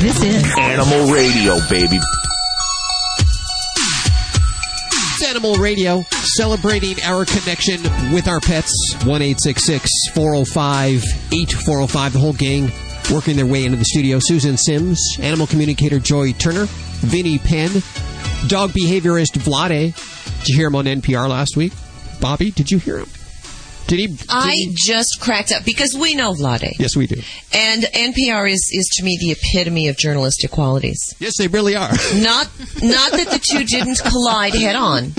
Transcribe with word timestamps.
This 0.00 0.22
is 0.22 0.44
Animal 0.56 1.12
Radio, 1.12 1.58
baby. 1.68 1.98
It's 4.92 5.24
Animal 5.26 5.56
Radio, 5.56 6.04
celebrating 6.36 7.02
our 7.02 7.24
connection 7.24 7.82
with 8.12 8.28
our 8.28 8.38
pets. 8.38 8.72
1 9.04 9.20
405 10.14 11.02
8405. 11.32 12.12
The 12.12 12.18
whole 12.20 12.32
gang 12.32 12.70
working 13.12 13.34
their 13.34 13.44
way 13.44 13.64
into 13.64 13.76
the 13.76 13.84
studio. 13.86 14.20
Susan 14.20 14.56
Sims, 14.56 15.00
animal 15.18 15.48
communicator 15.48 15.98
Joy 15.98 16.32
Turner, 16.32 16.66
Vinny 16.68 17.40
Penn, 17.40 17.82
dog 18.46 18.70
behaviorist 18.70 19.36
Vlade. 19.38 19.96
Did 20.44 20.48
you 20.48 20.56
hear 20.58 20.68
him 20.68 20.76
on 20.76 20.84
NPR 20.84 21.28
last 21.28 21.56
week? 21.56 21.72
Bobby, 22.20 22.52
did 22.52 22.70
you 22.70 22.78
hear 22.78 22.98
him? 22.98 23.08
Did 23.88 23.98
he? 23.98 24.06
Did 24.08 24.26
I 24.28 24.52
he- 24.52 24.74
just 24.76 25.18
cracked 25.20 25.50
up 25.50 25.64
because 25.64 25.96
we 25.98 26.14
know 26.14 26.32
Vlade. 26.32 26.72
Yes, 26.78 26.94
we 26.94 27.06
do. 27.06 27.20
And 27.52 27.82
NPR 27.82 28.48
is, 28.48 28.68
is 28.72 28.88
to 28.98 29.02
me 29.04 29.18
the 29.20 29.32
epitome 29.32 29.88
of 29.88 29.96
journalistic 29.96 30.50
qualities. 30.50 30.98
Yes, 31.18 31.36
they 31.38 31.48
really 31.48 31.74
are. 31.74 31.90
Not 32.14 32.48
not 32.82 33.12
that 33.12 33.28
the 33.30 33.40
two 33.42 33.64
didn't 33.64 33.98
collide 34.00 34.54
head 34.54 34.76
on. 34.76 35.12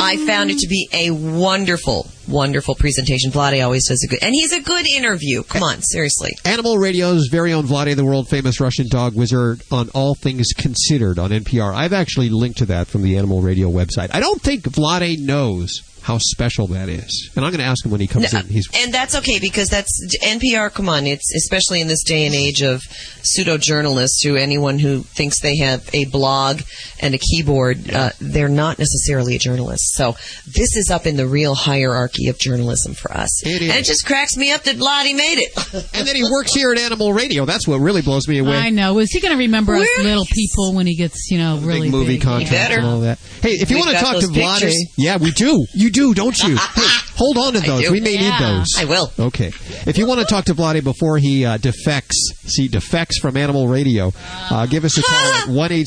I 0.00 0.16
found 0.26 0.50
it 0.50 0.58
to 0.58 0.68
be 0.68 0.88
a 0.92 1.10
wonderful, 1.10 2.06
wonderful 2.28 2.74
presentation. 2.74 3.30
Vlade 3.32 3.62
always 3.64 3.88
does 3.88 4.02
a 4.04 4.08
good, 4.08 4.20
and 4.22 4.32
he's 4.32 4.52
a 4.52 4.60
good 4.60 4.86
interview. 4.88 5.42
Come 5.42 5.62
on, 5.62 5.82
seriously. 5.82 6.30
Animal 6.44 6.78
Radio's 6.78 7.28
very 7.30 7.52
own 7.52 7.64
Vlade, 7.64 7.96
the 7.96 8.04
world 8.04 8.28
famous 8.28 8.60
Russian 8.60 8.88
dog 8.88 9.14
wizard, 9.16 9.62
on 9.70 9.88
All 9.90 10.14
Things 10.14 10.48
Considered 10.56 11.18
on 11.18 11.30
NPR. 11.30 11.74
I've 11.74 11.92
actually 11.92 12.28
linked 12.28 12.58
to 12.58 12.66
that 12.66 12.86
from 12.86 13.02
the 13.02 13.16
Animal 13.16 13.40
Radio 13.42 13.68
website. 13.68 14.10
I 14.12 14.20
don't 14.20 14.40
think 14.40 14.62
Vlade 14.64 15.18
knows 15.18 15.80
how 16.10 16.18
special 16.18 16.66
that 16.68 16.88
is, 16.88 17.30
and 17.36 17.44
I'm 17.44 17.52
going 17.52 17.60
to 17.60 17.66
ask 17.66 17.84
him 17.84 17.92
when 17.92 18.00
he 18.00 18.08
comes 18.08 18.32
in. 18.34 18.46
He's 18.46 18.68
And 18.82 18.92
that's 18.92 19.14
okay 19.16 19.38
because 19.38 19.68
that's 19.68 19.90
NPR. 20.24 20.72
Come 20.72 20.88
on, 20.88 21.06
it's 21.06 21.32
especially 21.36 21.80
in 21.80 21.86
this 21.86 22.02
day 22.02 22.26
and 22.26 22.34
age 22.34 22.62
of 22.62 22.82
pseudo 23.22 23.58
journalists 23.58 24.22
who 24.22 24.36
anyone 24.36 24.78
who 24.78 25.02
thinks 25.02 25.40
they 25.40 25.56
have 25.58 25.88
a 25.94 26.04
blog 26.06 26.62
and 27.00 27.14
a 27.14 27.18
keyboard, 27.18 27.90
uh, 27.92 28.10
they're 28.20 28.48
not 28.48 28.78
necessarily 28.78 29.36
a 29.36 29.38
journalist. 29.38 29.94
So 29.94 30.12
this 30.46 30.76
is 30.76 30.90
up 30.90 31.06
in 31.06 31.16
the 31.16 31.26
real 31.26 31.54
hierarchy 31.54 32.28
of 32.28 32.38
journalism 32.38 32.94
for 32.94 33.12
us. 33.12 33.46
It 33.46 33.62
is. 33.62 33.70
And 33.70 33.78
it 33.78 33.84
just 33.84 34.06
cracks 34.06 34.36
me 34.36 34.52
up 34.52 34.62
that 34.64 34.76
Vladi 34.76 35.16
made 35.16 35.38
it. 35.38 35.52
and 35.94 36.06
then 36.06 36.16
he 36.16 36.24
works 36.24 36.54
here 36.54 36.72
at 36.72 36.78
Animal 36.78 37.12
Radio. 37.12 37.44
That's 37.44 37.68
what 37.68 37.78
really 37.78 38.02
blows 38.02 38.26
me 38.26 38.38
away. 38.38 38.56
I 38.56 38.70
know. 38.70 38.98
Is 38.98 39.10
he 39.10 39.20
going 39.20 39.32
to 39.32 39.38
remember 39.38 39.74
us 39.74 39.88
little 40.02 40.26
people 40.26 40.74
when 40.74 40.86
he 40.86 40.96
gets, 40.96 41.30
you 41.30 41.38
know, 41.38 41.58
really 41.58 41.82
Big 41.82 41.92
movie 41.92 42.14
big? 42.14 42.22
contracts 42.22 42.76
and 42.76 42.86
all 42.86 43.00
that. 43.00 43.18
Hey, 43.42 43.52
if 43.52 43.70
you 43.70 43.76
We've 43.76 43.86
want 43.86 43.96
to 43.96 44.04
talk 44.04 44.20
to 44.20 44.26
those 44.26 44.36
Vlade, 44.36 44.74
yeah, 44.96 45.16
we 45.18 45.30
do. 45.30 45.64
You 45.74 45.90
do, 45.90 45.99
don't 46.14 46.38
you? 46.38 46.56
hey, 46.74 46.86
hold 47.14 47.38
on 47.38 47.52
to 47.52 47.60
those. 47.60 47.90
We 47.90 48.00
may 48.00 48.16
need 48.16 48.32
those. 48.38 48.66
I 48.78 48.84
will. 48.86 49.12
Okay. 49.18 49.48
If 49.86 49.98
you 49.98 50.06
want 50.06 50.20
to 50.20 50.26
talk 50.26 50.46
to 50.46 50.54
Vlade 50.54 50.82
before 50.82 51.18
he 51.18 51.44
uh, 51.44 51.56
defects, 51.58 52.32
see, 52.44 52.68
defects 52.68 53.18
from 53.18 53.36
Animal 53.36 53.68
Radio, 53.68 54.12
uh, 54.50 54.66
give 54.66 54.84
us 54.84 54.98
a 54.98 55.02
call 55.02 55.34
at 55.34 55.48
1 55.48 55.84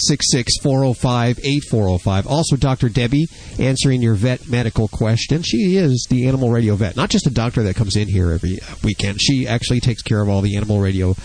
405 0.62 1.40
8405. 1.40 2.28
Also, 2.28 2.56
Dr. 2.56 2.90
Debbie 2.90 3.28
answering 3.60 4.02
your 4.02 4.16
vet 4.16 4.48
medical 4.48 4.88
question. 4.88 5.42
She 5.42 5.78
is 5.78 6.08
the 6.10 6.28
Animal 6.28 6.50
Radio 6.52 6.76
vet, 6.76 6.96
not 6.96 7.10
just 7.10 7.28
a 7.28 7.32
doctor 7.32 7.64
that 7.64 7.76
comes 7.76 7.96
in 7.96 8.08
here 8.08 8.32
every 8.32 8.60
uh, 8.62 8.76
weekend. 8.84 9.22
She 9.22 9.48
actually 9.48 9.80
takes 9.80 10.02
care 10.02 10.22
of 10.22 10.30
all 10.30 10.42
the 10.42 10.56
Animal 10.56 10.80
Radio. 10.80 11.16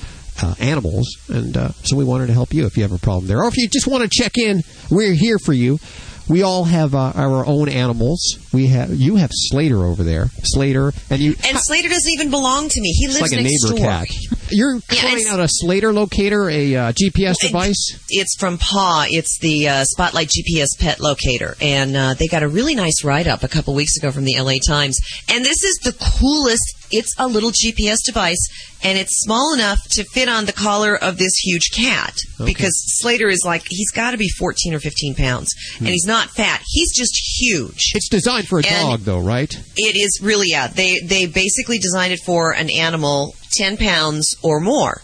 Uh, 0.40 0.54
animals, 0.60 1.04
and 1.30 1.56
uh, 1.56 1.72
so 1.82 1.96
we 1.96 2.04
wanted 2.04 2.28
to 2.28 2.32
help 2.32 2.54
you 2.54 2.64
if 2.64 2.76
you 2.76 2.84
have 2.84 2.92
a 2.92 2.98
problem 2.98 3.26
there, 3.26 3.42
or 3.42 3.48
if 3.48 3.56
you 3.56 3.66
just 3.68 3.88
want 3.88 4.04
to 4.04 4.08
check 4.08 4.38
in. 4.38 4.62
We're 4.88 5.12
here 5.12 5.36
for 5.40 5.52
you. 5.52 5.80
We 6.28 6.42
all 6.42 6.64
have 6.64 6.94
uh, 6.94 7.12
our 7.14 7.46
own 7.46 7.68
animals. 7.68 8.38
We 8.52 8.66
have 8.68 8.94
you 8.94 9.16
have 9.16 9.30
Slater 9.32 9.84
over 9.84 10.02
there, 10.02 10.26
Slater, 10.42 10.92
and 11.10 11.20
you. 11.20 11.34
And 11.46 11.58
Slater 11.58 11.88
doesn't 11.88 12.12
even 12.12 12.30
belong 12.30 12.68
to 12.68 12.80
me. 12.80 12.92
He 12.92 13.06
lives 13.08 13.20
like 13.20 13.32
a 13.32 13.36
next 13.42 13.64
neighbor 13.64 13.78
door. 13.78 13.86
cat. 13.86 14.06
You're 14.50 14.80
trying 14.88 15.18
it's- 15.18 15.32
out 15.32 15.40
a 15.40 15.48
Slater 15.48 15.92
locator, 15.92 16.48
a 16.48 16.74
uh, 16.76 16.92
GPS 16.92 17.36
device. 17.40 17.98
It's 18.10 18.36
from 18.38 18.58
Paw. 18.58 19.06
It's 19.08 19.38
the 19.40 19.68
uh, 19.68 19.84
Spotlight 19.84 20.28
GPS 20.28 20.68
pet 20.78 21.00
locator, 21.00 21.56
and 21.60 21.96
uh, 21.96 22.14
they 22.14 22.26
got 22.26 22.42
a 22.42 22.48
really 22.48 22.74
nice 22.74 23.04
write 23.04 23.26
up 23.26 23.42
a 23.42 23.48
couple 23.48 23.74
weeks 23.74 23.96
ago 23.96 24.10
from 24.10 24.24
the 24.24 24.38
LA 24.38 24.54
Times. 24.66 24.98
And 25.28 25.44
this 25.44 25.62
is 25.62 25.78
the 25.84 25.92
coolest. 26.18 26.74
It's 26.90 27.14
a 27.18 27.26
little 27.28 27.50
GPS 27.50 27.98
device, 28.04 28.38
and 28.82 28.96
it's 28.96 29.20
small 29.20 29.52
enough 29.52 29.78
to 29.90 30.04
fit 30.04 30.26
on 30.28 30.46
the 30.46 30.54
collar 30.54 30.96
of 30.96 31.18
this 31.18 31.34
huge 31.36 31.70
cat. 31.74 32.16
Because 32.44 32.72
Slater 33.00 33.28
is 33.28 33.42
like 33.44 33.64
he's 33.68 33.90
got 33.90 34.12
to 34.12 34.16
be 34.16 34.28
14 34.38 34.72
or 34.74 34.78
15 34.80 35.14
pounds, 35.14 35.50
and 35.78 35.88
he's 35.88 36.06
not 36.06 36.30
fat. 36.30 36.62
He's 36.66 36.96
just 36.96 37.14
huge. 37.40 37.92
It's 37.94 38.08
designed 38.08 38.48
for 38.48 38.60
a 38.60 38.66
And- 38.66 38.88
dog, 38.88 39.00
though, 39.00 39.18
right? 39.20 39.52
It 39.76 39.96
is 39.96 40.20
really 40.22 40.46
yeah. 40.50 40.68
They 40.68 40.98
they 41.00 41.26
basically 41.26 41.78
designed 41.78 42.12
it 42.14 42.20
for 42.24 42.52
an 42.54 42.70
animal 42.70 43.34
ten 43.52 43.76
pounds 43.76 44.34
or 44.42 44.60
more. 44.60 45.02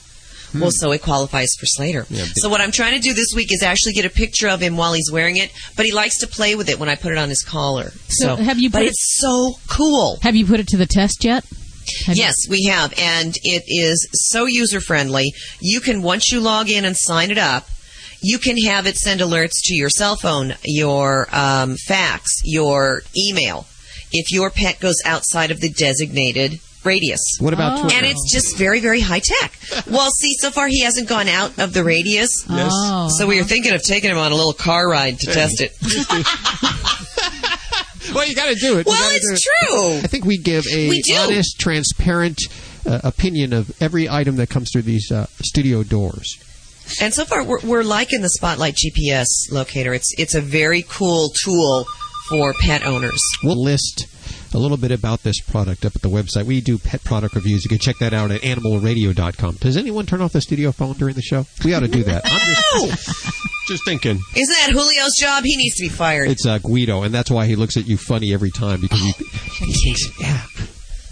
Well, 0.56 0.70
so 0.72 0.92
it 0.92 1.02
qualifies 1.02 1.48
for 1.58 1.66
Slater. 1.66 2.06
Yeah, 2.08 2.26
so 2.36 2.48
what 2.48 2.60
I'm 2.60 2.70
trying 2.70 2.94
to 2.94 3.00
do 3.00 3.12
this 3.12 3.32
week 3.34 3.48
is 3.52 3.64
actually 3.64 3.92
get 3.94 4.04
a 4.04 4.10
picture 4.10 4.48
of 4.48 4.60
him 4.60 4.76
while 4.76 4.92
he's 4.92 5.10
wearing 5.10 5.36
it, 5.36 5.50
but 5.76 5.84
he 5.84 5.90
likes 5.90 6.18
to 6.18 6.28
play 6.28 6.54
with 6.54 6.68
it 6.68 6.78
when 6.78 6.88
I 6.88 6.94
put 6.94 7.10
it 7.10 7.18
on 7.18 7.28
his 7.28 7.42
collar. 7.42 7.90
So 8.08 8.36
So, 8.36 8.36
have 8.36 8.60
you 8.60 8.70
But 8.70 8.78
put 8.78 8.84
it- 8.84 8.90
it's 8.90 9.18
so 9.20 9.58
cool. 9.66 10.20
Have 10.22 10.36
you 10.36 10.46
put 10.46 10.60
it 10.60 10.68
to 10.68 10.76
the 10.76 10.86
test 10.86 11.24
yet? 11.24 11.44
Have 12.06 12.16
you- 12.16 12.22
Yes, 12.22 12.34
we 12.48 12.64
have, 12.66 12.94
and 12.96 13.36
it 13.42 13.64
is 13.66 14.06
so 14.12 14.46
user 14.46 14.80
friendly. 14.80 15.32
You 15.60 15.80
can 15.80 16.02
once 16.02 16.30
you 16.30 16.38
log 16.38 16.70
in 16.70 16.84
and 16.84 16.96
sign 16.96 17.32
it 17.32 17.38
up, 17.38 17.68
you 18.22 18.38
can 18.38 18.56
have 18.58 18.86
it 18.86 18.96
send 18.96 19.20
alerts 19.20 19.54
to 19.64 19.74
your 19.74 19.90
cell 19.90 20.14
phone, 20.16 20.54
your 20.64 21.28
um, 21.32 21.76
fax, 21.76 22.30
your 22.44 23.02
email. 23.16 23.66
If 24.12 24.30
your 24.30 24.50
pet 24.50 24.78
goes 24.78 24.96
outside 25.04 25.50
of 25.50 25.60
the 25.60 25.68
designated 25.68 26.60
radius. 26.84 27.20
What 27.40 27.54
about 27.54 27.78
Oh. 27.78 27.82
Twitter? 27.82 27.96
And 27.96 28.06
it's 28.06 28.32
just 28.32 28.56
very, 28.56 28.80
very 28.80 29.00
high 29.00 29.20
tech. 29.20 29.52
Well, 29.90 30.10
see, 30.10 30.34
so 30.40 30.50
far 30.50 30.68
he 30.68 30.80
hasn't 30.82 31.08
gone 31.08 31.28
out 31.28 31.58
of 31.58 31.72
the 31.72 31.84
radius. 31.84 32.30
Yes. 32.48 32.70
Oh, 32.74 33.08
So 33.18 33.26
we 33.26 33.36
were 33.38 33.44
thinking 33.44 33.72
of 33.72 33.82
taking 33.82 34.10
him 34.10 34.18
on 34.18 34.32
a 34.32 34.34
little 34.34 34.52
car 34.52 34.88
ride 34.88 35.18
to 35.20 35.26
test 35.26 35.60
it. 35.60 35.72
well, 38.14 38.26
you 38.28 38.34
got 38.34 38.48
to 38.48 38.54
do 38.54 38.78
it. 38.78 38.86
You 38.86 38.92
Well, 38.92 39.10
it's 39.14 39.30
it. 39.30 39.40
true. 39.68 39.98
I 40.02 40.06
think 40.06 40.24
we 40.24 40.38
give 40.38 40.64
a 40.72 40.88
We 40.88 41.02
honest, 41.18 41.58
transparent 41.58 42.38
uh, 42.86 43.00
opinion 43.04 43.52
of 43.52 43.70
every 43.82 44.08
item 44.08 44.36
that 44.36 44.50
comes 44.50 44.70
through 44.72 44.82
these 44.82 45.10
uh, 45.10 45.26
studio 45.42 45.82
doors. 45.82 46.38
And 47.00 47.14
so 47.14 47.24
far, 47.24 47.42
we're, 47.42 47.60
we're 47.64 47.82
liking 47.82 48.20
the 48.20 48.28
Spotlight 48.28 48.76
GPS 48.76 49.24
locator. 49.50 49.94
It's 49.94 50.12
it's 50.18 50.34
a 50.34 50.40
very 50.42 50.84
cool 50.86 51.32
tool 51.42 51.86
for 52.28 52.52
pet 52.60 52.84
owners. 52.84 53.22
We'll 53.42 53.62
list 53.62 54.06
a 54.54 54.58
little 54.58 54.76
bit 54.76 54.90
about 54.92 55.22
this 55.24 55.40
product 55.40 55.84
up 55.84 55.94
at 55.96 56.02
the 56.02 56.08
website. 56.08 56.44
We 56.44 56.60
do 56.60 56.78
pet 56.78 57.02
product 57.04 57.34
reviews. 57.34 57.64
You 57.64 57.68
can 57.68 57.78
check 57.78 57.96
that 57.98 58.12
out 58.14 58.30
at 58.30 58.40
animalradio.com. 58.42 59.56
Does 59.56 59.76
anyone 59.76 60.06
turn 60.06 60.20
off 60.20 60.32
the 60.32 60.40
studio 60.40 60.72
phone 60.72 60.94
during 60.94 61.14
the 61.14 61.22
show? 61.22 61.46
We 61.64 61.74
ought 61.74 61.80
to 61.80 61.88
do 61.88 62.04
that. 62.04 62.22
I'm 62.24 62.86
just, 62.88 63.36
just 63.68 63.84
thinking. 63.84 64.18
Isn't 64.36 64.56
that 64.60 64.68
Julio's 64.70 65.12
job? 65.20 65.44
He 65.44 65.56
needs 65.56 65.76
to 65.76 65.82
be 65.82 65.88
fired. 65.88 66.30
It's 66.30 66.46
uh, 66.46 66.58
Guido, 66.58 67.02
and 67.02 67.12
that's 67.12 67.30
why 67.30 67.46
he 67.46 67.56
looks 67.56 67.76
at 67.76 67.86
you 67.86 67.96
funny 67.96 68.32
every 68.32 68.50
time 68.50 68.80
because 68.80 69.00
you. 69.02 69.12
he 69.66 69.72
thinks, 69.72 70.20
yeah. 70.20 70.42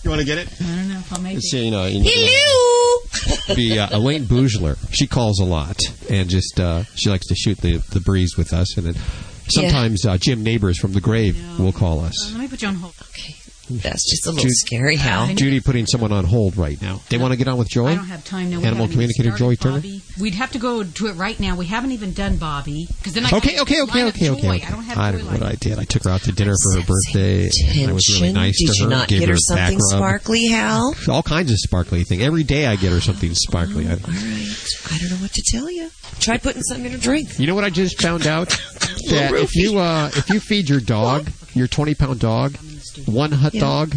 You 0.04 0.10
want 0.10 0.20
to 0.20 0.26
get 0.26 0.38
it? 0.38 0.48
I 0.60 0.64
don't 0.64 0.88
know 0.88 0.98
if 0.98 1.12
I'll 1.12 1.20
make 1.20 1.36
It's, 1.36 1.54
it. 1.54 1.58
you 1.58 1.70
know, 1.70 1.86
you 1.86 2.00
know, 2.02 2.10
Hello. 2.12 3.54
be 3.54 3.78
uh, 3.78 3.97
Elaine 3.97 4.25
Bougler. 4.25 4.76
She 4.92 5.06
calls 5.06 5.38
a 5.38 5.44
lot, 5.44 5.76
and 6.10 6.28
just 6.28 6.58
uh, 6.58 6.82
she 6.97 7.08
likes 7.08 7.26
to 7.28 7.34
shoot 7.36 7.58
the 7.58 7.76
the 7.92 8.00
breeze 8.00 8.36
with 8.36 8.52
us, 8.52 8.76
and 8.76 8.86
then 8.86 8.94
sometimes 9.54 10.06
uh, 10.06 10.16
Jim 10.18 10.42
Nabors 10.42 10.78
from 10.78 10.92
the 10.92 11.00
grave 11.00 11.36
will 11.58 11.72
call 11.72 12.00
us. 12.00 12.32
Let 12.32 12.40
me 12.40 12.48
put 12.48 12.62
you 12.62 12.68
on 12.68 12.74
hold. 12.76 12.94
Okay, 13.10 13.34
that's 13.71 14.11
just 14.11 14.27
a 14.27 14.31
little 14.31 14.43
Jude- 14.45 14.53
scary. 14.56 14.97
Hal. 14.97 15.34
Judy 15.34 15.61
putting 15.61 15.87
someone 15.87 16.12
on 16.12 16.25
hold 16.25 16.56
right 16.56 16.81
now. 16.83 17.00
They 17.09 17.17
want 17.19 17.33
to 17.33 17.37
get 17.37 17.49
on 17.49 17.56
with 17.59 17.69
Joy. 17.69 17.89
I 17.89 17.95
don't 17.95 18.05
have 18.06 18.25
time 18.25 18.50
now. 18.50 18.59
We 18.59 18.65
Animal 18.67 18.89
communicator 18.89 19.31
Joy 19.31 19.55
Turner? 19.55 19.77
Bobby. 19.77 20.03
We'd 20.21 20.34
have 20.34 20.53
to 20.53 20.59
go 20.59 20.83
to 20.83 21.06
it 21.06 21.12
right 21.12 21.39
now. 21.41 21.56
We 21.56 21.67
haven't 21.67 21.93
even 21.93 22.12
done 22.12 22.37
Bobby 22.37 22.87
because 22.99 23.15
then 23.15 23.25
I 23.25 23.31
Okay, 23.37 23.61
okay, 23.61 23.83
okay, 23.83 24.05
okay, 24.09 24.31
okay, 24.31 24.31
okay. 24.31 24.49
I 24.67 24.71
don't 24.71 24.83
have 24.84 24.99
I 24.99 25.12
don't 25.12 25.25
know 25.25 25.33
what 25.33 25.43
I 25.43 25.55
did. 25.55 25.78
I 25.78 25.84
took 25.84 26.05
her 26.05 26.11
out 26.11 26.23
to 26.23 26.33
dinner 26.33 26.55
for 26.62 26.81
her 26.81 26.87
birthday. 26.87 27.49
and 27.69 27.91
I 27.91 27.93
was 27.95 28.06
really 28.15 28.28
Attention. 28.31 28.34
nice 28.34 28.59
Did 28.59 28.69
to 28.73 28.78
you 28.78 28.84
her. 28.84 28.91
not 28.91 29.09
gave 29.09 29.21
get 29.21 29.28
her 29.31 29.34
a 29.34 29.55
back 29.55 29.71
something 29.71 29.79
rub. 29.79 29.99
sparkly, 29.99 30.47
Hal? 30.49 30.94
All 31.09 31.23
kinds 31.23 31.50
of 31.50 31.59
sparkly 31.59 32.05
thing. 32.05 32.23
Every 32.23 32.43
day 32.44 32.67
I 32.67 32.77
get 32.77 32.93
her 32.93 33.00
something 33.00 33.33
sparkly. 33.34 33.87
I, 33.87 33.93
All 33.93 33.97
right. 33.97 34.56
I 34.91 34.99
don't 34.99 35.11
know 35.11 35.17
what 35.17 35.33
to 35.33 35.43
tell 35.47 35.71
you. 35.71 35.91
Try 36.21 36.37
putting 36.38 36.62
something 36.62 36.87
in 36.87 36.93
her 36.93 36.99
drink. 36.99 37.38
You 37.38 37.47
know 37.47 37.55
what 37.55 37.65
I 37.65 37.70
just 37.70 38.00
found 38.03 38.26
out? 38.26 38.49
that 39.11 39.32
if 39.35 39.56
you 39.56 39.79
uh, 39.79 40.11
if 40.15 40.29
you 40.31 40.41
feed 40.41 40.69
your 40.69 40.81
dog, 40.81 41.29
your 41.55 41.67
twenty 41.69 41.94
pound 41.94 42.20
dog, 42.94 43.15
one 43.15 43.33
hot 43.33 43.55
Yeah. 43.55 43.61
dog, 43.61 43.97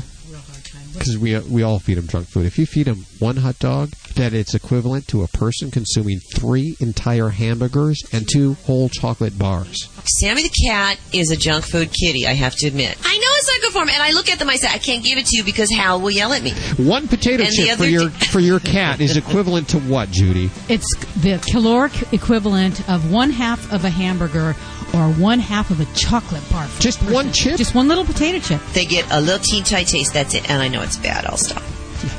because 0.94 1.18
we 1.18 1.38
we 1.40 1.62
all 1.64 1.80
feed 1.80 1.98
him 1.98 2.08
junk 2.08 2.28
food. 2.28 2.46
If 2.46 2.58
you 2.58 2.66
feed 2.66 2.88
him 2.88 3.06
one 3.20 3.38
hot 3.38 3.60
dog, 3.60 3.92
that 4.16 4.34
it's 4.34 4.54
equivalent 4.54 5.08
to 5.10 5.24
a 5.24 5.28
person 5.28 5.70
consuming 5.72 6.20
three 6.34 6.78
entire 6.80 7.30
hamburgers 7.30 8.02
and 8.14 8.28
two 8.32 8.54
whole 8.66 8.88
chocolate 8.90 9.38
bars. 9.38 9.90
Sammy 10.20 10.44
the 10.44 10.54
cat 10.68 10.98
is 11.12 11.32
a 11.32 11.36
junk 11.36 11.66
food 11.66 11.92
kitty, 11.92 12.26
I 12.28 12.34
have 12.34 12.56
to 12.58 12.68
admit. 12.68 12.98
I 13.04 13.18
know 13.18 13.24
it's 13.38 13.48
not 13.48 13.62
good 13.62 13.74
for 13.74 13.82
him, 13.82 13.90
and 13.90 14.02
I 14.02 14.12
look 14.12 14.30
at 14.30 14.40
them, 14.40 14.50
I 14.50 14.56
say, 14.56 14.68
I 14.72 14.78
can't 14.78 15.04
give 15.04 15.18
it 15.18 15.26
to 15.26 15.38
you 15.38 15.44
because 15.44 15.70
Hal 15.72 16.00
will 16.00 16.12
yell 16.12 16.32
at 16.32 16.44
me. 16.44 16.52
One 16.78 17.08
potato 17.08 17.44
And 17.44 17.52
the 17.52 17.56
chip 17.56 17.68
for 17.78 17.84
other 17.84 17.90
your 17.90 18.10
d- 18.10 18.26
for 18.28 18.40
your 18.40 18.60
cat 18.60 19.02
is 19.02 19.18
equivalent 19.18 19.68
to 19.70 19.80
what, 19.80 20.12
Judy? 20.12 20.50
It's 20.70 20.88
the 21.18 21.40
caloric 21.52 22.14
equivalent 22.14 22.88
of 22.90 23.12
one 23.12 23.32
half 23.32 23.70
of 23.74 23.84
a 23.84 23.90
hamburger 23.90 24.56
or 24.94 25.10
one 25.14 25.40
half 25.40 25.72
of 25.72 25.80
a 25.80 25.86
chocolate 25.96 26.44
bar. 26.52 26.66
for 26.68 26.82
Just 26.82 27.02
one 27.12 27.32
chip? 27.32 27.58
Just 27.58 27.76
one 27.76 27.88
little 27.88 28.06
potato 28.06 28.40
chip. 28.40 28.62
They 28.74 28.86
get 28.86 29.06
a 29.12 29.20
little 29.20 29.40
teen 29.40 29.64
tight 29.64 29.88
taste, 29.88 30.14
that's 30.14 30.34
it, 30.34 30.50
and 30.50 30.62
I 30.62 30.68
know 30.68 30.82
it's 30.82 30.98
bad, 30.98 31.26
I'll 31.26 31.38
stop. 31.38 31.64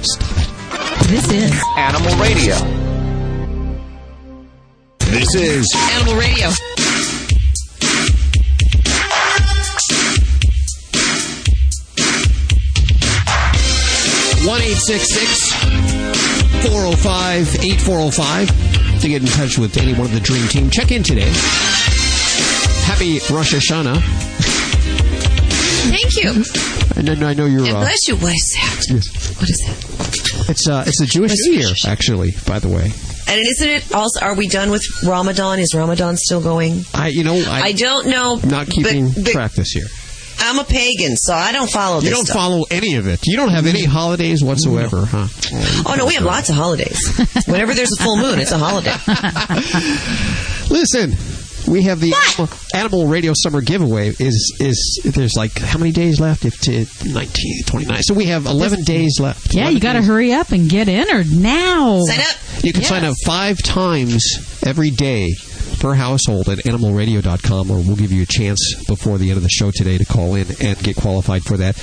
Stop 0.02 0.38
it. 0.38 1.08
This 1.08 1.30
is 1.30 1.62
Animal 1.76 2.16
Radio. 2.18 2.54
This 4.98 5.34
is 5.34 5.72
Animal 5.92 6.16
Radio. 6.16 6.48
One 14.46 14.60
eight 14.62 14.76
six 14.76 15.12
six 15.12 15.52
four 16.62 16.80
zero 16.80 16.92
five 16.92 17.52
eight 17.64 17.80
four 17.80 17.98
zero 17.98 18.10
five 18.10 18.48
to 19.00 19.08
get 19.08 19.22
in 19.22 19.28
touch 19.28 19.58
with 19.58 19.76
any 19.76 19.92
one 19.92 20.06
of 20.06 20.12
the 20.12 20.20
dream 20.20 20.46
team. 20.48 20.70
Check 20.70 20.92
in 20.92 21.02
today. 21.02 21.32
Happy 22.86 23.18
Rosh 23.32 23.54
Hashanah. 23.54 24.00
Thank 25.90 26.16
you. 26.16 26.30
And 26.96 27.06
then 27.08 27.22
I 27.22 27.34
know 27.34 27.46
you're. 27.46 27.64
And 27.66 27.76
Uh, 27.76 27.80
bless 27.80 28.08
you. 28.08 28.16
What 28.16 28.32
is 28.34 28.52
that? 28.56 28.86
yes. 28.90 29.36
What 29.38 29.48
is 29.50 29.58
that? 29.66 30.48
It's 30.50 30.68
uh, 30.68 30.84
it's 30.86 30.98
the 31.00 31.06
Jewish 31.06 31.32
New 31.46 31.52
Year, 31.58 31.68
actually. 31.86 32.32
By 32.46 32.58
the 32.60 32.68
way, 32.68 32.92
And 33.28 33.40
isn't 33.40 33.68
it 33.68 33.92
also? 33.94 34.20
Are 34.20 34.34
we 34.34 34.48
done 34.48 34.70
with 34.70 34.82
Ramadan? 35.04 35.58
Is 35.58 35.74
Ramadan 35.74 36.16
still 36.16 36.40
going? 36.40 36.84
I 36.94 37.08
you 37.08 37.24
know 37.24 37.34
I, 37.48 37.62
I 37.68 37.72
don't 37.72 38.06
know. 38.08 38.36
not 38.44 38.68
keeping 38.68 39.08
but- 39.10 39.24
but 39.24 39.32
track 39.32 39.52
this 39.52 39.74
year. 39.74 39.86
I'm 40.38 40.58
a 40.58 40.64
pagan, 40.64 41.16
so 41.16 41.32
I 41.32 41.50
don't 41.50 41.70
follow 41.70 42.00
You 42.02 42.10
don't 42.10 42.26
stuff. 42.26 42.36
follow 42.36 42.66
any 42.70 42.96
of 42.96 43.06
it. 43.08 43.20
You 43.26 43.36
don't 43.38 43.48
have 43.48 43.64
any 43.66 43.84
holidays 43.84 44.44
whatsoever, 44.44 45.06
huh? 45.06 45.28
Oh 45.86 45.94
no, 45.96 46.04
we 46.06 46.12
have 46.14 46.24
lots 46.24 46.50
of 46.50 46.56
holidays. 46.56 46.98
Whenever 47.46 47.72
there's 47.72 47.90
a 47.98 48.02
full 48.02 48.16
moon, 48.18 48.38
it's 48.38 48.52
a 48.52 48.58
holiday. 48.58 48.92
Listen, 50.70 51.16
we 51.66 51.82
have 51.82 52.00
the 52.00 52.14
animal, 52.14 52.56
animal 52.74 53.06
radio 53.06 53.32
summer 53.34 53.60
giveaway. 53.60 54.08
Is 54.08 54.56
is 54.60 55.00
there's 55.04 55.34
like 55.36 55.58
how 55.58 55.78
many 55.78 55.92
days 55.92 56.20
left? 56.20 56.44
If 56.44 56.60
to 56.62 56.86
19, 57.08 57.64
29. 57.64 58.02
So 58.02 58.14
we 58.14 58.26
have 58.26 58.46
11 58.46 58.82
days 58.84 59.18
left. 59.20 59.54
Yeah, 59.54 59.68
you 59.68 59.80
got 59.80 59.94
to 59.94 60.00
days. 60.00 60.08
hurry 60.08 60.32
up 60.32 60.52
and 60.52 60.68
get 60.68 60.88
entered 60.88 61.30
now. 61.30 62.00
Sign 62.02 62.20
up. 62.20 62.64
You 62.64 62.72
can 62.72 62.82
sign 62.82 63.04
up 63.04 63.14
five 63.24 63.62
times 63.62 64.62
every 64.64 64.90
day 64.90 65.34
per 65.80 65.94
household 65.94 66.48
at 66.48 66.58
animalradio.com, 66.58 67.70
or 67.70 67.78
we'll 67.78 67.96
give 67.96 68.12
you 68.12 68.22
a 68.22 68.26
chance 68.26 68.60
before 68.86 69.18
the 69.18 69.30
end 69.30 69.36
of 69.36 69.42
the 69.42 69.48
show 69.48 69.70
today 69.74 69.98
to 69.98 70.04
call 70.04 70.34
in 70.34 70.46
and 70.60 70.78
get 70.82 70.96
qualified 70.96 71.42
for 71.42 71.56
that. 71.56 71.76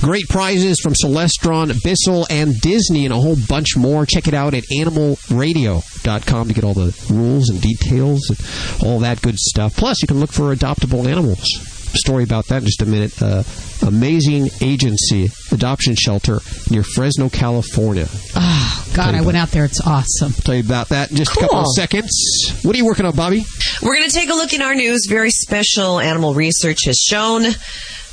Great 0.00 0.28
prizes 0.28 0.80
from 0.80 0.94
Celestron, 0.94 1.82
Bissell, 1.82 2.26
and 2.30 2.60
Disney, 2.60 3.04
and 3.04 3.14
a 3.14 3.20
whole 3.20 3.36
bunch 3.48 3.76
more. 3.76 4.06
Check 4.06 4.28
it 4.28 4.34
out 4.34 4.54
at 4.54 4.64
animalradio.com 4.72 6.48
to 6.48 6.54
get 6.54 6.64
all 6.64 6.74
the 6.74 6.96
rules 7.10 7.48
and 7.50 7.60
details 7.60 8.28
and 8.30 8.86
all 8.86 8.98
that 9.00 9.22
good 9.22 9.38
stuff. 9.38 9.76
Plus, 9.76 10.02
you 10.02 10.08
can 10.08 10.20
look 10.20 10.32
for 10.32 10.54
adoptable 10.54 11.06
animals. 11.06 11.69
Story 11.94 12.24
about 12.24 12.46
that 12.46 12.58
in 12.58 12.66
just 12.66 12.82
a 12.82 12.86
minute. 12.86 13.20
Uh, 13.20 13.42
amazing 13.86 14.48
agency, 14.60 15.28
adoption 15.52 15.94
shelter 15.94 16.38
near 16.70 16.82
Fresno, 16.82 17.28
California. 17.28 18.06
Oh, 18.36 18.92
God, 18.94 19.14
I 19.14 19.20
went 19.22 19.36
out 19.36 19.48
there. 19.50 19.64
It's 19.64 19.80
awesome. 19.84 20.32
Tell 20.32 20.54
you 20.54 20.62
about 20.62 20.90
that 20.90 21.10
in 21.10 21.16
just 21.16 21.36
a 21.36 21.40
couple 21.40 21.58
of 21.58 21.66
seconds. 21.74 22.60
What 22.62 22.74
are 22.74 22.78
you 22.78 22.86
working 22.86 23.06
on, 23.06 23.14
Bobby? 23.16 23.44
We're 23.82 23.96
going 23.96 24.08
to 24.08 24.14
take 24.14 24.30
a 24.30 24.34
look 24.34 24.52
in 24.52 24.62
our 24.62 24.74
news. 24.74 25.06
Very 25.08 25.30
special 25.30 25.98
animal 25.98 26.34
research 26.34 26.84
has 26.86 26.96
shown 26.98 27.42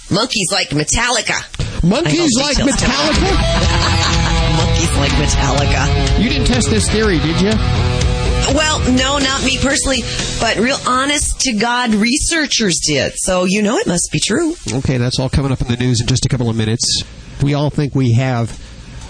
monkeys 0.10 0.48
like 0.52 0.70
Metallica. 0.70 1.84
Monkeys 1.84 2.32
like 2.40 2.58
don't 2.58 2.68
think 2.68 2.80
so. 2.80 2.86
Metallica? 2.88 4.58
Monkeys 4.58 4.98
like 4.98 5.12
Metallica. 5.12 6.24
You 6.24 6.30
didn't 6.30 6.48
test 6.48 6.70
this 6.70 6.90
theory, 6.90 7.20
did 7.20 7.42
you? 7.42 7.97
Well, 8.54 8.80
no, 8.92 9.18
not 9.18 9.44
me 9.44 9.58
personally, 9.58 10.02
but 10.40 10.58
real 10.58 10.78
honest 10.88 11.42
to 11.42 11.54
God 11.58 11.94
researchers 11.94 12.80
did. 12.88 13.14
So 13.16 13.46
you 13.46 13.62
know 13.62 13.78
it 13.78 13.88
must 13.88 14.10
be 14.12 14.20
true. 14.20 14.56
Okay, 14.72 14.98
that's 14.98 15.20
all 15.20 15.30
coming 15.30 15.52
up 15.52 15.62
in 15.62 15.68
the 15.68 15.78
news 15.78 16.02
in 16.02 16.08
just 16.08 16.26
a 16.26 16.30
couple 16.30 16.50
of 16.50 16.56
minutes. 16.56 17.04
We 17.44 17.54
all 17.54 17.70
think 17.70 17.94
we 17.94 18.14
have 18.14 18.58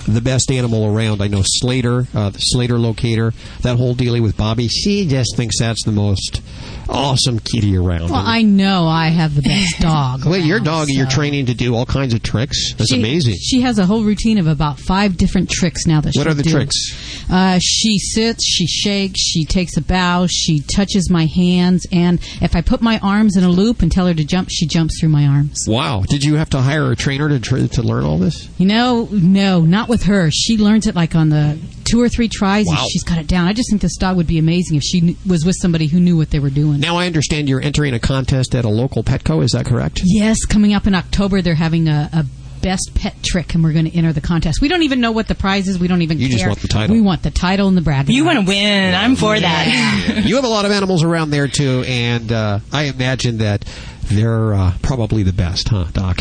the 0.07 0.21
best 0.21 0.51
animal 0.51 0.85
around. 0.85 1.21
I 1.21 1.27
know 1.27 1.41
Slater, 1.43 2.07
uh, 2.13 2.29
the 2.29 2.39
Slater 2.39 2.77
locator, 2.79 3.33
that 3.61 3.77
whole 3.77 3.93
dealing 3.93 4.23
with 4.23 4.37
Bobby. 4.37 4.67
She 4.67 5.05
just 5.07 5.35
thinks 5.35 5.59
that's 5.59 5.83
the 5.85 5.91
most 5.91 6.41
awesome 6.89 7.39
kitty 7.39 7.75
around. 7.75 8.09
Well, 8.09 8.23
I 8.25 8.41
know 8.43 8.87
I 8.87 9.07
have 9.09 9.35
the 9.35 9.41
best 9.41 9.79
dog. 9.79 10.25
well, 10.25 10.37
your 10.39 10.59
dog, 10.59 10.87
you're 10.89 11.07
training 11.07 11.47
to 11.47 11.53
do 11.53 11.75
all 11.75 11.85
kinds 11.85 12.13
of 12.13 12.23
tricks. 12.23 12.73
That's 12.77 12.91
She- 12.91 12.99
amazing. 12.99 13.35
She 13.41 13.61
has 13.61 13.77
a 13.79 13.85
whole 13.85 14.03
routine 14.03 14.37
of 14.37 14.47
about 14.47 14.79
five 14.79 15.17
different 15.17 15.49
tricks 15.49 15.85
now 15.85 15.99
that 16.01 16.15
What 16.15 16.27
are 16.27 16.33
the 16.33 16.43
do. 16.43 16.51
tricks? 16.51 17.25
Uh, 17.29 17.59
she 17.61 17.97
sits, 17.99 18.45
she 18.45 18.65
shakes, 18.67 19.19
she 19.19 19.43
takes 19.43 19.75
a 19.77 19.81
bow, 19.81 20.27
she 20.29 20.61
touches 20.61 21.09
my 21.09 21.25
hands, 21.25 21.85
and 21.91 22.19
if 22.41 22.55
I 22.55 22.61
put 22.61 22.81
my 22.81 22.99
arms 22.99 23.35
in 23.35 23.43
a 23.43 23.49
loop 23.49 23.81
and 23.81 23.91
tell 23.91 24.07
her 24.07 24.13
to 24.13 24.23
jump, 24.23 24.47
she 24.51 24.65
jumps 24.65 24.99
through 24.99 25.09
my 25.09 25.25
arms. 25.27 25.65
Wow. 25.67 26.03
Did 26.07 26.23
you 26.23 26.35
have 26.35 26.49
to 26.51 26.61
hire 26.61 26.89
a 26.91 26.95
trainer 26.95 27.27
to, 27.27 27.39
tr- 27.39 27.67
to 27.67 27.81
learn 27.83 28.05
all 28.05 28.17
this? 28.17 28.47
You 28.57 28.65
know, 28.67 29.09
no, 29.11 29.61
not 29.61 29.89
with 29.89 29.96
her. 30.03 30.29
She 30.31 30.57
learns 30.57 30.87
it 30.87 30.95
like 30.95 31.15
on 31.15 31.29
the 31.29 31.57
two 31.85 32.01
or 32.01 32.09
three 32.09 32.27
tries, 32.27 32.65
Wow. 32.67 32.77
and 32.81 32.89
she's 32.91 33.03
got 33.03 33.17
it 33.17 33.27
down. 33.27 33.47
I 33.47 33.53
just 33.53 33.69
think 33.69 33.81
this 33.81 33.95
dog 33.97 34.17
would 34.17 34.27
be 34.27 34.37
amazing 34.39 34.77
if 34.77 34.83
she 34.83 35.17
was 35.25 35.45
with 35.45 35.55
somebody 35.61 35.87
who 35.87 35.99
knew 35.99 36.17
what 36.17 36.29
they 36.31 36.39
were 36.39 36.49
doing. 36.49 36.79
Now 36.79 36.97
I 36.97 37.05
understand 37.07 37.47
you're 37.49 37.61
entering 37.61 37.93
a 37.93 37.99
contest 37.99 38.55
at 38.55 38.65
a 38.65 38.69
local 38.69 39.03
Petco. 39.03 39.43
Is 39.43 39.51
that 39.51 39.65
correct? 39.65 40.01
Yes, 40.03 40.45
coming 40.45 40.73
up 40.73 40.87
in 40.87 40.95
October, 40.95 41.41
they're 41.41 41.55
having 41.55 41.87
a, 41.87 42.09
a 42.13 42.25
best 42.61 42.91
pet 42.95 43.15
trick, 43.23 43.53
and 43.53 43.63
we're 43.63 43.71
going 43.73 43.85
to 43.85 43.95
enter 43.95 44.11
the 44.11 44.19
contest. 44.21 44.59
We 44.61 44.67
don't 44.67 44.81
even 44.83 44.99
know 44.99 45.11
what 45.11 45.27
the 45.27 45.35
prize 45.35 45.67
is. 45.67 45.77
We 45.79 45.87
don't 45.87 46.01
even 46.01 46.17
You 46.19 46.27
care. 46.27 46.37
just 46.37 46.47
want 46.47 46.59
the 46.59 46.67
title. 46.67 46.95
We 46.95 47.01
want 47.01 47.23
the 47.23 47.31
title 47.31 47.67
and 47.67 47.77
the 47.77 47.81
bragging. 47.81 48.15
You 48.15 48.25
want 48.25 48.39
to 48.39 48.45
win. 48.45 48.95
I'm 48.95 49.15
for 49.15 49.39
that. 49.39 50.23
you 50.25 50.35
have 50.35 50.43
a 50.43 50.49
lot 50.49 50.65
of 50.65 50.71
animals 50.71 51.03
around 51.03 51.29
there 51.29 51.47
too, 51.47 51.83
and 51.87 52.31
uh, 52.31 52.59
I 52.73 52.85
imagine 52.85 53.37
that 53.37 53.63
they're 54.05 54.53
uh, 54.53 54.73
probably 54.81 55.23
the 55.23 55.33
best, 55.33 55.69
huh, 55.69 55.85
Doc? 55.93 56.19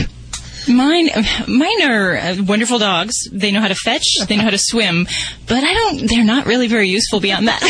Mine, 0.69 1.09
mine 1.47 1.83
are 1.83 2.17
uh, 2.17 2.37
wonderful 2.43 2.79
dogs. 2.79 3.15
They 3.31 3.53
know 3.53 3.61
how 3.61 3.69
to 3.69 3.75
fetch. 3.75 4.05
They 4.29 4.37
know 4.37 4.43
how 4.43 4.51
to 4.51 4.59
swim, 4.59 5.07
but 5.47 5.63
I 5.63 5.75
don't. 5.75 6.09
They're 6.09 6.25
not 6.25 6.47
really 6.47 6.67
very 6.67 6.89
useful 6.89 7.21
beyond 7.21 7.49
that. 7.49 7.61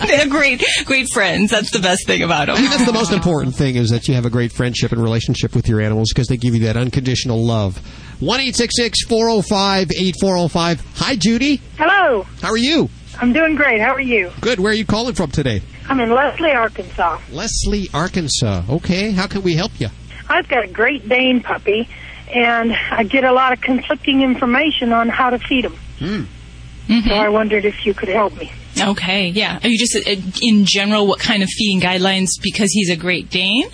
they're 0.06 0.28
great, 0.28 0.62
great 0.84 1.08
friends. 1.12 1.50
That's 1.50 1.70
the 1.70 1.78
best 1.78 2.06
thing 2.06 2.22
about 2.22 2.46
them. 2.46 2.56
That's 2.56 2.84
the 2.84 2.92
most 2.92 3.12
important 3.12 3.54
thing 3.54 3.76
is 3.76 3.90
that 3.90 4.08
you 4.08 4.14
have 4.14 4.26
a 4.26 4.30
great 4.30 4.52
friendship 4.52 4.92
and 4.92 5.02
relationship 5.02 5.54
with 5.54 5.68
your 5.68 5.80
animals 5.80 6.10
because 6.12 6.28
they 6.28 6.36
give 6.36 6.54
you 6.54 6.64
that 6.64 6.76
unconditional 6.76 7.42
love. 7.42 7.78
One 8.20 8.40
eight 8.40 8.56
six 8.56 8.76
six 8.76 9.04
four 9.04 9.30
zero 9.30 9.42
five 9.42 9.90
eight 9.96 10.16
four 10.20 10.36
zero 10.36 10.48
five. 10.48 10.82
Hi, 10.96 11.16
Judy. 11.16 11.60
Hello. 11.78 12.22
How 12.42 12.50
are 12.50 12.56
you? 12.56 12.90
I'm 13.18 13.32
doing 13.32 13.54
great. 13.56 13.80
How 13.80 13.94
are 13.94 14.00
you? 14.00 14.30
Good. 14.40 14.60
Where 14.60 14.72
are 14.72 14.74
you 14.74 14.84
calling 14.84 15.14
from 15.14 15.30
today? 15.30 15.62
I'm 15.88 16.00
in 16.00 16.10
Leslie, 16.10 16.52
Arkansas. 16.52 17.18
Leslie, 17.30 17.88
Arkansas. 17.94 18.62
Okay. 18.68 19.12
How 19.12 19.26
can 19.26 19.42
we 19.42 19.54
help 19.54 19.72
you? 19.80 19.88
I've 20.28 20.48
got 20.48 20.64
a 20.64 20.68
Great 20.68 21.08
Dane 21.08 21.40
puppy, 21.40 21.88
and 22.32 22.72
I 22.90 23.04
get 23.04 23.24
a 23.24 23.32
lot 23.32 23.52
of 23.52 23.60
conflicting 23.60 24.22
information 24.22 24.92
on 24.92 25.08
how 25.08 25.30
to 25.30 25.38
feed 25.38 25.64
him. 25.66 26.28
So 26.88 27.14
I 27.14 27.28
wondered 27.28 27.64
if 27.64 27.84
you 27.84 27.94
could 27.94 28.08
help 28.08 28.36
me. 28.36 28.52
Okay, 28.80 29.28
yeah. 29.28 29.58
Are 29.62 29.68
you 29.68 29.78
just 29.78 29.96
uh, 29.96 30.10
in 30.42 30.64
general 30.66 31.06
what 31.06 31.18
kind 31.18 31.42
of 31.42 31.48
feeding 31.48 31.80
guidelines? 31.80 32.28
Because 32.42 32.70
he's 32.72 32.90
a 32.90 32.96
Great 32.96 33.30
Dane. 33.30 33.68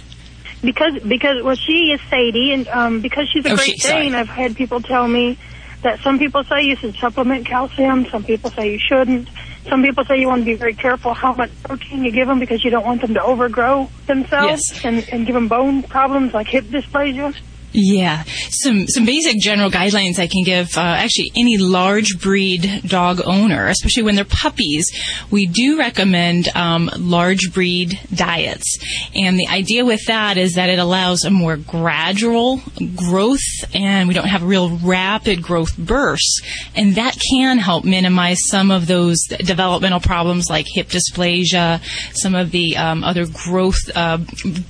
Because, 0.62 0.94
because 1.02 1.42
well, 1.42 1.56
she 1.56 1.90
is 1.92 2.00
Sadie, 2.08 2.52
and 2.52 2.68
um, 2.68 3.00
because 3.00 3.28
she's 3.28 3.44
a 3.44 3.50
Oh, 3.50 3.56
Great 3.56 3.70
she- 3.72 3.78
sorry. 3.78 4.02
Dane, 4.04 4.14
I've 4.14 4.28
had 4.28 4.54
people 4.56 4.80
tell 4.80 5.08
me 5.08 5.36
that 5.82 5.98
some 6.00 6.18
people 6.20 6.44
say 6.44 6.62
you 6.62 6.76
should 6.76 6.94
supplement 6.94 7.44
calcium, 7.46 8.06
some 8.06 8.22
people 8.24 8.50
say 8.52 8.70
you 8.72 8.78
shouldn't. 8.78 9.28
Some 9.68 9.82
people 9.82 10.04
say 10.04 10.18
you 10.20 10.28
want 10.28 10.42
to 10.42 10.44
be 10.44 10.54
very 10.54 10.74
careful 10.74 11.14
how 11.14 11.34
much 11.34 11.50
protein 11.64 12.04
you 12.04 12.10
give 12.12 12.28
them 12.28 12.38
because 12.40 12.64
you 12.64 12.70
don't 12.70 12.84
want 12.84 13.00
them 13.00 13.14
to 13.14 13.22
overgrow 13.22 13.88
themselves 14.06 14.62
Yes. 14.72 14.84
and, 14.84 15.08
and 15.12 15.26
give 15.26 15.34
them 15.34 15.48
bone 15.48 15.82
problems 15.84 16.32
like 16.34 16.46
hip 16.48 16.64
dysplasia. 16.66 17.36
Yeah, 17.74 18.24
some 18.50 18.86
some 18.86 19.06
basic 19.06 19.38
general 19.40 19.70
guidelines 19.70 20.18
I 20.18 20.26
can 20.26 20.44
give. 20.44 20.76
Uh, 20.76 20.80
actually, 20.80 21.32
any 21.34 21.56
large 21.56 22.20
breed 22.20 22.82
dog 22.86 23.22
owner, 23.24 23.66
especially 23.68 24.02
when 24.02 24.14
they're 24.14 24.24
puppies, 24.26 24.84
we 25.30 25.46
do 25.46 25.78
recommend 25.78 26.48
um, 26.54 26.90
large 26.98 27.52
breed 27.52 27.98
diets. 28.14 28.78
And 29.14 29.38
the 29.38 29.48
idea 29.48 29.86
with 29.86 30.04
that 30.06 30.36
is 30.36 30.54
that 30.54 30.68
it 30.68 30.78
allows 30.78 31.24
a 31.24 31.30
more 31.30 31.56
gradual 31.56 32.60
growth, 32.94 33.40
and 33.74 34.06
we 34.06 34.12
don't 34.12 34.28
have 34.28 34.42
real 34.42 34.76
rapid 34.78 35.42
growth 35.42 35.76
bursts, 35.78 36.42
and 36.74 36.96
that 36.96 37.16
can 37.30 37.56
help 37.56 37.84
minimize 37.84 38.38
some 38.48 38.70
of 38.70 38.86
those 38.86 39.18
developmental 39.38 40.00
problems 40.00 40.50
like 40.50 40.66
hip 40.68 40.88
dysplasia, 40.88 41.80
some 42.12 42.34
of 42.34 42.50
the 42.50 42.76
um, 42.76 43.02
other 43.02 43.24
growth 43.26 43.78
uh, 43.94 44.18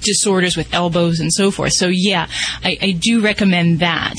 disorders 0.02 0.56
with 0.56 0.72
elbows 0.72 1.18
and 1.18 1.32
so 1.32 1.50
forth. 1.50 1.72
So 1.74 1.88
yeah, 1.88 2.28
I, 2.62 2.78
I 2.80 2.91
do 2.92 3.20
recommend 3.20 3.80
that. 3.80 4.14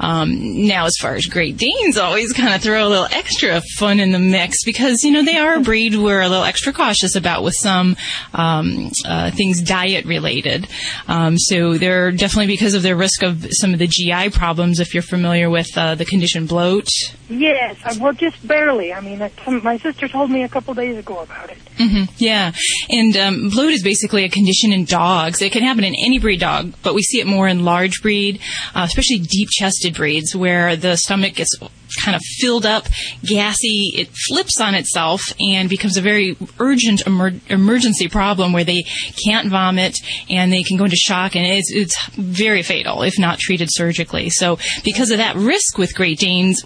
Um, 0.00 0.66
now, 0.66 0.86
as 0.86 0.96
far 1.00 1.14
as 1.14 1.26
Great 1.26 1.56
Danes, 1.56 1.96
always 1.98 2.32
kind 2.32 2.54
of 2.54 2.62
throw 2.62 2.86
a 2.86 2.88
little 2.88 3.08
extra 3.10 3.60
fun 3.78 4.00
in 4.00 4.12
the 4.12 4.18
mix 4.18 4.64
because 4.64 5.02
you 5.02 5.10
know 5.10 5.24
they 5.24 5.36
are 5.36 5.56
a 5.56 5.60
breed 5.60 5.94
we're 5.94 6.20
a 6.20 6.28
little 6.28 6.44
extra 6.44 6.72
cautious 6.72 7.16
about 7.16 7.42
with 7.42 7.54
some 7.60 7.96
um, 8.34 8.90
uh, 9.04 9.30
things 9.30 9.62
diet 9.62 10.04
related. 10.04 10.68
Um, 11.08 11.38
so 11.38 11.78
they're 11.78 12.12
definitely 12.12 12.46
because 12.46 12.74
of 12.74 12.82
their 12.82 12.96
risk 12.96 13.22
of 13.22 13.46
some 13.50 13.72
of 13.72 13.78
the 13.78 13.86
GI 13.86 14.30
problems. 14.30 14.80
If 14.80 14.94
you're 14.94 15.02
familiar 15.02 15.50
with 15.50 15.76
uh, 15.76 15.94
the 15.94 16.04
condition 16.04 16.46
bloat, 16.46 16.88
Yes, 17.28 17.98
well, 17.98 18.12
just 18.12 18.46
barely. 18.46 18.92
I 18.92 19.00
mean, 19.00 19.18
my 19.62 19.78
sister 19.78 20.08
told 20.08 20.30
me 20.30 20.42
a 20.44 20.48
couple 20.48 20.74
days 20.74 20.96
ago 20.96 21.20
about 21.20 21.50
it. 21.50 21.58
hmm 21.76 22.04
Yeah, 22.18 22.52
and 22.88 23.16
um, 23.16 23.48
bloat 23.50 23.72
is 23.72 23.82
basically 23.82 24.24
a 24.24 24.28
condition 24.28 24.72
in 24.72 24.84
dogs. 24.84 25.42
It 25.42 25.52
can 25.52 25.62
happen 25.62 25.84
in 25.84 25.94
any 25.94 26.18
breed 26.18 26.40
dog, 26.40 26.74
but 26.82 26.94
we 26.94 27.02
see 27.02 27.20
it 27.20 27.26
more 27.26 27.48
in 27.48 27.64
large 27.64 28.00
breed, 28.00 28.40
uh, 28.74 28.82
especially 28.88 29.18
deep-chested 29.18 29.94
breeds, 29.94 30.36
where 30.36 30.76
the 30.76 30.96
stomach 30.96 31.34
gets 31.34 31.56
kind 32.04 32.14
of 32.16 32.22
filled 32.40 32.66
up, 32.66 32.86
gassy, 33.22 33.92
it 33.94 34.08
flips 34.28 34.60
on 34.60 34.74
itself 34.74 35.22
and 35.40 35.68
becomes 35.70 35.96
a 35.96 36.00
very 36.00 36.36
urgent 36.58 37.06
emer- 37.06 37.40
emergency 37.48 38.08
problem 38.08 38.52
where 38.52 38.64
they 38.64 38.82
can't 39.24 39.48
vomit 39.48 39.96
and 40.28 40.52
they 40.52 40.62
can 40.62 40.76
go 40.76 40.84
into 40.84 40.96
shock 40.96 41.36
and 41.36 41.46
it's, 41.46 41.70
it's 41.72 42.08
very 42.16 42.62
fatal 42.62 43.02
if 43.02 43.18
not 43.18 43.38
treated 43.38 43.68
surgically. 43.70 44.28
So 44.30 44.58
because 44.84 45.10
of 45.10 45.18
that 45.18 45.36
risk 45.36 45.78
with 45.78 45.94
Great 45.94 46.18
Danes, 46.18 46.62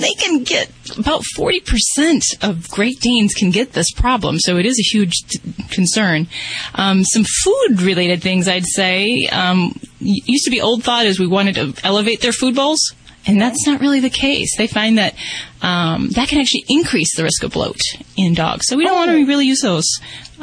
they 0.00 0.14
can 0.14 0.42
get 0.42 0.70
about 0.98 1.22
40% 1.36 2.48
of 2.48 2.68
Great 2.70 3.00
Danes 3.00 3.34
can 3.34 3.50
get 3.50 3.72
this 3.72 3.90
problem. 3.92 4.38
So 4.38 4.56
it 4.56 4.66
is 4.66 4.78
a 4.78 4.82
huge 4.82 5.12
t- 5.28 5.40
concern. 5.70 6.28
Um, 6.74 7.04
some 7.04 7.24
food 7.44 7.82
related 7.82 8.22
things 8.22 8.48
I'd 8.48 8.66
say, 8.66 9.26
um, 9.32 9.78
used 10.00 10.44
to 10.44 10.50
be 10.50 10.60
old 10.60 10.82
thought 10.82 11.06
is 11.06 11.18
we 11.20 11.26
wanted 11.26 11.54
to 11.56 11.74
elevate 11.84 12.20
their 12.20 12.32
food 12.32 12.54
bowls. 12.54 12.80
And 13.26 13.40
that's 13.40 13.66
not 13.66 13.80
really 13.80 14.00
the 14.00 14.10
case. 14.10 14.56
They 14.56 14.66
find 14.66 14.96
that 14.96 15.14
um, 15.60 16.08
that 16.10 16.28
can 16.28 16.40
actually 16.40 16.64
increase 16.68 17.14
the 17.16 17.22
risk 17.22 17.42
of 17.42 17.52
bloat 17.52 17.80
in 18.16 18.32
dogs. 18.32 18.66
So 18.66 18.76
we 18.76 18.84
don't 18.84 18.96
want 18.96 19.10
to 19.10 19.26
really 19.26 19.46
use 19.46 19.60
those 19.60 19.86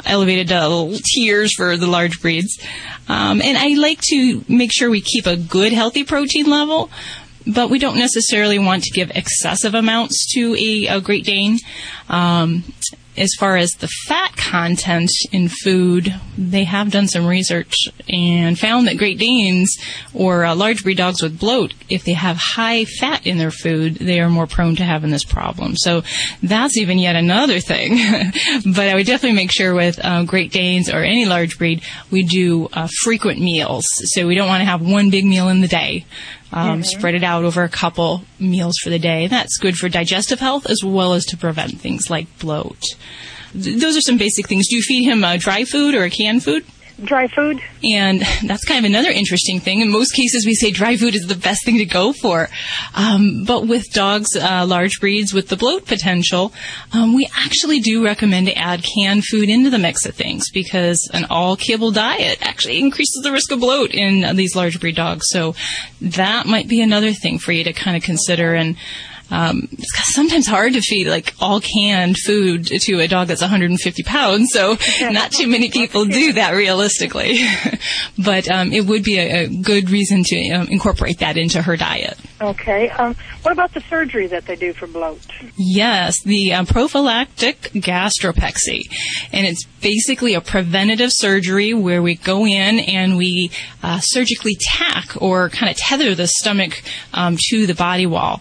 elevated 0.06 0.52
uh, 0.52 0.88
tiers 1.04 1.52
for 1.54 1.76
the 1.76 1.88
large 1.88 2.20
breeds. 2.20 2.56
Um, 3.08 3.42
and 3.42 3.56
I 3.58 3.68
like 3.70 4.00
to 4.10 4.44
make 4.48 4.70
sure 4.72 4.90
we 4.90 5.00
keep 5.00 5.26
a 5.26 5.36
good, 5.36 5.72
healthy 5.72 6.04
protein 6.04 6.46
level, 6.46 6.90
but 7.48 7.70
we 7.70 7.78
don't 7.78 7.96
necessarily 7.96 8.58
want 8.58 8.84
to 8.84 8.90
give 8.90 9.10
excessive 9.14 9.74
amounts 9.74 10.32
to 10.34 10.54
a, 10.54 10.86
a 10.86 11.00
Great 11.00 11.24
Dane. 11.24 11.58
Um, 12.08 12.64
as 13.18 13.34
far 13.38 13.56
as 13.56 13.72
the 13.72 13.88
fat 14.06 14.36
content 14.36 15.10
in 15.32 15.48
food, 15.48 16.14
they 16.36 16.64
have 16.64 16.90
done 16.90 17.08
some 17.08 17.26
research 17.26 17.74
and 18.08 18.58
found 18.58 18.86
that 18.86 18.96
Great 18.96 19.18
Danes 19.18 19.76
or 20.14 20.44
uh, 20.44 20.54
large 20.54 20.82
breed 20.84 20.98
dogs 20.98 21.22
with 21.22 21.38
bloat, 21.38 21.74
if 21.88 22.04
they 22.04 22.12
have 22.12 22.36
high 22.36 22.84
fat 22.84 23.26
in 23.26 23.38
their 23.38 23.50
food, 23.50 23.96
they 23.96 24.20
are 24.20 24.30
more 24.30 24.46
prone 24.46 24.76
to 24.76 24.84
having 24.84 25.10
this 25.10 25.24
problem. 25.24 25.76
So 25.76 26.02
that's 26.42 26.76
even 26.76 26.98
yet 26.98 27.16
another 27.16 27.60
thing. 27.60 27.96
but 28.64 28.88
I 28.88 28.94
would 28.94 29.06
definitely 29.06 29.36
make 29.36 29.52
sure 29.52 29.74
with 29.74 30.02
uh, 30.02 30.24
Great 30.24 30.52
Danes 30.52 30.88
or 30.88 31.02
any 31.02 31.26
large 31.26 31.58
breed, 31.58 31.82
we 32.10 32.22
do 32.22 32.68
uh, 32.72 32.88
frequent 33.02 33.40
meals. 33.40 33.84
So 33.88 34.26
we 34.26 34.34
don't 34.34 34.48
want 34.48 34.60
to 34.60 34.66
have 34.66 34.80
one 34.80 35.10
big 35.10 35.24
meal 35.24 35.48
in 35.48 35.60
the 35.60 35.68
day. 35.68 36.06
Um, 36.52 36.82
Spread 36.82 37.14
it 37.14 37.22
out 37.22 37.44
over 37.44 37.62
a 37.62 37.68
couple 37.68 38.22
meals 38.40 38.76
for 38.82 38.90
the 38.90 38.98
day. 38.98 39.26
That's 39.26 39.58
good 39.58 39.76
for 39.76 39.88
digestive 39.88 40.40
health 40.40 40.66
as 40.68 40.80
well 40.82 41.12
as 41.12 41.24
to 41.26 41.36
prevent 41.36 41.80
things 41.80 42.08
like 42.08 42.38
bloat. 42.38 42.80
Th- 43.52 43.80
those 43.80 43.96
are 43.96 44.00
some 44.02 44.18
basic 44.18 44.48
things. 44.48 44.68
Do 44.68 44.76
you 44.76 44.82
feed 44.82 45.04
him 45.04 45.24
uh, 45.24 45.36
dry 45.38 45.64
food 45.64 45.94
or 45.94 46.04
a 46.04 46.10
canned 46.10 46.44
food? 46.44 46.64
Dry 47.02 47.28
food? 47.28 47.62
And 47.84 48.22
that's 48.44 48.64
kind 48.64 48.84
of 48.84 48.90
another 48.90 49.10
interesting 49.10 49.60
thing. 49.60 49.80
In 49.80 49.90
most 49.90 50.12
cases, 50.12 50.44
we 50.44 50.54
say 50.54 50.72
dry 50.72 50.96
food 50.96 51.14
is 51.14 51.26
the 51.28 51.36
best 51.36 51.64
thing 51.64 51.78
to 51.78 51.84
go 51.84 52.12
for. 52.12 52.48
Um, 52.94 53.44
but 53.46 53.68
with 53.68 53.92
dogs, 53.92 54.34
uh, 54.34 54.66
large 54.66 54.98
breeds 54.98 55.32
with 55.32 55.46
the 55.46 55.56
bloat 55.56 55.86
potential, 55.86 56.52
um, 56.92 57.14
we 57.14 57.28
actually 57.36 57.78
do 57.78 58.04
recommend 58.04 58.48
to 58.48 58.58
add 58.58 58.84
canned 58.96 59.24
food 59.24 59.48
into 59.48 59.70
the 59.70 59.78
mix 59.78 60.06
of 60.06 60.16
things 60.16 60.50
because 60.50 61.08
an 61.14 61.26
all 61.30 61.56
kibble 61.56 61.92
diet 61.92 62.38
actually 62.42 62.80
increases 62.80 63.20
the 63.22 63.30
risk 63.30 63.52
of 63.52 63.60
bloat 63.60 63.94
in 63.94 64.24
uh, 64.24 64.32
these 64.32 64.56
large 64.56 64.80
breed 64.80 64.96
dogs. 64.96 65.26
So 65.30 65.54
that 66.00 66.46
might 66.46 66.68
be 66.68 66.80
another 66.80 67.12
thing 67.12 67.38
for 67.38 67.52
you 67.52 67.62
to 67.62 67.72
kind 67.72 67.96
of 67.96 68.02
consider 68.02 68.54
and 68.54 68.76
um, 69.30 69.68
it's 69.72 70.14
sometimes 70.14 70.46
hard 70.46 70.72
to 70.72 70.80
feed 70.80 71.08
like 71.08 71.34
all 71.40 71.60
canned 71.60 72.16
food 72.18 72.66
to 72.66 73.00
a 73.00 73.08
dog 73.08 73.28
that's 73.28 73.40
150 73.40 74.02
pounds, 74.02 74.50
so 74.52 74.76
not 75.02 75.32
too 75.32 75.46
many 75.46 75.70
people 75.70 76.04
do 76.04 76.32
that 76.34 76.52
realistically. 76.52 77.38
but 78.18 78.48
um, 78.50 78.72
it 78.72 78.86
would 78.86 79.04
be 79.04 79.18
a, 79.18 79.44
a 79.44 79.48
good 79.48 79.90
reason 79.90 80.22
to 80.24 80.50
um, 80.50 80.68
incorporate 80.68 81.18
that 81.18 81.36
into 81.36 81.62
her 81.62 81.76
diet. 81.76 82.18
Okay. 82.40 82.88
Um, 82.90 83.16
what 83.42 83.52
about 83.52 83.74
the 83.74 83.80
surgery 83.80 84.26
that 84.28 84.46
they 84.46 84.56
do 84.56 84.72
for 84.72 84.86
bloat? 84.86 85.20
Yes, 85.56 86.22
the 86.22 86.52
uh, 86.52 86.64
prophylactic 86.64 87.62
gastropexy. 87.74 88.82
And 89.32 89.46
it's 89.46 89.64
basically 89.80 90.34
a 90.34 90.40
preventative 90.40 91.10
surgery 91.12 91.74
where 91.74 92.02
we 92.02 92.14
go 92.14 92.46
in 92.46 92.78
and 92.80 93.16
we 93.16 93.50
uh, 93.82 94.00
surgically 94.00 94.56
tack 94.60 95.20
or 95.20 95.48
kind 95.48 95.70
of 95.70 95.76
tether 95.76 96.14
the 96.14 96.28
stomach 96.28 96.82
um, 97.12 97.36
to 97.50 97.66
the 97.66 97.74
body 97.74 98.06
wall. 98.06 98.40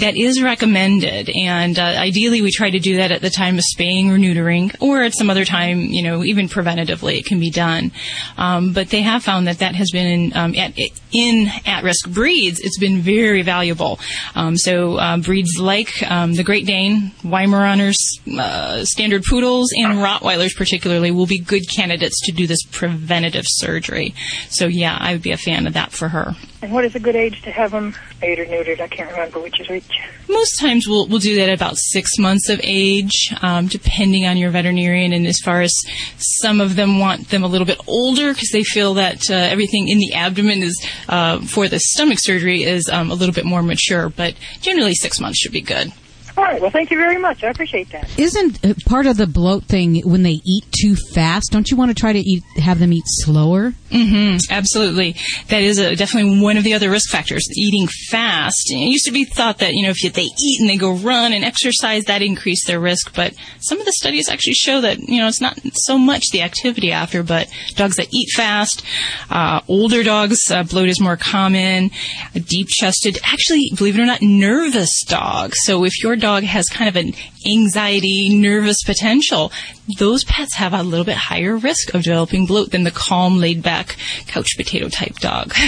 That 0.00 0.16
is 0.16 0.42
recommended, 0.42 1.30
and 1.30 1.78
uh, 1.78 1.82
ideally 1.82 2.40
we 2.40 2.50
try 2.50 2.70
to 2.70 2.78
do 2.78 2.96
that 2.96 3.12
at 3.12 3.20
the 3.20 3.28
time 3.28 3.56
of 3.56 3.64
spaying 3.64 4.10
or 4.10 4.18
neutering, 4.18 4.74
or 4.80 5.02
at 5.02 5.14
some 5.14 5.28
other 5.28 5.44
time, 5.44 5.80
you 5.80 6.02
know, 6.02 6.24
even 6.24 6.48
preventatively 6.48 7.18
it 7.18 7.26
can 7.26 7.38
be 7.38 7.50
done. 7.50 7.92
Um, 8.38 8.72
but 8.72 8.88
they 8.88 9.02
have 9.02 9.22
found 9.22 9.46
that 9.46 9.58
that 9.58 9.74
has 9.74 9.90
been 9.90 10.32
um, 10.34 10.54
at, 10.54 10.72
in 11.12 11.48
at-risk 11.66 12.08
breeds, 12.10 12.60
it's 12.60 12.78
been 12.78 13.00
very 13.00 13.42
valuable. 13.42 13.98
Um, 14.34 14.56
so 14.56 14.96
uh, 14.96 15.18
breeds 15.18 15.58
like 15.58 15.90
um, 16.10 16.32
the 16.34 16.44
Great 16.44 16.66
Dane, 16.66 17.12
Weimaraners, 17.22 17.98
uh, 18.38 18.84
Standard 18.84 19.24
Poodles, 19.28 19.70
and 19.76 19.98
Rottweilers 19.98 20.56
particularly 20.56 21.10
will 21.10 21.26
be 21.26 21.38
good 21.38 21.68
candidates 21.68 22.20
to 22.26 22.32
do 22.32 22.46
this 22.46 22.62
preventative 22.70 23.44
surgery. 23.46 24.14
So 24.48 24.66
yeah, 24.66 24.96
I 24.98 25.12
would 25.12 25.22
be 25.22 25.32
a 25.32 25.36
fan 25.36 25.66
of 25.66 25.74
that 25.74 25.92
for 25.92 26.08
her. 26.08 26.34
And 26.62 26.72
what 26.72 26.84
is 26.84 26.94
a 26.94 27.00
good 27.00 27.16
age 27.16 27.42
to 27.42 27.50
have 27.50 27.70
them 27.70 27.94
spayed 28.12 28.38
or 28.38 28.46
neutered? 28.46 28.80
I 28.80 28.88
can't 28.88 29.10
remember 29.10 29.40
which 29.40 29.60
is 29.60 29.68
which. 29.68 29.89
Most 30.28 30.60
times 30.60 30.86
we'll, 30.86 31.08
we'll 31.08 31.18
do 31.18 31.34
that 31.36 31.48
at 31.48 31.54
about 31.54 31.76
six 31.76 32.16
months 32.18 32.48
of 32.48 32.60
age, 32.62 33.34
um, 33.42 33.66
depending 33.66 34.26
on 34.26 34.36
your 34.36 34.50
veterinarian. 34.50 35.12
And 35.12 35.26
as 35.26 35.38
far 35.40 35.60
as 35.60 35.74
some 36.16 36.60
of 36.60 36.76
them 36.76 37.00
want 37.00 37.30
them 37.30 37.42
a 37.42 37.48
little 37.48 37.66
bit 37.66 37.80
older 37.88 38.32
because 38.32 38.50
they 38.52 38.62
feel 38.62 38.94
that 38.94 39.28
uh, 39.28 39.34
everything 39.34 39.88
in 39.88 39.98
the 39.98 40.14
abdomen 40.14 40.62
is 40.62 40.86
uh, 41.08 41.40
for 41.40 41.68
the 41.68 41.80
stomach 41.80 42.18
surgery 42.20 42.62
is 42.62 42.88
um, 42.88 43.10
a 43.10 43.14
little 43.14 43.34
bit 43.34 43.44
more 43.44 43.62
mature. 43.62 44.08
But 44.08 44.34
generally, 44.60 44.94
six 44.94 45.18
months 45.20 45.38
should 45.38 45.52
be 45.52 45.62
good. 45.62 45.92
All 46.40 46.46
right. 46.46 46.58
Well, 46.58 46.70
thank 46.70 46.90
you 46.90 46.96
very 46.96 47.18
much. 47.18 47.44
I 47.44 47.50
appreciate 47.50 47.90
that. 47.90 48.18
Isn't 48.18 48.64
uh, 48.64 48.72
part 48.86 49.04
of 49.04 49.18
the 49.18 49.26
bloat 49.26 49.64
thing 49.64 50.00
when 50.08 50.22
they 50.22 50.40
eat 50.42 50.64
too 50.80 50.96
fast? 51.14 51.52
Don't 51.52 51.70
you 51.70 51.76
want 51.76 51.90
to 51.90 51.94
try 51.94 52.14
to 52.14 52.18
eat, 52.18 52.42
have 52.56 52.78
them 52.78 52.94
eat 52.94 53.04
slower? 53.06 53.74
hmm 53.90 54.36
absolutely. 54.48 55.16
That 55.48 55.62
is 55.62 55.78
a, 55.78 55.96
definitely 55.96 56.40
one 56.40 56.56
of 56.56 56.64
the 56.64 56.72
other 56.72 56.88
risk 56.88 57.10
factors. 57.10 57.46
Eating 57.54 57.88
fast. 58.10 58.70
It 58.70 58.76
used 58.76 59.04
to 59.04 59.10
be 59.10 59.24
thought 59.24 59.58
that 59.58 59.74
you 59.74 59.82
know 59.82 59.92
if 59.94 60.14
they 60.14 60.22
eat 60.22 60.60
and 60.60 60.68
they 60.70 60.78
go 60.78 60.92
run 60.92 61.34
and 61.34 61.44
exercise, 61.44 62.04
that 62.04 62.22
increased 62.22 62.66
their 62.66 62.80
risk. 62.80 63.14
But 63.14 63.34
some 63.60 63.78
of 63.78 63.84
the 63.84 63.92
studies 63.92 64.30
actually 64.30 64.54
show 64.54 64.80
that 64.80 64.98
you 64.98 65.18
know 65.18 65.28
it's 65.28 65.42
not 65.42 65.58
so 65.74 65.98
much 65.98 66.30
the 66.30 66.40
activity 66.40 66.90
after, 66.90 67.22
but 67.22 67.48
dogs 67.74 67.96
that 67.96 68.14
eat 68.14 68.30
fast, 68.34 68.82
uh, 69.28 69.60
older 69.68 70.02
dogs, 70.02 70.38
uh, 70.50 70.62
bloat 70.62 70.88
is 70.88 71.00
more 71.00 71.16
common. 71.18 71.90
Deep-chested, 72.32 73.18
actually, 73.24 73.70
believe 73.76 73.98
it 73.98 74.02
or 74.02 74.06
not, 74.06 74.22
nervous 74.22 75.02
dogs. 75.04 75.56
So 75.64 75.84
if 75.84 76.00
your 76.02 76.16
dog 76.16 76.29
has 76.38 76.68
kind 76.68 76.88
of 76.88 76.96
an 76.96 77.12
anxiety, 77.46 78.28
nervous 78.36 78.82
potential, 78.84 79.52
those 79.98 80.24
pets 80.24 80.54
have 80.56 80.72
a 80.72 80.82
little 80.82 81.04
bit 81.04 81.16
higher 81.16 81.56
risk 81.56 81.94
of 81.94 82.02
developing 82.02 82.46
bloat 82.46 82.70
than 82.70 82.84
the 82.84 82.90
calm, 82.90 83.38
laid 83.38 83.62
back, 83.62 83.96
couch 84.26 84.56
potato 84.56 84.88
type 84.88 85.16
dog. 85.16 85.52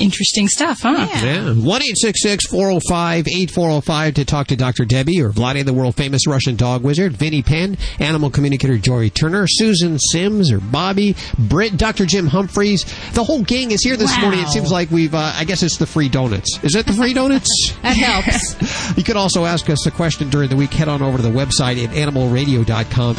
Interesting 0.00 0.48
stuff, 0.48 0.80
huh? 0.82 1.06
Yeah. 1.22 1.52
1 1.52 1.54
405 1.58 3.28
8405 3.28 4.14
to 4.14 4.24
talk 4.24 4.46
to 4.48 4.56
Dr. 4.56 4.84
Debbie 4.84 5.20
or 5.20 5.30
Vladi, 5.30 5.64
the 5.64 5.74
world 5.74 5.96
famous 5.96 6.26
Russian 6.26 6.56
dog 6.56 6.82
wizard, 6.82 7.16
Vinnie 7.16 7.42
Penn, 7.42 7.76
animal 7.98 8.30
communicator 8.30 8.78
Joy 8.78 9.08
Turner, 9.10 9.46
Susan 9.46 9.98
Sims 9.98 10.50
or 10.50 10.60
Bobby, 10.60 11.14
Britt, 11.38 11.76
Dr. 11.76 12.06
Jim 12.06 12.26
Humphries. 12.26 12.84
The 13.12 13.24
whole 13.24 13.42
gang 13.42 13.70
is 13.72 13.82
here 13.82 13.96
this 13.96 14.10
Wow. 14.16 14.22
morning. 14.22 14.40
It 14.40 14.48
seems 14.48 14.70
like 14.70 14.90
we've, 14.90 15.14
uh, 15.14 15.32
I 15.36 15.44
guess 15.44 15.62
it's 15.62 15.76
the 15.76 15.86
free 15.86 16.08
donuts. 16.08 16.58
Is 16.62 16.74
it 16.74 16.86
the 16.86 16.92
free 16.92 17.12
donuts? 17.14 17.48
That 17.82 17.96
helps. 17.96 18.96
you 18.98 19.04
can 19.04 19.16
also 19.16 19.44
ask 19.44 19.68
us 19.70 19.86
a 19.86 19.90
question 19.90 20.28
during 20.30 20.48
the 20.50 20.56
week. 20.58 20.74
Head 20.74 20.88
on 20.88 21.00
over 21.00 21.16
to 21.16 21.22
the 21.22 21.30
website 21.30 21.82
at 21.82 21.88
animalradio.com. 21.94 23.16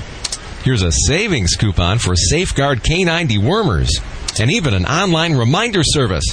Here's 0.64 0.82
a 0.82 0.92
savings 1.08 1.56
coupon 1.56 2.00
for 2.00 2.16
Safeguard 2.16 2.84
Canine 2.84 3.28
Dewormers 3.28 3.90
and 4.40 4.50
even 4.50 4.74
an 4.74 4.86
online 4.86 5.34
reminder 5.34 5.84
service. 5.84 6.24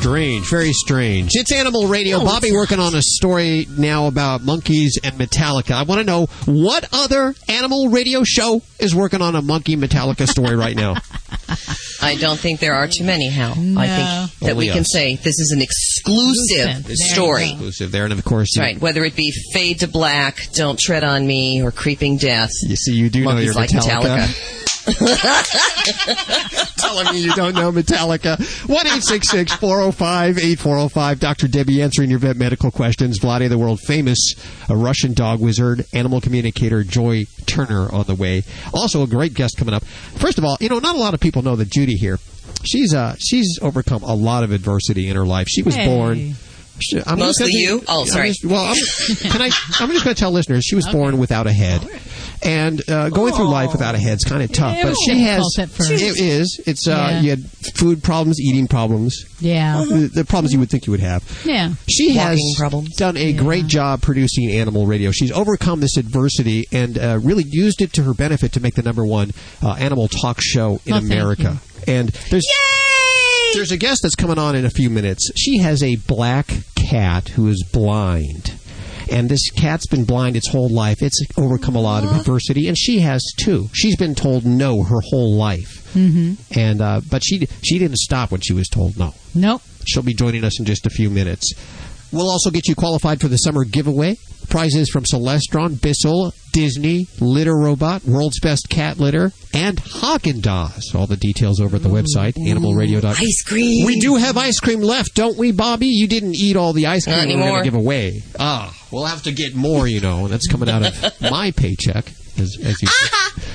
Strange. 0.00 0.48
Very 0.48 0.72
strange. 0.72 1.30
It's 1.34 1.52
Animal 1.52 1.86
Radio. 1.86 2.20
Bobby 2.20 2.52
working 2.52 2.78
on 2.78 2.94
a 2.94 3.02
story 3.02 3.66
now 3.76 4.06
about 4.06 4.42
monkeys 4.42 4.98
and 5.04 5.14
Metallica. 5.16 5.72
I 5.72 5.82
want 5.82 6.00
to 6.00 6.04
know 6.04 6.26
what 6.46 6.88
other 6.92 7.34
Animal 7.48 7.90
Radio 7.90 8.22
show 8.24 8.62
is 8.78 8.94
working 8.94 9.20
on 9.20 9.36
a 9.36 9.42
monkey 9.42 9.76
Metallica 9.76 10.26
story 10.26 10.56
right 10.56 10.74
now. 10.74 10.94
I 12.02 12.16
don't 12.16 12.38
think 12.38 12.60
there 12.60 12.72
are 12.72 12.88
too 12.88 13.04
many, 13.04 13.28
Hal. 13.28 13.52
I 13.52 13.54
think 13.54 14.40
that 14.40 14.52
Only 14.52 14.68
we 14.68 14.72
can 14.72 14.84
say 14.84 15.16
this 15.16 15.38
is 15.38 15.52
an 15.54 15.60
exclusive 15.60 16.96
story. 16.96 17.50
Exclusive 17.50 17.92
there, 17.92 18.04
and 18.04 18.12
of 18.14 18.24
course, 18.24 18.54
That's 18.56 18.64
right. 18.64 18.80
Whether 18.80 19.04
it 19.04 19.14
be 19.16 19.30
Fade 19.52 19.80
to 19.80 19.88
Black, 19.88 20.38
Don't 20.54 20.78
Tread 20.78 21.04
on 21.04 21.26
Me, 21.26 21.62
or 21.62 21.70
Creeping 21.70 22.16
Death. 22.16 22.50
You 22.62 22.76
see, 22.76 22.94
you 22.94 23.10
do 23.10 23.20
know 23.20 23.32
Monkeys 23.32 23.46
your 23.46 23.54
like 23.54 23.70
Metallica. 23.70 24.56
Telling 26.76 27.12
me 27.14 27.20
you 27.20 27.32
don't 27.34 27.54
know 27.54 27.70
Metallica. 27.72 28.38
1 28.68 28.86
405 29.58 30.38
8405. 30.38 31.20
Dr. 31.20 31.48
Debbie 31.48 31.82
answering 31.82 32.10
your 32.10 32.18
vet 32.18 32.36
medical 32.36 32.70
questions. 32.70 33.18
Vladi, 33.18 33.48
the 33.48 33.58
world 33.58 33.80
famous 33.80 34.34
a 34.68 34.76
Russian 34.76 35.12
dog 35.14 35.40
wizard, 35.40 35.84
animal 35.92 36.20
communicator 36.20 36.82
Joy 36.84 37.24
Turner 37.46 37.92
on 37.92 38.04
the 38.06 38.14
way. 38.14 38.42
Also, 38.72 39.02
a 39.02 39.06
great 39.06 39.34
guest 39.34 39.56
coming 39.56 39.74
up. 39.74 39.84
First 39.84 40.38
of 40.38 40.44
all, 40.44 40.56
you 40.60 40.68
know, 40.68 40.78
not 40.78 40.96
a 40.96 40.98
lot 40.98 41.14
of 41.14 41.20
people 41.20 41.42
know 41.42 41.56
that 41.56 41.70
Judy 41.70 41.94
here. 41.94 42.18
She's 42.64 42.92
uh 42.94 43.14
she's 43.18 43.58
overcome 43.62 44.02
a 44.02 44.14
lot 44.14 44.44
of 44.44 44.52
adversity 44.52 45.08
in 45.08 45.16
her 45.16 45.24
life. 45.24 45.46
She 45.48 45.62
was 45.62 45.74
Hey. 45.74 45.86
born. 45.86 46.34
she- 46.80 47.00
I'm 47.06 47.18
Mostly 47.18 47.46
gonna- 47.52 47.58
you? 47.58 47.84
Oh, 47.88 48.02
I'm 48.02 48.06
sorry. 48.06 48.28
just- 48.28 48.44
well, 48.44 48.64
I'm, 48.66 48.76
can 49.30 49.40
I? 49.42 49.50
I'm 49.80 49.90
just 49.90 50.04
going 50.04 50.14
to 50.14 50.20
tell 50.20 50.30
listeners 50.30 50.64
she 50.64 50.74
was 50.74 50.86
born 50.88 51.18
without 51.18 51.46
a 51.46 51.52
head, 51.52 51.82
and 52.42 52.88
uh, 52.88 53.08
going 53.10 53.32
through 53.34 53.48
life 53.50 53.72
without 53.72 53.94
a 53.94 53.98
head 53.98 54.16
is 54.18 54.24
kind 54.24 54.42
of 54.42 54.52
tough. 54.52 54.76
But 54.82 54.94
she 55.04 55.20
has. 55.22 55.38
False 55.40 55.58
at 55.58 55.68
first. 55.70 55.90
It 55.90 56.18
is. 56.20 56.60
It's. 56.66 56.86
Uh, 56.88 56.90
Yeah. 57.10 57.20
You 57.20 57.30
had 57.30 57.44
food 57.76 58.02
problems, 58.02 58.40
eating 58.40 58.66
problems, 58.68 59.24
Yeah. 59.40 59.84
the, 59.88 60.10
the 60.12 60.24
problems 60.24 60.52
you 60.52 60.58
would 60.60 60.70
think 60.70 60.86
you 60.86 60.90
would 60.92 61.00
have. 61.00 61.22
Yeah. 61.44 61.74
She 61.88 62.10
has 62.14 62.40
problems. 62.58 62.96
done 62.96 63.16
a 63.16 63.32
great 63.32 63.66
job 63.66 64.02
producing 64.02 64.50
animal 64.50 64.86
radio. 64.86 65.10
She's 65.10 65.32
overcome 65.32 65.80
this 65.80 65.96
adversity 65.96 66.66
and 66.72 66.98
uh, 66.98 67.18
really 67.22 67.44
used 67.46 67.82
it 67.82 67.92
to 67.94 68.02
her 68.04 68.14
benefit 68.14 68.52
to 68.52 68.60
make 68.60 68.74
the 68.74 68.82
number 68.82 69.04
one 69.04 69.32
uh, 69.62 69.72
animal 69.74 70.08
talk 70.08 70.40
show 70.40 70.80
in 70.86 70.92
Well, 70.92 71.00
thank 71.00 71.12
America. 71.12 71.58
And 71.86 72.08
there's 72.30 72.46
there's 73.54 73.72
a 73.72 73.76
guest 73.76 74.00
that's 74.02 74.14
coming 74.14 74.38
on 74.38 74.54
in 74.54 74.64
a 74.64 74.70
few 74.70 74.90
minutes. 74.90 75.30
She 75.36 75.58
has 75.58 75.82
a 75.82 75.96
black 75.96 76.48
cat 76.76 77.28
who 77.30 77.48
is 77.48 77.64
blind. 77.72 78.54
And 79.10 79.28
this 79.28 79.50
cat's 79.50 79.86
been 79.86 80.04
blind 80.04 80.36
its 80.36 80.48
whole 80.48 80.68
life. 80.68 81.02
It's 81.02 81.20
overcome 81.36 81.74
a 81.76 81.80
lot 81.80 82.04
of 82.04 82.12
adversity, 82.16 82.68
and 82.68 82.78
she 82.78 83.00
has 83.00 83.24
too. 83.38 83.68
She's 83.72 83.96
been 83.96 84.14
told 84.14 84.44
no 84.44 84.82
her 84.84 85.00
whole 85.10 85.34
life, 85.36 85.76
Mm-hmm. 85.94 86.34
and 86.58 86.80
uh, 86.80 87.00
but 87.10 87.24
she 87.24 87.46
she 87.64 87.78
didn't 87.80 87.96
stop 87.98 88.30
when 88.30 88.40
she 88.40 88.52
was 88.52 88.68
told 88.68 88.96
no. 88.96 89.12
Nope. 89.34 89.62
She'll 89.86 90.04
be 90.04 90.14
joining 90.14 90.44
us 90.44 90.60
in 90.60 90.64
just 90.66 90.86
a 90.86 90.90
few 90.90 91.10
minutes. 91.10 91.52
We'll 92.12 92.30
also 92.30 92.50
get 92.50 92.68
you 92.68 92.74
qualified 92.76 93.20
for 93.20 93.26
the 93.28 93.36
summer 93.38 93.64
giveaway. 93.64 94.16
Prizes 94.50 94.90
from 94.90 95.04
Celestron, 95.04 95.80
Bissell, 95.80 96.34
Disney, 96.52 97.06
Litter 97.20 97.56
Robot, 97.56 98.04
World's 98.04 98.40
Best 98.40 98.68
Cat 98.68 98.98
Litter, 98.98 99.32
and 99.54 99.78
Haagen-Dazs. 99.78 100.94
All 100.94 101.06
the 101.06 101.16
details 101.16 101.60
over 101.60 101.76
at 101.76 101.82
the 101.82 101.88
website, 101.88 102.34
animalradio.com. 102.34 103.14
Ice 103.16 103.42
cream. 103.46 103.86
We 103.86 104.00
do 104.00 104.16
have 104.16 104.36
ice 104.36 104.58
cream 104.58 104.80
left, 104.80 105.14
don't 105.14 105.38
we, 105.38 105.52
Bobby? 105.52 105.86
You 105.86 106.08
didn't 106.08 106.34
eat 106.34 106.56
all 106.56 106.72
the 106.72 106.86
ice 106.88 107.04
cream 107.04 107.16
Not 107.16 107.26
we 107.28 107.34
were 107.36 107.40
going 107.40 107.64
to 107.64 107.70
give 107.70 107.78
away. 107.78 108.22
Ah, 108.38 108.76
we'll 108.90 109.06
have 109.06 109.22
to 109.22 109.32
get 109.32 109.54
more, 109.54 109.86
you 109.86 110.00
know, 110.00 110.26
that's 110.28 110.48
coming 110.48 110.68
out 110.68 110.84
of 110.84 111.20
my 111.30 111.52
paycheck. 111.52 112.10
As, 112.38 112.56
as 112.62 112.82
you 112.82 112.88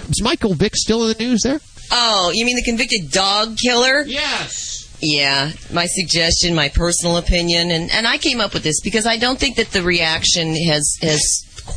Is 0.09 0.21
Michael 0.21 0.53
Vick 0.53 0.75
still 0.75 1.03
in 1.09 1.17
the 1.17 1.23
news 1.23 1.41
there? 1.43 1.59
Oh, 1.91 2.31
you 2.33 2.45
mean 2.45 2.55
the 2.55 2.63
convicted 2.63 3.11
dog 3.11 3.57
killer? 3.57 4.03
Yes. 4.05 4.84
Yeah, 5.05 5.51
my 5.71 5.85
suggestion, 5.85 6.55
my 6.55 6.69
personal 6.69 7.17
opinion, 7.17 7.69
and, 7.71 7.91
and 7.91 8.07
I 8.07 8.17
came 8.17 8.41
up 8.41 8.53
with 8.53 8.63
this 8.63 8.81
because 8.81 9.05
I 9.05 9.17
don't 9.17 9.39
think 9.39 9.57
that 9.57 9.71
the 9.71 9.83
reaction 9.83 10.55
has 10.67 10.95
has 11.01 11.21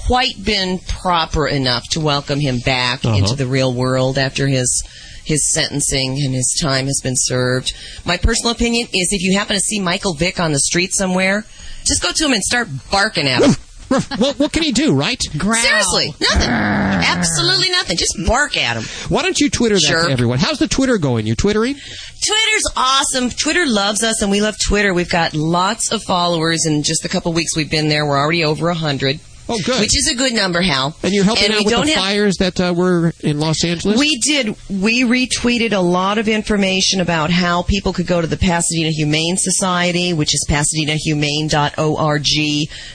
quite 0.06 0.42
been 0.44 0.78
proper 0.80 1.46
enough 1.46 1.84
to 1.90 2.00
welcome 2.00 2.40
him 2.40 2.58
back 2.60 3.04
Uh-huh. 3.04 3.16
into 3.16 3.34
the 3.34 3.46
real 3.46 3.72
world 3.72 4.18
after 4.18 4.46
his 4.46 4.82
his 5.24 5.52
sentencing 5.52 6.18
and 6.24 6.34
his 6.34 6.58
time 6.62 6.86
has 6.86 7.00
been 7.02 7.14
served. 7.16 7.74
My 8.06 8.16
personal 8.16 8.50
opinion 8.52 8.86
is 8.94 9.08
if 9.12 9.22
you 9.22 9.36
happen 9.38 9.54
to 9.56 9.60
see 9.60 9.78
Michael 9.78 10.14
Vick 10.14 10.40
on 10.40 10.52
the 10.52 10.58
street 10.60 10.94
somewhere, 10.94 11.44
just 11.86 12.02
go 12.02 12.12
to 12.12 12.24
him 12.24 12.32
and 12.32 12.42
start 12.42 12.68
barking 12.90 13.26
at 13.26 13.42
him. 13.42 13.54
what, 14.18 14.38
what 14.38 14.52
can 14.52 14.62
he 14.62 14.72
do, 14.72 14.94
right? 14.94 15.20
Seriously, 15.22 16.14
nothing. 16.20 16.48
Absolutely 16.50 17.70
nothing. 17.70 17.96
Just 17.96 18.16
bark 18.26 18.56
at 18.56 18.76
him. 18.76 18.82
Why 19.08 19.22
don't 19.22 19.38
you 19.40 19.48
Twitter 19.50 19.76
that 19.76 19.80
Sure. 19.80 20.06
to 20.06 20.12
everyone? 20.12 20.38
How's 20.38 20.58
the 20.58 20.68
Twitter 20.68 20.98
going? 20.98 21.26
You 21.26 21.34
twittering? 21.34 21.74
Twitter's 21.74 22.72
awesome. 22.76 23.30
Twitter 23.30 23.64
loves 23.66 24.02
us, 24.02 24.20
and 24.22 24.30
we 24.30 24.40
love 24.40 24.56
Twitter. 24.58 24.92
We've 24.92 25.08
got 25.08 25.34
lots 25.34 25.90
of 25.92 26.02
followers. 26.02 26.66
In 26.66 26.82
just 26.82 27.04
a 27.04 27.08
couple 27.08 27.32
weeks 27.32 27.56
we've 27.56 27.70
been 27.70 27.88
there, 27.88 28.04
we're 28.06 28.18
already 28.18 28.44
over 28.44 28.68
a 28.68 28.74
hundred. 28.74 29.20
Oh, 29.50 29.58
good. 29.64 29.80
Which 29.80 29.96
is 29.96 30.08
a 30.12 30.14
good 30.14 30.32
number, 30.34 30.60
Hal. 30.60 30.94
And 31.02 31.12
you're 31.14 31.24
helping 31.24 31.44
And 31.46 31.54
out 31.54 31.64
with 31.64 31.72
don't 31.72 31.86
the 31.86 31.92
have- 31.92 32.02
fires 32.02 32.36
that 32.36 32.60
uh, 32.60 32.74
were 32.76 33.14
in 33.20 33.40
Los 33.40 33.64
Angeles? 33.64 33.98
We 33.98 34.18
did. 34.18 34.54
We 34.68 35.04
retweeted 35.04 35.72
a 35.72 35.80
lot 35.80 36.18
of 36.18 36.28
information 36.28 37.00
about 37.00 37.30
how 37.30 37.62
people 37.62 37.92
could 37.92 38.06
go 38.06 38.20
to 38.20 38.26
the 38.26 38.36
Pasadena 38.36 38.90
Humane 38.90 39.36
Society, 39.38 40.12
which 40.12 40.34
is 40.34 40.44
pasadenahumane.org. 40.48 42.24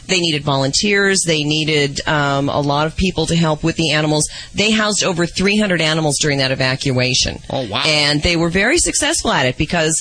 They 0.08 0.20
needed 0.20 0.44
volunteers. 0.44 1.22
They 1.26 1.44
needed 1.44 2.06
um, 2.08 2.50
a 2.50 2.60
lot 2.62 2.88
of 2.88 2.96
people 2.96 3.26
to 3.28 3.36
help 3.36 3.64
with 3.64 3.76
the 3.76 3.92
animals. 3.92 4.30
They 4.54 4.72
housed 4.72 5.04
over 5.04 5.26
300 5.26 5.82
animals 5.82 6.18
during 6.22 6.38
that 6.40 6.52
evacuation. 6.52 7.40
Oh, 7.50 7.68
wow. 7.68 7.84
And 7.86 8.22
they 8.22 8.36
were 8.36 8.50
very 8.50 8.78
successful 8.78 9.32
at 9.32 9.46
it 9.46 9.58
because 9.58 9.96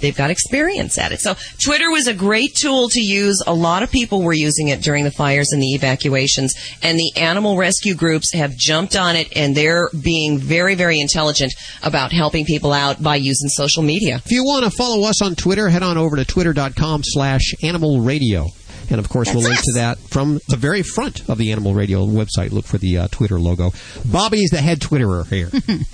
they've 0.00 0.16
got 0.16 0.30
experience 0.30 0.98
at 0.98 1.12
it. 1.12 1.20
So 1.20 1.34
Twitter 1.62 1.90
was 1.90 2.06
a 2.06 2.14
great 2.14 2.54
tool 2.54 2.88
to 2.90 3.00
use. 3.00 3.42
A 3.46 3.54
lot 3.54 3.82
of 3.82 3.90
people 3.90 4.22
were 4.22 4.32
using 4.32 4.68
it 4.68 4.82
during 4.82 5.04
the 5.04 5.10
fires 5.10 5.48
and 5.52 5.62
the 5.62 5.74
evacuations, 5.74 6.54
and 6.82 6.98
the 6.98 7.12
animal 7.16 7.56
rescue 7.56 7.94
groups 7.94 8.32
have 8.34 8.56
jumped 8.56 8.96
on 8.96 9.16
it, 9.16 9.28
and 9.36 9.56
they're 9.56 9.90
being 10.02 10.38
very, 10.38 10.74
very 10.74 11.00
intelligent 11.00 11.52
about 11.82 12.12
helping 12.12 12.44
people 12.44 12.72
out 12.72 13.02
by 13.02 13.16
using 13.16 13.48
social 13.48 13.82
media. 13.82 14.20
If 14.24 14.32
you 14.32 14.44
want 14.44 14.64
to 14.64 14.70
follow 14.70 15.04
us 15.04 15.22
on 15.22 15.34
Twitter, 15.34 15.68
head 15.68 15.82
on 15.82 15.96
over 15.96 16.16
to 16.16 16.24
twitter.com 16.24 17.02
slash 17.04 17.54
animal 17.62 18.00
radio. 18.00 18.46
And 18.90 18.98
of 18.98 19.08
course, 19.08 19.32
we'll 19.32 19.42
link 19.42 19.58
to 19.58 19.72
that 19.74 19.98
from 19.98 20.40
the 20.48 20.56
very 20.56 20.82
front 20.82 21.28
of 21.28 21.38
the 21.38 21.52
Animal 21.52 21.74
Radio 21.74 22.04
website. 22.06 22.52
Look 22.52 22.64
for 22.64 22.78
the 22.78 22.98
uh, 22.98 23.08
Twitter 23.08 23.38
logo. 23.38 23.72
Bobby 24.04 24.38
is 24.42 24.50
the 24.50 24.60
head 24.60 24.80
Twitterer 24.80 25.26
here. 25.28 25.48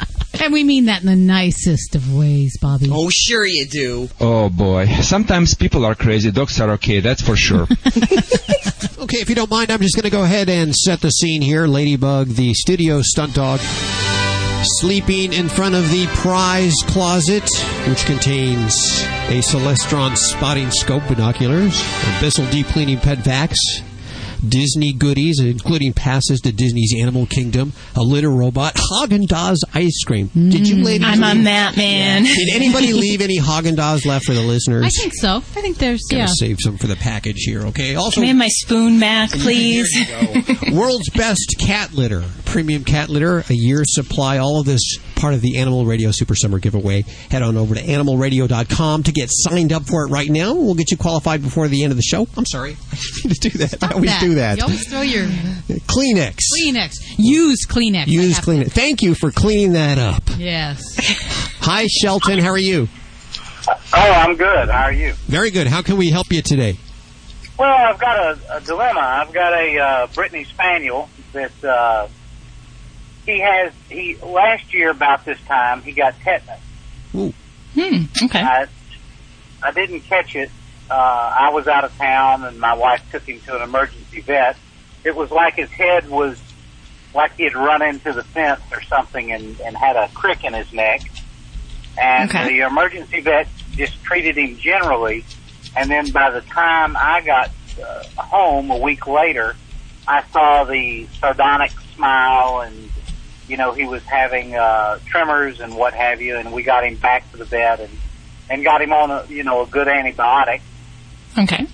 And 0.40 0.52
we 0.52 0.62
mean 0.62 0.84
that 0.84 1.00
in 1.00 1.08
the 1.08 1.16
nicest 1.16 1.96
of 1.96 2.14
ways, 2.14 2.56
Bobby. 2.62 2.88
Oh, 2.92 3.10
sure 3.10 3.44
you 3.44 3.66
do. 3.66 4.08
Oh 4.20 4.48
boy. 4.48 4.86
Sometimes 5.02 5.54
people 5.54 5.84
are 5.84 5.96
crazy. 5.96 6.30
Dogs 6.30 6.60
are 6.60 6.70
okay, 6.74 7.00
that's 7.00 7.22
for 7.22 7.34
sure. 7.34 7.66
Okay, 9.00 9.18
if 9.18 9.30
you 9.30 9.34
don't 9.34 9.48
mind, 9.50 9.70
I'm 9.70 9.80
just 9.80 9.94
going 9.94 10.02
to 10.04 10.10
go 10.10 10.22
ahead 10.22 10.50
and 10.50 10.74
set 10.74 11.00
the 11.00 11.08
scene 11.08 11.40
here. 11.40 11.66
Ladybug, 11.66 12.28
the 12.28 12.52
studio 12.52 13.00
stunt 13.00 13.32
dog, 13.34 13.58
sleeping 14.62 15.32
in 15.32 15.48
front 15.48 15.74
of 15.74 15.90
the 15.90 16.06
prize 16.16 16.74
closet, 16.86 17.48
which 17.88 18.04
contains 18.04 18.74
a 19.28 19.40
Celestron 19.40 20.16
spotting 20.16 20.70
scope 20.70 21.06
binoculars, 21.08 21.80
a 21.80 22.20
Bissell 22.20 22.46
deep 22.50 22.66
cleaning 22.66 22.98
pet 22.98 23.18
vacs, 23.18 23.56
Disney 24.46 24.92
goodies, 24.92 25.40
including 25.40 25.92
passes 25.92 26.40
to 26.42 26.52
Disney's 26.52 26.94
Animal 27.00 27.26
Kingdom, 27.26 27.72
a 27.96 28.02
litter 28.02 28.30
robot, 28.30 28.74
Haagen 28.74 29.26
Dazs 29.26 29.58
ice 29.74 30.04
cream. 30.06 30.30
Did 30.34 30.68
you 30.68 30.76
mm, 30.76 30.84
ladies? 30.84 31.06
I'm 31.08 31.24
on 31.24 31.44
that, 31.44 31.76
man. 31.76 32.22
Did 32.22 32.54
anybody 32.54 32.92
leave 32.92 33.20
any 33.20 33.38
Haagen 33.38 33.74
Dazs 33.74 34.06
left 34.06 34.26
for 34.26 34.34
the 34.34 34.40
listeners? 34.42 34.84
I 34.86 34.90
think 34.90 35.12
so. 35.14 35.36
I 35.38 35.40
think 35.40 35.78
there's, 35.78 36.02
Gonna 36.10 36.24
yeah. 36.24 36.28
save 36.28 36.58
some 36.60 36.78
for 36.78 36.86
the 36.86 36.96
package 36.96 37.42
here, 37.44 37.62
okay? 37.66 37.96
Also, 37.96 38.20
Can 38.20 38.24
I 38.24 38.26
have 38.28 38.36
my 38.36 38.48
spoon 38.48 39.00
back, 39.00 39.30
please? 39.30 39.88
World's 40.72 41.10
best 41.10 41.56
cat 41.58 41.92
litter, 41.92 42.22
premium 42.48 42.82
cat 42.84 43.08
litter, 43.08 43.38
a 43.38 43.52
year's 43.54 43.94
supply. 43.94 44.38
All 44.38 44.60
of 44.60 44.66
this 44.66 44.96
part 45.16 45.34
of 45.34 45.40
the 45.40 45.58
Animal 45.58 45.84
Radio 45.86 46.10
Super 46.12 46.34
Summer 46.34 46.58
giveaway. 46.58 47.02
Head 47.30 47.42
on 47.42 47.56
over 47.56 47.74
to 47.74 47.80
animalradio.com 47.80 49.02
to 49.04 49.12
get 49.12 49.28
signed 49.30 49.72
up 49.72 49.84
for 49.86 50.04
it 50.06 50.10
right 50.10 50.28
now. 50.28 50.54
We'll 50.54 50.74
get 50.74 50.90
you 50.90 50.96
qualified 50.96 51.42
before 51.42 51.68
the 51.68 51.82
end 51.84 51.90
of 51.92 51.96
the 51.96 52.02
show. 52.02 52.26
I'm 52.36 52.46
sorry, 52.46 52.76
I 52.92 52.96
didn't 53.22 53.40
to 53.42 53.48
do 53.50 53.58
that. 53.58 53.82
I 53.82 53.92
always 53.94 54.10
That. 54.10 54.20
do 54.20 54.34
that. 54.36 54.58
You 54.58 54.64
always 54.64 54.88
throw 54.88 55.02
your 55.02 55.24
Kleenex. 55.26 56.36
Kleenex. 56.58 56.94
Use 57.18 57.66
Kleenex. 57.66 58.06
Use 58.06 58.36
have 58.36 58.44
to- 58.44 58.50
Kleenex. 58.50 58.72
Thank 58.72 59.02
you 59.02 59.14
for 59.14 59.30
cleaning 59.30 59.72
that 59.74 59.98
up. 59.98 60.22
Yes. 60.38 60.82
Hi, 61.60 61.86
Shelton. 61.86 62.38
How 62.38 62.50
are 62.50 62.58
you? 62.58 62.88
Oh, 63.68 63.76
I'm 63.92 64.36
good. 64.36 64.68
How 64.70 64.84
are 64.84 64.92
you? 64.92 65.12
Very 65.26 65.50
good. 65.50 65.66
How 65.66 65.82
can 65.82 65.96
we 65.98 66.10
help 66.10 66.32
you 66.32 66.40
today? 66.42 66.78
Well, 67.58 67.68
I've 67.70 67.98
got 67.98 68.16
a, 68.16 68.56
a 68.56 68.60
dilemma. 68.62 69.00
I've 69.00 69.32
got 69.32 69.52
a 69.52 69.78
uh, 69.78 70.06
Brittany 70.14 70.44
Spaniel 70.44 71.08
that 71.32 71.52
uh, 71.64 72.08
he 73.28 73.40
has. 73.40 73.72
He 73.90 74.16
last 74.16 74.72
year 74.72 74.90
about 74.90 75.24
this 75.24 75.38
time 75.46 75.82
he 75.82 75.92
got 75.92 76.14
tetanus. 76.20 76.60
Hmm. 77.12 78.04
Okay. 78.24 78.40
I, 78.40 78.66
I 79.62 79.70
didn't 79.72 80.00
catch 80.00 80.34
it. 80.34 80.50
Uh, 80.90 80.94
I 80.94 81.50
was 81.50 81.68
out 81.68 81.84
of 81.84 81.94
town, 81.98 82.44
and 82.44 82.58
my 82.58 82.74
wife 82.74 83.02
took 83.10 83.24
him 83.24 83.40
to 83.40 83.56
an 83.56 83.62
emergency 83.62 84.22
vet. 84.22 84.56
It 85.04 85.14
was 85.14 85.30
like 85.30 85.54
his 85.54 85.70
head 85.70 86.08
was 86.08 86.40
like 87.14 87.36
he 87.36 87.44
had 87.44 87.54
run 87.54 87.82
into 87.82 88.12
the 88.12 88.24
fence 88.24 88.62
or 88.72 88.82
something, 88.82 89.30
and, 89.30 89.60
and 89.60 89.76
had 89.76 89.96
a 89.96 90.08
crick 90.14 90.44
in 90.44 90.54
his 90.54 90.72
neck. 90.72 91.02
And 92.00 92.30
Okay. 92.30 92.48
the 92.58 92.66
emergency 92.66 93.20
vet 93.20 93.48
just 93.72 94.02
treated 94.02 94.38
him 94.38 94.56
generally. 94.56 95.24
And 95.76 95.90
then 95.90 96.10
by 96.10 96.30
the 96.30 96.40
time 96.40 96.96
I 96.96 97.20
got 97.20 97.50
uh, 97.82 98.22
home 98.22 98.70
a 98.70 98.78
week 98.78 99.06
later, 99.06 99.54
I 100.06 100.22
saw 100.32 100.64
the 100.64 101.06
sardonic 101.20 101.72
smile 101.94 102.60
and, 102.62 102.87
you 103.48 103.56
know, 103.56 103.72
he 103.72 103.86
was 103.86 104.02
having, 104.04 104.54
uh, 104.54 104.98
tremors 105.06 105.60
and 105.60 105.76
what 105.76 105.94
have 105.94 106.20
you. 106.20 106.36
And 106.36 106.52
we 106.52 106.62
got 106.62 106.84
him 106.84 106.96
back 106.96 107.30
to 107.32 107.38
the 107.38 107.44
vet 107.44 107.80
and, 107.80 107.98
and 108.50 108.64
got 108.64 108.82
him 108.82 108.92
on 108.92 109.10
a, 109.10 109.26
you 109.28 109.42
know, 109.42 109.62
a 109.62 109.66
good 109.66 109.88
antibiotic. 109.88 110.60
Okay. 111.36 111.66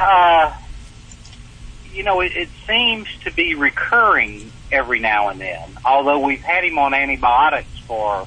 Uh, 0.00 0.56
you 1.92 2.02
know, 2.02 2.20
it, 2.20 2.32
it 2.34 2.48
seems 2.66 3.08
to 3.24 3.32
be 3.32 3.54
recurring 3.54 4.50
every 4.70 4.98
now 5.00 5.28
and 5.28 5.40
then. 5.40 5.68
Although 5.84 6.20
we've 6.20 6.40
had 6.40 6.64
him 6.64 6.78
on 6.78 6.94
antibiotics 6.94 7.78
for, 7.86 8.26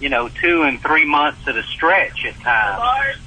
you 0.00 0.08
know, 0.08 0.28
two 0.28 0.62
and 0.62 0.80
three 0.80 1.04
months 1.04 1.46
at 1.46 1.56
a 1.56 1.62
stretch 1.64 2.24
at 2.24 2.34
times. 2.40 3.18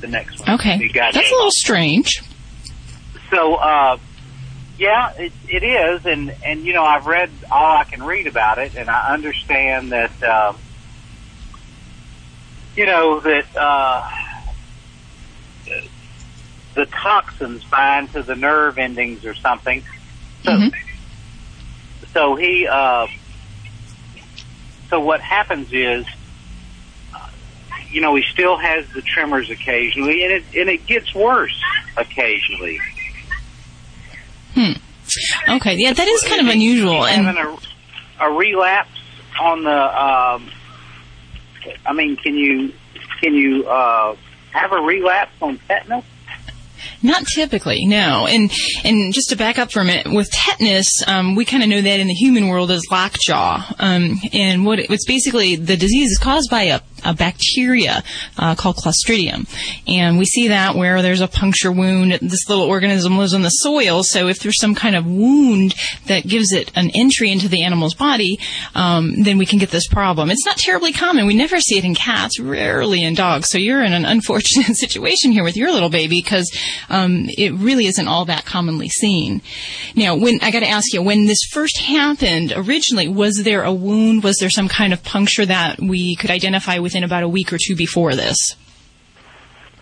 The 0.00 0.08
next 0.08 0.40
one. 0.40 0.50
Okay. 0.50 0.88
Got 0.88 1.14
That's 1.14 1.30
a 1.30 1.34
little 1.34 1.50
strange. 1.52 2.22
So, 3.30 3.54
uh, 3.54 3.98
yeah, 4.82 5.10
it, 5.16 5.32
it 5.46 5.64
is, 5.64 6.00
and 6.04 6.32
and 6.44 6.66
you 6.66 6.72
know, 6.72 6.82
I've 6.82 7.06
read 7.06 7.30
all 7.52 7.76
I 7.76 7.84
can 7.84 8.02
read 8.02 8.26
about 8.26 8.58
it, 8.58 8.72
and 8.76 8.90
I 8.90 9.12
understand 9.14 9.92
that, 9.92 10.10
uh, 10.28 10.54
you 12.74 12.86
know, 12.86 13.20
that 13.20 13.44
uh, 13.56 14.02
the 16.74 16.86
toxins 17.00 17.62
bind 17.70 18.12
to 18.14 18.24
the 18.24 18.34
nerve 18.34 18.76
endings 18.76 19.24
or 19.24 19.36
something. 19.36 19.84
So, 20.42 20.50
so 22.12 22.34
he, 22.34 22.66
uh, 22.68 23.06
so 24.90 24.98
what 24.98 25.20
happens 25.20 25.68
is, 25.72 26.04
you 27.92 28.00
know, 28.00 28.16
he 28.16 28.22
still 28.32 28.58
has 28.58 28.84
the 28.96 29.02
tremors 29.02 29.48
occasionally, 29.48 30.24
and 30.24 30.32
it 30.32 30.44
and 30.56 30.68
it 30.68 30.88
gets 30.88 31.14
worse 31.14 31.56
occasionally. 31.96 32.80
Hmm. 34.54 34.72
Okay. 35.48 35.76
Yeah, 35.78 35.92
that 35.92 36.08
is 36.08 36.22
kind 36.22 36.40
of 36.40 36.52
unusual. 36.52 37.04
And 37.04 37.26
having 37.26 37.58
a, 38.20 38.24
a 38.26 38.32
relapse 38.32 38.90
on 39.40 39.64
the. 39.64 39.70
Um, 39.70 40.50
I 41.86 41.92
mean, 41.92 42.16
can 42.16 42.36
you 42.36 42.72
can 43.20 43.34
you 43.34 43.64
uh, 43.66 44.16
have 44.52 44.72
a 44.72 44.80
relapse 44.80 45.32
on 45.40 45.58
tetanus? 45.68 46.04
Not 47.02 47.24
typically, 47.26 47.84
no. 47.84 48.26
And 48.28 48.50
and 48.84 49.12
just 49.12 49.30
to 49.30 49.36
back 49.36 49.58
up 49.58 49.72
for 49.72 49.80
a 49.80 49.84
minute, 49.84 50.06
with 50.12 50.30
tetanus, 50.30 50.88
um, 51.06 51.34
we 51.34 51.44
kind 51.44 51.62
of 51.62 51.68
know 51.68 51.80
that 51.80 52.00
in 52.00 52.06
the 52.06 52.14
human 52.14 52.48
world 52.48 52.70
as 52.70 52.82
lockjaw. 52.90 53.62
Um, 53.78 54.20
and 54.32 54.64
what 54.64 54.78
it, 54.78 54.90
it's 54.90 55.06
basically 55.06 55.56
the 55.56 55.76
disease 55.76 56.10
is 56.12 56.18
caused 56.18 56.48
by 56.50 56.62
a, 56.64 56.80
a 57.04 57.14
bacteria 57.14 58.02
uh, 58.38 58.54
called 58.54 58.76
Clostridium, 58.76 59.48
and 59.86 60.18
we 60.18 60.24
see 60.24 60.48
that 60.48 60.74
where 60.74 61.02
there's 61.02 61.20
a 61.20 61.28
puncture 61.28 61.72
wound. 61.72 62.12
This 62.20 62.48
little 62.48 62.64
organism 62.64 63.18
lives 63.18 63.34
in 63.34 63.42
the 63.42 63.50
soil, 63.50 64.02
so 64.02 64.28
if 64.28 64.40
there's 64.40 64.60
some 64.60 64.74
kind 64.74 64.96
of 64.96 65.06
wound 65.06 65.74
that 66.06 66.26
gives 66.26 66.52
it 66.52 66.70
an 66.74 66.90
entry 66.94 67.30
into 67.30 67.48
the 67.48 67.62
animal's 67.62 67.94
body, 67.94 68.38
um, 68.74 69.22
then 69.22 69.38
we 69.38 69.46
can 69.46 69.58
get 69.58 69.70
this 69.70 69.88
problem. 69.88 70.30
It's 70.30 70.46
not 70.46 70.56
terribly 70.56 70.92
common. 70.92 71.26
We 71.26 71.34
never 71.34 71.60
see 71.60 71.78
it 71.78 71.84
in 71.84 71.94
cats, 71.94 72.38
rarely 72.38 73.02
in 73.02 73.14
dogs. 73.14 73.48
So 73.50 73.58
you're 73.58 73.82
in 73.82 73.92
an 73.92 74.04
unfortunate 74.12 74.76
situation 74.76 75.32
here 75.32 75.44
with 75.44 75.56
your 75.56 75.72
little 75.72 75.90
baby 75.90 76.20
because 76.22 76.50
um, 76.88 77.26
it 77.28 77.52
really 77.54 77.86
isn't 77.86 78.08
all 78.08 78.24
that 78.26 78.44
commonly 78.44 78.88
seen. 78.88 79.42
Now, 79.94 80.16
when 80.16 80.38
I 80.42 80.50
got 80.50 80.60
to 80.60 80.68
ask 80.68 80.92
you, 80.92 81.02
when 81.02 81.26
this 81.26 81.42
first 81.50 81.80
happened 81.80 82.52
originally, 82.54 83.08
was 83.08 83.42
there 83.44 83.62
a 83.62 83.72
wound? 83.72 84.22
Was 84.22 84.38
there 84.38 84.50
some 84.50 84.68
kind 84.68 84.92
of 84.92 85.02
puncture 85.04 85.46
that 85.46 85.80
we 85.80 86.16
could 86.16 86.30
identify 86.30 86.78
within 86.92 87.04
about 87.04 87.22
a 87.22 87.28
week 87.28 87.52
or 87.52 87.58
two 87.58 87.74
before 87.74 88.14
this? 88.14 88.36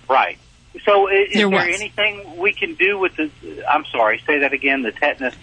Right. 0.09 0.38
So, 0.85 1.09
is 1.09 1.35
There 1.35 1.51
there, 1.51 1.61
anything 1.61 2.37
we 2.38 2.53
can 2.53 2.75
do 2.75 2.99
with 2.99 3.16
the? 3.16 3.31
I'm 3.68 3.85
sorry. 3.87 4.23
Say 4.27 4.38
that 4.38 4.53
again. 4.53 4.83
The 4.83 4.92
tetanus. 4.92 5.35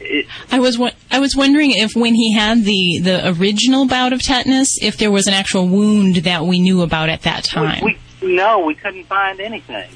It, 0.00 0.26
I 0.50 0.58
was 0.58 0.78
I 1.10 1.20
was 1.20 1.36
wondering 1.36 1.70
if 1.70 1.94
when 1.94 2.14
he 2.14 2.34
had 2.34 2.64
the 2.64 2.98
the 3.00 3.34
original 3.38 3.86
bout 3.86 4.12
of 4.12 4.20
tetanus, 4.20 4.76
if 4.82 4.98
there 4.98 5.10
was 5.10 5.26
an 5.26 5.34
actual 5.34 5.68
wound 5.68 6.16
that 6.16 6.44
we 6.44 6.58
knew 6.60 6.82
about 6.82 7.08
at 7.08 7.22
that 7.22 7.44
time. 7.44 7.84
we, 7.84 7.98
we 8.20 8.34
no, 8.34 8.58
we 8.60 8.74
couldn't 8.74 9.04
find 9.04 9.40
anything. 9.40 9.88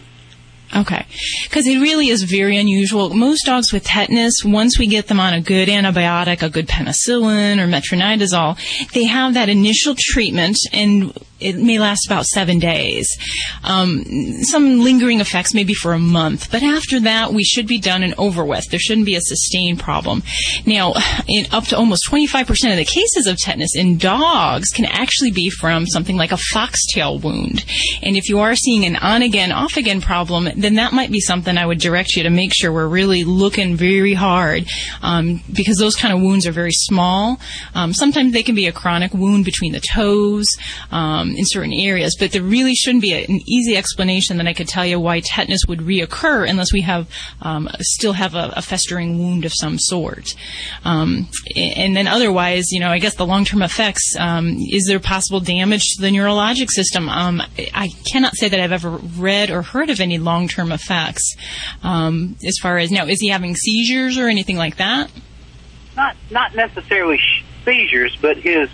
Okay. 0.77 1.07
Because 1.45 1.67
it 1.67 1.79
really 1.79 2.09
is 2.09 2.23
very 2.25 2.59
unusual. 2.59 3.11
Most 3.11 3.47
dogs 3.47 3.73
with 3.73 3.85
tetanus, 3.85 4.45
once 4.45 4.79
we 4.79 4.87
get 4.87 5.07
them 5.07 5.19
on 5.19 5.33
a 5.33 5.41
good 5.41 5.69
antibiotic, 5.69 6.43
a 6.43 6.51
good 6.51 6.69
penicillin 6.69 7.59
or 7.59 7.67
metronidazole, 7.67 8.59
they 8.93 9.05
have 9.05 9.35
that 9.35 9.49
initial 9.49 9.95
treatment 9.99 10.59
and 10.73 11.13
it 11.41 11.57
may 11.57 11.79
last 11.79 12.07
about 12.07 12.25
seven 12.25 12.59
days. 12.59 13.09
Um, 13.65 14.05
some 14.43 14.81
lingering 14.81 15.21
effects 15.21 15.55
maybe 15.55 15.75
for 15.75 15.93
a 15.93 15.99
month, 15.99 16.51
but 16.51 16.63
after 16.63 17.01
that 17.01 17.33
we 17.33 17.45
should 17.45 17.67
be 17.67 17.79
done 17.79 18.03
and 18.03 18.15
over 18.19 18.45
with. 18.45 18.65
There 18.71 18.81
shouldn't 18.81 19.07
be 19.07 19.17
a 19.17 19.21
sustained 19.21 19.81
problem. 19.81 20.23
Now, 20.67 20.95
in 21.29 21.47
up 21.53 21.65
to 21.67 21.77
almost 21.77 22.09
25% 22.11 22.49
of 22.71 22.77
the 22.77 22.85
cases 22.85 23.27
of 23.27 23.37
tetanus 23.37 23.77
in 23.77 23.99
dogs 23.99 24.71
can 24.71 24.85
actually 24.85 25.31
be 25.31 25.51
from 25.51 25.87
something 25.87 26.17
like 26.17 26.33
a 26.33 26.37
foxtail 26.37 27.19
wound. 27.19 27.65
And 28.03 28.17
if 28.17 28.29
you 28.29 28.41
are 28.41 28.55
seeing 28.55 28.85
an 28.85 28.97
on 28.97 29.23
again, 29.23 29.53
off 29.53 29.77
again 29.77 30.01
problem, 30.01 30.49
then 30.57 30.75
that 30.75 30.93
might 30.93 31.11
be 31.11 31.21
something 31.21 31.57
I 31.57 31.67
would 31.67 31.79
direct 31.79 32.17
you 32.17 32.23
to 32.25 32.31
make 32.31 32.53
sure 32.55 32.73
we're 32.73 32.89
really 32.89 33.25
looking 33.25 33.77
very 33.77 34.15
hard 34.15 34.67
um, 35.03 35.43
because 35.53 35.79
those 35.79 35.97
kind 35.97 36.15
of 36.15 36.21
wounds 36.21 36.47
are 36.47 36.53
very 36.53 36.73
small. 36.73 37.39
Um, 37.75 37.93
sometimes 37.93 38.33
they 38.33 38.43
can 38.43 38.55
be 38.55 38.67
a 38.67 38.73
chronic 38.73 39.13
wound 39.15 39.45
between 39.45 39.73
the 39.73 39.81
toes. 39.81 40.47
Um, 41.29 41.37
in 41.37 41.45
certain 41.47 41.73
areas. 41.73 42.17
But 42.19 42.33
there 42.33 42.43
really 42.43 42.75
shouldn't 42.75 43.03
be 43.03 43.13
a, 43.13 43.25
an 43.25 43.41
easy 43.47 43.77
explanation 43.77 44.39
that 44.39 44.47
I 44.47 44.53
could 44.53 44.69
tell 44.69 44.85
you 44.85 45.01
why 45.01 45.21
tetanus 45.21 45.63
would 45.69 45.81
reoccur 45.81 46.49
unless 46.49 46.73
we 46.73 46.83
have 46.83 47.09
um, 47.43 47.69
still 47.81 48.13
have 48.13 48.35
a, 48.35 48.53
a, 48.57 48.63
festering 48.63 49.19
wound 49.19 49.45
of 49.45 49.53
some 49.55 49.79
sort. 49.79 50.35
Um, 50.85 51.29
and 51.57 51.97
then 51.97 52.07
otherwise, 52.07 52.67
you 52.71 52.81
know, 52.81 52.91
I 52.91 52.99
guess 52.99 53.15
the 53.15 53.27
long-term 53.27 53.63
effects. 53.63 54.17
Um, 54.19 54.57
is 54.71 54.87
there 54.87 55.01
possible 55.01 55.41
damage 55.41 55.83
to 55.97 56.03
the 56.03 56.09
neurologic 56.09 56.71
system? 56.71 57.09
Um, 57.09 57.43
I 57.75 57.89
cannot 58.11 58.37
say 58.37 58.49
that 58.49 58.61
I've 58.61 58.73
ever 58.73 58.91
read 58.91 59.51
or 59.51 59.63
heard 59.63 59.91
of 59.91 60.01
any 60.01 60.19
long-term 60.19 60.73
effects. 60.73 61.37
Um, 61.83 62.37
as 62.47 62.57
far 62.61 62.79
as 62.79 62.91
now, 62.91 63.07
is 63.07 63.21
he 63.21 63.29
having 63.29 63.55
seizures 63.55 64.19
or 64.19 64.29
anything 64.29 64.57
like 64.57 64.77
that? 64.77 65.11
Not 65.97 66.17
not 66.31 66.55
necessarily 66.55 67.21
seizures, 67.65 68.17
but 68.21 68.37
his 68.37 68.69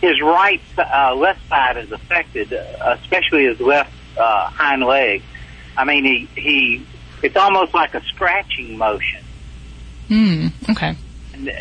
his 0.00 0.20
right 0.20 0.60
uh, 0.78 1.14
left 1.14 1.46
side 1.48 1.76
is 1.76 1.90
affected, 1.92 2.52
uh, 2.52 2.96
especially 3.00 3.44
his 3.44 3.60
left 3.60 3.92
uh, 4.16 4.48
hind 4.48 4.82
leg. 4.82 5.22
I 5.76 5.84
mean, 5.84 6.04
he 6.04 6.28
he 6.40 6.86
it's 7.22 7.36
almost 7.36 7.74
like 7.74 7.94
a 7.94 8.02
scratching 8.04 8.76
motion. 8.76 9.24
Hmm. 10.08 10.48
Okay. 10.70 10.96
And, 11.34 11.48
uh, 11.48 11.52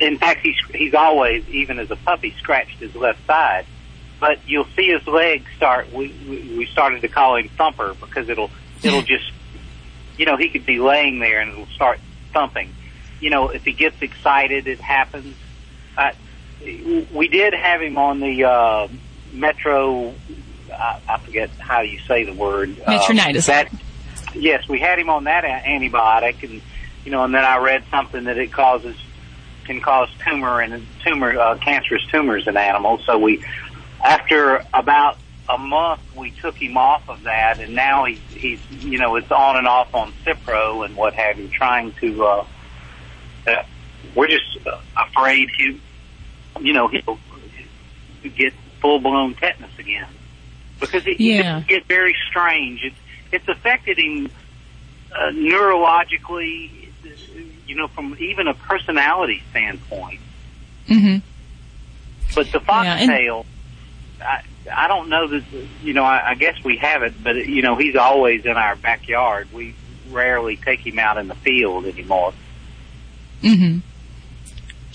in 0.00 0.18
fact, 0.18 0.40
he's 0.40 0.56
he's 0.72 0.94
always, 0.94 1.48
even 1.48 1.78
as 1.78 1.90
a 1.90 1.96
puppy, 1.96 2.34
scratched 2.38 2.78
his 2.78 2.94
left 2.94 3.24
side. 3.26 3.66
But 4.20 4.38
you'll 4.46 4.68
see 4.76 4.88
his 4.88 5.06
legs 5.06 5.46
start. 5.56 5.92
We 5.92 6.14
we, 6.28 6.56
we 6.58 6.66
started 6.66 7.02
to 7.02 7.08
call 7.08 7.36
him 7.36 7.48
Thumper 7.48 7.94
because 7.94 8.28
it'll 8.28 8.50
it'll 8.82 9.02
just, 9.02 9.30
you 10.16 10.26
know, 10.26 10.36
he 10.36 10.48
could 10.48 10.66
be 10.66 10.78
laying 10.78 11.18
there 11.18 11.40
and 11.40 11.52
it'll 11.52 11.66
start 11.66 11.98
thumping. 12.32 12.74
You 13.20 13.30
know, 13.30 13.48
if 13.48 13.64
he 13.64 13.72
gets 13.72 14.00
excited, 14.02 14.66
it 14.66 14.80
happens. 14.80 15.34
Uh, 15.96 16.12
we 16.62 17.28
did 17.28 17.54
have 17.54 17.82
him 17.82 17.98
on 17.98 18.20
the 18.20 18.44
uh, 18.44 18.88
Metro. 19.32 20.14
I, 20.72 21.00
I 21.08 21.18
forget 21.18 21.50
how 21.50 21.80
you 21.80 21.98
say 22.00 22.24
the 22.24 22.34
word. 22.34 22.70
Metronidazole. 22.76 23.38
Uh, 23.38 23.46
that 23.46 23.72
yes, 24.34 24.68
we 24.68 24.80
had 24.80 24.98
him 24.98 25.10
on 25.10 25.24
that 25.24 25.44
antibiotic, 25.44 26.42
and 26.42 26.60
you 27.04 27.10
know, 27.10 27.24
and 27.24 27.34
then 27.34 27.44
I 27.44 27.58
read 27.58 27.84
something 27.90 28.24
that 28.24 28.38
it 28.38 28.52
causes 28.52 28.96
can 29.64 29.80
cause 29.80 30.08
tumor 30.24 30.60
and 30.60 30.86
tumor 31.02 31.38
uh, 31.38 31.56
cancerous 31.58 32.04
tumors 32.06 32.46
in 32.46 32.56
animals. 32.56 33.02
So 33.06 33.18
we, 33.18 33.44
after 34.02 34.64
about 34.72 35.16
a 35.48 35.58
month, 35.58 36.00
we 36.16 36.30
took 36.30 36.56
him 36.56 36.76
off 36.76 37.08
of 37.08 37.22
that, 37.24 37.60
and 37.60 37.74
now 37.74 38.04
he's 38.04 38.20
he's 38.30 38.60
you 38.70 38.98
know 38.98 39.16
it's 39.16 39.30
on 39.30 39.56
and 39.56 39.66
off 39.66 39.94
on 39.94 40.12
Cipro 40.24 40.84
and 40.84 40.96
what 40.96 41.14
have 41.14 41.38
you, 41.38 41.48
trying 41.48 41.92
to. 41.94 42.24
Uh, 42.24 42.46
uh, 43.46 43.62
we're 44.14 44.28
just 44.28 44.58
uh, 44.66 44.78
afraid 44.96 45.50
he, 45.56 45.80
you 46.60 46.72
know, 46.72 46.88
he'll 46.88 47.18
get 48.36 48.52
full 48.80 49.00
blown 49.00 49.34
tetanus 49.34 49.78
again 49.78 50.08
because 50.80 51.06
it, 51.06 51.20
yeah. 51.20 51.58
it 51.58 51.66
get 51.66 51.86
very 51.86 52.14
strange. 52.30 52.82
It's 52.84 52.96
it's 53.32 53.48
affected 53.48 53.98
him 53.98 54.30
uh, 55.12 55.30
neurologically, 55.30 56.88
you 57.66 57.76
know, 57.76 57.88
from 57.88 58.16
even 58.18 58.48
a 58.48 58.54
personality 58.54 59.42
standpoint. 59.50 60.20
Mm-hmm. 60.88 61.26
But 62.34 62.52
the 62.52 62.60
foxtail, 62.60 63.46
yeah, 64.18 64.26
I, 64.26 64.84
I 64.84 64.88
don't 64.88 65.08
know 65.08 65.28
that, 65.28 65.44
you 65.82 65.92
know, 65.92 66.04
I, 66.04 66.30
I 66.30 66.34
guess 66.34 66.62
we 66.64 66.78
have 66.78 67.02
it, 67.02 67.14
but, 67.22 67.36
you 67.36 67.62
know, 67.62 67.76
he's 67.76 67.96
always 67.96 68.44
in 68.44 68.56
our 68.56 68.76
backyard. 68.76 69.48
We 69.52 69.74
rarely 70.10 70.56
take 70.56 70.86
him 70.86 70.98
out 70.98 71.16
in 71.16 71.28
the 71.28 71.34
field 71.34 71.86
anymore. 71.86 72.32
Mm-hmm. 73.42 73.78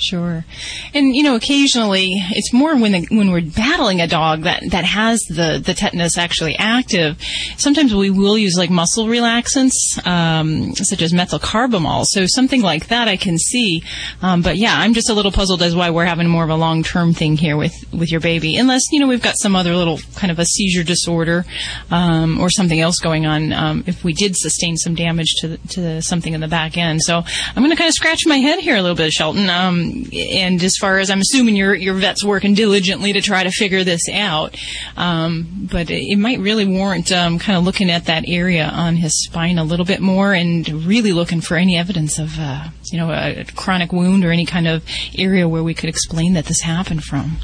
Sure, 0.01 0.45
and 0.93 1.15
you 1.15 1.23
know, 1.23 1.35
occasionally 1.35 2.13
it's 2.31 2.53
more 2.53 2.75
when 2.75 2.91
the, 2.93 3.07
when 3.09 3.31
we're 3.31 3.41
battling 3.41 4.01
a 4.01 4.07
dog 4.07 4.43
that 4.43 4.63
that 4.71 4.85
has 4.85 5.19
the 5.29 5.62
the 5.63 5.73
tetanus 5.73 6.17
actually 6.17 6.55
active. 6.57 7.21
Sometimes 7.57 7.93
we 7.93 8.09
will 8.09 8.38
use 8.38 8.55
like 8.57 8.69
muscle 8.69 9.07
relaxants, 9.07 9.73
um, 10.07 10.73
such 10.75 11.01
as 11.01 11.12
methocarbamol. 11.12 12.05
So 12.05 12.25
something 12.27 12.62
like 12.62 12.88
that 12.88 13.07
I 13.07 13.17
can 13.17 13.38
see. 13.38 13.83
Um, 14.21 14.41
but 14.41 14.57
yeah, 14.57 14.75
I'm 14.77 14.93
just 14.93 15.09
a 15.09 15.13
little 15.13 15.31
puzzled 15.31 15.62
as 15.62 15.75
why 15.75 15.89
we're 15.89 16.05
having 16.05 16.27
more 16.27 16.43
of 16.43 16.49
a 16.49 16.55
long 16.55 16.83
term 16.83 17.13
thing 17.13 17.35
here 17.35 17.57
with 17.57 17.73
with 17.91 18.12
your 18.12 18.21
baby. 18.21 18.55
Unless 18.55 18.83
you 18.91 18.99
know 18.99 19.07
we've 19.07 19.21
got 19.21 19.35
some 19.38 19.55
other 19.55 19.75
little 19.75 19.99
kind 20.15 20.31
of 20.31 20.39
a 20.39 20.45
seizure 20.45 20.83
disorder 20.83 21.45
um, 21.91 22.39
or 22.39 22.49
something 22.49 22.79
else 22.79 22.99
going 22.99 23.25
on. 23.25 23.53
Um, 23.53 23.83
if 23.85 24.03
we 24.03 24.13
did 24.13 24.35
sustain 24.35 24.77
some 24.77 24.95
damage 24.95 25.33
to 25.39 25.49
the, 25.49 25.57
to 25.69 25.81
the, 25.81 26.01
something 26.01 26.33
in 26.33 26.41
the 26.41 26.47
back 26.47 26.77
end, 26.77 27.01
so 27.01 27.17
I'm 27.17 27.63
going 27.63 27.71
to 27.71 27.75
kind 27.75 27.88
of 27.88 27.93
scratch 27.93 28.21
my 28.25 28.38
head 28.38 28.59
here 28.59 28.75
a 28.75 28.81
little 28.81 28.95
bit, 28.95 29.12
Shelton. 29.12 29.49
Um, 29.89 30.06
and 30.13 30.63
as 30.63 30.75
far 30.78 30.99
as 30.99 31.10
I'm 31.10 31.19
assuming 31.19 31.56
your 31.56 31.75
your 31.75 31.95
vet's 31.95 32.23
working 32.23 32.54
diligently 32.54 33.13
to 33.13 33.21
try 33.21 33.43
to 33.43 33.52
figure 33.52 33.84
this 33.84 34.08
out, 34.12 34.56
um, 34.97 35.67
but 35.71 35.89
it, 35.89 36.17
might 36.17 36.39
really 36.39 36.65
warrant 36.65 37.12
um, 37.12 37.39
kind 37.39 37.58
of 37.58 37.63
looking 37.63 37.89
at 37.89 38.06
that 38.06 38.25
area 38.28 38.65
on 38.65 38.97
his 38.97 39.23
spine 39.23 39.58
a 39.58 39.63
little 39.63 39.86
bit 39.86 40.02
more 40.02 40.34
and 40.34 40.67
really 40.86 41.13
looking 41.13 41.41
for 41.41 41.56
any 41.56 41.78
evidence 41.78 42.19
of 42.19 42.38
uh, 42.39 42.69
you 42.91 42.97
know 42.97 43.12
a, 43.12 43.45
chronic 43.56 43.91
wound 43.91 44.25
or 44.25 44.32
any 44.32 44.45
kind 44.45 44.67
of 44.67 44.84
area 45.17 45.47
where 45.47 45.63
we 45.63 45.73
could 45.73 45.89
explain 45.89 46.34
that 46.34 46.45
this 46.45 46.62
happened 46.62 47.04
from. 47.04 47.38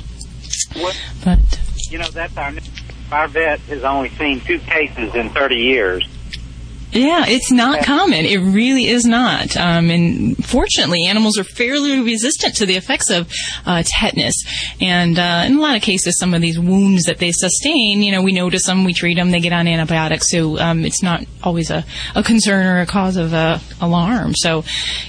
What, 0.73 0.99
but 1.23 1.39
you 1.89 1.97
know 1.97 2.09
that's 2.09 2.35
our 2.37 2.53
our 3.11 3.27
vet 3.27 3.59
has 3.61 3.83
only 3.83 4.09
seen 4.09 4.41
two 4.41 4.59
cases 4.59 5.13
in 5.15 5.29
30 5.29 5.55
years. 5.55 6.07
Yeah, 6.95 7.25
it's 7.27 7.51
not 7.51 7.83
common. 7.83 8.23
It 8.23 8.37
really 8.37 8.87
is 8.87 9.03
not. 9.03 9.57
Um, 9.57 9.89
and 9.89 10.45
fortunately, 10.45 11.05
animals 11.07 11.37
are 11.37 11.43
fairly 11.43 11.99
resistant 11.99 12.55
to 12.55 12.65
the 12.65 12.77
effects 12.77 13.09
of 13.09 13.29
uh, 13.65 13.83
tetanus. 13.85 14.45
And 14.79 15.19
uh, 15.19 15.43
in 15.45 15.57
a 15.57 15.61
lot 15.61 15.75
of 15.75 15.81
cases, 15.81 16.17
some 16.17 16.33
of 16.33 16.39
these 16.39 16.57
wounds 16.57 17.03
that 17.03 17.17
they 17.17 17.33
sustain, 17.33 18.01
you 18.01 18.13
know, 18.13 18.21
we 18.21 18.31
notice 18.31 18.65
them, 18.65 18.85
we 18.85 18.93
treat 18.93 19.15
them, 19.15 19.31
they 19.31 19.41
get 19.41 19.51
on 19.51 19.67
antibiotics. 19.67 20.31
So 20.31 20.57
um, 20.57 20.85
it's 20.85 21.03
not 21.03 21.25
always 21.43 21.69
a, 21.69 21.83
a 22.15 22.23
concern 22.23 22.65
or 22.65 22.79
a 22.79 22.85
cause 22.85 23.17
of 23.17 23.33
uh, 23.33 23.59
alarm. 23.81 24.33
So 24.33 24.63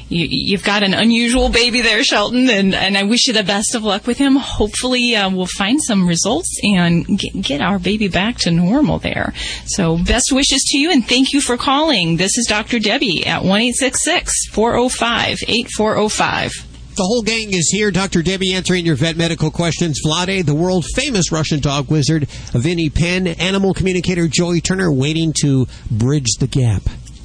you, 0.09 0.57
have 0.57 0.66
got 0.66 0.83
an 0.83 0.92
unusual 0.92 1.51
baby 1.51 1.83
there, 1.83 2.03
Shelton, 2.03 2.51
and, 2.51 2.75
and 2.75 2.99
I 2.99 3.05
wish 3.05 3.29
you 3.29 3.33
the 3.33 3.44
best 3.44 3.77
of 3.77 3.85
luck 3.85 4.09
with 4.09 4.18
him. 4.18 4.35
Hopefully, 4.35 5.14
uh, 5.14 5.31
we'll 5.31 5.46
find 5.46 5.81
some 5.81 6.09
results 6.09 6.59
and 6.64 7.07
get, 7.07 7.40
get 7.40 7.61
our 7.61 7.79
baby 7.79 8.09
back 8.09 8.38
to 8.38 8.51
normal 8.51 8.99
there. 8.99 9.35
So 9.66 9.99
best 9.99 10.33
wishes 10.33 10.64
to 10.72 10.79
you, 10.79 10.90
and 10.90 11.07
thank 11.07 11.33
you 11.33 11.40
for 11.40 11.57
calling 11.57 11.76
calling. 11.77 12.17
This 12.17 12.39
is 12.39 12.47
Dr. 12.47 12.79
Debbie 12.79 13.27
at 13.27 13.45
1 13.45 13.73
405 13.75 15.39
8405. 15.47 16.53
The 16.97 17.03
whole 17.03 17.21
gang 17.21 17.53
is 17.53 17.69
here. 17.71 17.91
Dr. 17.91 18.23
Debbie 18.23 18.55
answering 18.55 18.87
your 18.87 18.97
vet 18.97 19.19
medical 19.19 19.51
questions. 19.51 20.01
Vlade, 20.03 20.47
the 20.47 20.55
world 20.55 20.87
famous 20.95 21.31
Russian 21.31 21.61
dog 21.61 21.91
wizard, 21.91 22.29
Vinny 22.55 22.89
Penn, 22.89 23.27
animal 23.27 23.75
communicator 23.75 24.27
Joy 24.27 24.61
Turner 24.61 24.91
waiting 24.91 25.35
to 25.43 25.67
bridge 25.91 26.37
the 26.41 26.47
gap, 26.47 26.81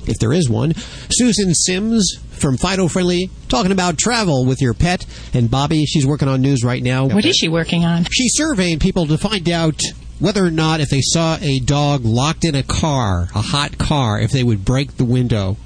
if 0.06 0.20
there 0.20 0.34
is 0.34 0.50
one. 0.50 0.74
Susan 0.76 1.54
Sims 1.54 2.20
from 2.32 2.58
Fido 2.58 2.90
Friendly 2.90 3.30
talking 3.48 3.72
about 3.72 3.98
travel 3.98 4.46
with 4.46 4.62
your 4.62 4.74
pet. 4.74 5.06
And 5.34 5.50
Bobby, 5.50 5.86
she's 5.86 6.06
working 6.06 6.28
on 6.28 6.42
news 6.42 6.62
right 6.66 6.84
now. 6.84 7.06
What 7.06 7.24
is 7.24 7.38
she 7.38 7.48
working 7.48 7.86
on? 7.86 8.04
She's 8.12 8.34
surveying 8.36 8.80
people 8.80 9.08
to 9.08 9.18
find 9.18 9.48
out 9.50 9.82
whether 10.22 10.46
or 10.46 10.52
not 10.52 10.80
if 10.80 10.90
they 10.90 11.02
saw 11.02 11.38
a 11.42 11.60
dog 11.60 12.06
locked 12.06 12.46
in 12.46 12.54
a 12.54 12.64
car, 12.64 13.28
a 13.34 13.42
hot 13.42 13.78
car, 13.80 14.20
if 14.22 14.32
they 14.32 14.44
would 14.44 14.64
break 14.64 14.98
the 14.98 15.04
window 15.04 15.58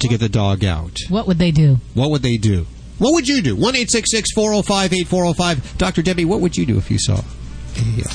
to 0.00 0.08
get 0.08 0.20
the 0.20 0.28
dog 0.28 0.62
out. 0.62 0.98
What 1.08 1.26
would 1.26 1.38
they 1.38 1.50
do? 1.50 1.78
What 1.94 2.10
would 2.10 2.22
they 2.22 2.36
do? 2.36 2.66
What 2.98 3.14
would 3.14 3.26
you 3.26 3.40
do? 3.42 3.56
1 3.56 3.74
405 3.74 4.92
8405. 4.92 5.78
Dr. 5.78 6.02
Debbie, 6.02 6.26
what 6.26 6.40
would 6.40 6.56
you 6.56 6.66
do 6.66 6.76
if 6.76 6.90
you 6.90 6.98
saw? 6.98 7.22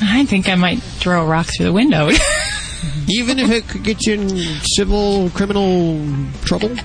I 0.02 0.26
think 0.26 0.48
I 0.48 0.56
might 0.56 0.80
throw 0.80 1.24
a 1.24 1.26
rock 1.26 1.48
through 1.48 1.66
the 1.66 1.74
window. 1.74 2.10
Even 3.10 3.40
if 3.40 3.50
it 3.50 3.68
could 3.68 3.84
get 3.84 4.06
you 4.06 4.14
in 4.14 4.38
civil, 4.76 5.30
criminal 5.32 6.06
trouble? 6.44 6.76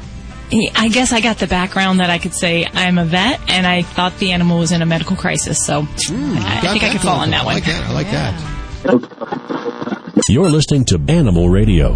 I 0.76 0.88
guess 0.88 1.12
I 1.12 1.20
got 1.20 1.38
the 1.38 1.46
background 1.46 2.00
that 2.00 2.08
I 2.08 2.18
could 2.18 2.34
say 2.34 2.66
I'm 2.72 2.96
a 2.96 3.04
vet 3.04 3.40
and 3.50 3.66
I 3.66 3.82
thought 3.82 4.16
the 4.18 4.32
animal 4.32 4.60
was 4.60 4.72
in 4.72 4.80
a 4.80 4.86
medical 4.86 5.14
crisis. 5.14 5.58
So 5.66 5.82
mm, 5.82 6.36
I, 6.38 6.58
I 6.58 6.72
think 6.72 6.84
I 6.84 6.92
could 6.92 7.02
fall 7.02 7.20
on 7.20 7.30
that 7.30 7.44
one. 7.44 7.52
I 7.52 7.56
like 7.56 7.66
that. 7.66 7.84
I 7.84 7.92
like 7.92 8.06
yeah. 8.06 8.30
that. 8.32 8.57
You're 10.28 10.48
listening 10.48 10.86
to 10.86 10.98
Animal 11.08 11.50
Radio. 11.50 11.94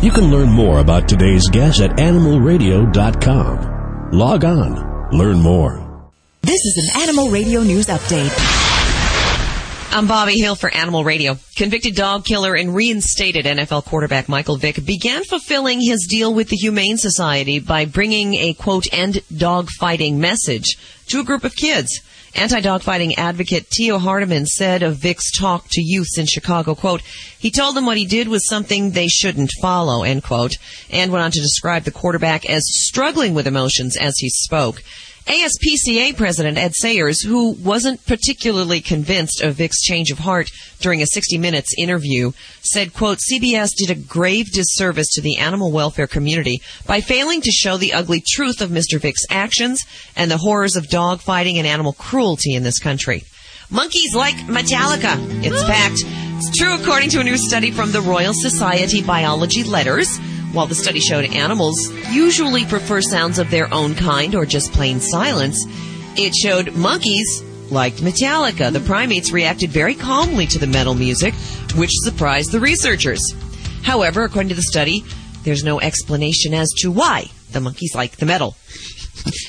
You 0.00 0.10
can 0.10 0.30
learn 0.30 0.48
more 0.48 0.78
about 0.78 1.06
today's 1.06 1.46
guest 1.50 1.82
at 1.82 1.98
animalradio.com. 1.98 4.12
Log 4.12 4.44
on, 4.46 5.10
learn 5.12 5.38
more. 5.40 6.10
This 6.40 6.64
is 6.64 6.90
an 6.94 7.02
Animal 7.02 7.28
Radio 7.28 7.62
News 7.62 7.88
Update. 7.88 8.32
I'm 9.92 10.06
Bobbie 10.06 10.40
Hill 10.40 10.54
for 10.54 10.72
Animal 10.72 11.04
Radio. 11.04 11.36
Convicted 11.56 11.94
dog 11.94 12.24
killer 12.24 12.54
and 12.54 12.74
reinstated 12.74 13.44
NFL 13.44 13.84
quarterback 13.84 14.26
Michael 14.28 14.56
Vick 14.56 14.82
began 14.86 15.24
fulfilling 15.24 15.80
his 15.80 16.06
deal 16.08 16.32
with 16.32 16.48
the 16.48 16.56
Humane 16.56 16.96
Society 16.96 17.58
by 17.58 17.84
bringing 17.84 18.34
a 18.36 18.54
quote 18.54 18.86
end 18.92 19.20
dog 19.36 19.68
fighting 19.78 20.20
message 20.20 20.78
to 21.08 21.20
a 21.20 21.24
group 21.24 21.44
of 21.44 21.54
kids. 21.54 22.00
Anti-dogfighting 22.34 23.14
advocate 23.18 23.68
Tio 23.70 23.98
Hardiman 23.98 24.46
said 24.46 24.82
of 24.82 24.96
Vick's 24.96 25.32
talk 25.32 25.66
to 25.70 25.82
youths 25.82 26.16
in 26.16 26.26
Chicago, 26.26 26.74
quote, 26.74 27.02
he 27.38 27.50
told 27.50 27.76
them 27.76 27.86
what 27.86 27.96
he 27.96 28.06
did 28.06 28.28
was 28.28 28.46
something 28.46 28.90
they 28.90 29.08
shouldn't 29.08 29.50
follow, 29.60 30.04
end 30.04 30.22
quote, 30.22 30.56
and 30.90 31.10
went 31.10 31.24
on 31.24 31.32
to 31.32 31.40
describe 31.40 31.84
the 31.84 31.90
quarterback 31.90 32.48
as 32.48 32.62
struggling 32.66 33.34
with 33.34 33.46
emotions 33.46 33.96
as 33.96 34.16
he 34.18 34.28
spoke. 34.28 34.82
ASPCA 35.30 36.16
President 36.16 36.58
Ed 36.58 36.74
Sayres, 36.74 37.22
who 37.22 37.52
wasn't 37.52 38.04
particularly 38.04 38.80
convinced 38.80 39.40
of 39.42 39.54
Vick's 39.54 39.80
change 39.80 40.10
of 40.10 40.18
heart 40.18 40.50
during 40.80 41.02
a 41.02 41.06
60 41.06 41.38
Minutes 41.38 41.72
interview, 41.78 42.32
said, 42.62 42.92
quote, 42.92 43.18
CBS 43.18 43.70
did 43.76 43.90
a 43.90 43.94
grave 43.94 44.50
disservice 44.50 45.06
to 45.12 45.20
the 45.20 45.36
animal 45.38 45.70
welfare 45.70 46.08
community 46.08 46.60
by 46.84 47.00
failing 47.00 47.40
to 47.42 47.50
show 47.52 47.76
the 47.76 47.92
ugly 47.92 48.20
truth 48.26 48.60
of 48.60 48.70
Mr. 48.70 49.00
Vick's 49.00 49.24
actions 49.30 49.80
and 50.16 50.32
the 50.32 50.38
horrors 50.38 50.74
of 50.74 50.88
dog 50.88 51.20
fighting 51.20 51.58
and 51.58 51.66
animal 51.66 51.92
cruelty 51.92 52.56
in 52.56 52.64
this 52.64 52.80
country. 52.80 53.22
Monkeys 53.70 54.16
like 54.16 54.34
Metallica. 54.48 55.14
It's 55.44 55.62
fact. 55.62 55.98
It's 56.38 56.58
true 56.58 56.74
according 56.74 57.10
to 57.10 57.20
a 57.20 57.24
new 57.24 57.36
study 57.36 57.70
from 57.70 57.92
the 57.92 58.00
Royal 58.00 58.32
Society 58.34 59.00
Biology 59.00 59.62
Letters. 59.62 60.18
While 60.52 60.66
the 60.66 60.74
study 60.74 60.98
showed 61.00 61.24
animals 61.26 61.76
usually 62.10 62.64
prefer 62.64 63.00
sounds 63.00 63.38
of 63.38 63.50
their 63.50 63.72
own 63.72 63.94
kind 63.94 64.34
or 64.34 64.44
just 64.44 64.72
plain 64.72 65.00
silence, 65.00 65.64
it 66.16 66.34
showed 66.34 66.74
monkeys 66.74 67.42
liked 67.70 67.98
Metallica. 67.98 68.72
The 68.72 68.80
primates 68.80 69.30
reacted 69.30 69.70
very 69.70 69.94
calmly 69.94 70.46
to 70.48 70.58
the 70.58 70.66
metal 70.66 70.94
music, 70.94 71.34
which 71.76 71.90
surprised 72.02 72.50
the 72.50 72.58
researchers. 72.58 73.20
However, 73.82 74.24
according 74.24 74.48
to 74.50 74.56
the 74.56 74.62
study, 74.62 75.04
there's 75.44 75.64
no 75.64 75.80
explanation 75.80 76.52
as 76.52 76.70
to 76.78 76.90
why 76.90 77.30
the 77.52 77.60
monkeys 77.60 77.94
like 77.94 78.16
the 78.16 78.26
metal. 78.26 78.56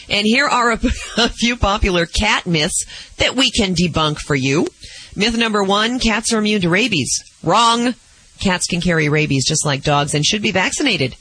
And 0.09 0.25
here 0.27 0.47
are 0.47 0.71
a, 0.71 0.79
a, 1.17 1.29
few 1.29 1.55
popular 1.55 2.05
cat 2.05 2.45
myths 2.45 2.85
that 3.17 3.35
we 3.35 3.49
can 3.51 3.73
debunk 3.73 4.19
for 4.19 4.35
you. 4.35 4.67
Myth 5.15 5.37
number 5.37 5.63
one, 5.63 5.99
cats 5.99 6.31
are 6.33 6.39
immune 6.39 6.61
to 6.61 6.69
rabies. 6.69 7.11
Wrong. 7.43 7.95
Cats 8.41 8.65
can 8.67 8.81
carry 8.81 9.07
rabies 9.07 9.45
just 9.47 9.65
like 9.65 9.83
dogs 9.83 10.13
and 10.13 10.25
should 10.25 10.41
be 10.41 10.51
vaccinated. 10.51 11.15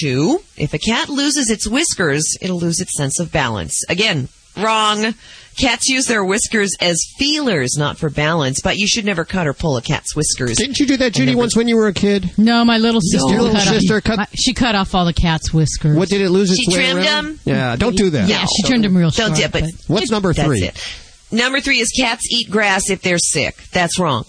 Two, 0.00 0.40
if 0.56 0.72
a 0.72 0.78
cat 0.78 1.08
loses 1.10 1.50
its 1.50 1.66
whiskers, 1.68 2.24
it'll 2.40 2.58
lose 2.58 2.80
its 2.80 2.96
sense 2.96 3.18
of 3.20 3.30
balance. 3.32 3.82
Again, 3.88 4.28
wrong. 4.56 5.14
Cats 5.58 5.86
use 5.88 6.06
their 6.06 6.24
whiskers 6.24 6.70
as 6.80 6.96
feelers, 7.18 7.74
not 7.76 7.98
for 7.98 8.08
balance, 8.08 8.60
but 8.62 8.78
you 8.78 8.86
should 8.86 9.04
never 9.04 9.22
cut 9.26 9.46
or 9.46 9.52
pull 9.52 9.76
a 9.76 9.82
cat's 9.82 10.16
whiskers. 10.16 10.56
Didn't 10.56 10.78
you 10.78 10.86
do 10.86 10.96
that, 10.96 11.12
Judy, 11.12 11.32
never- 11.32 11.40
once 11.40 11.54
when 11.56 11.68
you 11.68 11.76
were 11.76 11.88
a 11.88 11.92
kid? 11.92 12.30
No, 12.38 12.64
my 12.64 12.78
little 12.78 13.02
sister. 13.02 13.28
Your 13.34 13.42
little 13.42 13.60
cut 13.60 13.68
off- 13.68 14.04
cut- 14.04 14.16
my- 14.16 14.26
she 14.34 14.54
cut 14.54 14.74
off 14.74 14.94
all 14.94 15.04
the 15.04 15.12
cat's 15.12 15.52
whiskers. 15.52 15.94
What 15.94 16.08
did 16.08 16.22
it 16.22 16.30
lose 16.30 16.50
its 16.50 16.60
She 16.60 16.70
way 16.70 16.76
trimmed 16.76 17.00
around? 17.00 17.24
them? 17.26 17.40
Yeah, 17.44 17.76
don't 17.76 17.96
do 17.96 18.08
that. 18.10 18.28
Yeah, 18.28 18.46
she 18.46 18.62
trimmed 18.62 18.84
them 18.84 18.96
real 18.96 19.10
short. 19.10 19.28
Don't 19.28 19.36
do 19.36 19.42
it, 19.42 19.52
but 19.52 19.64
What's 19.88 20.10
number 20.10 20.32
That's 20.32 20.46
three? 20.46 20.62
it. 20.62 20.82
Number 21.30 21.60
three 21.60 21.80
is 21.80 21.90
cats 21.90 22.22
eat 22.30 22.50
grass 22.50 22.88
if 22.88 23.02
they're 23.02 23.18
sick. 23.18 23.56
That's 23.72 23.98
wrong. 23.98 24.24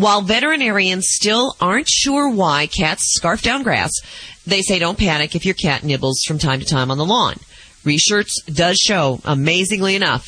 While 0.00 0.22
veterinarians 0.22 1.08
still 1.10 1.54
aren't 1.60 1.90
sure 1.90 2.30
why 2.30 2.66
cats 2.66 3.12
scarf 3.12 3.42
down 3.42 3.62
grass, 3.62 3.90
they 4.46 4.62
say 4.62 4.78
don't 4.78 4.96
panic 4.96 5.36
if 5.36 5.44
your 5.44 5.52
cat 5.52 5.84
nibbles 5.84 6.22
from 6.26 6.38
time 6.38 6.60
to 6.60 6.64
time 6.64 6.90
on 6.90 6.96
the 6.96 7.04
lawn. 7.04 7.34
Research 7.84 8.30
does 8.46 8.78
show, 8.78 9.20
amazingly 9.26 9.94
enough, 9.94 10.24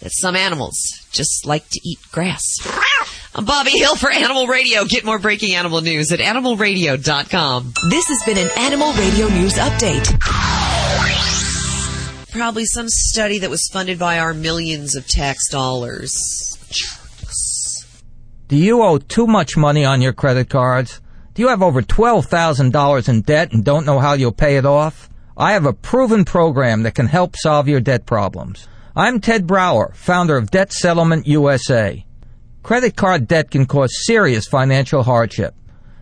that 0.00 0.10
some 0.12 0.34
animals 0.34 0.74
just 1.12 1.46
like 1.46 1.68
to 1.68 1.80
eat 1.84 2.00
grass. 2.10 2.42
I'm 3.36 3.44
Bobbie 3.44 3.78
Hill 3.78 3.94
for 3.94 4.10
Animal 4.10 4.48
Radio. 4.48 4.84
Get 4.84 5.04
more 5.04 5.20
breaking 5.20 5.54
animal 5.54 5.80
news 5.80 6.10
at 6.10 6.18
animalradio.com. 6.18 7.72
This 7.90 8.08
has 8.08 8.20
been 8.24 8.38
an 8.38 8.50
Animal 8.58 8.94
Radio 8.94 9.28
News 9.28 9.54
Update. 9.54 10.10
Probably 12.32 12.64
some 12.64 12.88
study 12.88 13.38
that 13.38 13.50
was 13.50 13.70
funded 13.72 13.96
by 13.96 14.18
our 14.18 14.34
millions 14.34 14.96
of 14.96 15.06
tax 15.06 15.48
dollars. 15.50 16.12
Do 18.46 18.56
you 18.56 18.82
owe 18.82 18.98
too 18.98 19.26
much 19.26 19.56
money 19.56 19.86
on 19.86 20.02
your 20.02 20.12
credit 20.12 20.50
cards? 20.50 21.00
Do 21.32 21.40
you 21.40 21.48
have 21.48 21.62
over 21.62 21.80
$12,000 21.80 23.08
in 23.08 23.22
debt 23.22 23.52
and 23.52 23.64
don't 23.64 23.86
know 23.86 23.98
how 23.98 24.12
you'll 24.12 24.32
pay 24.32 24.58
it 24.58 24.66
off? 24.66 25.08
I 25.34 25.52
have 25.52 25.64
a 25.64 25.72
proven 25.72 26.26
program 26.26 26.82
that 26.82 26.94
can 26.94 27.06
help 27.06 27.36
solve 27.36 27.68
your 27.68 27.80
debt 27.80 28.04
problems. 28.04 28.68
I'm 28.94 29.18
Ted 29.18 29.46
Brower, 29.46 29.92
founder 29.94 30.36
of 30.36 30.50
Debt 30.50 30.74
Settlement 30.74 31.26
USA. 31.26 32.04
Credit 32.62 32.94
card 32.94 33.26
debt 33.26 33.50
can 33.50 33.64
cause 33.64 34.04
serious 34.04 34.46
financial 34.46 35.02
hardship, 35.02 35.54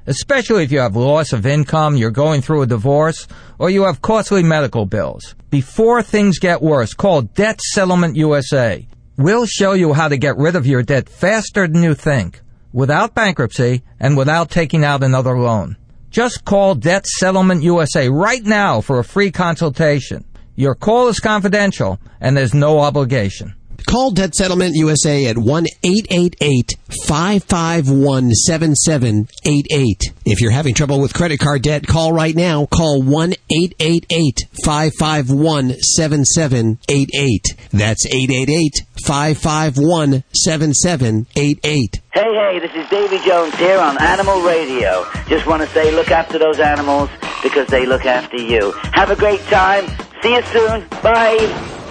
especially 0.08 0.64
if 0.64 0.72
you 0.72 0.80
have 0.80 0.96
loss 0.96 1.32
of 1.32 1.46
income, 1.46 1.96
you're 1.96 2.10
going 2.10 2.42
through 2.42 2.62
a 2.62 2.66
divorce, 2.66 3.28
or 3.60 3.70
you 3.70 3.84
have 3.84 4.02
costly 4.02 4.42
medical 4.42 4.84
bills. 4.84 5.36
Before 5.48 6.02
things 6.02 6.40
get 6.40 6.60
worse, 6.60 6.92
call 6.92 7.22
Debt 7.22 7.60
Settlement 7.60 8.16
USA. 8.16 8.84
We'll 9.22 9.46
show 9.46 9.74
you 9.74 9.92
how 9.92 10.08
to 10.08 10.16
get 10.16 10.36
rid 10.36 10.56
of 10.56 10.66
your 10.66 10.82
debt 10.82 11.08
faster 11.08 11.68
than 11.68 11.84
you 11.84 11.94
think, 11.94 12.40
without 12.72 13.14
bankruptcy 13.14 13.82
and 14.00 14.16
without 14.16 14.50
taking 14.50 14.82
out 14.82 15.04
another 15.04 15.38
loan. 15.38 15.76
Just 16.10 16.44
call 16.44 16.74
Debt 16.74 17.06
Settlement 17.06 17.62
USA 17.62 18.08
right 18.08 18.42
now 18.42 18.80
for 18.80 18.98
a 18.98 19.04
free 19.04 19.30
consultation. 19.30 20.24
Your 20.56 20.74
call 20.74 21.06
is 21.06 21.20
confidential 21.20 22.00
and 22.20 22.36
there's 22.36 22.52
no 22.52 22.80
obligation. 22.80 23.54
Call 23.86 24.10
Debt 24.10 24.34
Settlement 24.34 24.74
USA 24.74 25.26
at 25.26 25.38
1 25.38 25.66
888 25.82 26.76
551 27.06 28.30
7788. 28.32 30.12
If 30.24 30.40
you're 30.40 30.50
having 30.50 30.74
trouble 30.74 31.00
with 31.00 31.14
credit 31.14 31.40
card 31.40 31.62
debt, 31.62 31.86
call 31.86 32.12
right 32.12 32.34
now. 32.34 32.66
Call 32.66 33.02
1 33.02 33.34
888 33.50 34.48
551 34.64 35.70
7788. 35.80 37.56
That's 37.72 38.06
888 38.06 38.86
551 39.04 40.24
7788. 40.32 42.00
Hey, 42.12 42.20
hey, 42.22 42.58
this 42.60 42.72
is 42.74 42.88
Davy 42.90 43.18
Jones 43.26 43.54
here 43.56 43.78
on 43.78 44.00
Animal 44.00 44.42
Radio. 44.42 45.06
Just 45.28 45.46
want 45.46 45.62
to 45.62 45.68
say 45.68 45.90
look 45.94 46.10
after 46.10 46.38
those 46.38 46.60
animals 46.60 47.10
because 47.42 47.66
they 47.68 47.86
look 47.86 48.06
after 48.06 48.36
you. 48.36 48.72
Have 48.92 49.10
a 49.10 49.16
great 49.16 49.40
time. 49.46 49.86
See 50.22 50.34
you 50.34 50.42
soon. 50.42 50.86
Bye. 51.02 51.81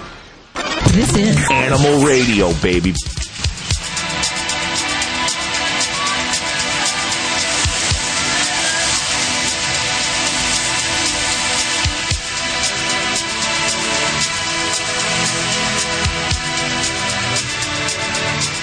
This 0.92 1.16
is 1.16 1.50
Animal 1.50 2.04
Radio, 2.04 2.52
baby. 2.60 2.94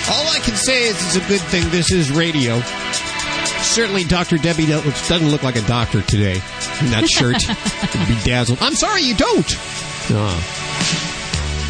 All 0.10 0.28
I 0.28 0.40
can 0.42 0.56
say 0.56 0.86
is 0.88 0.96
it's 1.06 1.16
a 1.24 1.28
good 1.30 1.42
thing 1.52 1.70
this 1.70 1.92
is 1.92 2.10
radio. 2.12 2.60
Certainly, 3.62 4.06
Dr. 4.06 4.38
Debbie 4.40 4.66
don't- 4.66 4.84
doesn't 4.84 5.30
look 5.30 5.44
like 5.44 5.56
a 5.56 5.62
doctor 5.62 6.02
today 6.02 6.42
in 6.82 6.90
that 6.90 7.08
shirt. 7.08 7.38
Bedazzled. 8.08 8.58
I'm 8.60 8.74
sorry, 8.74 9.04
you 9.04 9.14
don't. 9.14 9.58
No. 10.10 10.40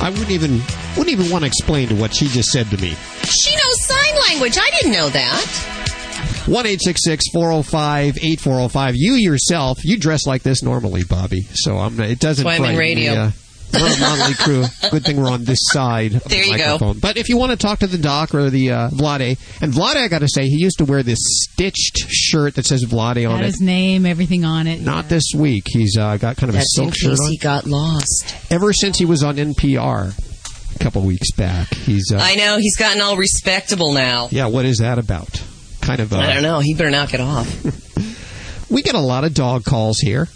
I 0.01 0.09
wouldn't 0.09 0.31
even 0.31 0.61
wouldn't 0.97 1.09
even 1.09 1.29
want 1.29 1.43
to 1.43 1.47
explain 1.47 1.89
to 1.89 1.95
what 1.95 2.13
she 2.15 2.27
just 2.27 2.49
said 2.49 2.67
to 2.67 2.77
me. 2.77 2.95
She 3.23 3.55
knows 3.55 3.81
sign 3.81 4.15
language. 4.29 4.57
I 4.57 4.69
didn't 4.71 4.93
know 4.93 5.09
that. 5.09 6.45
One 6.47 6.65
eight 6.65 6.81
six 6.81 7.01
six 7.03 7.25
four 7.31 7.51
zero 7.51 7.61
five 7.61 8.17
eight 8.21 8.39
four 8.39 8.53
zero 8.55 8.69
five. 8.69 8.95
You 8.95 9.13
yourself, 9.13 9.83
you 9.83 9.97
dress 9.97 10.25
like 10.25 10.41
this 10.41 10.63
normally, 10.63 11.03
Bobby. 11.03 11.41
So 11.53 11.77
I'm. 11.77 11.99
It 11.99 12.19
doesn't. 12.19 12.43
That's 12.45 12.59
why 12.59 12.65
I'm 12.65 12.71
in 12.71 12.77
frighten 12.77 12.95
me, 12.97 13.07
radio. 13.07 13.21
uh, 13.21 13.31
we're 13.73 13.93
a 13.95 13.99
Motley 13.99 14.33
Crew. 14.35 14.63
Good 14.91 15.05
thing 15.05 15.17
we're 15.21 15.29
on 15.29 15.43
this 15.45 15.59
side 15.61 16.15
of 16.15 16.23
There 16.25 16.43
the 16.43 16.49
you 16.51 16.57
go. 16.57 16.93
But 16.99 17.17
if 17.17 17.29
you 17.29 17.37
want 17.37 17.51
to 17.51 17.57
talk 17.57 17.79
to 17.79 17.87
the 17.87 17.97
doc 17.97 18.33
or 18.33 18.49
the 18.49 18.71
uh, 18.71 18.89
Vlade, 18.89 19.37
and 19.61 19.71
Vlade, 19.73 19.95
I 19.97 20.07
got 20.07 20.19
to 20.19 20.27
say, 20.27 20.43
he 20.43 20.57
used 20.57 20.77
to 20.79 20.85
wear 20.85 21.03
this 21.03 21.19
stitched 21.21 21.97
shirt 22.09 22.55
that 22.55 22.65
says 22.65 22.83
Vlade 22.85 23.29
on 23.29 23.37
Got 23.37 23.41
it. 23.41 23.45
his 23.45 23.61
name, 23.61 24.05
everything 24.05 24.45
on 24.45 24.67
it. 24.67 24.81
Not 24.81 25.09
this 25.09 25.31
week. 25.35 25.65
He's 25.67 25.97
uh, 25.97 26.17
got 26.17 26.37
kind 26.37 26.49
of 26.49 26.55
That's 26.55 26.77
a 26.77 26.81
in 26.83 26.91
silk 26.91 26.95
shirt 26.95 27.11
case 27.11 27.19
on. 27.25 27.31
he 27.31 27.37
got 27.37 27.65
lost. 27.65 28.51
Ever 28.51 28.73
since 28.73 28.97
he 28.97 29.05
was 29.05 29.23
on 29.23 29.35
NPR 29.37 30.75
a 30.75 30.79
couple 30.79 31.01
weeks 31.03 31.31
back, 31.31 31.73
he's. 31.73 32.11
Uh, 32.13 32.17
I 32.21 32.35
know 32.35 32.57
he's 32.57 32.77
gotten 32.77 33.01
all 33.01 33.17
respectable 33.17 33.93
now. 33.93 34.29
yeah, 34.31 34.47
what 34.47 34.65
is 34.65 34.79
that 34.79 34.97
about? 34.99 35.43
Kind 35.81 35.99
of. 36.01 36.11
Uh, 36.13 36.17
I 36.17 36.33
don't 36.33 36.43
know. 36.43 36.59
He 36.59 36.73
better 36.73 36.89
knock 36.89 37.13
it 37.13 37.19
off. 37.21 37.47
we 38.69 38.81
get 38.81 38.95
a 38.95 38.99
lot 38.99 39.23
of 39.23 39.33
dog 39.33 39.63
calls 39.63 39.97
here, 39.99 40.27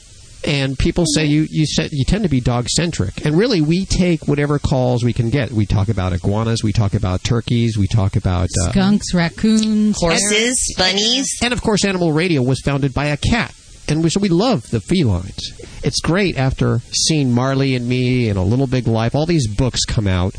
and 0.45 0.77
people 0.77 1.06
say 1.06 1.25
you 1.25 1.47
you 1.49 1.65
said 1.65 1.89
you 1.91 2.06
tend 2.06 2.23
to 2.23 2.29
be 2.29 2.41
dog 2.41 2.67
centric, 2.69 3.25
and 3.25 3.38
really 3.38 3.62
we 3.62 3.86
take 3.86 4.27
whatever 4.27 4.60
calls 4.60 5.03
we 5.03 5.13
can 5.13 5.29
get. 5.29 5.51
We 5.51 5.65
talk 5.65 5.89
about 5.89 6.13
iguanas, 6.13 6.63
we 6.63 6.73
talk 6.73 6.93
about 6.93 7.23
turkeys, 7.23 7.77
we 7.77 7.88
talk 7.88 8.15
about 8.15 8.49
uh, 8.62 8.71
Skunks, 8.71 9.13
raccoons, 9.13 9.97
Horses, 9.99 10.75
bunnies. 10.77 11.38
and 11.41 11.53
of 11.53 11.62
course, 11.62 11.86
Animal 11.86 12.12
Radio 12.12 12.41
was 12.41 12.60
founded 12.62 12.93
by 12.93 13.06
a 13.06 13.17
cat, 13.17 13.53
and 13.88 14.03
we, 14.03 14.10
so 14.10 14.19
we 14.19 14.29
love 14.29 14.69
the 14.69 14.79
felines. 14.79 15.39
It's 15.84 15.99
great 15.99 16.38
after 16.38 16.79
seeing 16.91 17.32
Marley 17.32 17.75
and 17.75 17.88
Me 17.88 18.29
and 18.29 18.38
A 18.38 18.41
Little 18.41 18.67
Big 18.67 18.88
Life. 18.88 19.15
All 19.15 19.25
these 19.25 19.47
books 19.47 19.84
come 19.86 20.08
out 20.08 20.34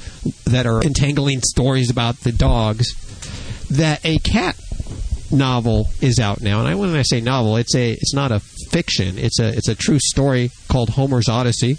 that 0.47 0.67
are 0.67 0.83
entangling 0.83 1.40
stories 1.43 1.90
about 1.90 2.21
the 2.21 2.33
dogs. 2.33 2.87
That 3.71 4.05
a 4.05 4.19
cat 4.19 4.57
novel 5.35 5.88
is 6.01 6.18
out 6.18 6.40
now, 6.40 6.61
and 6.61 6.68
I 6.68 6.75
when 6.75 6.94
I 6.94 7.03
say 7.03 7.20
novel, 7.20 7.57
it's 7.57 7.75
a 7.75 7.92
it's 7.92 8.14
not 8.14 8.33
a 8.33 8.40
fiction. 8.70 9.18
It's 9.18 9.38
a 9.40 9.49
it's 9.49 9.68
a 9.68 9.75
true 9.75 9.99
story 9.99 10.51
called 10.68 10.90
Homer's 10.90 11.29
Odyssey, 11.29 11.79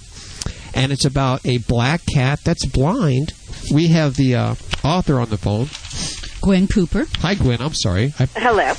and 0.74 0.92
it's 0.92 1.06
about 1.06 1.46
a 1.46 1.58
black 1.60 2.02
cat 2.14 2.40
that's 2.44 2.66
blind. 2.66 3.34
We 3.74 3.88
have 3.88 4.16
the 4.16 4.36
uh, 4.36 4.56
author 4.84 5.20
on 5.20 5.30
the 5.30 5.38
phone. 5.38 5.68
Gwen 6.42 6.68
Cooper. 6.68 7.06
Hi, 7.22 7.34
Gwen. 7.34 7.60
I'm 7.60 7.74
sorry. 7.74 8.14
I, 8.20 8.26
Hello. 8.36 8.74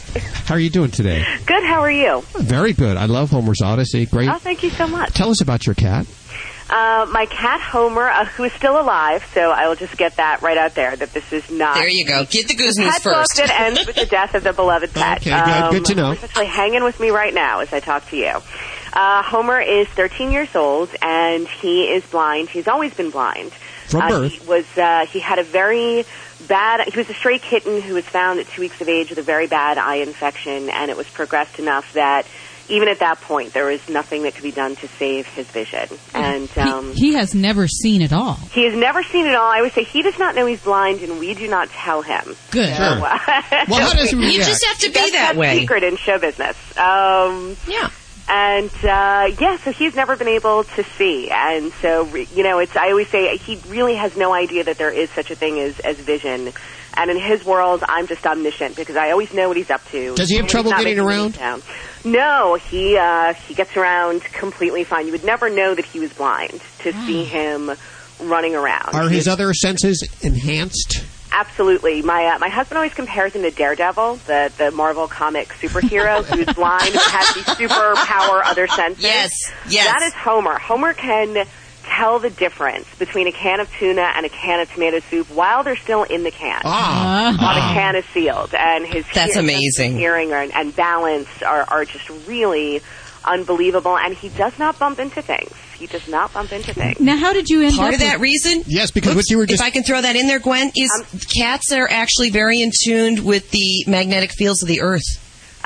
how 0.45 0.55
are 0.55 0.61
you 0.61 0.71
doing 0.71 0.93
today? 0.93 1.25
Good. 1.47 1.65
How 1.65 1.81
are 1.81 1.91
you? 1.91 2.23
Very 2.37 2.73
good. 2.73 2.97
I 2.97 3.07
love 3.07 3.31
Homer's 3.31 3.61
Odyssey. 3.61 4.07
Great. 4.07 4.29
Oh, 4.29 4.39
thank 4.39 4.63
you 4.63 4.71
so 4.71 4.87
much. 4.87 5.15
Tell 5.15 5.31
us 5.31 5.41
about 5.41 5.67
your 5.67 5.75
cat. 5.75 6.07
Uh, 6.69 7.07
my 7.13 7.27
cat 7.27 7.61
Homer, 7.61 8.09
uh, 8.09 8.25
who 8.25 8.43
is 8.45 8.53
still 8.55 8.81
alive, 8.81 9.25
so 9.33 9.51
I 9.53 9.69
will 9.69 9.77
just 9.77 9.97
get 9.97 10.17
that 10.17 10.43
right 10.43 10.57
out 10.59 10.75
there 10.75 10.97
that 10.97 11.13
this 11.13 11.33
is 11.33 11.49
not. 11.49 11.75
There 11.77 11.89
you 11.89 12.05
go. 12.05 12.25
Get 12.25 12.49
the 12.49 12.55
the 12.57 12.65
news 12.65 12.99
first. 12.99 13.37
that 13.37 13.51
ends 13.61 13.87
with 13.87 13.95
the 13.95 14.07
death 14.07 14.35
of 14.35 14.43
the 14.43 14.53
beloved 14.53 14.93
pet. 14.93 15.19
Okay, 15.19 15.31
good. 15.31 15.71
Good 15.71 15.85
to 15.87 15.95
know. 15.95 16.11
It's 16.13 16.25
actually 16.25 16.47
hanging 16.47 16.83
with 16.83 16.99
me 16.99 17.11
right 17.11 17.33
now 17.33 17.61
as 17.61 17.73
I 17.73 17.79
talk 17.81 18.09
to 18.11 18.17
you. 18.17 18.33
Uh, 18.93 19.23
Homer 19.23 19.61
is 19.61 19.87
13 19.89 20.33
years 20.33 20.57
old 20.57 20.89
and 21.03 21.47
he 21.47 21.85
is 21.85 22.05
blind. 22.07 22.49
He's 22.49 22.67
always 22.67 22.95
been 22.95 23.11
blind. 23.11 23.53
From 23.89 24.01
Uh, 24.03 24.09
birth. 24.09 24.33
He 24.33 24.47
was 24.49 24.65
uh, 24.77 25.07
he 25.07 25.21
had 25.21 25.39
a 25.39 25.45
very 25.45 26.05
bad. 26.49 26.89
He 26.93 26.99
was 26.99 27.09
a 27.09 27.15
stray 27.15 27.39
kitten 27.39 27.81
who 27.81 27.95
was 27.95 28.05
found 28.05 28.41
at 28.41 28.49
two 28.49 28.63
weeks 28.63 28.81
of 28.81 28.89
age 28.89 29.11
with 29.11 29.19
a 29.19 29.23
very 29.23 29.47
bad 29.47 29.79
eye 29.79 29.97
infection, 29.97 30.69
and 30.71 30.91
it 30.91 30.97
was 30.97 31.07
progressed 31.07 31.61
enough 31.61 31.93
that 31.93 32.27
even 32.69 32.89
at 32.89 32.99
that 33.01 33.21
point 33.21 33.53
there 33.53 33.67
was 33.67 33.89
nothing 33.89 34.23
that 34.25 34.35
could 34.35 34.43
be 34.43 34.53
done 34.53 34.77
to 34.77 34.89
save 34.89 35.27
his 35.27 35.47
vision. 35.47 35.89
And 36.15 36.49
um, 36.59 36.93
he 36.95 37.15
has 37.15 37.35
never 37.35 37.67
seen 37.69 38.03
it 38.03 38.13
all. 38.13 38.35
he 38.53 38.65
has 38.65 38.75
never 38.75 39.03
seen 39.03 39.27
it 39.27 39.35
all. 39.35 39.51
I 39.51 39.61
would 39.63 39.73
say 39.73 39.85
he 39.85 40.03
does 40.03 40.19
not 40.19 40.35
know 40.35 40.47
he's 40.47 40.63
blind, 40.63 41.01
and 41.03 41.19
we 41.19 41.35
do 41.35 41.49
not 41.49 41.69
tell 41.71 42.03
him. 42.03 42.37
Good. 42.51 42.75
So, 42.77 42.83
uh, 42.83 43.19
Well, 43.69 43.81
how 43.81 43.93
does 43.95 44.11
he 44.11 44.17
You 44.33 44.39
just 44.39 44.65
have 44.65 44.79
to 44.79 44.89
be 44.89 44.93
that's 44.95 45.13
that 45.13 45.37
way. 45.37 45.61
secret 45.61 45.83
in 45.83 45.97
show 45.97 46.19
business. 46.19 46.57
Um, 46.79 47.57
Yeah. 47.69 47.91
and 48.29 48.71
uh, 48.85 49.33
yeah, 49.41 49.57
so 49.59 49.71
he's 49.73 49.95
never 49.95 50.17
been 50.17 50.29
able 50.29 50.65
to 50.65 50.83
see, 50.83 51.31
and 51.31 51.73
so 51.81 52.05
re- 52.07 52.27
you 52.35 52.43
know, 52.43 52.59
it's. 52.59 52.77
I 52.77 52.89
always 52.91 53.09
say 53.09 53.37
he 53.37 53.57
really 53.69 53.95
has 53.95 54.17
no 54.17 54.33
idea 54.33 54.65
that 54.65 54.79
there 54.79 54.91
is 54.91 55.11
such 55.11 55.31
a 55.31 55.37
thing 55.37 55.59
as 55.61 55.79
as 55.81 55.97
vision. 55.97 56.53
And 56.97 57.11
in 57.11 57.19
his 57.19 57.45
world, 57.45 57.85
I'm 57.87 58.07
just 58.07 58.27
omniscient 58.27 58.77
because 58.77 58.97
I 58.97 59.11
always 59.11 59.35
know 59.35 59.49
what 59.49 59.57
he's 59.57 59.71
up 59.71 59.85
to. 59.91 60.15
Does 60.15 60.31
he 60.31 60.37
have 60.37 60.45
And 60.45 60.51
trouble 60.51 60.71
getting 60.71 60.99
around? 60.99 61.39
No, 62.05 62.55
he 62.55 62.97
uh, 62.97 63.35
he 63.35 63.55
gets 63.55 63.77
around 63.77 64.23
completely 64.23 64.85
fine. 64.85 65.07
You 65.07 65.13
would 65.13 65.25
never 65.25 65.51
know 65.51 65.75
that 65.75 65.85
he 65.85 66.01
was 66.01 66.13
blind 66.13 66.63
to 66.81 66.93
see 66.93 67.25
him 67.25 67.71
running 68.21 68.55
around. 68.55 68.95
Are 68.95 69.09
his 69.09 69.29
other 69.29 69.53
senses 69.53 70.09
enhanced? 70.23 71.05
Absolutely. 71.33 72.01
My 72.03 72.27
uh, 72.27 72.39
my 72.39 72.49
husband 72.49 72.79
always 72.79 72.95
compares 72.95 73.35
him 73.35 73.43
to 73.43 73.51
Daredevil, 73.51 74.17
the 74.27 74.53
the 74.57 74.71
Marvel 74.71 75.07
comic 75.09 75.49
superhero 75.49 76.25
who's 76.35 76.47
blind 76.55 76.93
but 76.95 77.03
has 77.03 77.35
these 77.35 77.45
superpower 77.45 78.43
other 78.45 78.67
senses. 78.69 79.03
Yes, 79.03 79.33
yes. 79.69 79.93
That 79.93 80.07
is 80.07 80.15
Homer. 80.15 80.59
Homer 80.59 80.95
can 80.95 81.47
tell 81.87 82.19
the 82.19 82.31
difference 82.31 82.87
between 82.99 83.27
a 83.27 83.33
can 83.33 83.61
of 83.61 83.71
tuna 83.79 84.13
and 84.17 84.27
a 84.27 84.29
can 84.29 84.61
of 84.61 84.73
tomato 84.73 85.01
soup 85.01 85.29
while 85.31 85.63
they're 85.63 85.77
still 85.77 86.03
in 86.05 86.23
the 86.25 86.31
can. 86.31 86.61
Ah. 86.65 87.37
While 87.39 87.55
the 87.55 87.75
can 87.75 87.97
is 87.97 88.05
sealed, 88.07 88.55
and 88.55 88.85
his 88.87 89.05
That's 89.15 89.35
hear- 89.35 89.43
amazing. 89.43 89.97
hearing 89.97 90.33
and, 90.33 90.53
and 90.55 90.75
balance 90.77 91.29
are 91.43 91.65
are 91.69 91.85
just 91.85 92.09
really 92.27 92.81
unbelievable. 93.25 93.97
And 93.99 94.15
he 94.15 94.29
does 94.31 94.59
not 94.59 94.79
bump 94.79 94.99
into 94.99 95.23
things. 95.23 95.51
He 95.79 95.87
does 95.87 96.09
not 96.09 96.33
bump 96.33 96.53
into 96.53 96.73
things. 96.73 97.01
Now, 97.01 97.17
how 97.17 97.33
did 97.33 97.49
you 97.49 97.63
end 97.63 97.77
Part 97.77 97.89
up 97.89 97.95
of 97.95 98.01
that 98.01 98.21
reason, 98.21 98.63
Yes, 98.67 98.91
because 98.91 99.11
Oops, 99.11 99.17
what 99.17 99.31
you 99.31 99.37
were 99.39 99.47
just 99.47 99.61
if 99.61 99.67
I 99.67 99.71
can 99.71 99.83
throw 99.83 100.01
that 100.01 100.17
in 100.17 100.27
there, 100.27 100.39
Gwen, 100.39 100.73
is 100.75 100.91
cats 101.37 101.71
are 101.73 101.87
actually 101.91 102.31
very 102.31 102.63
in 102.63 102.71
tuned 102.85 103.21
with 103.25 103.51
the 103.51 103.85
magnetic 103.87 104.31
fields 104.33 104.63
of 104.63 104.69
the 104.69 104.81
earth, 104.81 105.05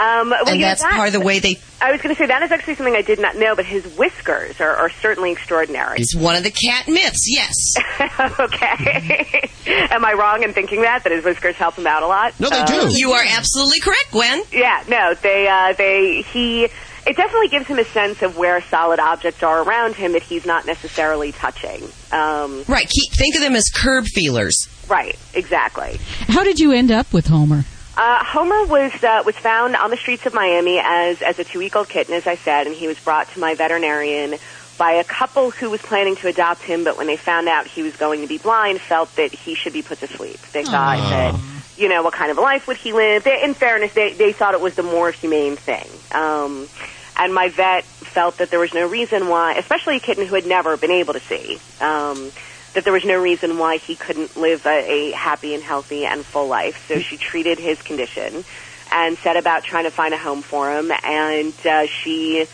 Um, 0.00 0.30
well, 0.30 0.40
and 0.46 0.56
you 0.56 0.62
know, 0.62 0.66
that's 0.68 0.82
that- 0.82 0.92
part 0.94 1.08
of 1.08 1.12
the 1.12 1.20
way 1.20 1.40
they. 1.40 1.58
I 1.82 1.92
was 1.92 2.00
going 2.02 2.14
to 2.14 2.18
say 2.18 2.26
that 2.26 2.42
is 2.42 2.50
actually 2.50 2.74
something 2.74 2.94
I 2.94 3.02
did 3.02 3.18
not 3.20 3.36
know, 3.36 3.54
but 3.56 3.64
his 3.66 3.84
whiskers 3.96 4.60
are, 4.60 4.74
are 4.76 4.90
certainly 4.90 5.30
extraordinary. 5.32 5.98
It's 5.98 6.14
one 6.14 6.36
of 6.36 6.42
the 6.42 6.50
cat 6.50 6.88
myths. 6.88 7.26
Yes, 7.28 7.54
okay. 8.40 9.50
Am 9.66 10.04
I 10.04 10.12
wrong 10.14 10.42
in 10.42 10.52
thinking 10.52 10.82
that 10.82 11.04
that 11.04 11.12
his 11.12 11.24
whiskers 11.24 11.56
help 11.56 11.76
him 11.76 11.86
out 11.86 12.02
a 12.02 12.06
lot? 12.06 12.38
No, 12.40 12.48
they 12.50 12.64
do. 12.64 12.88
you 12.98 13.12
are 13.12 13.24
absolutely 13.28 13.80
correct, 13.80 14.08
Gwen. 14.12 14.42
Yeah, 14.52 14.82
no, 14.88 15.14
they 15.14 15.48
uh, 15.48 15.72
they 15.74 16.22
he. 16.22 16.64
It 17.06 17.16
definitely 17.16 17.48
gives 17.48 17.66
him 17.66 17.78
a 17.78 17.84
sense 17.84 18.20
of 18.20 18.36
where 18.36 18.60
solid 18.60 19.00
objects 19.00 19.42
are 19.42 19.62
around 19.62 19.94
him 19.96 20.12
that 20.12 20.22
he's 20.22 20.44
not 20.44 20.66
necessarily 20.66 21.32
touching. 21.32 21.82
Um, 22.12 22.62
Right. 22.68 22.86
Keep, 22.88 23.12
think 23.14 23.34
of 23.36 23.40
them 23.40 23.56
as 23.56 23.64
curb 23.74 24.04
feelers. 24.06 24.68
right, 24.86 25.18
exactly. 25.32 25.98
How 26.28 26.44
did 26.44 26.60
you 26.60 26.72
end 26.72 26.90
up 26.92 27.10
with 27.14 27.26
Homer? 27.28 27.64
Uh, 28.00 28.24
Homer 28.24 28.64
was 28.64 29.04
uh, 29.04 29.22
was 29.26 29.36
found 29.36 29.76
on 29.76 29.90
the 29.90 29.96
streets 29.98 30.24
of 30.24 30.32
Miami 30.32 30.80
as 30.82 31.20
as 31.20 31.38
a 31.38 31.44
two 31.44 31.58
week 31.58 31.76
old 31.76 31.86
kitten, 31.86 32.14
as 32.14 32.26
I 32.26 32.36
said, 32.36 32.66
and 32.66 32.74
he 32.74 32.86
was 32.86 32.98
brought 32.98 33.28
to 33.32 33.40
my 33.40 33.54
veterinarian 33.54 34.36
by 34.78 34.92
a 34.92 35.04
couple 35.04 35.50
who 35.50 35.68
was 35.68 35.82
planning 35.82 36.16
to 36.16 36.28
adopt 36.28 36.62
him, 36.62 36.82
but 36.82 36.96
when 36.96 37.08
they 37.08 37.18
found 37.18 37.46
out 37.46 37.66
he 37.66 37.82
was 37.82 37.94
going 37.98 38.22
to 38.22 38.26
be 38.26 38.38
blind, 38.38 38.80
felt 38.80 39.14
that 39.16 39.32
he 39.32 39.54
should 39.54 39.74
be 39.74 39.82
put 39.82 39.98
to 39.98 40.06
sleep. 40.06 40.40
They 40.52 40.64
thought 40.64 40.96
that 41.10 41.38
you 41.76 41.90
know 41.90 42.02
what 42.02 42.14
kind 42.14 42.30
of 42.30 42.38
a 42.38 42.40
life 42.40 42.66
would 42.68 42.78
he 42.78 42.94
live. 42.94 43.24
They, 43.24 43.42
in 43.42 43.52
fairness, 43.52 43.92
they 43.92 44.14
they 44.14 44.32
thought 44.32 44.54
it 44.54 44.62
was 44.62 44.76
the 44.76 44.82
more 44.82 45.10
humane 45.10 45.56
thing. 45.56 45.86
Um, 46.10 46.68
and 47.18 47.34
my 47.34 47.50
vet 47.50 47.84
felt 47.84 48.38
that 48.38 48.48
there 48.48 48.60
was 48.60 48.72
no 48.72 48.88
reason 48.88 49.28
why, 49.28 49.56
especially 49.56 49.96
a 49.96 50.00
kitten 50.00 50.26
who 50.26 50.36
had 50.36 50.46
never 50.46 50.78
been 50.78 50.90
able 50.90 51.12
to 51.12 51.20
see. 51.20 51.58
Um, 51.82 52.32
that 52.74 52.84
there 52.84 52.92
was 52.92 53.04
no 53.04 53.20
reason 53.20 53.58
why 53.58 53.78
he 53.78 53.96
couldn't 53.96 54.36
live 54.36 54.64
a, 54.66 55.10
a 55.10 55.10
happy 55.12 55.54
and 55.54 55.62
healthy 55.62 56.06
and 56.06 56.24
full 56.24 56.46
life. 56.46 56.86
So 56.88 56.98
she 57.00 57.16
treated 57.16 57.58
his 57.58 57.80
condition 57.82 58.44
and 58.92 59.18
set 59.18 59.36
about 59.36 59.64
trying 59.64 59.84
to 59.84 59.90
find 59.90 60.14
a 60.14 60.18
home 60.18 60.42
for 60.42 60.72
him. 60.72 60.92
And 61.04 61.54
uh, 61.66 61.86
she 61.86 62.46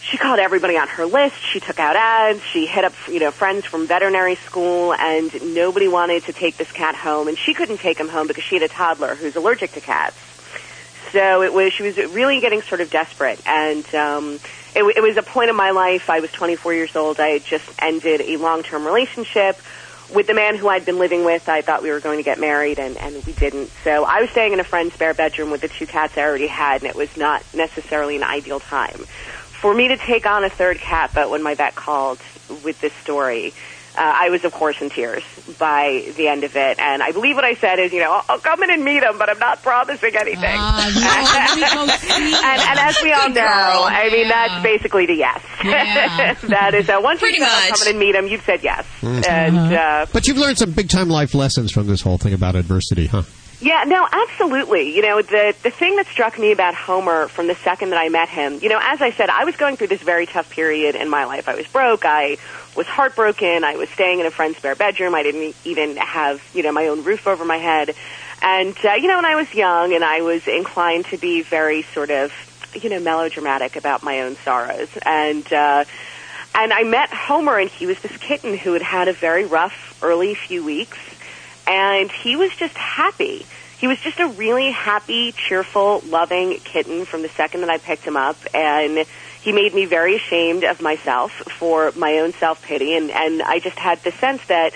she 0.00 0.16
called 0.16 0.38
everybody 0.38 0.76
on 0.76 0.88
her 0.88 1.06
list. 1.06 1.36
She 1.40 1.60
took 1.60 1.78
out 1.78 1.96
ads. 1.96 2.42
She 2.42 2.66
hit 2.66 2.84
up 2.84 2.94
you 3.08 3.20
know 3.20 3.30
friends 3.30 3.64
from 3.66 3.86
veterinary 3.86 4.36
school, 4.36 4.94
and 4.94 5.54
nobody 5.54 5.88
wanted 5.88 6.24
to 6.24 6.32
take 6.32 6.56
this 6.56 6.72
cat 6.72 6.94
home. 6.94 7.28
And 7.28 7.36
she 7.36 7.54
couldn't 7.54 7.78
take 7.78 7.98
him 7.98 8.08
home 8.08 8.26
because 8.26 8.44
she 8.44 8.56
had 8.56 8.62
a 8.62 8.68
toddler 8.68 9.14
who's 9.14 9.36
allergic 9.36 9.72
to 9.72 9.80
cats. 9.80 10.16
So 11.12 11.42
it 11.42 11.52
was 11.52 11.72
she 11.72 11.82
was 11.82 11.96
really 11.96 12.40
getting 12.40 12.62
sort 12.62 12.80
of 12.80 12.90
desperate, 12.90 13.40
and 13.46 13.94
um, 13.94 14.38
it, 14.74 14.84
it 14.84 15.02
was 15.02 15.16
a 15.16 15.22
point 15.22 15.50
in 15.50 15.56
my 15.56 15.70
life. 15.70 16.10
I 16.10 16.20
was 16.20 16.30
24 16.32 16.74
years 16.74 16.96
old. 16.96 17.20
I 17.20 17.28
had 17.28 17.44
just 17.44 17.68
ended 17.78 18.20
a 18.20 18.36
long-term 18.36 18.84
relationship 18.84 19.58
with 20.12 20.26
the 20.26 20.34
man 20.34 20.56
who 20.56 20.68
I'd 20.68 20.86
been 20.86 20.98
living 20.98 21.24
with. 21.24 21.48
I 21.48 21.62
thought 21.62 21.82
we 21.82 21.90
were 21.90 22.00
going 22.00 22.18
to 22.18 22.22
get 22.22 22.40
married, 22.40 22.78
and, 22.78 22.96
and 22.96 23.24
we 23.26 23.32
didn't. 23.32 23.70
So 23.84 24.04
I 24.04 24.20
was 24.20 24.30
staying 24.30 24.52
in 24.52 24.60
a 24.60 24.64
friend's 24.64 24.94
spare 24.94 25.14
bedroom 25.14 25.50
with 25.50 25.60
the 25.60 25.68
two 25.68 25.86
cats 25.86 26.16
I 26.16 26.22
already 26.22 26.46
had, 26.46 26.82
and 26.82 26.90
it 26.90 26.96
was 26.96 27.16
not 27.16 27.42
necessarily 27.54 28.16
an 28.16 28.22
ideal 28.22 28.60
time 28.60 28.98
for 28.98 29.74
me 29.74 29.88
to 29.88 29.96
take 29.96 30.24
on 30.24 30.44
a 30.44 30.50
third 30.50 30.78
cat. 30.78 31.10
But 31.14 31.30
when 31.30 31.42
my 31.42 31.54
vet 31.54 31.74
called 31.74 32.20
with 32.64 32.80
this 32.80 32.92
story. 32.94 33.52
Uh, 33.98 34.14
I 34.20 34.30
was, 34.30 34.44
of 34.44 34.52
course, 34.52 34.80
in 34.80 34.90
tears 34.90 35.24
by 35.58 36.12
the 36.16 36.28
end 36.28 36.44
of 36.44 36.54
it, 36.56 36.78
and 36.78 37.02
I 37.02 37.10
believe 37.10 37.34
what 37.34 37.44
I 37.44 37.54
said 37.54 37.80
is, 37.80 37.92
you 37.92 37.98
know, 37.98 38.12
I'll, 38.12 38.24
I'll 38.28 38.38
come 38.38 38.62
in 38.62 38.70
and 38.70 38.84
meet 38.84 39.02
him, 39.02 39.18
but 39.18 39.28
I'm 39.28 39.40
not 39.40 39.60
promising 39.62 40.14
anything. 40.14 40.44
and, 40.44 41.90
and 42.62 42.78
as 42.78 42.96
we 43.02 43.12
all 43.12 43.28
know, 43.30 43.42
I 43.42 44.08
mean, 44.12 44.28
that's 44.28 44.62
basically 44.62 45.06
the 45.06 45.14
yes. 45.14 45.42
that 46.48 46.74
is 46.74 46.88
uh, 46.88 47.00
once 47.02 47.18
Pretty 47.20 47.36
you 47.38 47.42
much. 47.42 47.68
come 47.70 47.82
in 47.82 47.88
and 47.90 47.98
meet 47.98 48.14
him, 48.14 48.28
you've 48.28 48.44
said 48.44 48.62
yes. 48.62 48.86
Mhm. 49.00 49.26
And 49.28 49.74
uh, 49.74 50.06
But 50.12 50.28
you've 50.28 50.38
learned 50.38 50.58
some 50.58 50.70
big 50.72 50.88
time 50.88 51.08
life 51.08 51.34
lessons 51.34 51.72
from 51.72 51.86
this 51.88 52.00
whole 52.02 52.18
thing 52.18 52.34
about 52.34 52.54
adversity, 52.54 53.06
huh? 53.06 53.22
Yeah, 53.60 53.84
no, 53.86 54.06
absolutely. 54.10 54.94
You 54.94 55.02
know, 55.02 55.20
the 55.20 55.54
the 55.64 55.70
thing 55.70 55.96
that 55.96 56.06
struck 56.06 56.38
me 56.38 56.52
about 56.52 56.74
Homer 56.74 57.26
from 57.26 57.48
the 57.48 57.56
second 57.56 57.90
that 57.90 57.98
I 57.98 58.08
met 58.08 58.28
him, 58.28 58.60
you 58.62 58.68
know, 58.68 58.78
as 58.80 59.02
I 59.02 59.10
said, 59.10 59.30
I 59.30 59.44
was 59.44 59.56
going 59.56 59.76
through 59.76 59.88
this 59.88 60.02
very 60.02 60.26
tough 60.26 60.48
period 60.50 60.94
in 60.94 61.08
my 61.08 61.24
life. 61.24 61.48
I 61.48 61.56
was 61.56 61.66
broke. 61.66 62.04
I 62.04 62.36
was 62.76 62.86
heartbroken. 62.86 63.64
I 63.64 63.74
was 63.74 63.88
staying 63.88 64.20
in 64.20 64.26
a 64.26 64.30
friend's 64.30 64.58
spare 64.58 64.76
bedroom. 64.76 65.14
I 65.14 65.24
didn't 65.24 65.56
even 65.64 65.96
have, 65.96 66.40
you 66.54 66.62
know, 66.62 66.70
my 66.70 66.86
own 66.86 67.02
roof 67.02 67.26
over 67.26 67.44
my 67.44 67.56
head. 67.56 67.94
And 68.42 68.76
uh, 68.84 68.92
you 68.92 69.08
know, 69.08 69.16
when 69.16 69.24
I 69.24 69.34
was 69.34 69.52
young 69.52 69.92
and 69.92 70.04
I 70.04 70.22
was 70.22 70.46
inclined 70.46 71.06
to 71.06 71.16
be 71.18 71.42
very 71.42 71.82
sort 71.82 72.10
of, 72.10 72.32
you 72.80 72.90
know, 72.90 73.00
melodramatic 73.00 73.74
about 73.74 74.04
my 74.04 74.20
own 74.20 74.36
sorrows. 74.36 74.88
And 75.04 75.52
uh 75.52 75.84
and 76.54 76.72
I 76.72 76.84
met 76.84 77.10
Homer 77.10 77.58
and 77.58 77.68
he 77.68 77.86
was 77.86 77.98
this 78.00 78.16
kitten 78.18 78.56
who 78.56 78.72
had 78.72 78.82
had 78.82 79.08
a 79.08 79.12
very 79.12 79.44
rough 79.46 79.98
early 80.00 80.34
few 80.34 80.64
weeks 80.64 80.98
and 81.68 82.10
he 82.10 82.34
was 82.34 82.50
just 82.56 82.76
happy. 82.76 83.46
He 83.78 83.86
was 83.86 84.00
just 84.00 84.18
a 84.18 84.26
really 84.26 84.72
happy, 84.72 85.32
cheerful, 85.32 86.02
loving 86.06 86.58
kitten 86.58 87.04
from 87.04 87.22
the 87.22 87.28
second 87.28 87.60
that 87.60 87.70
I 87.70 87.78
picked 87.78 88.02
him 88.02 88.16
up, 88.16 88.36
and 88.52 89.06
he 89.42 89.52
made 89.52 89.72
me 89.72 89.84
very 89.84 90.16
ashamed 90.16 90.64
of 90.64 90.80
myself 90.80 91.30
for 91.30 91.92
my 91.94 92.18
own 92.18 92.32
self 92.32 92.62
pity, 92.62 92.96
and 92.96 93.10
and 93.10 93.42
I 93.42 93.60
just 93.60 93.78
had 93.78 94.02
the 94.02 94.10
sense 94.12 94.44
that 94.46 94.72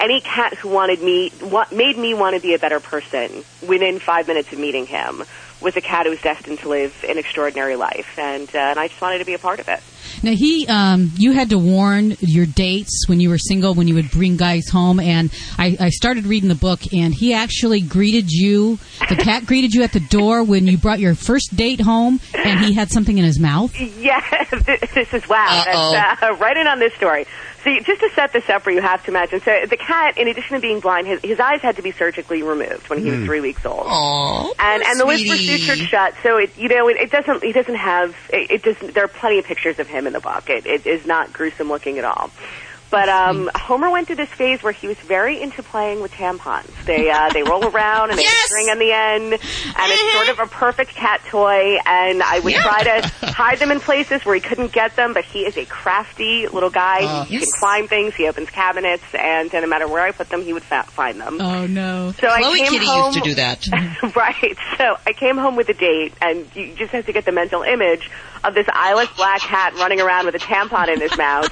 any 0.00 0.20
cat 0.20 0.54
who 0.54 0.68
wanted 0.68 1.00
me, 1.00 1.30
what 1.40 1.70
made 1.72 1.96
me 1.96 2.12
want 2.12 2.34
to 2.34 2.42
be 2.42 2.54
a 2.54 2.58
better 2.58 2.80
person 2.80 3.44
within 3.66 4.00
five 4.00 4.26
minutes 4.26 4.52
of 4.52 4.58
meeting 4.58 4.86
him, 4.86 5.22
was 5.62 5.76
a 5.76 5.80
cat 5.80 6.06
who 6.06 6.10
was 6.10 6.20
destined 6.20 6.58
to 6.60 6.68
live 6.68 7.04
an 7.08 7.18
extraordinary 7.18 7.76
life, 7.76 8.18
and 8.18 8.48
uh, 8.54 8.58
and 8.58 8.78
I 8.78 8.88
just 8.88 9.00
wanted 9.00 9.18
to 9.18 9.24
be 9.24 9.34
a 9.34 9.38
part 9.38 9.60
of 9.60 9.68
it. 9.68 9.80
Now 10.22 10.32
he, 10.32 10.66
um, 10.68 11.12
you 11.16 11.32
had 11.32 11.50
to 11.50 11.58
warn 11.58 12.16
your 12.20 12.46
dates 12.46 13.08
when 13.08 13.20
you 13.20 13.28
were 13.28 13.38
single 13.38 13.74
when 13.74 13.88
you 13.88 13.94
would 13.94 14.10
bring 14.10 14.36
guys 14.36 14.68
home, 14.68 15.00
and 15.00 15.30
I, 15.58 15.76
I 15.80 15.88
started 15.90 16.26
reading 16.26 16.48
the 16.48 16.54
book, 16.54 16.92
and 16.92 17.14
he 17.14 17.34
actually 17.34 17.80
greeted 17.80 18.30
you. 18.30 18.78
The 19.08 19.16
cat 19.16 19.46
greeted 19.46 19.74
you 19.74 19.82
at 19.82 19.92
the 19.92 20.00
door 20.00 20.42
when 20.44 20.66
you 20.66 20.78
brought 20.78 21.00
your 21.00 21.14
first 21.14 21.56
date 21.56 21.80
home, 21.80 22.20
and 22.34 22.60
he 22.60 22.72
had 22.72 22.90
something 22.90 23.16
in 23.16 23.24
his 23.24 23.38
mouth. 23.38 23.78
Yeah, 23.80 24.20
this 24.94 25.12
is 25.12 25.28
wow. 25.28 25.92
That's 25.92 26.22
uh, 26.22 26.34
right 26.34 26.56
in 26.56 26.66
on 26.66 26.78
this 26.78 26.94
story. 26.94 27.26
See, 27.64 27.80
just 27.80 28.00
to 28.00 28.10
set 28.10 28.32
this 28.32 28.48
up 28.48 28.62
for 28.62 28.70
you, 28.72 28.80
have 28.80 29.04
to 29.04 29.10
imagine. 29.12 29.40
So 29.40 29.66
the 29.68 29.76
cat, 29.76 30.18
in 30.18 30.26
addition 30.26 30.56
to 30.56 30.60
being 30.60 30.80
blind, 30.80 31.06
his, 31.06 31.20
his 31.22 31.38
eyes 31.38 31.60
had 31.60 31.76
to 31.76 31.82
be 31.82 31.92
surgically 31.92 32.42
removed 32.42 32.88
when 32.90 32.98
he 32.98 33.08
was 33.10 33.20
Hmm. 33.20 33.26
three 33.26 33.40
weeks 33.40 33.64
old. 33.64 33.86
Aww, 33.86 34.52
and 34.58 34.82
and 34.82 34.98
the 34.98 35.04
lids 35.04 35.22
were 35.28 35.36
sutured 35.36 35.86
shut, 35.86 36.14
so 36.24 36.38
it 36.38 36.56
you 36.58 36.68
know 36.68 36.88
it, 36.88 36.96
it 36.96 37.10
doesn't 37.12 37.42
he 37.42 37.52
doesn't 37.52 37.76
have 37.76 38.16
it, 38.30 38.50
it 38.50 38.62
doesn't. 38.64 38.94
There 38.94 39.04
are 39.04 39.08
plenty 39.08 39.38
of 39.38 39.44
pictures 39.44 39.78
of 39.78 39.86
him 39.86 40.06
in 40.08 40.12
the 40.12 40.20
book. 40.20 40.50
It, 40.50 40.66
it 40.66 40.86
is 40.86 41.06
not 41.06 41.32
gruesome 41.32 41.68
looking 41.68 41.98
at 41.98 42.04
all. 42.04 42.30
But 42.92 43.08
um, 43.08 43.50
Homer 43.54 43.90
went 43.90 44.06
through 44.06 44.16
this 44.16 44.28
phase 44.28 44.62
where 44.62 44.72
he 44.74 44.86
was 44.86 44.98
very 44.98 45.40
into 45.40 45.62
playing 45.62 46.02
with 46.02 46.12
tampons. 46.12 46.68
They 46.84 47.10
uh, 47.10 47.30
they 47.32 47.42
roll 47.42 47.66
around 47.66 48.10
and 48.10 48.18
they 48.18 48.22
have 48.22 48.34
a 48.34 48.46
string 48.48 48.68
on 48.68 48.78
the 48.78 48.92
end, 48.92 49.32
and 49.32 49.40
it's 49.92 50.12
sort 50.14 50.28
of 50.28 50.38
a 50.40 50.46
perfect 50.54 50.90
cat 50.90 51.22
toy. 51.30 51.78
And 51.86 52.22
I 52.22 52.40
would 52.40 52.52
try 52.54 52.82
to 52.84 53.08
hide 53.32 53.58
them 53.60 53.70
in 53.70 53.80
places 53.80 54.26
where 54.26 54.34
he 54.34 54.42
couldn't 54.42 54.72
get 54.72 54.94
them, 54.94 55.14
but 55.14 55.24
he 55.24 55.40
is 55.46 55.56
a 55.56 55.64
crafty 55.64 56.46
little 56.48 56.68
guy. 56.70 57.02
Uh, 57.04 57.24
he 57.24 57.34
Yes. 57.38 57.44
can 57.50 57.52
climb 57.58 57.88
things. 57.88 58.14
He 58.14 58.28
opens 58.28 58.50
cabinets, 58.50 59.02
and 59.18 59.50
no 59.50 59.66
matter 59.66 59.88
where 59.88 60.02
I 60.02 60.10
put 60.12 60.28
them, 60.28 60.42
he 60.42 60.52
would 60.52 60.62
fa- 60.62 60.84
find 60.88 61.18
them. 61.18 61.38
Oh 61.40 61.66
no. 61.66 62.12
So 62.20 62.28
I 62.28 62.42
Chloe 62.42 62.58
came 62.58 62.72
Kitty 62.72 62.84
home, 62.86 63.06
used 63.14 63.18
to 63.24 63.24
do 63.24 63.34
that. 63.36 63.66
right. 64.14 64.56
So 64.76 64.96
I 65.06 65.14
came 65.14 65.38
home 65.38 65.56
with 65.56 65.70
a 65.70 65.74
date, 65.74 66.12
and 66.20 66.46
you 66.54 66.74
just 66.74 66.92
have 66.92 67.06
to 67.06 67.12
get 67.14 67.24
the 67.24 67.32
mental 67.32 67.62
image 67.62 68.10
of 68.44 68.54
this 68.54 68.66
eyeless 68.72 69.08
black 69.16 69.40
cat 69.40 69.74
running 69.74 70.00
around 70.00 70.26
with 70.26 70.34
a 70.34 70.38
tampon 70.38 70.88
in 70.92 71.00
his 71.00 71.16
mouth. 71.16 71.48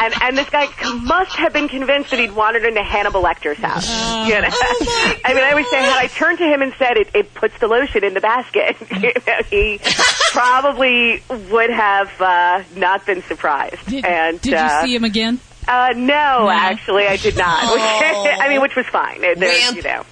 And, 0.00 0.14
and 0.22 0.38
this 0.38 0.48
guy 0.50 0.68
must 1.02 1.34
have 1.36 1.52
been 1.52 1.68
convinced 1.68 2.10
that 2.10 2.20
he'd 2.20 2.30
wandered 2.32 2.64
into 2.64 2.82
Hannibal 2.82 3.20
Lecter's 3.22 3.58
house. 3.58 3.88
you 4.28 4.34
know? 4.40 4.48
I 4.50 5.32
mean, 5.34 5.42
I 5.42 5.52
would 5.54 5.66
say, 5.66 5.78
had 5.78 5.96
I 5.98 6.06
turned 6.06 6.38
to 6.38 6.44
him 6.44 6.62
and 6.62 6.72
said, 6.78 6.96
it, 6.96 7.08
it 7.14 7.34
puts 7.34 7.58
the 7.58 7.66
lotion 7.66 8.04
in 8.04 8.14
the 8.14 8.20
basket, 8.20 8.76
you 9.02 9.12
know, 9.26 9.42
he 9.50 9.80
probably 10.32 11.22
would 11.50 11.70
have 11.70 12.10
uh, 12.20 12.62
not 12.76 13.06
been 13.06 13.22
surprised. 13.22 13.92
and 14.04 14.40
Did 14.40 14.50
you 14.52 14.56
uh, 14.56 14.84
see 14.84 14.94
him 14.94 15.04
again? 15.04 15.40
uh, 15.66 15.92
no, 15.96 16.48
actually, 16.48 17.06
I 17.06 17.16
did 17.16 17.36
not. 17.36 17.58
Oh. 17.64 18.36
I 18.40 18.48
mean, 18.48 18.60
which 18.60 18.76
was 18.76 18.86
fine. 18.86 19.22
It- 19.24 19.38
there's, 19.38 19.74
You 19.76 19.82
know, 19.82 20.04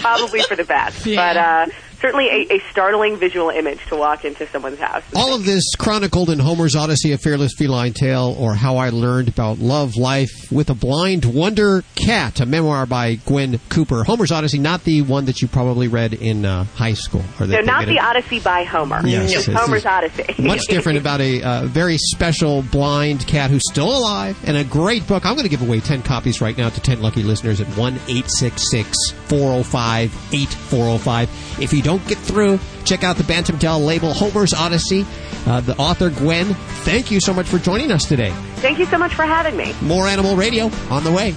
probably 0.00 0.42
for 0.42 0.56
the 0.56 0.64
best. 0.64 1.04
But 1.04 1.36
uh, 1.36 1.66
certainly 2.00 2.26
a, 2.28 2.54
a 2.54 2.58
startling 2.70 3.16
visual 3.16 3.50
image 3.50 3.84
to 3.86 3.96
walk 3.96 4.24
into 4.24 4.46
someone's 4.48 4.78
house. 4.78 5.02
All 5.14 5.34
of 5.34 5.44
this 5.44 5.62
chronicled 5.76 6.30
in 6.30 6.38
Homer's 6.38 6.74
Odyssey, 6.76 7.12
A 7.12 7.18
Fearless 7.18 7.52
Feline 7.56 7.92
Tale, 7.92 8.36
or 8.38 8.54
How 8.54 8.76
I 8.76 8.90
Learned 8.90 9.28
About 9.28 9.58
Love, 9.58 9.96
Life 9.96 10.50
with 10.50 10.70
a 10.70 10.74
Blind 10.74 11.24
Wonder 11.24 11.82
Cat, 11.94 12.40
a 12.40 12.46
memoir 12.46 12.86
by 12.86 13.14
Gwen 13.16 13.58
Cooper. 13.68 14.04
Homer's 14.04 14.32
Odyssey, 14.32 14.58
not 14.58 14.84
the 14.84 15.02
one 15.02 15.24
that 15.26 15.42
you 15.42 15.48
probably 15.48 15.88
read 15.88 16.14
in 16.14 16.44
uh, 16.44 16.64
high 16.64 16.94
school. 16.94 17.22
Or 17.40 17.46
that 17.46 17.64
No, 17.64 17.72
not 17.72 17.86
the 17.86 17.98
Odyssey 18.00 18.40
by 18.40 18.64
Homer. 18.64 19.00
Yes, 19.06 19.32
it's 19.32 19.48
it's- 19.48 19.60
Homer's 19.60 19.86
Odyssey. 19.86 20.42
Much 20.42 20.62
different 20.68 20.98
about 20.98 21.20
a 21.20 21.42
uh, 21.42 21.66
very 21.66 21.96
special 21.98 22.62
blind 22.62 23.26
cat 23.26 23.50
who's 23.50 23.62
still 23.70 23.88
alive 23.96 24.36
and 24.46 24.56
a 24.56 24.64
great 24.64 25.06
book. 25.06 25.24
I'm 25.24 25.34
going 25.34 25.44
to 25.44 25.48
give 25.50 25.62
away 25.62 25.80
10 25.80 26.02
copies 26.02 26.40
right 26.40 26.56
now 26.56 26.68
to 26.68 26.80
10 26.80 27.00
lucky 27.00 27.22
listeners 27.22 27.60
at 27.60 27.66
1 27.68 27.94
866 27.94 29.10
405 29.28 30.12
8405. 30.32 31.60
If 31.62 31.72
you 31.72 31.82
don't 31.86 32.04
get 32.08 32.18
through, 32.18 32.58
check 32.84 33.04
out 33.04 33.16
the 33.16 33.22
Bantam 33.22 33.58
Dell 33.58 33.78
label 33.78 34.12
Homer's 34.12 34.52
Odyssey. 34.52 35.06
Uh, 35.46 35.60
the 35.60 35.76
author, 35.76 36.10
Gwen, 36.10 36.46
thank 36.82 37.12
you 37.12 37.20
so 37.20 37.32
much 37.32 37.46
for 37.46 37.58
joining 37.58 37.92
us 37.92 38.06
today. 38.06 38.30
Thank 38.56 38.80
you 38.80 38.86
so 38.86 38.98
much 38.98 39.14
for 39.14 39.22
having 39.22 39.56
me. 39.56 39.72
More 39.82 40.08
Animal 40.08 40.34
Radio 40.34 40.68
on 40.90 41.04
the 41.04 41.12
way. 41.12 41.32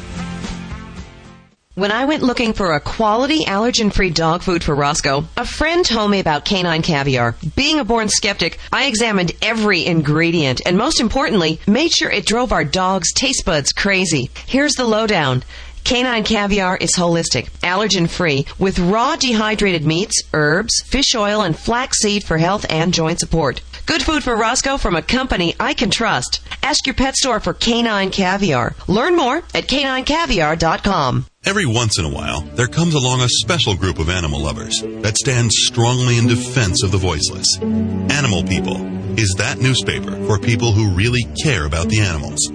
When 1.76 1.92
I 1.92 2.06
went 2.06 2.24
looking 2.24 2.54
for 2.54 2.74
a 2.74 2.80
quality 2.82 3.46
allergen-free 3.46 4.10
dog 4.10 4.42
food 4.42 4.64
for 4.64 4.74
Roscoe, 4.74 5.24
a 5.38 5.46
friend 5.46 5.86
told 5.86 6.10
me 6.10 6.20
about 6.20 6.44
canine 6.44 6.82
caviar. 6.82 7.36
Being 7.56 7.80
a 7.80 7.86
born 7.86 8.10
skeptic, 8.10 8.58
I 8.72 8.88
examined 8.88 9.32
every 9.42 9.86
ingredient 9.86 10.62
and 10.66 10.78
most 10.78 11.00
importantly, 11.00 11.62
made 11.68 11.92
sure 11.92 12.10
it 12.10 12.26
drove 12.26 12.52
our 12.52 12.66
dog's 12.66 13.14
taste 13.14 13.46
buds 13.46 13.72
crazy. 13.72 14.30
Here's 14.48 14.74
the 14.74 14.84
lowdown. 14.84 15.44
Canine 15.84 16.24
caviar 16.24 16.78
is 16.78 16.96
holistic, 16.96 17.50
allergen 17.62 18.10
free, 18.10 18.46
with 18.58 18.80
raw 18.80 19.16
dehydrated 19.16 19.86
meats, 19.86 20.22
herbs, 20.34 20.82
fish 20.86 21.16
oil, 21.16 21.42
and 21.42 21.58
flaxseed 21.58 22.24
for 22.24 22.38
health 22.38 22.66
and 22.70 22.94
joint 22.94 23.20
support. 23.20 23.62
Good 23.86 24.04
food 24.04 24.24
for 24.24 24.36
Roscoe 24.36 24.78
from 24.78 24.96
a 24.96 25.02
company 25.02 25.56
I 25.60 25.74
can 25.74 25.90
trust. 25.90 26.42
Ask 26.62 26.86
your 26.86 26.94
pet 26.94 27.16
store 27.16 27.40
for 27.40 27.54
canine 27.54 28.12
caviar. 28.12 28.76
Learn 28.88 29.16
more 29.16 29.38
at 29.56 29.68
caninecaviar.com. 29.68 31.26
Every 31.46 31.66
once 31.66 31.98
in 31.98 32.06
a 32.06 32.14
while, 32.14 32.42
there 32.42 32.68
comes 32.68 32.94
along 32.94 33.22
a 33.22 33.30
special 33.30 33.76
group 33.76 33.98
of 33.98 34.10
animal 34.10 34.42
lovers 34.42 34.84
that 35.02 35.18
stands 35.18 35.56
strongly 35.58 36.18
in 36.20 36.28
defense 36.28 36.84
of 36.84 36.92
the 36.92 36.98
voiceless. 37.00 37.48
Animal 37.62 38.44
People 38.44 38.78
is 39.18 39.34
that 39.38 39.58
newspaper 39.58 40.12
for 40.28 40.38
people 40.38 40.72
who 40.72 40.92
really 40.92 41.24
care 41.42 41.66
about 41.66 41.90
the 41.90 42.02
animals. 42.02 42.52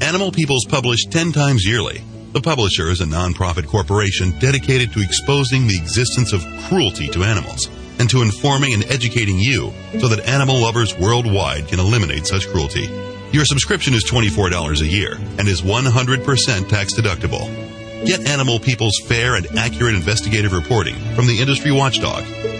Animal 0.00 0.32
People's 0.32 0.66
published 0.68 1.12
10 1.12 1.30
times 1.30 1.64
yearly. 1.64 2.02
The 2.32 2.40
publisher 2.40 2.88
is 2.88 3.02
a 3.02 3.04
nonprofit 3.04 3.66
corporation 3.66 4.30
dedicated 4.38 4.90
to 4.94 5.02
exposing 5.02 5.66
the 5.66 5.76
existence 5.76 6.32
of 6.32 6.42
cruelty 6.66 7.06
to 7.08 7.24
animals 7.24 7.68
and 7.98 8.08
to 8.08 8.22
informing 8.22 8.72
and 8.72 8.84
educating 8.84 9.38
you 9.38 9.70
so 10.00 10.08
that 10.08 10.26
animal 10.26 10.58
lovers 10.62 10.96
worldwide 10.96 11.68
can 11.68 11.78
eliminate 11.78 12.26
such 12.26 12.48
cruelty. 12.48 12.88
Your 13.32 13.44
subscription 13.44 13.92
is 13.92 14.10
$24 14.10 14.80
a 14.80 14.86
year 14.86 15.18
and 15.38 15.46
is 15.46 15.60
100% 15.60 16.68
tax 16.70 16.94
deductible. 16.94 17.46
Get 18.06 18.26
Animal 18.26 18.58
People's 18.58 18.98
fair 19.04 19.34
and 19.34 19.46
accurate 19.58 19.94
investigative 19.94 20.54
reporting 20.54 20.94
from 21.14 21.26
the 21.26 21.38
industry 21.38 21.70
watchdog. 21.70 22.24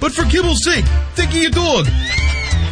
but 0.00 0.12
for 0.12 0.24
kibble's 0.24 0.64
sake, 0.64 0.84
think 1.14 1.30
of 1.30 1.36
your 1.36 1.50
dog. 1.50 1.86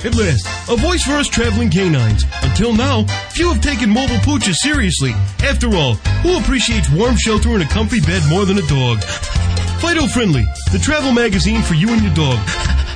At 0.05 0.15
last, 0.15 0.47
a 0.71 0.77
voice 0.77 1.03
for 1.03 1.13
us 1.13 1.29
traveling 1.29 1.71
canines. 1.71 2.25
Until 2.43 2.73
now, 2.73 3.05
few 3.31 3.53
have 3.53 3.61
taken 3.63 3.91
mobile 3.91 4.23
pooches 4.23 4.57
seriously. 4.57 5.13
After 5.43 5.75
all, 5.75 5.95
who 6.23 6.39
appreciates 6.39 6.89
warm 6.91 7.17
shelter 7.17 7.51
and 7.51 7.63
a 7.63 7.69
comfy 7.69 8.01
bed 8.01 8.23
more 8.29 8.45
than 8.45 8.59
a 8.59 8.67
dog? 8.69 9.03
Fido 9.81 10.07
Friendly, 10.07 10.45
the 10.73 10.79
travel 10.79 11.13
magazine 11.13 11.63
for 11.63 11.75
you 11.75 11.91
and 11.91 12.03
your 12.03 12.15
dog. 12.15 12.39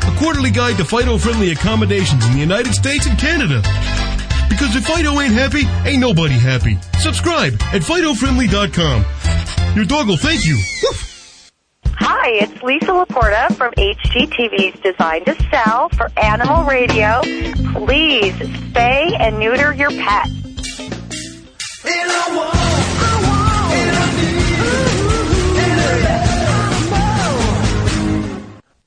A 0.04 0.16
quarterly 0.18 0.50
guide 0.50 0.76
to 0.78 0.84
Fido 0.84 1.18
friendly 1.18 1.52
accommodations 1.52 2.24
in 2.26 2.32
the 2.32 2.38
United 2.40 2.74
States 2.74 3.06
and 3.06 3.18
Canada. 3.18 3.62
Because 4.48 4.76
if 4.76 4.86
Fido 4.86 5.18
ain't 5.20 5.34
happy, 5.34 5.64
ain't 5.88 6.00
nobody 6.00 6.38
happy. 6.38 6.78
Subscribe 7.00 7.54
at 7.72 7.82
FidoFriendly.com. 7.82 9.04
Your 9.76 9.84
dog 9.86 10.08
will 10.08 10.16
thank 10.16 10.44
you. 10.44 10.58
Hi, 12.04 12.30
it's 12.30 12.62
Lisa 12.64 12.86
Laporta 12.86 13.54
from 13.54 13.72
HGTV's 13.74 14.80
Design 14.80 15.24
to 15.24 15.36
Sell 15.50 15.88
for 15.90 16.10
Animal 16.20 16.64
Radio. 16.64 17.20
Please 17.74 18.34
spay 18.34 19.16
and 19.20 19.38
neuter 19.38 19.72
your 19.72 19.90
pet. 19.90 20.28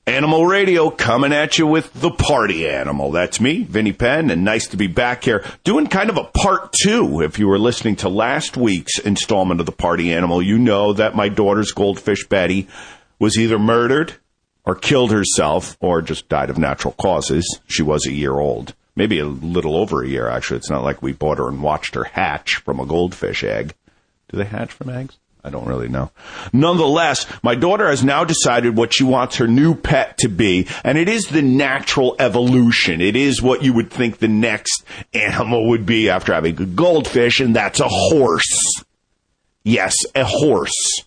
Animal 0.08 0.46
Radio 0.46 0.92
coming 0.92 1.34
at 1.34 1.58
you 1.58 1.68
with 1.68 1.92
the 1.94 2.12
party 2.12 2.70
animal. 2.70 3.12
That's 3.12 3.42
me, 3.42 3.64
Vinnie 3.64 3.92
Penn, 3.92 4.30
and 4.30 4.46
nice 4.46 4.68
to 4.68 4.78
be 4.78 4.88
back 4.88 5.24
here 5.24 5.44
doing 5.64 5.88
kind 5.88 6.10
of 6.10 6.18
a 6.18 6.24
part 6.26 6.74
two. 6.74 7.22
If 7.22 7.40
you 7.40 7.48
were 7.48 7.58
listening 7.58 7.96
to 7.98 8.10
last 8.10 8.56
week's 8.56 9.00
installment 9.00 9.60
of 9.62 9.66
the 9.66 9.72
party 9.72 10.14
animal, 10.14 10.42
you 10.42 10.60
know 10.60 10.94
that 10.94 11.16
my 11.16 11.28
daughter's 11.28 11.72
goldfish 11.72 12.28
Betty 12.28 12.68
was 13.20 13.38
either 13.38 13.60
murdered 13.60 14.16
or 14.66 14.76
killed 14.76 15.12
herself 15.12 15.78
or 15.80 16.02
just 16.02 16.28
died 16.30 16.50
of 16.50 16.58
natural 16.58 16.94
causes. 16.94 17.60
She 17.68 17.84
was 17.84 18.06
a 18.06 18.12
year 18.12 18.34
old. 18.34 18.74
Maybe 18.96 19.20
a 19.20 19.26
little 19.26 19.76
over 19.76 20.04
a 20.04 20.08
year, 20.08 20.30
actually. 20.30 20.58
It's 20.58 20.70
not 20.70 20.84
like 20.84 21.02
we 21.02 21.12
bought 21.12 21.38
her 21.38 21.50
and 21.50 21.62
watched 21.62 21.96
her 21.96 22.06
hatch 22.06 22.56
from 22.56 22.80
a 22.80 22.86
goldfish 22.86 23.44
egg. 23.44 23.74
Do 24.30 24.38
they 24.38 24.46
hatch 24.46 24.72
from 24.72 24.90
eggs? 24.90 25.18
I 25.44 25.52
don't 25.52 25.68
really 25.68 25.90
know. 25.90 26.10
Nonetheless, 26.54 27.28
my 27.44 27.54
daughter 27.54 27.88
has 27.88 28.04
now 28.04 28.24
decided 28.24 28.76
what 28.76 28.96
she 28.96 29.04
wants 29.04 29.36
her 29.36 29.48
new 29.48 29.76
pet 29.76 30.18
to 30.20 30.28
be, 30.28 30.68
and 30.84 30.98
it 30.98 31.08
is 31.08 31.26
the 31.26 31.44
natural 31.44 32.16
evolution. 32.18 33.00
It 33.00 33.16
is 33.16 33.44
what 33.44 33.62
you 33.62 33.72
would 33.74 33.92
think 33.92 34.18
the 34.18 34.28
next 34.28 34.84
animal 35.14 35.70
would 35.70 35.86
be 35.86 36.10
after 36.10 36.34
having 36.34 36.60
a 36.60 36.66
goldfish, 36.66 37.42
and 37.42 37.56
that's 37.56 37.80
a 37.80 37.88
horse. 37.88 38.84
Yes, 39.64 39.94
a 40.16 40.24
horse. 40.24 41.04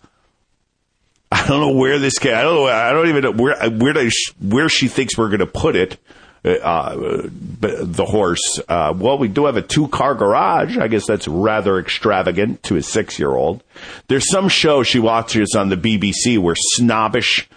I 1.31 1.47
don't 1.47 1.61
know 1.61 1.73
where 1.73 1.99
this 1.99 2.17
kid. 2.19 2.33
I 2.33 2.41
don't 2.41 2.55
know. 2.55 2.65
I 2.65 2.91
don't 2.91 3.09
even 3.09 3.23
know 3.23 3.31
where 3.31 3.69
where 3.69 4.09
where 4.41 4.69
she 4.69 4.87
thinks 4.87 5.17
we're 5.17 5.29
going 5.29 5.39
to 5.39 5.45
put 5.45 5.75
it. 5.75 5.97
uh, 6.45 6.47
uh, 6.47 7.21
the 7.59 8.05
horse. 8.07 8.59
Uh, 8.67 8.93
well, 8.95 9.17
we 9.17 9.27
do 9.27 9.45
have 9.45 9.57
a 9.57 9.61
two 9.61 9.89
car 9.89 10.15
garage. 10.15 10.77
I 10.77 10.87
guess 10.87 11.05
that's 11.05 11.27
rather 11.27 11.77
extravagant 11.79 12.63
to 12.63 12.77
a 12.77 12.81
six 12.81 13.19
year 13.19 13.31
old. 13.31 13.61
There's 14.07 14.29
some 14.29 14.47
show 14.47 14.81
she 14.83 14.99
watches 14.99 15.53
on 15.57 15.67
the 15.69 15.75
BBC 15.75 16.39
where 16.39 16.55
snobbish 16.57 17.49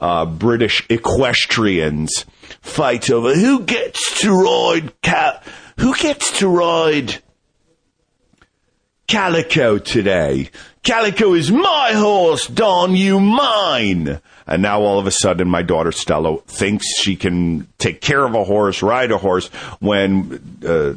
uh, 0.00 0.26
British 0.26 0.84
equestrians 0.90 2.26
fight 2.60 3.08
over 3.08 3.34
who 3.36 3.62
gets 3.62 4.20
to 4.22 4.32
ride 4.32 4.92
ca- 5.02 5.40
who 5.78 5.94
gets 5.94 6.38
to 6.40 6.48
ride 6.48 7.22
Calico 9.06 9.78
today. 9.78 10.50
Calico 10.84 11.32
is 11.32 11.50
my 11.50 11.92
horse, 11.94 12.46
Don, 12.46 12.94
you 12.94 13.18
mine. 13.18 14.20
And 14.46 14.62
now 14.62 14.82
all 14.82 14.98
of 14.98 15.06
a 15.06 15.10
sudden 15.10 15.48
my 15.48 15.62
daughter 15.62 15.92
Stella 15.92 16.38
thinks 16.42 16.84
she 17.00 17.16
can 17.16 17.66
take 17.78 18.02
care 18.02 18.22
of 18.24 18.34
a 18.34 18.44
horse, 18.44 18.82
ride 18.82 19.10
a 19.10 19.16
horse, 19.16 19.48
when 19.80 20.58
uh, 20.66 20.92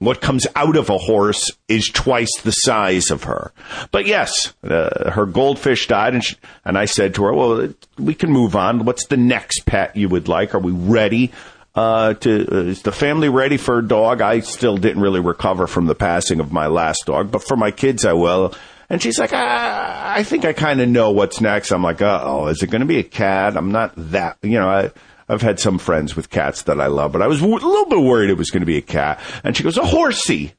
what 0.00 0.20
comes 0.20 0.48
out 0.56 0.76
of 0.76 0.90
a 0.90 0.98
horse 0.98 1.52
is 1.68 1.88
twice 1.88 2.40
the 2.42 2.50
size 2.50 3.12
of 3.12 3.22
her. 3.22 3.52
But 3.92 4.06
yes, 4.06 4.52
uh, 4.64 5.12
her 5.12 5.26
goldfish 5.26 5.86
died, 5.86 6.14
and, 6.14 6.24
she, 6.24 6.34
and 6.64 6.76
I 6.76 6.86
said 6.86 7.14
to 7.14 7.24
her, 7.24 7.32
well, 7.32 7.72
we 7.98 8.14
can 8.14 8.32
move 8.32 8.56
on. 8.56 8.84
What's 8.84 9.06
the 9.06 9.16
next 9.16 9.64
pet 9.66 9.96
you 9.96 10.08
would 10.08 10.26
like? 10.26 10.56
Are 10.56 10.58
we 10.58 10.72
ready? 10.72 11.30
Uh, 11.74 12.12
to 12.14 12.48
uh, 12.52 12.64
is 12.64 12.82
the 12.82 12.92
family 12.92 13.28
ready 13.30 13.56
for 13.56 13.78
a 13.78 13.86
dog? 13.86 14.20
I 14.20 14.40
still 14.40 14.76
didn't 14.76 15.00
really 15.00 15.20
recover 15.20 15.66
from 15.66 15.86
the 15.86 15.94
passing 15.94 16.40
of 16.40 16.52
my 16.52 16.66
last 16.66 17.04
dog, 17.06 17.30
but 17.30 17.44
for 17.44 17.56
my 17.56 17.70
kids, 17.70 18.04
I 18.04 18.12
will. 18.12 18.52
And 18.92 19.02
she's 19.02 19.18
like, 19.18 19.30
ah, 19.32 20.14
I 20.14 20.22
think 20.22 20.44
I 20.44 20.52
kind 20.52 20.78
of 20.82 20.86
know 20.86 21.12
what's 21.12 21.40
next. 21.40 21.72
I'm 21.72 21.82
like, 21.82 22.02
oh, 22.02 22.48
is 22.48 22.62
it 22.62 22.70
going 22.70 22.82
to 22.82 22.86
be 22.86 22.98
a 22.98 23.02
cat? 23.02 23.56
I'm 23.56 23.72
not 23.72 23.94
that, 23.96 24.36
you 24.42 24.58
know, 24.58 24.68
I, 24.68 24.90
I've 25.30 25.40
had 25.40 25.58
some 25.58 25.78
friends 25.78 26.14
with 26.14 26.28
cats 26.28 26.64
that 26.64 26.78
I 26.78 26.88
love, 26.88 27.10
but 27.12 27.22
I 27.22 27.26
was 27.26 27.40
w- 27.40 27.56
a 27.56 27.66
little 27.66 27.86
bit 27.86 28.00
worried 28.00 28.28
it 28.28 28.36
was 28.36 28.50
going 28.50 28.60
to 28.60 28.66
be 28.66 28.76
a 28.76 28.82
cat. 28.82 29.18
And 29.42 29.56
she 29.56 29.62
goes, 29.62 29.78
a 29.78 29.86
horsey. 29.86 30.52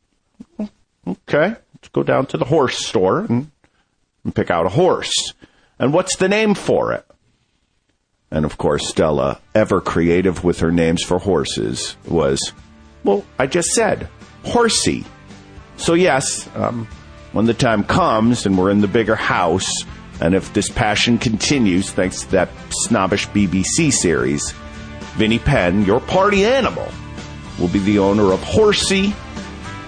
Okay, 0.60 1.50
let's 1.76 1.90
go 1.92 2.02
down 2.02 2.26
to 2.26 2.38
the 2.38 2.46
horse 2.46 2.84
store 2.84 3.20
and, 3.20 3.52
and 4.24 4.34
pick 4.34 4.50
out 4.50 4.66
a 4.66 4.70
horse. 4.70 5.14
And 5.78 5.94
what's 5.94 6.18
the 6.18 6.28
name 6.28 6.56
for 6.56 6.92
it? 6.92 7.06
And 8.32 8.46
of 8.46 8.58
course, 8.58 8.90
Stella, 8.90 9.42
ever 9.54 9.80
creative 9.80 10.44
with 10.44 10.62
her 10.62 10.72
names 10.72 11.04
for 11.04 11.20
horses, 11.20 11.96
was, 12.08 12.52
well, 13.04 13.24
I 13.38 13.46
just 13.46 13.70
said, 13.74 14.10
horsey. 14.44 15.06
So 15.78 15.94
yes, 15.94 16.50
um, 16.56 16.88
when 17.34 17.46
the 17.46 17.54
time 17.54 17.84
comes 17.84 18.46
and 18.46 18.58
we're 18.58 18.72
in 18.72 18.82
the 18.82 18.88
bigger 18.88 19.16
house, 19.16 19.70
and 20.22 20.34
if 20.34 20.54
this 20.54 20.70
passion 20.70 21.18
continues 21.18 21.92
thanks 21.92 22.22
to 22.22 22.32
that 22.32 22.50
snobbish 22.70 23.28
BBC 23.30 23.92
series, 23.92 24.52
Vinnie 25.16 25.40
Penn, 25.40 25.84
your 25.84 26.00
party 26.00 26.46
animal, 26.46 26.88
will 27.60 27.68
be 27.68 27.80
the 27.80 28.00
owner 28.00 28.32
of 28.32 28.42
Horsey 28.42 29.14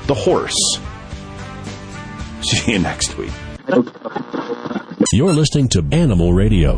the 0.07 0.13
Horse. 0.13 0.55
See 2.41 2.73
you 2.73 2.79
next 2.79 3.17
week. 3.17 3.31
You're 5.11 5.33
listening 5.33 5.67
to 5.69 5.83
Animal 5.91 6.33
Radio. 6.33 6.77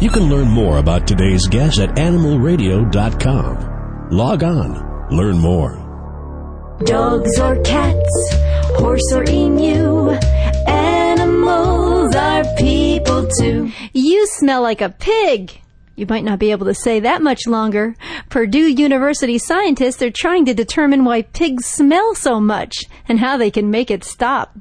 You 0.00 0.08
can 0.08 0.30
learn 0.30 0.48
more 0.48 0.78
about 0.78 1.06
today's 1.06 1.46
guest 1.46 1.78
at 1.78 1.90
animalradio.com. 1.96 4.08
Log 4.10 4.42
on, 4.42 5.08
learn 5.10 5.36
more. 5.38 5.78
Dogs 6.84 7.38
or 7.38 7.60
cats, 7.62 8.34
horse 8.76 9.12
or 9.12 9.24
emu, 9.28 10.10
animals 10.68 12.14
are 12.14 12.44
people 12.56 13.28
too. 13.38 13.70
You 13.92 14.26
smell 14.26 14.62
like 14.62 14.80
a 14.80 14.90
pig. 14.90 15.60
You 15.94 16.06
might 16.06 16.24
not 16.24 16.38
be 16.38 16.50
able 16.50 16.66
to 16.66 16.74
say 16.74 17.00
that 17.00 17.22
much 17.22 17.46
longer. 17.46 17.94
Purdue 18.30 18.70
University 18.70 19.38
scientists 19.38 20.00
are 20.02 20.10
trying 20.10 20.46
to 20.46 20.54
determine 20.54 21.04
why 21.04 21.22
pigs 21.22 21.66
smell 21.66 22.14
so 22.14 22.40
much 22.40 22.74
and 23.08 23.20
how 23.20 23.36
they 23.36 23.50
can 23.50 23.70
make 23.70 23.90
it 23.90 24.02
stop. 24.02 24.56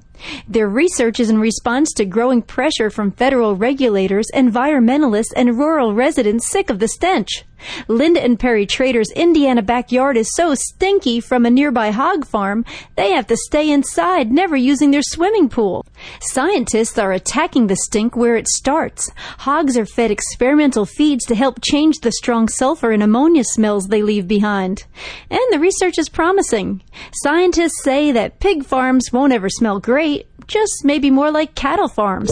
Their 0.48 0.68
research 0.68 1.20
is 1.20 1.30
in 1.30 1.40
response 1.40 1.94
to 1.94 2.06
growing 2.06 2.42
pressure 2.42 2.90
from 2.90 3.12
federal 3.12 3.56
regulators, 3.56 4.28
environmentalists, 4.34 5.34
and 5.36 5.58
rural 5.58 5.94
residents 5.94 6.50
sick 6.50 6.70
of 6.70 6.80
the 6.80 6.88
stench. 6.88 7.46
Linda 7.88 8.24
and 8.24 8.40
Perry 8.40 8.66
Trader's 8.66 9.12
Indiana 9.12 9.62
backyard 9.62 10.18
is 10.18 10.34
so 10.36 10.56
stinky 10.56 11.20
from 11.20 11.46
a 11.46 11.50
nearby 11.50 11.92
hog 11.92 12.26
farm, 12.26 12.66
they 12.96 13.12
have 13.12 13.28
to 13.28 13.38
stay 13.38 13.70
inside, 13.70 14.32
never 14.32 14.56
using 14.56 14.92
their 14.92 15.04
swimming 15.04 15.50
pool. 15.50 15.86
Scientists 16.22 16.98
are 16.98 17.12
attacking 17.12 17.68
the 17.68 17.76
stink 17.76 18.16
where 18.16 18.36
it 18.36 18.48
starts. 18.48 19.12
Hogs 19.40 19.78
are 19.78 19.86
fed 19.86 20.12
experimental 20.12 20.86
feeds 20.86 21.26
to 21.26 21.36
help 21.36 21.60
change 21.62 22.00
the 22.00 22.12
strong 22.12 22.48
sulfur 22.48 22.92
and 22.92 23.04
ammonia 23.04 23.44
smells 23.44 23.88
they 23.88 24.02
leave 24.02 24.28
behind. 24.28 24.86
And 25.30 25.40
the 25.52 25.60
research 25.60 25.98
is 25.98 26.10
promising. 26.10 26.82
Scientists 27.14 27.84
say 27.84 28.12
that 28.12 28.40
pig 28.40 28.66
farms 28.66 29.12
won't 29.12 29.34
ever 29.34 29.50
smell 29.50 29.80
great, 29.80 30.11
just 30.48 30.84
maybe 30.84 31.10
more 31.10 31.32
like 31.32 31.56
cattle 31.56 31.88
farms. 31.88 32.32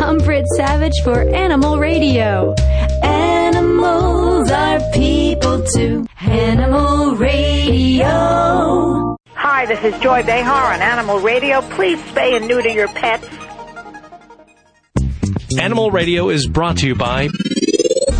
I'm 0.00 0.18
Britt 0.18 0.46
Savage 0.56 0.98
for 1.04 1.20
Animal 1.20 1.78
Radio. 1.78 2.54
Animals 3.02 4.50
are 4.50 4.80
people 4.92 5.64
too. 5.74 6.06
Animal 6.20 7.16
Radio. 7.16 8.06
Hi, 9.34 9.66
this 9.66 9.82
is 9.84 10.00
Joy 10.00 10.22
Behar 10.22 10.74
on 10.74 10.80
Animal 10.82 11.20
Radio. 11.20 11.60
Please 11.62 12.00
spay 12.10 12.36
and 12.36 12.48
neuter 12.48 12.70
your 12.70 12.88
pets. 12.88 13.28
Animal 15.58 15.90
Radio 15.90 16.28
is 16.28 16.46
brought 16.46 16.78
to 16.78 16.86
you 16.86 16.94
by 16.94 17.28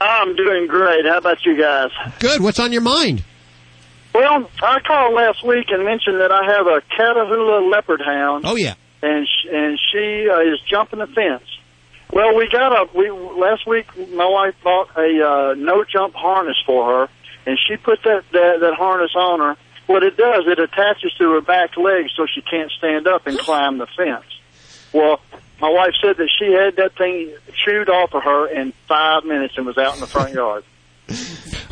I'm 0.00 0.36
doing 0.36 0.66
great. 0.66 1.06
How 1.06 1.18
about 1.18 1.44
you 1.44 1.58
guys? 1.60 1.90
Good. 2.18 2.42
What's 2.42 2.58
on 2.58 2.72
your 2.72 2.82
mind? 2.82 3.24
Well, 4.14 4.48
I 4.62 4.80
called 4.80 5.14
last 5.14 5.44
week 5.44 5.66
and 5.68 5.84
mentioned 5.84 6.20
that 6.20 6.32
I 6.32 6.40
have 6.52 6.66
a 6.66 6.80
Catahoula 6.96 7.70
leopard 7.70 8.00
hound. 8.04 8.44
Oh 8.46 8.56
yeah. 8.56 8.74
And 9.02 9.26
sh- 9.26 9.48
and 9.52 9.78
she 9.92 10.28
uh, 10.30 10.40
is 10.40 10.58
jumping 10.70 10.98
the 11.00 11.06
fence. 11.06 11.44
Well, 12.12 12.36
we 12.36 12.48
got 12.48 12.72
a 12.72 12.96
we 12.96 13.10
last 13.10 13.66
week. 13.66 13.86
My 14.10 14.26
wife 14.26 14.54
bought 14.62 14.96
a 14.96 15.28
uh, 15.28 15.54
no 15.54 15.84
jump 15.84 16.14
harness 16.14 16.56
for 16.64 16.84
her, 16.86 17.08
and 17.46 17.58
she 17.58 17.76
put 17.76 18.02
that, 18.04 18.24
that 18.32 18.60
that 18.60 18.74
harness 18.74 19.12
on 19.16 19.40
her. 19.40 19.56
What 19.86 20.02
it 20.02 20.16
does, 20.16 20.44
it 20.46 20.58
attaches 20.58 21.12
to 21.18 21.32
her 21.32 21.40
back 21.40 21.76
leg 21.76 22.06
so 22.16 22.26
she 22.26 22.42
can't 22.42 22.70
stand 22.72 23.06
up 23.06 23.26
and 23.26 23.38
climb 23.38 23.78
the 23.78 23.86
fence. 23.86 24.24
Well, 24.92 25.20
my 25.60 25.68
wife 25.68 25.94
said 26.02 26.16
that 26.16 26.28
she 26.38 26.52
had 26.52 26.76
that 26.76 26.96
thing 26.96 27.32
chewed 27.64 27.88
off 27.88 28.12
of 28.14 28.22
her 28.24 28.48
in 28.48 28.72
five 28.88 29.24
minutes 29.24 29.54
and 29.56 29.64
was 29.64 29.78
out 29.78 29.94
in 29.94 30.00
the 30.00 30.06
front 30.06 30.32
yard. 30.32 30.64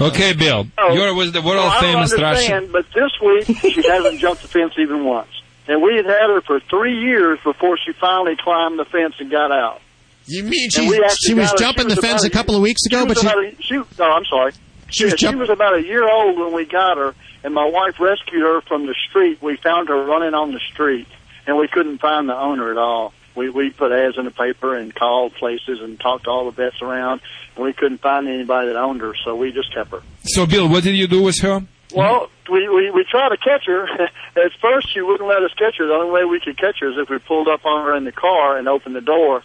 Okay, 0.00 0.32
Bill, 0.32 0.66
you're 0.76 1.14
with 1.14 1.32
the 1.32 1.40
world 1.40 1.58
Well, 1.58 1.70
I 1.70 1.80
famous 1.80 2.12
understand, 2.12 2.72
but 2.72 2.84
this 2.92 3.12
week 3.20 3.46
she 3.60 3.80
hasn't 3.86 4.18
jumped 4.18 4.42
the 4.42 4.48
fence 4.48 4.74
even 4.76 5.04
once. 5.04 5.28
And 5.68 5.82
we 5.82 5.94
had 5.94 6.06
had 6.06 6.28
her 6.30 6.40
for 6.40 6.58
three 6.58 7.00
years 7.00 7.38
before 7.44 7.78
she 7.78 7.92
finally 7.92 8.34
climbed 8.36 8.76
the 8.78 8.84
fence 8.86 9.14
and 9.20 9.30
got 9.30 9.52
out. 9.52 9.80
You 10.26 10.44
mean 10.44 10.68
And 10.76 10.88
we 10.88 10.96
actually 10.96 11.16
she 11.26 11.34
was 11.34 11.48
got 11.50 11.52
her- 11.52 11.64
jumping 11.64 11.88
the 11.88 11.96
was 11.96 12.04
fence 12.04 12.22
about 12.22 12.26
a 12.26 12.30
couple 12.30 12.56
of 12.56 12.62
weeks 12.62 12.84
ago, 12.86 13.00
she 13.00 13.06
but 13.06 13.08
was 13.16 13.20
she- 13.20 13.26
about 13.26 13.44
a- 13.44 13.62
she, 13.62 13.98
no, 13.98 14.04
I'm 14.12 14.24
sorry. 14.24 14.52
She 14.90 15.04
was 15.04 15.20
yeah, 15.22 15.30
she 15.30 15.34
was 15.36 15.50
about 15.50 15.74
a 15.76 15.82
year 15.82 16.08
old 16.08 16.38
when 16.38 16.52
we 16.52 16.64
got 16.66 16.96
her, 16.98 17.14
and 17.42 17.52
my 17.54 17.64
wife 17.68 17.98
rescued 17.98 18.42
her 18.42 18.60
from 18.62 18.86
the 18.86 18.94
street. 19.08 19.42
We 19.42 19.56
found 19.56 19.88
her 19.88 20.04
running 20.04 20.34
on 20.34 20.52
the 20.52 20.60
street, 20.72 21.08
and 21.46 21.56
we 21.56 21.68
couldn't 21.68 21.98
find 21.98 22.28
the 22.28 22.36
owner 22.36 22.70
at 22.70 22.76
all. 22.78 23.12
We 23.34 23.48
we 23.50 23.70
put 23.70 23.90
ads 23.92 24.16
in 24.16 24.24
the 24.26 24.30
paper 24.30 24.74
and 24.76 24.94
called 24.94 25.34
places 25.34 25.80
and 25.80 25.98
talked 25.98 26.24
to 26.24 26.30
all 26.30 26.44
the 26.44 26.52
vets 26.52 26.80
around, 26.80 27.20
and 27.56 27.64
we 27.64 27.72
couldn't 27.72 27.98
find 28.02 28.28
anybody 28.28 28.68
that 28.68 28.76
owned 28.76 29.00
her, 29.00 29.14
so 29.24 29.34
we 29.34 29.50
just 29.52 29.74
kept 29.74 29.90
her. 29.90 30.02
So, 30.24 30.46
Bill, 30.46 30.68
what 30.68 30.84
did 30.84 30.94
you 30.94 31.08
do 31.08 31.22
with 31.22 31.40
her? 31.40 31.62
Well, 31.92 32.30
we, 32.50 32.68
we 32.68 32.90
we 32.90 33.04
tried 33.10 33.30
to 33.30 33.36
catch 33.36 33.66
her. 33.66 33.88
At 34.36 34.52
first, 34.60 34.92
she 34.92 35.00
wouldn't 35.00 35.28
let 35.28 35.42
us 35.42 35.50
catch 35.58 35.76
her. 35.78 35.86
The 35.86 35.94
only 35.94 36.12
way 36.12 36.24
we 36.24 36.38
could 36.40 36.56
catch 36.58 36.78
her 36.80 36.90
is 36.90 36.96
if 36.98 37.08
we 37.08 37.18
pulled 37.18 37.48
up 37.48 37.64
on 37.66 37.84
her 37.86 37.94
in 37.96 38.04
the 38.04 38.12
car 38.12 38.56
and 38.58 38.68
opened 38.68 38.94
the 38.94 39.00
door. 39.00 39.42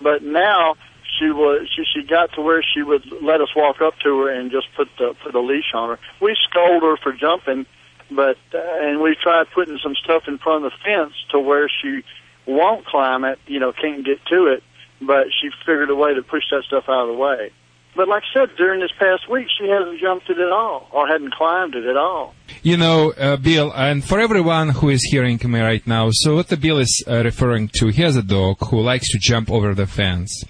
But 0.00 0.22
now 0.22 0.76
she 1.18 1.30
was 1.30 1.68
she 1.74 1.84
she 1.84 2.06
got 2.06 2.32
to 2.34 2.40
where 2.40 2.62
she 2.62 2.82
would 2.82 3.04
let 3.22 3.40
us 3.40 3.54
walk 3.54 3.80
up 3.80 3.98
to 4.04 4.20
her 4.20 4.30
and 4.30 4.50
just 4.50 4.68
put 4.76 4.88
the 4.98 5.14
put 5.22 5.34
a 5.34 5.40
leash 5.40 5.72
on 5.74 5.90
her. 5.90 5.98
We 6.20 6.36
scold 6.48 6.82
her 6.82 6.96
for 6.96 7.12
jumping, 7.12 7.66
but 8.10 8.38
uh, 8.54 8.58
and 8.58 9.00
we 9.00 9.16
tried 9.20 9.50
putting 9.54 9.78
some 9.82 9.94
stuff 9.94 10.24
in 10.28 10.38
front 10.38 10.64
of 10.64 10.72
the 10.72 10.76
fence 10.84 11.14
to 11.30 11.38
where 11.38 11.68
she 11.68 12.02
won't 12.46 12.86
climb 12.86 13.24
it. 13.24 13.38
You 13.46 13.60
know, 13.60 13.72
can't 13.72 14.04
get 14.04 14.24
to 14.26 14.46
it. 14.46 14.62
But 15.02 15.28
she 15.40 15.50
figured 15.64 15.88
a 15.88 15.94
way 15.94 16.14
to 16.14 16.22
push 16.22 16.44
that 16.50 16.64
stuff 16.64 16.84
out 16.88 17.08
of 17.08 17.08
the 17.08 17.14
way. 17.14 17.52
But 17.96 18.08
like 18.08 18.22
I 18.34 18.40
said, 18.40 18.56
during 18.56 18.80
this 18.80 18.92
past 18.98 19.28
week, 19.28 19.48
she 19.58 19.68
hasn't 19.68 20.00
jumped 20.00 20.30
it 20.30 20.38
at 20.38 20.52
all, 20.52 20.88
or 20.92 21.08
hadn't 21.08 21.34
climbed 21.34 21.74
it 21.74 21.84
at 21.86 21.96
all. 21.96 22.34
You 22.62 22.76
know, 22.76 23.12
uh, 23.12 23.36
Bill, 23.36 23.72
and 23.74 24.04
for 24.04 24.20
everyone 24.20 24.70
who 24.70 24.90
is 24.90 25.02
hearing 25.10 25.40
me 25.44 25.60
right 25.60 25.84
now, 25.86 26.10
so 26.12 26.36
what 26.36 26.48
the 26.48 26.56
Bill 26.56 26.78
is 26.78 27.04
uh, 27.08 27.22
referring 27.24 27.68
to, 27.78 27.88
he 27.88 28.02
has 28.02 28.16
a 28.16 28.22
dog 28.22 28.58
who 28.66 28.80
likes 28.80 29.08
to 29.12 29.18
jump 29.20 29.50
over 29.50 29.74
the 29.74 29.86
fence. 29.86 30.44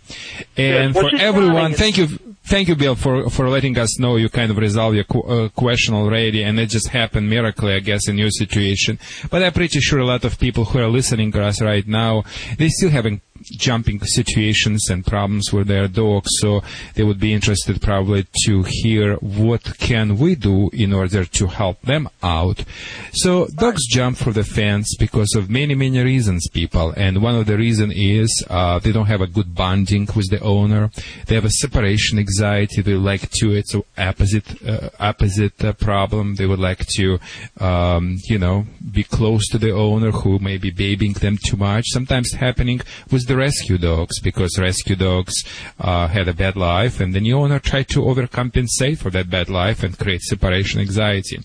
And 0.56 0.94
for 0.94 1.10
everyone, 1.18 1.74
thank 1.74 1.96
you. 1.98 2.08
Thank 2.42 2.66
you, 2.68 2.74
Bill, 2.74 2.96
for, 2.96 3.30
for 3.30 3.48
letting 3.48 3.78
us 3.78 4.00
know 4.00 4.16
you 4.16 4.28
kind 4.28 4.50
of 4.50 4.56
resolved 4.56 4.96
your 4.96 5.04
qu- 5.04 5.22
uh, 5.22 5.48
question 5.50 5.94
already, 5.94 6.42
and 6.42 6.58
it 6.58 6.66
just 6.66 6.88
happened 6.88 7.30
miraculously, 7.30 7.76
I 7.76 7.80
guess, 7.80 8.08
in 8.08 8.18
your 8.18 8.30
situation. 8.30 8.98
But 9.30 9.44
I'm 9.44 9.52
pretty 9.52 9.78
sure 9.78 10.00
a 10.00 10.04
lot 10.04 10.24
of 10.24 10.36
people 10.38 10.64
who 10.64 10.80
are 10.80 10.88
listening 10.88 11.30
to 11.32 11.44
us 11.44 11.62
right 11.62 11.86
now, 11.86 12.24
they 12.58 12.68
still 12.68 12.90
having 12.90 13.20
jumping 13.42 14.00
situations 14.00 14.88
and 14.90 15.06
problems 15.06 15.52
with 15.52 15.68
their 15.68 15.88
dogs, 15.88 16.30
so 16.40 16.62
they 16.94 17.04
would 17.04 17.20
be 17.20 17.32
interested 17.32 17.80
probably 17.80 18.26
to 18.44 18.64
hear 18.66 19.16
what 19.16 19.78
can 19.78 20.18
we 20.18 20.34
do 20.34 20.70
in 20.72 20.92
order 20.92 21.24
to 21.24 21.46
help 21.46 21.80
them 21.82 22.08
out. 22.22 22.64
So 23.12 23.46
dogs 23.48 23.86
jump 23.88 24.16
for 24.16 24.32
the 24.32 24.44
fence 24.44 24.96
because 24.98 25.34
of 25.36 25.50
many, 25.50 25.74
many 25.74 26.00
reasons, 26.00 26.48
people, 26.48 26.92
and 26.96 27.22
one 27.22 27.34
of 27.34 27.46
the 27.46 27.56
reason 27.56 27.92
is 27.92 28.44
uh, 28.48 28.78
they 28.78 28.92
don't 28.92 29.06
have 29.06 29.20
a 29.20 29.26
good 29.26 29.54
bonding 29.54 30.08
with 30.14 30.30
the 30.30 30.40
owner. 30.40 30.90
They 31.26 31.34
have 31.34 31.44
a 31.44 31.50
separation 31.50 32.18
anxiety. 32.18 32.82
They 32.82 32.94
like 32.94 33.30
to. 33.38 33.52
It's 33.52 33.74
a 33.74 33.82
opposite 33.98 34.62
uh, 34.66 34.90
opposite 34.98 35.62
uh, 35.64 35.72
problem. 35.72 36.36
They 36.36 36.46
would 36.46 36.58
like 36.58 36.86
to, 36.96 37.18
um, 37.58 38.18
you 38.24 38.38
know, 38.38 38.66
be 38.92 39.04
close 39.04 39.48
to 39.48 39.58
the 39.58 39.72
owner 39.72 40.10
who 40.10 40.38
may 40.38 40.58
be 40.58 40.70
babying 40.70 41.14
them 41.14 41.38
too 41.46 41.56
much. 41.56 41.84
Sometimes 41.88 42.32
happening 42.32 42.80
with 43.10 43.26
the 43.30 43.36
rescue 43.36 43.78
dogs 43.78 44.18
because 44.20 44.58
rescue 44.58 44.96
dogs 44.96 45.32
uh, 45.78 46.08
had 46.08 46.26
a 46.26 46.34
bad 46.34 46.56
life, 46.56 46.98
and 47.00 47.14
the 47.14 47.20
new 47.20 47.38
owner 47.38 47.60
tried 47.60 47.88
to 47.88 48.00
overcompensate 48.00 48.98
for 48.98 49.10
that 49.10 49.30
bad 49.30 49.48
life 49.48 49.84
and 49.84 49.96
create 49.96 50.20
separation 50.22 50.80
anxiety. 50.80 51.38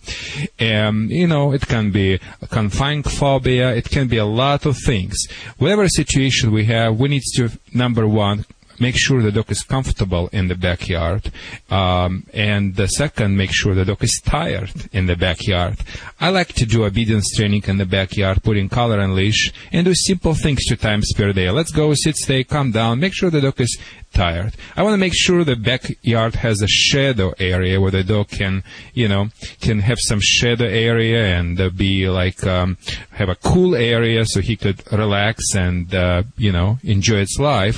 You 0.60 1.28
know, 1.28 1.54
it 1.54 1.68
can 1.68 1.92
be 1.92 2.20
a 2.42 2.48
confined 2.48 3.06
phobia. 3.06 3.76
It 3.76 3.88
can 3.96 4.08
be 4.08 4.18
a 4.18 4.26
lot 4.26 4.66
of 4.66 4.76
things. 4.84 5.16
Whatever 5.60 5.88
situation 5.88 6.52
we 6.52 6.66
have, 6.66 7.00
we 7.00 7.08
need 7.10 7.26
to 7.36 7.52
number 7.72 8.08
one 8.08 8.46
make 8.80 8.96
sure 8.98 9.22
the 9.22 9.32
dog 9.32 9.52
is 9.52 9.64
comfortable 9.64 10.30
in 10.32 10.48
the 10.48 10.56
backyard. 10.56 11.32
Um, 11.70 12.26
and 12.34 12.76
the 12.76 12.88
second, 12.88 13.38
make 13.38 13.52
sure 13.54 13.74
the 13.74 13.86
dog 13.86 14.04
is 14.04 14.22
tired 14.24 14.72
in 14.92 15.08
the 15.08 15.16
backyard. 15.16 15.78
I 16.20 16.30
like 16.30 16.54
to 16.54 16.66
do 16.66 16.86
obedience 16.86 17.36
training 17.36 17.64
in 17.68 17.78
the 17.78 17.86
backyard, 17.86 18.44
putting 18.44 18.70
collar 18.70 19.00
and 19.00 19.16
leash, 19.16 19.52
and 19.72 19.86
do 19.86 19.94
simple 19.94 20.34
things 20.34 20.66
two 20.66 20.76
times 20.76 21.12
per 21.16 21.34
day. 21.34 21.50
Let's 21.50 21.72
go, 21.72 21.94
sit, 21.94 22.16
stay, 22.16 22.44
calm 22.44 22.72
down, 22.72 23.00
make 23.00 23.14
sure 23.14 23.30
the 23.30 23.42
dog 23.42 23.60
is 23.62 23.78
tired. 24.16 24.53
I 24.76 24.82
want 24.82 24.93
to 24.93 24.97
make 24.97 25.13
sure 25.13 25.43
the 25.43 25.55
backyard 25.55 26.36
has 26.36 26.61
a 26.61 26.68
shadow 26.68 27.34
area 27.38 27.80
where 27.80 27.91
the 27.91 28.03
dog 28.03 28.30
can, 28.30 28.63
you 28.93 29.07
know, 29.07 29.30
can 29.61 29.80
have 29.80 29.97
some 29.99 30.20
shadow 30.22 30.66
area 30.66 31.38
and 31.38 31.59
uh, 31.59 31.70
be 31.70 32.09
like, 32.09 32.45
um, 32.47 32.78
have 33.11 33.30
a 33.30 33.36
cool 33.36 33.76
area 33.76 34.26
so 34.26 34.39
he 34.41 34.55
could 34.55 34.82
relax 34.91 35.43
and, 35.55 35.93
uh, 35.93 36.24
you 36.38 36.51
know, 36.51 36.80
enjoy 36.84 37.18
its 37.18 37.38
life. 37.38 37.78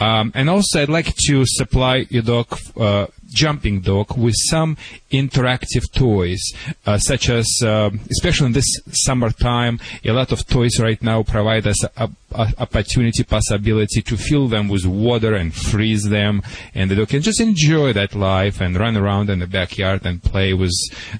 Um, 0.00 0.30
and 0.34 0.48
also 0.48 0.82
I'd 0.82 0.88
like 0.88 1.14
to 1.26 1.44
supply 1.46 2.06
your 2.10 2.22
dog, 2.22 2.46
uh, 2.76 3.06
jumping 3.34 3.80
dog 3.80 4.16
with 4.16 4.34
some 4.50 4.76
interactive 5.10 5.90
toys, 5.92 6.42
uh, 6.86 6.98
such 6.98 7.28
as, 7.28 7.46
uh, 7.64 7.90
especially 8.10 8.46
in 8.48 8.52
this 8.52 8.80
summertime, 8.90 9.78
a 10.04 10.12
lot 10.12 10.32
of 10.32 10.46
toys 10.46 10.80
right 10.80 11.02
now 11.02 11.22
provide 11.22 11.66
us 11.66 11.84
a, 11.84 12.10
a 12.32 12.54
opportunity, 12.58 13.22
possibility 13.24 14.02
to 14.02 14.16
fill 14.16 14.48
them 14.48 14.68
with 14.68 14.86
water 14.86 15.34
and 15.34 15.54
freeze 15.54 16.04
them, 16.04 16.42
and 16.74 16.90
the 16.90 16.96
dog 16.96 17.08
can 17.08 17.22
just 17.22 17.40
enjoy 17.40 17.92
that 17.92 18.14
life 18.14 18.60
and 18.60 18.76
run 18.76 18.96
around 18.96 19.30
in 19.30 19.38
the 19.40 19.46
backyard 19.46 20.04
and 20.04 20.22
play 20.22 20.54
with 20.54 20.72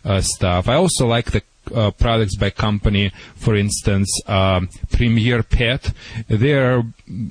uh, 0.04 0.20
stuff. 0.20 0.68
I 0.68 0.74
also 0.74 1.06
like 1.06 1.30
the 1.30 1.42
uh, 1.74 1.90
products 1.92 2.36
by 2.36 2.50
company, 2.50 3.12
for 3.36 3.54
instance, 3.54 4.08
um, 4.26 4.68
Premier 4.90 5.42
Pet. 5.42 5.92
They're 6.28 6.82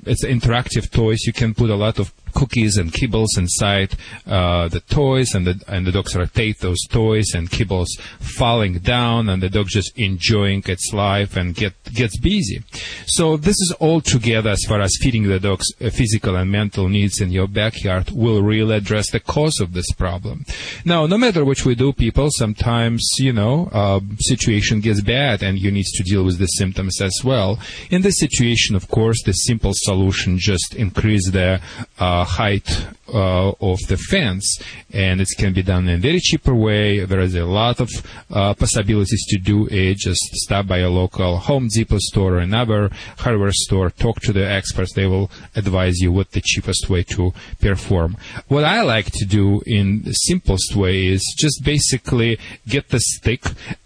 it's 0.05 0.23
interactive 0.23 0.89
toys. 0.91 1.25
You 1.25 1.33
can 1.33 1.53
put 1.53 1.69
a 1.69 1.75
lot 1.75 1.99
of 1.99 2.13
cookies 2.33 2.77
and 2.77 2.91
kibbles 2.91 3.37
inside 3.37 3.95
uh, 4.27 4.67
the 4.67 4.81
toys, 4.81 5.33
and 5.33 5.45
the 5.47 5.61
and 5.67 5.85
the 5.85 5.91
dogs 5.91 6.15
rotate 6.15 6.59
those 6.59 6.81
toys 6.89 7.33
and 7.33 7.49
kibbles 7.49 7.87
falling 8.19 8.79
down, 8.79 9.29
and 9.29 9.41
the 9.41 9.49
dog 9.49 9.67
just 9.67 9.97
enjoying 9.97 10.63
its 10.67 10.91
life 10.93 11.35
and 11.35 11.55
get 11.55 11.73
gets 11.93 12.17
busy. 12.19 12.63
So 13.07 13.37
this 13.37 13.55
is 13.55 13.73
all 13.79 14.01
together 14.01 14.49
as 14.49 14.63
far 14.67 14.81
as 14.81 14.97
feeding 15.01 15.23
the 15.23 15.39
dog's 15.39 15.67
uh, 15.81 15.89
physical 15.89 16.35
and 16.35 16.51
mental 16.51 16.87
needs 16.89 17.21
in 17.21 17.31
your 17.31 17.47
backyard 17.47 18.11
will 18.11 18.41
really 18.41 18.75
address 18.75 19.11
the 19.11 19.19
cause 19.19 19.59
of 19.59 19.73
this 19.73 19.91
problem. 19.91 20.45
Now, 20.85 21.05
no 21.05 21.17
matter 21.17 21.43
what 21.45 21.65
we 21.65 21.75
do, 21.75 21.93
people, 21.93 22.29
sometimes 22.31 23.07
you 23.19 23.33
know 23.33 23.69
uh, 23.71 23.99
situation 24.19 24.81
gets 24.81 25.01
bad, 25.01 25.43
and 25.43 25.59
you 25.59 25.71
need 25.71 25.85
to 25.85 26.03
deal 26.03 26.23
with 26.23 26.37
the 26.37 26.47
symptoms 26.47 27.01
as 27.01 27.21
well. 27.23 27.59
In 27.89 28.01
this 28.01 28.19
situation, 28.19 28.75
of 28.75 28.87
course, 28.87 29.21
the 29.23 29.33
simple 29.33 29.71
solution 29.73 30.37
just 30.37 30.75
increase 30.75 31.29
the 31.31 31.61
uh, 32.01 32.23
height 32.23 32.87
uh, 33.13 33.51
of 33.61 33.77
the 33.87 33.97
fence, 33.97 34.59
and 34.91 35.21
it 35.21 35.27
can 35.37 35.53
be 35.53 35.61
done 35.61 35.87
in 35.87 35.95
a 35.95 36.01
very 36.01 36.19
cheaper 36.19 36.55
way. 36.55 37.05
There 37.05 37.19
is 37.19 37.35
a 37.35 37.45
lot 37.45 37.79
of 37.79 37.89
uh, 38.31 38.55
possibilities 38.55 39.23
to 39.29 39.37
do 39.37 39.67
it. 39.69 39.97
Just 39.97 40.21
stop 40.45 40.65
by 40.65 40.79
a 40.79 40.89
local 40.89 41.37
Home 41.37 41.67
Depot 41.71 41.99
store 41.99 42.35
or 42.35 42.39
another 42.39 42.89
hardware 43.19 43.51
store. 43.53 43.91
Talk 43.91 44.19
to 44.21 44.33
the 44.33 44.45
experts. 44.49 44.93
They 44.93 45.05
will 45.05 45.29
advise 45.55 45.99
you 45.99 46.11
what 46.11 46.31
the 46.31 46.41
cheapest 46.41 46.89
way 46.89 47.03
to 47.03 47.33
perform. 47.59 48.17
What 48.47 48.63
I 48.63 48.81
like 48.81 49.11
to 49.11 49.25
do 49.25 49.61
in 49.67 50.01
the 50.01 50.13
simplest 50.13 50.75
way 50.75 51.05
is 51.05 51.21
just 51.37 51.63
basically 51.63 52.39
get 52.67 52.89
the 52.89 52.99
stick 52.99 53.43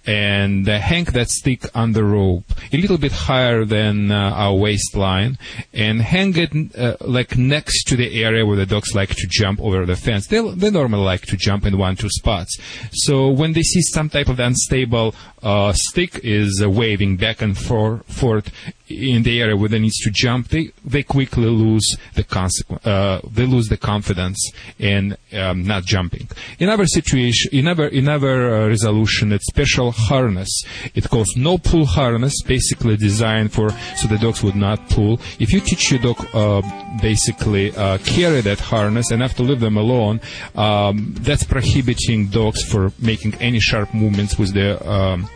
and 0.08 0.68
hang 0.68 1.06
that 1.06 1.30
stick 1.30 1.66
on 1.76 1.94
the 1.94 2.04
rope 2.04 2.46
a 2.72 2.78
little 2.78 2.98
bit 2.98 3.12
higher 3.12 3.66
than 3.66 4.12
uh, 4.12 4.32
our 4.32 4.54
waistline 4.54 5.38
and 5.74 6.02
hang 6.02 6.34
it 6.36 6.52
uh, 6.78 6.96
like 7.02 7.38
next 7.38 7.86
to 7.86 7.96
the 7.96 8.24
area 8.24 8.46
where 8.46 8.58
the 8.58 8.66
dogs 8.66 8.94
like 8.94 9.10
to 9.10 9.28
jump 9.30 9.60
over 9.62 9.86
the 9.86 9.96
fence. 9.96 10.28
They, 10.28 10.42
they 10.52 10.70
normally 10.70 11.04
like 11.04 11.22
to 11.28 11.38
jump 11.38 11.66
in 11.66 11.78
one, 11.78 11.96
two 11.96 12.10
spots. 12.10 12.58
So 12.92 13.30
when 13.30 13.54
they 13.54 13.64
see 13.64 13.82
some 13.82 14.10
type 14.10 14.30
of 14.30 14.40
unstable 14.40 15.16
uh, 15.42 15.74
stick 15.74 16.20
is 16.24 16.62
uh, 16.64 16.70
waving 16.70 17.18
back 17.18 17.42
and 17.42 17.58
for, 17.58 18.00
forth 18.08 18.52
in 18.88 19.24
the 19.24 19.42
area 19.42 19.56
where 19.56 19.70
they 19.70 19.80
needs 19.80 19.98
to 19.98 20.12
jump, 20.12 20.50
they, 20.50 20.72
they 20.84 21.04
quickly 21.04 21.46
lose 21.46 21.98
the 22.14 22.24
consequence, 22.24 22.86
uh, 22.86 23.20
they 23.32 23.46
lose 23.46 23.68
the 23.68 23.78
confidence 23.78 24.52
in 24.78 25.18
um, 25.34 25.64
not 25.64 25.84
jumping. 25.84 26.28
In 26.60 26.70
other 26.70 26.86
situation, 26.86 27.52
in 27.52 27.68
other, 27.68 27.88
in 27.88 28.08
other 28.08 28.54
uh, 28.54 28.68
resolution, 28.68 29.32
it's 29.32 29.46
special 29.48 29.92
harness. 29.92 30.64
It 30.94 31.10
calls 31.10 31.36
no 31.36 31.58
pull 31.58 31.86
harness, 31.86 32.42
basically 32.44 32.98
designed 32.98 33.54
for 33.54 33.72
so 33.96 34.08
the 34.08 34.18
dogs 34.18 34.44
would 34.44 34.56
not 34.56 34.90
pull. 34.90 35.20
If 35.40 35.52
you 35.52 35.60
teach 35.60 35.92
your 35.92 36.02
dog 36.02 36.28
uh, 36.34 36.62
basically 37.02 37.76
uh, 37.76 37.98
carry 38.00 38.42
that 38.42 38.60
harness 38.60 39.12
and 39.12 39.22
have 39.22 39.36
to 39.36 39.44
leave 39.44 39.60
them 39.60 39.78
alone, 39.78 40.22
um, 40.56 41.16
that's 41.20 41.44
prohibiting 41.44 42.28
dogs 42.28 42.64
for 42.64 42.92
making 43.00 43.36
any 43.36 43.60
sharp 43.60 43.94
movements 43.94 44.38
with 44.38 44.54
their 44.54 44.82
um, 44.88 45.28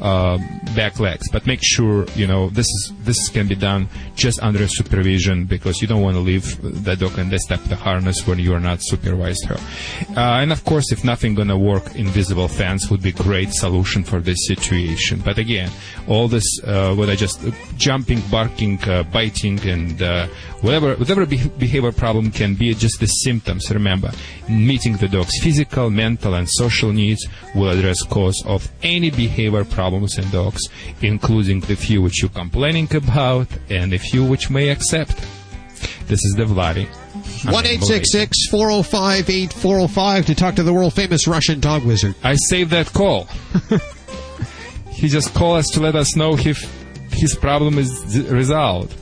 uh, 0.00 0.38
back 0.74 1.00
legs. 1.00 1.28
But 1.30 1.46
make 1.46 1.60
sure 1.62 2.06
you 2.14 2.26
know 2.26 2.48
this 2.50 2.66
is 2.66 2.92
this 3.00 3.28
can 3.28 3.48
be 3.48 3.54
done 3.54 3.88
just 4.14 4.42
under 4.42 4.66
supervision 4.68 5.44
because 5.44 5.80
you 5.80 5.88
don't 5.88 6.02
want 6.02 6.16
to 6.16 6.20
leave 6.20 6.84
the 6.84 6.96
dog 6.96 7.18
and 7.18 7.30
type 7.48 7.64
of 7.64 7.78
harness 7.78 8.26
when 8.26 8.38
you 8.38 8.52
are 8.54 8.60
not 8.60 8.78
supervised 8.82 9.44
her. 9.46 9.56
Uh, 10.16 10.40
and 10.42 10.52
of 10.52 10.64
course, 10.64 10.92
if 10.92 11.04
nothing 11.04 11.34
gonna 11.34 11.58
work, 11.58 11.94
invisible 11.96 12.48
fence 12.48 12.90
would 12.90 13.02
be 13.02 13.12
great 13.12 13.52
solution 13.52 14.04
for 14.04 14.20
this 14.20 14.38
situation. 14.46 15.20
But 15.24 15.38
again, 15.38 15.70
all 16.06 16.28
this 16.28 16.44
uh, 16.64 16.94
what 16.94 17.08
I 17.10 17.16
just 17.16 17.40
jumping, 17.76 18.20
barking, 18.30 18.82
uh, 18.88 19.02
biting, 19.04 19.60
and 19.66 20.02
uh, 20.02 20.26
whatever 20.60 20.94
whatever 20.96 21.26
be- 21.26 21.48
behavior 21.58 21.92
problem 21.92 22.30
can 22.30 22.54
be 22.54 22.74
just 22.74 23.00
the 23.00 23.06
symptoms. 23.06 23.70
Remember, 23.70 24.10
meeting 24.48 24.96
the 24.96 25.08
dog's 25.08 25.38
physical, 25.42 25.90
mental, 25.90 26.34
and 26.34 26.48
social 26.48 26.92
needs 26.92 27.26
will 27.54 27.70
address 27.70 28.02
cause 28.02 28.42
of 28.46 28.70
any 28.82 29.10
behavior 29.10 29.64
problems 29.64 30.18
in 30.18 30.28
dogs, 30.30 30.62
including 31.02 31.60
the 31.60 31.76
few 31.76 32.02
which 32.02 32.22
you're 32.22 32.30
complaining 32.30 32.94
about 32.94 33.48
and 33.70 33.92
the 33.92 33.98
few 33.98 34.24
which 34.24 34.50
may 34.50 34.68
accept. 34.70 35.16
This 36.06 36.24
is 36.24 36.34
the 36.36 36.44
Vladi. 36.44 36.88
One 37.52 37.66
eight 37.66 37.82
six 37.82 38.10
six 38.10 38.48
four 38.50 38.70
zero 38.70 38.82
five 38.82 39.28
eight 39.30 39.52
four 39.52 39.76
zero 39.76 39.86
five 39.86 40.26
to 40.26 40.34
talk 40.34 40.54
to 40.56 40.62
the 40.62 40.72
world 40.72 40.94
famous 40.94 41.28
Russian 41.28 41.60
dog 41.60 41.84
wizard. 41.84 42.14
I 42.24 42.34
saved 42.34 42.70
that 42.70 42.92
call. 42.92 43.28
he 44.90 45.08
just 45.08 45.34
called 45.34 45.58
us 45.58 45.68
to 45.70 45.80
let 45.80 45.94
us 45.94 46.16
know 46.16 46.36
if 46.36 46.58
his 47.12 47.34
problem 47.34 47.78
is 47.78 48.20
resolved. 48.30 48.94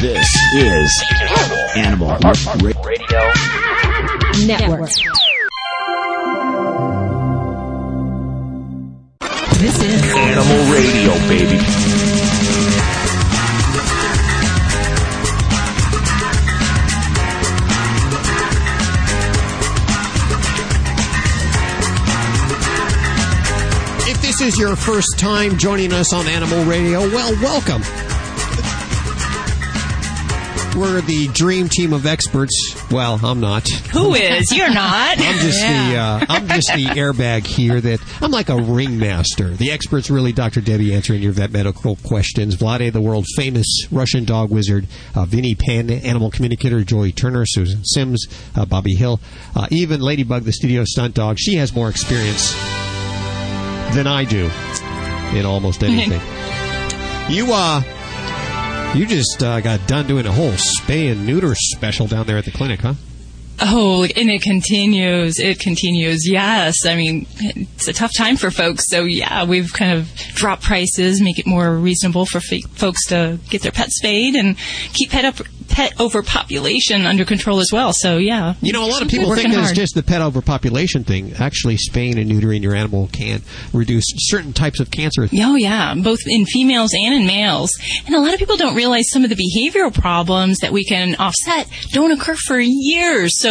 This 0.00 0.28
is 0.54 1.04
Animal 1.74 2.16
Radio 2.62 2.78
Network. 4.46 4.90
This 9.58 9.82
is 9.82 10.14
Animal 10.14 10.72
Radio, 10.72 11.14
baby. 11.26 11.58
If 24.10 24.22
this 24.22 24.40
is 24.42 24.56
your 24.58 24.76
first 24.76 25.18
time 25.18 25.58
joining 25.58 25.92
us 25.92 26.12
on 26.12 26.28
Animal 26.28 26.64
Radio, 26.66 27.00
well, 27.00 27.32
welcome. 27.42 27.82
We're 30.78 31.00
the 31.00 31.26
dream 31.32 31.68
team 31.68 31.92
of 31.92 32.06
experts. 32.06 32.52
Well, 32.92 33.18
I'm 33.24 33.40
not. 33.40 33.68
Who 33.68 34.14
is? 34.14 34.56
You're 34.56 34.72
not. 34.72 35.18
I'm 35.18 35.38
just 35.40 35.60
the 35.60 35.96
uh, 35.96 36.24
I'm 36.28 36.46
just 36.46 36.68
the 36.72 36.84
airbag 36.84 37.46
here. 37.46 37.80
That 37.80 38.00
I'm 38.22 38.30
like 38.30 38.48
a 38.48 38.56
ringmaster. 38.56 39.48
The 39.48 39.72
experts 39.72 40.08
really, 40.08 40.30
Dr. 40.30 40.60
Debbie 40.60 40.94
answering 40.94 41.20
your 41.20 41.32
vet 41.32 41.50
medical 41.50 41.96
questions. 41.96 42.54
Vlade, 42.54 42.92
the 42.92 43.00
world 43.00 43.26
famous 43.36 43.66
Russian 43.90 44.24
dog 44.24 44.50
wizard. 44.50 44.86
Uh, 45.16 45.24
Vinnie 45.24 45.56
Penn, 45.56 45.90
animal 45.90 46.30
communicator. 46.30 46.84
Joy 46.84 47.10
Turner, 47.10 47.44
Susan 47.44 47.84
Sims, 47.84 48.28
uh, 48.54 48.64
Bobbie 48.64 48.94
Hill, 48.94 49.18
uh, 49.56 49.66
even 49.72 50.00
Ladybug, 50.00 50.44
the 50.44 50.52
studio 50.52 50.84
stunt 50.84 51.12
dog. 51.12 51.40
She 51.40 51.56
has 51.56 51.74
more 51.74 51.88
experience 51.88 52.52
than 53.96 54.06
I 54.06 54.24
do 54.24 54.48
in 55.36 55.44
almost 55.44 55.82
anything. 55.82 56.20
you 57.28 57.52
uh, 57.52 57.82
you 58.94 59.06
just 59.06 59.42
uh, 59.42 59.60
got 59.60 59.86
done 59.86 60.06
doing 60.06 60.26
a 60.26 60.32
whole 60.32 60.52
spay 60.52 61.12
and 61.12 61.26
neuter 61.26 61.54
special 61.54 62.06
down 62.06 62.26
there 62.26 62.38
at 62.38 62.44
the 62.44 62.50
clinic, 62.50 62.80
huh? 62.80 62.94
Oh, 63.60 64.04
and 64.04 64.30
it 64.30 64.42
continues. 64.42 65.38
It 65.38 65.58
continues. 65.58 66.28
Yes. 66.28 66.86
I 66.86 66.94
mean, 66.94 67.26
it's 67.40 67.88
a 67.88 67.92
tough 67.92 68.12
time 68.16 68.36
for 68.36 68.50
folks. 68.50 68.88
So, 68.88 69.04
yeah, 69.04 69.44
we've 69.44 69.72
kind 69.72 69.92
of 69.98 70.14
dropped 70.34 70.62
prices, 70.62 71.20
make 71.20 71.38
it 71.38 71.46
more 71.46 71.74
reasonable 71.76 72.26
for 72.26 72.38
f- 72.38 72.70
folks 72.70 73.06
to 73.08 73.38
get 73.48 73.62
their 73.62 73.72
pets 73.72 73.96
spayed 73.98 74.34
and 74.34 74.56
keep 74.92 75.10
pet, 75.10 75.24
up, 75.24 75.46
pet 75.68 75.98
overpopulation 76.00 77.04
under 77.04 77.24
control 77.24 77.58
as 77.60 77.70
well. 77.72 77.92
So, 77.92 78.18
yeah. 78.18 78.54
You 78.60 78.72
know, 78.72 78.84
a 78.84 78.90
lot 78.90 79.02
of 79.02 79.08
people 79.08 79.34
think 79.34 79.52
it's 79.52 79.72
just 79.72 79.94
the 79.94 80.02
pet 80.02 80.20
overpopulation 80.20 81.04
thing. 81.04 81.32
Actually, 81.38 81.78
spaying 81.78 82.18
and 82.18 82.30
neutering 82.30 82.62
your 82.62 82.74
animal 82.74 83.08
can 83.12 83.42
reduce 83.72 84.04
certain 84.16 84.52
types 84.52 84.78
of 84.80 84.90
cancer. 84.90 85.28
Oh, 85.40 85.56
yeah, 85.56 85.94
both 85.94 86.20
in 86.26 86.46
females 86.46 86.90
and 86.94 87.14
in 87.14 87.26
males. 87.26 87.70
And 88.06 88.14
a 88.14 88.20
lot 88.20 88.32
of 88.34 88.38
people 88.38 88.56
don't 88.56 88.76
realize 88.76 89.04
some 89.10 89.24
of 89.24 89.30
the 89.30 89.36
behavioral 89.36 89.92
problems 89.92 90.58
that 90.58 90.72
we 90.72 90.84
can 90.84 91.16
offset 91.16 91.68
don't 91.92 92.12
occur 92.12 92.34
for 92.34 92.60
years. 92.60 93.40
So 93.40 93.47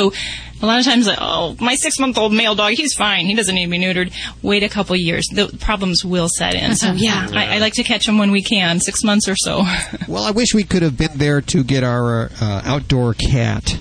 a 0.62 0.66
lot 0.66 0.80
of 0.80 0.86
times, 0.86 1.08
like, 1.08 1.20
oh, 1.22 1.56
my 1.60 1.76
six 1.76 2.00
month 2.00 2.18
old 2.18 2.34
male 2.34 2.56
dog, 2.56 2.72
he's 2.74 2.94
fine. 2.94 3.26
He 3.26 3.36
doesn't 3.36 3.54
need 3.54 3.66
to 3.66 3.72
be 3.72 3.80
neutered. 3.80 4.12
Wait 4.42 4.64
a 4.64 4.70
couple 4.70 4.96
years. 4.96 5.26
The 5.32 5.56
problems 5.60 6.04
will 6.04 6.30
set 6.30 6.56
in. 6.56 6.76
So, 6.76 6.94
yeah, 6.94 7.28
I, 7.32 7.56
I 7.56 7.58
like 7.60 7.74
to 7.74 7.84
catch 7.84 8.06
them 8.06 8.18
when 8.18 8.32
we 8.32 8.42
can, 8.42 8.80
six 8.80 9.04
months 9.04 9.28
or 9.28 9.36
so. 9.36 9.64
Well, 10.08 10.24
I 10.24 10.32
wish 10.32 10.54
we 10.54 10.64
could 10.64 10.84
have 10.84 10.98
been 10.98 11.18
there 11.18 11.42
to 11.42 11.64
get 11.64 11.84
our 11.84 12.30
uh, 12.40 12.62
outdoor 12.64 13.14
cat 13.14 13.78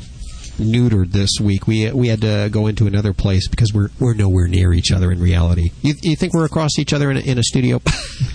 neutered 0.59 1.13
this 1.13 1.31
week. 1.41 1.67
We 1.67 1.91
we 1.93 2.09
had 2.09 2.21
to 2.23 2.49
go 2.51 2.67
into 2.67 2.87
another 2.87 3.13
place 3.13 3.49
because 3.49 3.73
we're 3.75 3.89
we're 4.01 4.15
nowhere 4.15 4.47
near 4.49 4.73
each 4.73 4.91
other 4.93 5.11
in 5.13 5.21
reality. 5.21 5.71
You, 5.83 5.95
you 6.03 6.17
think 6.17 6.33
we're 6.35 6.45
across 6.47 6.79
each 6.79 6.93
other 6.93 7.11
in 7.11 7.17
a, 7.17 7.21
in 7.21 7.39
a 7.39 7.43
studio? 7.43 7.81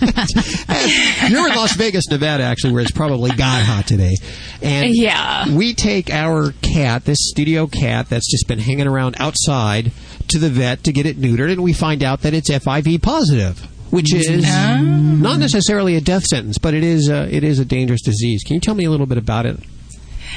You're 1.28 1.48
in 1.48 1.54
Las 1.56 1.74
Vegas, 1.76 2.08
Nevada, 2.10 2.42
actually, 2.44 2.72
where 2.72 2.82
it's 2.82 2.90
probably 2.92 3.30
god 3.30 3.64
hot 3.64 3.86
today. 3.86 4.14
And 4.60 4.94
Yeah. 4.94 5.54
we 5.54 5.74
take 5.74 6.10
our 6.10 6.52
cat, 6.62 7.04
this 7.04 7.18
studio 7.20 7.66
cat 7.66 8.08
that's 8.08 8.30
just 8.30 8.46
been 8.48 8.58
hanging 8.58 8.86
around 8.86 9.16
outside, 9.18 9.92
to 10.28 10.38
the 10.38 10.48
vet 10.50 10.84
to 10.84 10.92
get 10.92 11.06
it 11.06 11.18
neutered, 11.20 11.52
and 11.52 11.62
we 11.62 11.72
find 11.72 12.02
out 12.02 12.22
that 12.22 12.34
it's 12.34 12.50
FIV 12.50 13.02
positive. 13.02 13.68
Which 13.90 14.14
is 14.14 14.42
not 14.46 15.38
necessarily 15.38 15.96
a 15.96 16.00
death 16.00 16.24
sentence, 16.24 16.56
but 16.56 16.72
it 16.72 16.82
is 16.82 17.10
uh, 17.10 17.28
it 17.30 17.44
is 17.44 17.58
a 17.58 17.64
dangerous 17.66 18.00
disease. 18.00 18.42
Can 18.42 18.54
you 18.54 18.60
tell 18.60 18.74
me 18.74 18.84
a 18.86 18.90
little 18.90 19.04
bit 19.04 19.18
about 19.18 19.44
it? 19.44 19.58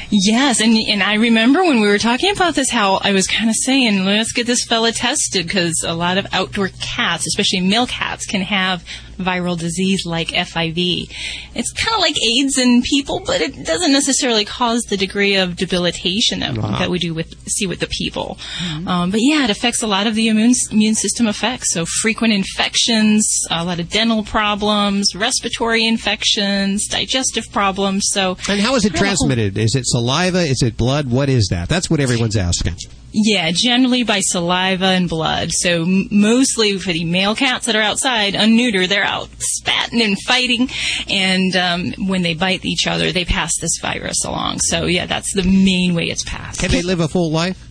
Yes, 0.10 0.62
and 0.62 0.76
and 0.76 1.02
I 1.04 1.16
remember 1.16 1.64
when 1.64 1.82
we 1.82 1.88
were 1.88 1.98
talking 1.98 2.32
about 2.32 2.56
this, 2.56 2.70
how 2.70 2.96
I 2.96 3.12
was 3.12 3.28
kind 3.28 3.50
of 3.50 3.56
saying, 3.56 4.06
let's 4.06 4.32
get 4.32 4.48
this 4.48 4.64
fella 4.66 4.92
tested 4.92 5.48
because 5.48 5.84
a 5.86 5.94
lot 5.94 6.18
of 6.18 6.28
outdoor 6.32 6.70
cats, 6.80 7.28
especially 7.28 7.62
male 7.62 7.88
cats, 7.88 8.26
can 8.26 8.42
have 8.42 8.84
viral 9.18 9.58
disease 9.58 10.06
like 10.06 10.30
FIV. 10.30 11.10
It's 11.56 11.72
kind 11.72 11.96
of 11.96 12.02
like 12.02 12.16
AIDS 12.22 12.58
in 12.58 12.82
people, 12.82 13.22
but 13.26 13.42
it 13.42 13.66
doesn't 13.66 13.92
necessarily 13.92 14.46
cause 14.46 14.82
the 14.84 14.98
degree 14.98 15.36
of 15.36 15.56
debilitation 15.56 16.40
that, 16.40 16.58
Wow. 16.58 16.78
that 16.80 16.90
we 16.90 17.00
do 17.00 17.14
with 17.14 17.34
see 17.50 17.66
with 17.68 17.80
the 17.80 17.88
people. 17.88 18.38
Um, 18.86 19.12
but 19.12 19.20
yeah, 19.22 19.44
it 19.46 19.50
affects 19.50 19.82
a 19.82 19.88
lot 19.88 20.08
of 20.08 20.16
the 20.16 20.28
immune 20.28 20.54
immune 20.72 20.96
system 20.96 21.28
effects. 21.28 21.72
So 21.74 21.86
frequent 21.86 22.34
infections, 22.34 23.28
a 23.50 23.64
lot 23.64 23.80
of 23.80 23.90
dental 23.90 24.24
problems, 24.24 25.16
respiratory 25.16 25.86
infections, 25.86 26.88
digestive 26.88 27.46
problems. 27.52 28.04
So 28.12 28.38
And 28.50 28.60
how 28.62 28.76
is 28.76 28.86
it 28.86 28.96
transmitted? 28.96 29.58
Is 29.58 29.76
it 29.76 29.86
saliva? 29.86 30.40
Is 30.40 30.62
it 30.62 30.78
blood? 30.78 31.10
What 31.10 31.30
is 31.30 31.48
that? 31.52 31.70
That's 31.70 31.90
what 31.90 32.00
everyone's 32.00 32.36
asking. 32.38 32.76
Yeah, 33.18 33.52
generally 33.54 34.04
by 34.04 34.20
saliva 34.20 34.88
and 34.88 35.08
blood. 35.08 35.50
So 35.54 35.86
mostly 36.12 36.78
for 36.78 36.92
the 36.92 37.06
male 37.06 37.34
cats 37.34 37.66
that 37.66 37.76
are 37.76 37.82
outside, 37.82 38.34
unneutered, 38.34 38.90
they're 38.90 39.06
out 39.06 39.30
spatting 39.40 40.02
and 40.02 40.22
fighting, 40.24 40.70
and 41.10 41.56
um, 41.56 42.08
when 42.10 42.24
they 42.24 42.34
bite 42.34 42.66
each 42.66 42.88
other, 42.88 43.14
they 43.14 43.24
pass 43.24 43.58
this 43.62 43.80
virus 43.82 44.26
along. 44.26 44.60
So 44.60 44.86
yeah, 44.86 45.06
that's 45.06 45.34
the 45.34 45.44
main 45.44 45.96
way 45.96 46.06
it's 46.06 46.26
passed. 46.26 46.60
Can 46.60 46.72
they 46.72 46.82
live 46.82 47.00
a 47.00 47.08
full 47.08 47.32
life? 47.32 47.65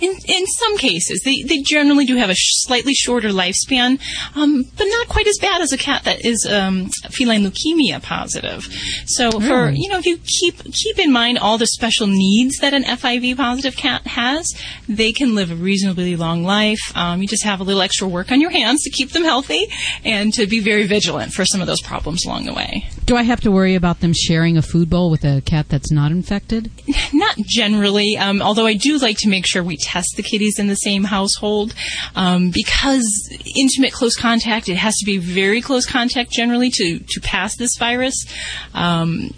In 0.00 0.16
in 0.26 0.46
some 0.46 0.78
cases, 0.78 1.22
they 1.24 1.42
they 1.42 1.62
generally 1.62 2.04
do 2.04 2.16
have 2.16 2.30
a 2.30 2.34
sh- 2.34 2.64
slightly 2.66 2.94
shorter 2.94 3.30
lifespan, 3.30 4.00
um, 4.34 4.64
but 4.76 4.84
not 4.84 5.08
quite 5.08 5.26
as 5.26 5.38
bad 5.40 5.60
as 5.60 5.72
a 5.72 5.78
cat 5.78 6.04
that 6.04 6.24
is 6.24 6.46
um, 6.50 6.90
feline 7.10 7.44
leukemia 7.44 8.02
positive. 8.02 8.68
So 9.06 9.40
for 9.40 9.70
you 9.70 9.88
know, 9.88 9.98
if 9.98 10.06
you 10.06 10.18
keep 10.18 10.62
keep 10.72 10.98
in 10.98 11.12
mind 11.12 11.38
all 11.38 11.58
the 11.58 11.66
special 11.66 12.06
needs 12.06 12.56
that 12.58 12.74
an 12.74 12.84
FIV 12.84 13.36
positive 13.36 13.76
cat 13.76 14.06
has, 14.06 14.52
they 14.88 15.12
can 15.12 15.34
live 15.34 15.50
a 15.50 15.56
reasonably 15.56 16.16
long 16.16 16.44
life. 16.44 16.80
Um, 16.94 17.22
you 17.22 17.28
just 17.28 17.44
have 17.44 17.60
a 17.60 17.64
little 17.64 17.82
extra 17.82 18.06
work 18.08 18.30
on 18.32 18.40
your 18.40 18.50
hands 18.50 18.82
to 18.82 18.90
keep 18.90 19.10
them 19.10 19.24
healthy 19.24 19.66
and 20.04 20.32
to 20.34 20.46
be 20.46 20.60
very 20.60 20.86
vigilant 20.86 21.32
for 21.32 21.44
some 21.44 21.60
of 21.60 21.66
those 21.66 21.80
problems 21.82 22.24
along 22.24 22.44
the 22.44 22.54
way. 22.54 22.86
Do 23.06 23.16
I 23.16 23.22
have 23.22 23.40
to 23.42 23.50
worry 23.50 23.74
about 23.74 24.00
them 24.00 24.12
sharing 24.14 24.56
a 24.56 24.62
food 24.62 24.88
bowl 24.88 25.10
with 25.10 25.24
a 25.24 25.42
cat 25.42 25.68
that's 25.68 25.90
not 25.90 26.10
infected? 26.10 26.70
Not 27.12 27.36
generally, 27.38 28.16
um, 28.16 28.40
although 28.42 28.66
I 28.66 28.74
do 28.74 28.98
like 28.98 29.18
to 29.18 29.28
make 29.28 29.46
sure 29.46 29.62
we 29.64 29.76
test 29.76 30.14
the 30.16 30.22
kitties 30.22 30.58
in 30.58 30.68
the 30.68 30.76
same 30.76 31.04
household 31.04 31.74
um, 32.14 32.50
because 32.50 33.04
intimate 33.56 33.92
close 33.92 34.16
contact, 34.16 34.68
it 34.68 34.76
has 34.76 34.94
to 34.96 35.06
be 35.06 35.18
very 35.18 35.60
close 35.60 35.86
contact 35.86 36.30
generally 36.30 36.70
to, 36.70 36.98
to 36.98 37.20
pass 37.20 37.56
this 37.56 37.76
virus. 37.78 38.14
Um, 38.74 39.34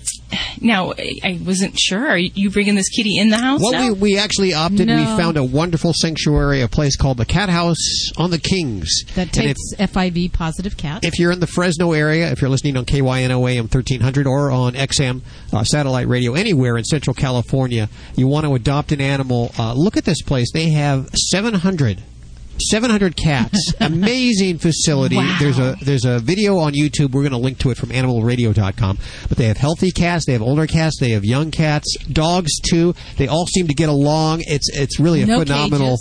now 0.60 0.92
I 0.98 1.12
I 1.22 1.40
wasn't 1.44 1.78
sure. 1.78 2.06
Are 2.08 2.18
you 2.18 2.50
bringing 2.50 2.74
this 2.74 2.88
kitty 2.88 3.18
in 3.18 3.30
the 3.30 3.38
house? 3.38 3.60
Well, 3.62 3.72
now? 3.72 3.92
we, 3.92 4.12
we 4.12 4.18
actually 4.18 4.54
opted. 4.54 4.88
We 4.88 5.04
found 5.04 5.36
a 5.36 5.44
wonderful 5.44 5.92
sanctuary, 5.94 6.62
a 6.62 6.68
place 6.68 6.96
called 6.96 7.18
the 7.18 7.24
Cat 7.24 7.48
House 7.48 8.10
on 8.16 8.30
the 8.30 8.38
Kings. 8.38 8.88
That 9.14 9.36
And 9.38 9.46
if- 9.50 9.56
takes 9.78 9.92
FIV 9.92 10.32
positive 10.32 10.76
cats. 10.76 11.06
If 11.06 11.18
you're 11.18 11.32
in 11.32 11.40
the 11.40 11.46
Fresno 11.46 11.92
area, 11.92 12.30
if 12.32 12.40
you're 12.40 12.50
listening 12.50 12.76
on 12.76 12.84
KYNO 12.84 13.48
AM 13.48 13.64
1300 13.64 14.26
or 14.26 14.50
on 14.50 14.74
XM 14.74 15.22
uh, 15.52 15.64
satellite 15.64 16.08
radio 16.08 16.34
anywhere 16.34 16.76
in 16.76 16.84
Central 16.84 17.14
California, 17.14 17.88
you 18.16 18.26
want 18.26 18.46
to 18.46 18.54
adopt 18.54 18.92
an 18.92 19.00
animal, 19.00 19.52
uh, 19.58 19.72
look 19.74 19.96
at 19.96 20.04
this 20.04 20.22
place. 20.22 20.50
They 20.52 20.70
have 20.70 21.08
700 21.14 22.02
700 22.60 23.16
cats. 23.16 23.72
Amazing 23.80 24.58
facility. 24.58 25.16
Wow. 25.16 25.36
There's 25.40 25.58
a 25.58 25.76
there's 25.82 26.04
a 26.04 26.18
video 26.18 26.58
on 26.58 26.72
YouTube. 26.72 27.12
We're 27.12 27.22
going 27.22 27.32
to 27.32 27.38
link 27.38 27.58
to 27.58 27.70
it 27.70 27.76
from 27.76 27.90
animalradio.com. 27.90 28.98
But 29.28 29.38
they 29.38 29.46
have 29.46 29.56
healthy 29.56 29.90
cats, 29.90 30.26
they 30.26 30.32
have 30.32 30.42
older 30.42 30.66
cats, 30.66 30.98
they 31.00 31.10
have 31.10 31.24
young 31.24 31.50
cats, 31.50 31.96
dogs 32.12 32.52
too. 32.60 32.94
They 33.16 33.28
all 33.28 33.46
seem 33.46 33.68
to 33.68 33.74
get 33.74 33.88
along. 33.88 34.42
It's 34.46 34.68
it's 34.72 34.98
really 35.00 35.22
a 35.22 35.26
No 35.26 35.40
phenomenal 35.40 35.96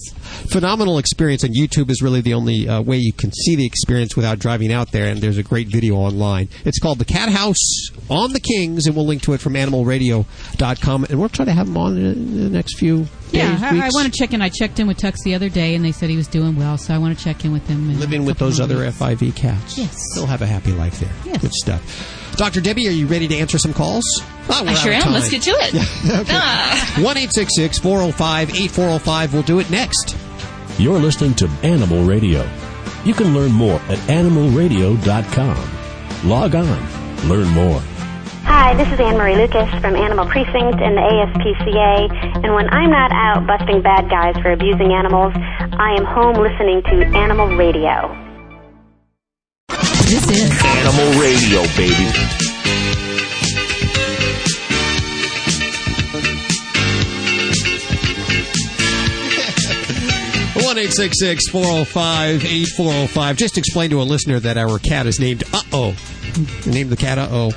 phenomenal 0.49 0.97
experience 0.97 1.43
and 1.43 1.55
YouTube 1.55 1.89
is 1.89 2.01
really 2.01 2.21
the 2.21 2.33
only 2.33 2.67
uh, 2.67 2.81
way 2.81 2.97
you 2.97 3.13
can 3.13 3.31
see 3.31 3.55
the 3.55 3.65
experience 3.65 4.15
without 4.15 4.39
driving 4.39 4.71
out 4.71 4.91
there 4.91 5.05
and 5.07 5.21
there's 5.21 5.37
a 5.37 5.43
great 5.43 5.67
video 5.67 5.95
online. 5.95 6.49
It's 6.65 6.79
called 6.79 6.99
The 6.99 7.05
Cat 7.05 7.29
House 7.29 7.89
on 8.09 8.33
the 8.33 8.39
Kings 8.39 8.87
and 8.87 8.95
we'll 8.95 9.05
link 9.05 9.21
to 9.23 9.33
it 9.33 9.41
from 9.41 9.53
animalradio.com 9.53 11.05
and 11.05 11.19
we'll 11.19 11.29
try 11.29 11.45
to 11.45 11.51
have 11.51 11.67
them 11.67 11.77
on 11.77 11.97
in 11.97 12.43
the 12.43 12.49
next 12.49 12.77
few 12.77 13.07
yeah, 13.31 13.51
days, 13.53 13.63
I, 13.63 13.87
I 13.87 13.89
want 13.93 14.05
to 14.05 14.11
check 14.11 14.33
in. 14.33 14.41
I 14.41 14.49
checked 14.49 14.79
in 14.79 14.87
with 14.87 14.97
Tux 14.97 15.15
the 15.23 15.35
other 15.35 15.49
day, 15.49 15.75
and 15.75 15.83
they 15.83 15.91
said 15.91 16.09
he 16.09 16.17
was 16.17 16.27
doing 16.27 16.55
well, 16.55 16.77
so 16.77 16.93
I 16.93 16.97
want 16.97 17.17
to 17.17 17.23
check 17.23 17.43
in 17.45 17.51
with 17.51 17.67
him. 17.67 17.89
in 17.89 17.97
a 17.97 17.99
living 17.99 18.25
with 18.25 18.37
those 18.37 18.59
other 18.59 18.77
weeks. 18.79 18.97
FIV 18.97 19.35
cats. 19.35 19.77
Yes. 19.77 19.97
They'll 20.15 20.25
have 20.25 20.41
a 20.41 20.47
happy 20.47 20.71
life 20.71 20.99
there. 20.99 21.11
Yes. 21.25 21.41
Good 21.41 21.53
stuff. 21.53 22.33
Dr. 22.37 22.61
Debbie, 22.61 22.87
are 22.87 22.91
you 22.91 23.07
ready 23.07 23.27
to 23.29 23.37
answer 23.37 23.57
some 23.57 23.73
calls? 23.73 24.03
Oh, 24.49 24.61
we're 24.63 24.71
I 24.71 24.73
sure 24.75 24.91
am. 24.91 25.01
time. 25.01 25.13
Let's 25.13 25.29
get 25.29 25.41
to 25.43 25.51
it. 25.51 25.73
Ah. 26.29 27.01
1 27.01 27.15
405 27.15 28.49
8405. 28.49 29.33
We'll 29.33 29.43
do 29.43 29.59
it 29.59 29.69
next. 29.69 30.15
You're 30.77 30.99
listening 30.99 31.33
to 31.35 31.47
Animal 31.63 32.03
Radio. 32.03 32.47
You 33.05 33.13
can 33.13 33.33
learn 33.33 33.51
more 33.51 33.79
at 33.87 33.97
animalradio.com. 34.09 36.29
Log 36.29 36.55
on, 36.55 37.29
learn 37.29 37.47
more. 37.49 37.81
Hi, 38.45 38.75
this 38.75 38.87
is 38.93 38.99
Annemarie 38.99 39.35
Lucas 39.35 39.69
from 39.81 39.95
Animal 39.95 40.27
Precinct 40.27 40.79
in 40.79 40.93
the 40.93 41.01
ASPCA, 41.01 42.43
and 42.45 42.53
when 42.53 42.69
I'm 42.69 42.91
not 42.91 43.11
out 43.11 43.47
busting 43.47 43.81
bad 43.81 44.07
guys 44.07 44.35
for 44.41 44.51
abusing 44.51 44.93
animals, 44.93 45.33
I 45.35 45.95
am 45.97 46.05
home 46.05 46.35
listening 46.35 46.83
to 46.83 47.17
Animal 47.17 47.47
Radio. 47.57 48.13
This 50.05 50.29
is 50.29 50.51
Animal 50.63 51.19
Radio, 51.19 51.65
baby. 51.75 52.05
One 60.65 60.77
eight 60.77 60.93
six 60.93 61.19
six 61.19 61.49
four 61.49 61.63
zero 61.63 61.83
five 61.83 62.45
eight 62.45 62.67
four 62.69 62.91
zero 62.91 63.07
five. 63.07 63.37
Just 63.37 63.57
explain 63.57 63.89
to 63.89 64.01
a 64.01 64.03
listener 64.03 64.39
that 64.39 64.57
our 64.57 64.77
cat 64.79 65.07
is 65.07 65.19
named 65.19 65.43
Uh 65.53 65.61
Oh. 65.73 65.95
We 66.65 66.71
named 66.71 66.89
the 66.91 66.97
cat 66.97 67.17
Uh 67.17 67.27
Oh 67.31 67.51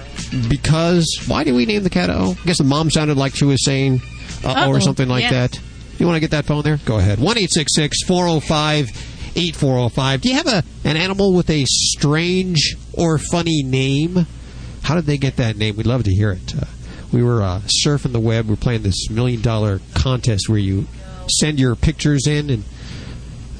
because 0.49 1.07
why 1.26 1.45
did 1.45 1.55
we 1.55 1.66
name 1.66 1.83
the 1.83 1.91
cat 1.91 2.11
Oh? 2.11 2.37
I 2.41 2.47
guess 2.47 2.59
the 2.59 2.64
mom 2.64 2.91
sounded 2.91 3.16
like 3.16 3.35
she 3.35 3.45
was 3.45 3.64
saying 3.64 4.01
Uh 4.45 4.55
Oh 4.66 4.70
or 4.70 4.81
something 4.81 5.09
like 5.09 5.22
Yeah. 5.24 5.31
that. 5.49 5.61
You 5.99 6.07
want 6.07 6.16
to 6.16 6.20
get 6.20 6.31
that 6.31 6.45
phone 6.45 6.62
there? 6.62 6.79
Go 6.85 6.99
ahead. 6.99 7.18
One 7.18 7.37
eight 7.39 7.53
six 7.53 7.74
six 7.74 8.03
four 8.05 8.29
zero 8.29 8.41
five 8.41 8.89
eight 9.37 9.57
four 9.57 9.76
zero 9.76 9.89
five. 9.89 10.20
Do 10.20 10.29
you 10.29 10.37
have 10.37 10.47
a 10.47 10.62
an 10.85 10.97
animal 10.97 11.33
with 11.35 11.51
a 11.51 11.64
strange 11.66 12.76
or 12.93 13.18
funny 13.18 13.62
name? 13.64 14.26
How 14.83 14.95
did 14.95 15.07
they 15.07 15.18
get 15.18 15.37
that 15.37 15.57
name? 15.57 15.76
We'd 15.76 15.87
love 15.87 16.05
to 16.05 16.11
hear 16.12 16.31
it. 16.33 16.55
Uh, 16.57 16.64
we 17.12 17.22
were 17.22 17.43
uh, 17.43 17.61
surfing 17.85 18.12
the 18.12 18.20
web. 18.20 18.49
We're 18.49 18.57
playing 18.57 18.83
this 18.83 19.11
million 19.11 19.43
dollar 19.43 19.81
contest 19.95 20.49
where 20.49 20.59
you 20.59 20.87
send 21.41 21.59
your 21.59 21.74
pictures 21.74 22.26
in 22.26 22.49
and 22.51 22.64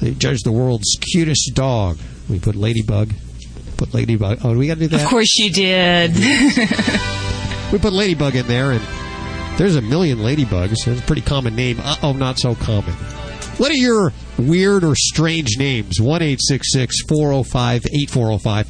they 0.01 0.13
judge 0.13 0.41
the 0.43 0.51
world's 0.51 0.97
cutest 1.11 1.51
dog. 1.55 1.97
We 2.29 2.39
put 2.39 2.55
Ladybug. 2.55 3.13
Put 3.79 3.93
Ladybug. 3.93 4.39
Oh, 4.43 4.57
we 4.57 4.67
got 4.67 4.75
to 4.75 4.79
do 4.81 4.87
that? 4.89 5.01
Of 5.01 5.07
course 5.07 5.37
you 5.37 5.51
did. 5.51 6.11
We 7.71 7.77
put 7.77 7.93
Ladybug 7.93 8.35
in 8.35 8.47
there, 8.47 8.71
and 8.71 8.81
there's 9.59 9.75
a 9.75 9.81
million 9.81 10.17
Ladybugs. 10.19 10.85
That's 10.85 10.99
a 10.99 11.03
pretty 11.03 11.21
common 11.21 11.55
name. 11.55 11.79
Uh 11.79 11.97
oh, 12.01 12.13
not 12.13 12.39
so 12.39 12.55
common. 12.55 12.93
What 13.57 13.69
are 13.69 13.75
your 13.75 14.11
weird 14.39 14.83
or 14.83 14.95
strange 14.95 15.55
names? 15.59 16.01
1 16.01 16.19
405 16.19 17.85
8405. 17.85 18.67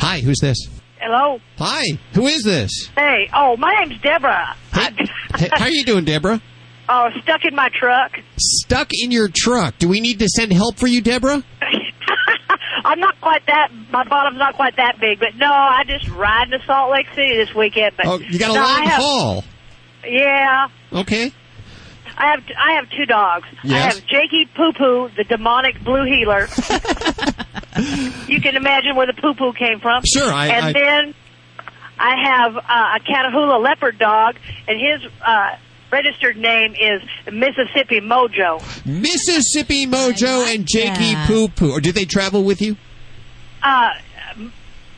Hi, 0.00 0.20
who's 0.20 0.40
this? 0.40 0.58
Hello. 0.98 1.38
Hi, 1.58 1.84
who 2.14 2.26
is 2.26 2.42
this? 2.42 2.90
Hey. 2.96 3.30
Oh, 3.32 3.56
my 3.58 3.72
name's 3.78 4.02
Deborah. 4.02 4.56
Hey, 4.72 5.48
how 5.52 5.66
are 5.66 5.70
you 5.70 5.84
doing, 5.84 6.04
Deborah? 6.04 6.42
Oh, 6.88 7.10
stuck 7.22 7.44
in 7.44 7.54
my 7.54 7.68
truck. 7.72 8.18
Stuck 8.40 8.88
in 8.90 9.12
your 9.12 9.28
truck. 9.32 9.78
Do 9.78 9.88
we 9.88 10.00
need 10.00 10.18
to 10.18 10.28
send 10.28 10.52
help 10.52 10.78
for 10.78 10.88
you, 10.88 11.00
Deborah? 11.00 11.44
I'm 12.84 12.98
not 13.00 13.20
quite 13.20 13.46
that. 13.46 13.68
My 13.90 14.04
bottom's 14.04 14.38
not 14.38 14.54
quite 14.54 14.76
that 14.76 14.98
big, 15.00 15.18
but 15.20 15.36
no, 15.36 15.46
I 15.50 15.84
just 15.86 16.08
ride 16.10 16.50
to 16.50 16.58
Salt 16.66 16.90
Lake 16.92 17.06
City 17.14 17.36
this 17.36 17.54
weekend. 17.54 17.96
But 17.96 18.06
Oh, 18.06 18.18
you 18.18 18.38
got 18.38 18.50
a 18.50 18.54
no, 18.54 18.60
long 18.60 18.86
haul. 18.86 19.44
Yeah, 20.04 20.68
Okay. 20.92 21.32
I 22.16 22.30
have. 22.32 22.42
I 22.58 22.72
have 22.74 22.90
two 22.90 23.06
dogs. 23.06 23.46
Yes. 23.64 23.72
I 23.72 23.94
have 23.94 24.06
Jakey 24.06 24.46
Poo 24.54 24.72
Poo, 24.76 25.08
the 25.16 25.24
demonic 25.24 25.82
blue 25.82 26.04
heeler. 26.04 26.46
you 28.28 28.40
can 28.40 28.56
imagine 28.56 28.96
where 28.96 29.06
the 29.06 29.14
poo 29.14 29.34
poo 29.34 29.52
came 29.52 29.80
from. 29.80 30.02
Sure, 30.04 30.30
I- 30.30 30.48
and 30.48 30.64
I- 30.66 30.72
then 30.72 31.14
I 31.98 32.14
have 32.24 32.56
uh, 32.56 32.98
a 32.98 33.00
Catahoula 33.00 33.62
leopard 33.62 33.98
dog, 33.98 34.36
and 34.68 34.78
his 34.78 35.10
uh, 35.24 35.56
registered 35.92 36.36
name 36.36 36.74
is 36.74 37.02
Mississippi 37.32 38.00
Mojo. 38.00 38.60
Mississippi 38.86 39.86
Mojo 39.86 40.52
and 40.52 40.66
Jakey 40.66 41.12
that. 41.14 41.26
Poo 41.28 41.48
Poo. 41.48 41.72
Or 41.72 41.80
did 41.80 41.94
they 41.94 42.04
travel 42.04 42.42
with 42.42 42.60
you? 42.62 42.76
Uh, 43.62 43.90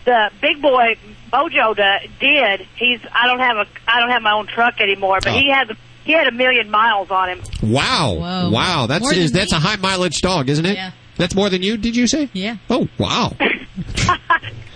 the 0.05 0.30
big 0.40 0.62
boy 0.62 0.97
Mojo 1.32 1.76
da, 1.76 1.99
did. 2.20 2.66
He's. 2.76 3.01
I 3.12 3.26
don't 3.26 3.40
have 3.40 3.57
a. 3.57 3.66
I 3.86 4.01
don't 4.01 4.11
have 4.11 4.22
my 4.22 4.32
own 4.32 4.47
truck 4.47 4.80
anymore, 4.80 5.18
but 5.22 5.32
Oh. 5.32 5.38
he 5.38 5.51
has. 5.51 5.68
He 6.05 6.12
had 6.12 6.26
a 6.26 6.32
million 6.32 6.70
miles 6.70 7.11
on 7.11 7.30
him. 7.30 7.42
Wow. 7.62 8.14
Whoa. 8.18 8.51
Wow. 8.51 8.86
That's 8.86 9.11
is, 9.12 9.32
that's 9.32 9.53
a 9.55 9.59
high 9.59 9.76
mileage 9.76 10.20
dog, 10.20 10.51
isn't 10.51 10.66
it? 10.66 10.76
Yeah. 10.76 10.90
That's 11.16 11.34
more 11.34 11.49
than 11.49 11.62
you, 11.62 11.78
did 11.78 11.97
you 11.97 12.07
say? 12.07 12.28
Yeah. 12.34 12.57
Oh, 12.68 12.88
wow. 12.99 13.32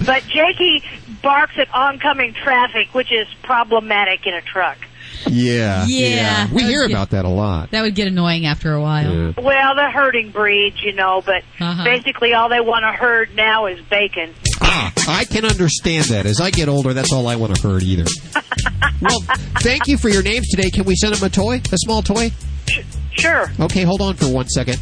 But 0.07 0.23
Jakey 0.29 0.83
barks 1.23 1.59
at 1.59 1.69
oncoming 1.75 2.33
traffic, 2.33 2.95
which 2.95 3.12
is 3.12 3.27
problematic 3.43 4.27
in 4.27 4.33
a 4.33 4.41
truck. 4.41 4.79
Yeah. 5.31 5.85
Yeah. 5.87 6.49
We 6.53 6.62
hear 6.62 6.85
Okay. 6.85 6.93
about 6.93 7.11
that 7.11 7.25
a 7.25 7.29
lot. 7.29 7.71
That 7.73 7.83
would 7.83 7.95
get 7.95 8.09
annoying 8.09 8.47
after 8.47 8.73
a 8.75 8.81
while. 8.81 9.35
Well, 9.37 9.75
the 9.75 9.91
herding 9.93 10.31
breeds, 10.31 10.83
you 10.83 10.93
know, 10.95 11.23
but 11.25 11.43
Uh-huh. 11.61 11.85
basically 11.85 12.33
all 12.35 12.49
they 12.49 12.61
want 12.61 12.83
to 12.85 12.93
herd 12.93 13.35
now 13.35 13.66
is 13.66 13.81
bacon. 13.91 14.35
Ah, 14.61 14.93
I 15.09 15.25
can 15.25 15.45
understand 15.45 16.07
that. 16.07 16.27
As 16.27 16.41
I 16.41 16.51
get 16.51 16.69
older, 16.69 16.93
that's 16.95 17.12
all 17.12 17.27
I 17.27 17.37
want 17.37 17.55
to 17.57 17.62
herd 17.62 17.83
either. 17.83 18.05
well, 19.03 19.21
thank 19.61 19.87
you 19.87 19.99
for 19.99 20.09
your 20.09 20.23
names 20.23 20.49
today. 20.49 20.71
Can 20.71 20.85
we 20.85 20.95
send 20.97 21.14
them 21.14 21.25
a 21.25 21.31
toy? 21.31 21.61
A 21.73 21.77
small 21.79 22.03
toy? 22.03 22.31
Sure. 23.12 23.51
Okay, 23.61 23.83
hold 23.83 24.01
on 24.01 24.14
for 24.14 24.29
one 24.29 24.47
second. 24.49 24.79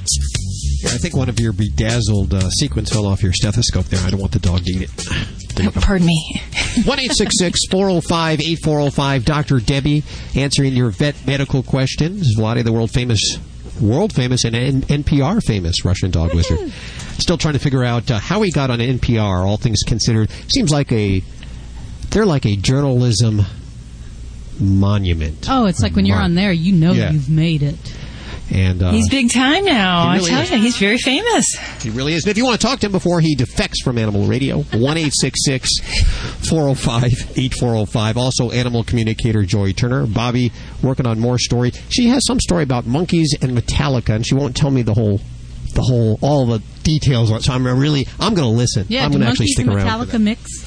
Here, 0.80 0.90
I 0.92 0.98
think 0.98 1.16
one 1.16 1.28
of 1.28 1.38
your 1.40 1.52
bedazzled 1.52 2.34
uh, 2.34 2.48
sequins 2.50 2.90
fell 2.90 3.06
off 3.06 3.22
your 3.22 3.32
stethoscope 3.32 3.86
there. 3.86 4.00
I 4.06 4.10
don't 4.10 4.20
want 4.20 4.32
the 4.32 4.38
dog 4.38 4.64
to 4.64 4.72
eat 4.72 4.82
it. 4.90 5.74
Pardon 5.82 6.06
me. 6.06 6.40
1 6.84 6.98
405 6.98 8.40
8405. 8.40 9.24
Dr. 9.24 9.58
Debbie 9.60 10.02
answering 10.34 10.74
your 10.74 10.90
vet 10.90 11.14
medical 11.26 11.62
questions. 11.62 12.36
Vladi, 12.38 12.62
the 12.62 12.72
world 12.72 12.90
famous, 12.90 13.20
world 13.80 14.12
famous, 14.12 14.44
and 14.44 14.54
N- 14.54 14.82
NPR 14.82 15.42
famous 15.42 15.84
Russian 15.84 16.10
dog 16.10 16.34
wizard. 16.34 16.70
Still 17.18 17.38
trying 17.38 17.54
to 17.54 17.60
figure 17.60 17.82
out 17.84 18.10
uh, 18.10 18.18
how 18.18 18.42
he 18.42 18.50
got 18.50 18.70
on 18.70 18.78
NPR, 18.80 19.46
all 19.46 19.56
things 19.56 19.80
considered. 19.86 20.30
Seems 20.52 20.70
like 20.70 20.92
a. 20.92 21.22
They're 22.10 22.26
like 22.26 22.44
a 22.46 22.56
journalism 22.56 23.40
monument. 24.60 25.46
Oh, 25.50 25.66
it's 25.66 25.80
like 25.82 25.94
when 25.96 26.06
you're 26.06 26.18
on 26.18 26.34
there, 26.34 26.52
you 26.52 26.72
know 26.72 26.92
Yeah. 26.92 27.10
you've 27.12 27.28
made 27.28 27.62
it. 27.62 27.76
And 28.52 28.82
uh, 28.82 28.90
he's 28.92 29.08
big 29.08 29.30
time 29.30 29.64
now. 29.64 30.12
really 30.14 30.30
I 30.30 30.34
tell 30.34 30.42
is. 30.42 30.50
you, 30.50 30.58
he's 30.58 30.76
very 30.76 30.98
famous. 30.98 31.46
He 31.80 31.90
really 31.90 32.14
is. 32.14 32.24
And 32.24 32.30
if 32.30 32.38
you 32.38 32.44
want 32.44 32.60
to 32.60 32.66
talk 32.66 32.80
to 32.80 32.86
him 32.86 32.92
before 32.92 33.20
he 33.20 33.34
defects 33.34 33.82
from 33.82 33.98
Animal 33.98 34.26
Radio, 34.26 34.62
1 34.62 34.72
405 34.72 37.04
8405. 37.36 38.16
Also, 38.16 38.50
animal 38.50 38.84
communicator 38.84 39.42
Joy 39.42 39.72
Turner. 39.72 40.06
Bobbie 40.06 40.52
working 40.82 41.06
on 41.06 41.18
more 41.18 41.38
story. 41.38 41.72
She 41.88 42.08
has 42.08 42.24
some 42.26 42.40
story 42.40 42.62
about 42.62 42.86
monkeys 42.86 43.34
and 43.40 43.56
Metallica, 43.56 44.14
and 44.14 44.26
she 44.26 44.34
won't 44.34 44.54
tell 44.56 44.70
me 44.70 44.82
the 44.82 44.94
whole. 44.94 45.20
The 45.74 45.82
whole, 45.82 46.18
all 46.22 46.46
the 46.46 46.60
details 46.84 47.30
on 47.30 47.36
it. 47.38 47.42
So 47.42 47.52
I'm 47.52 47.66
really, 47.66 48.06
I'm 48.18 48.34
going 48.34 48.50
to 48.50 48.56
listen. 48.56 48.86
Yeah, 48.88 49.04
I'm 49.04 49.10
going 49.10 49.20
to 49.20 49.28
actually 49.28 49.48
stick 49.48 49.66
and 49.66 49.76
around. 49.76 50.08
Metallica 50.08 50.18
mix? 50.18 50.65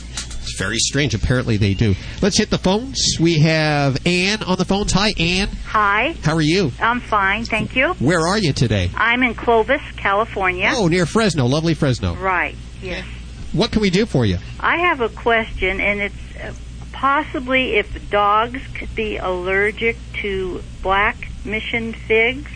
Very 0.60 0.78
strange. 0.78 1.14
Apparently, 1.14 1.56
they 1.56 1.74
do. 1.74 1.96
Let's 2.22 2.38
hit 2.38 2.50
the 2.50 2.58
phones. 2.58 3.00
We 3.18 3.40
have 3.40 4.06
Anne 4.06 4.44
on 4.44 4.58
the 4.58 4.66
phones. 4.66 4.92
Hi, 4.92 5.14
Anne. 5.18 5.48
Hi. 5.68 6.18
How 6.22 6.36
are 6.36 6.42
you? 6.42 6.74
I'm 6.82 7.00
fine, 7.00 7.46
thank 7.46 7.78
you. 7.78 7.94
Where 7.94 8.28
are 8.28 8.38
you 8.38 8.52
today? 8.52 8.92
I'm 8.94 9.24
in 9.24 9.36
Clovis, 9.36 9.82
California. 9.96 10.70
Oh, 10.76 10.90
near 10.90 11.06
Fresno. 11.06 11.46
Lovely 11.46 11.76
Fresno. 11.76 12.14
Right. 12.16 12.58
Yes. 12.82 13.06
What 13.54 13.72
can 13.72 13.82
we 13.82 13.90
do 13.90 14.06
for 14.06 14.26
you? 14.26 14.38
I 14.60 14.80
have 14.80 15.00
a 15.00 15.08
question, 15.08 15.80
and 15.80 16.02
it's 16.02 16.36
uh, 16.36 16.54
possibly 16.92 17.78
if 17.78 18.10
dogs 18.10 18.60
could 18.74 18.94
be 18.94 19.16
allergic 19.16 19.96
to 20.16 20.62
black 20.82 21.30
mission 21.46 21.94
figs. 21.94 22.52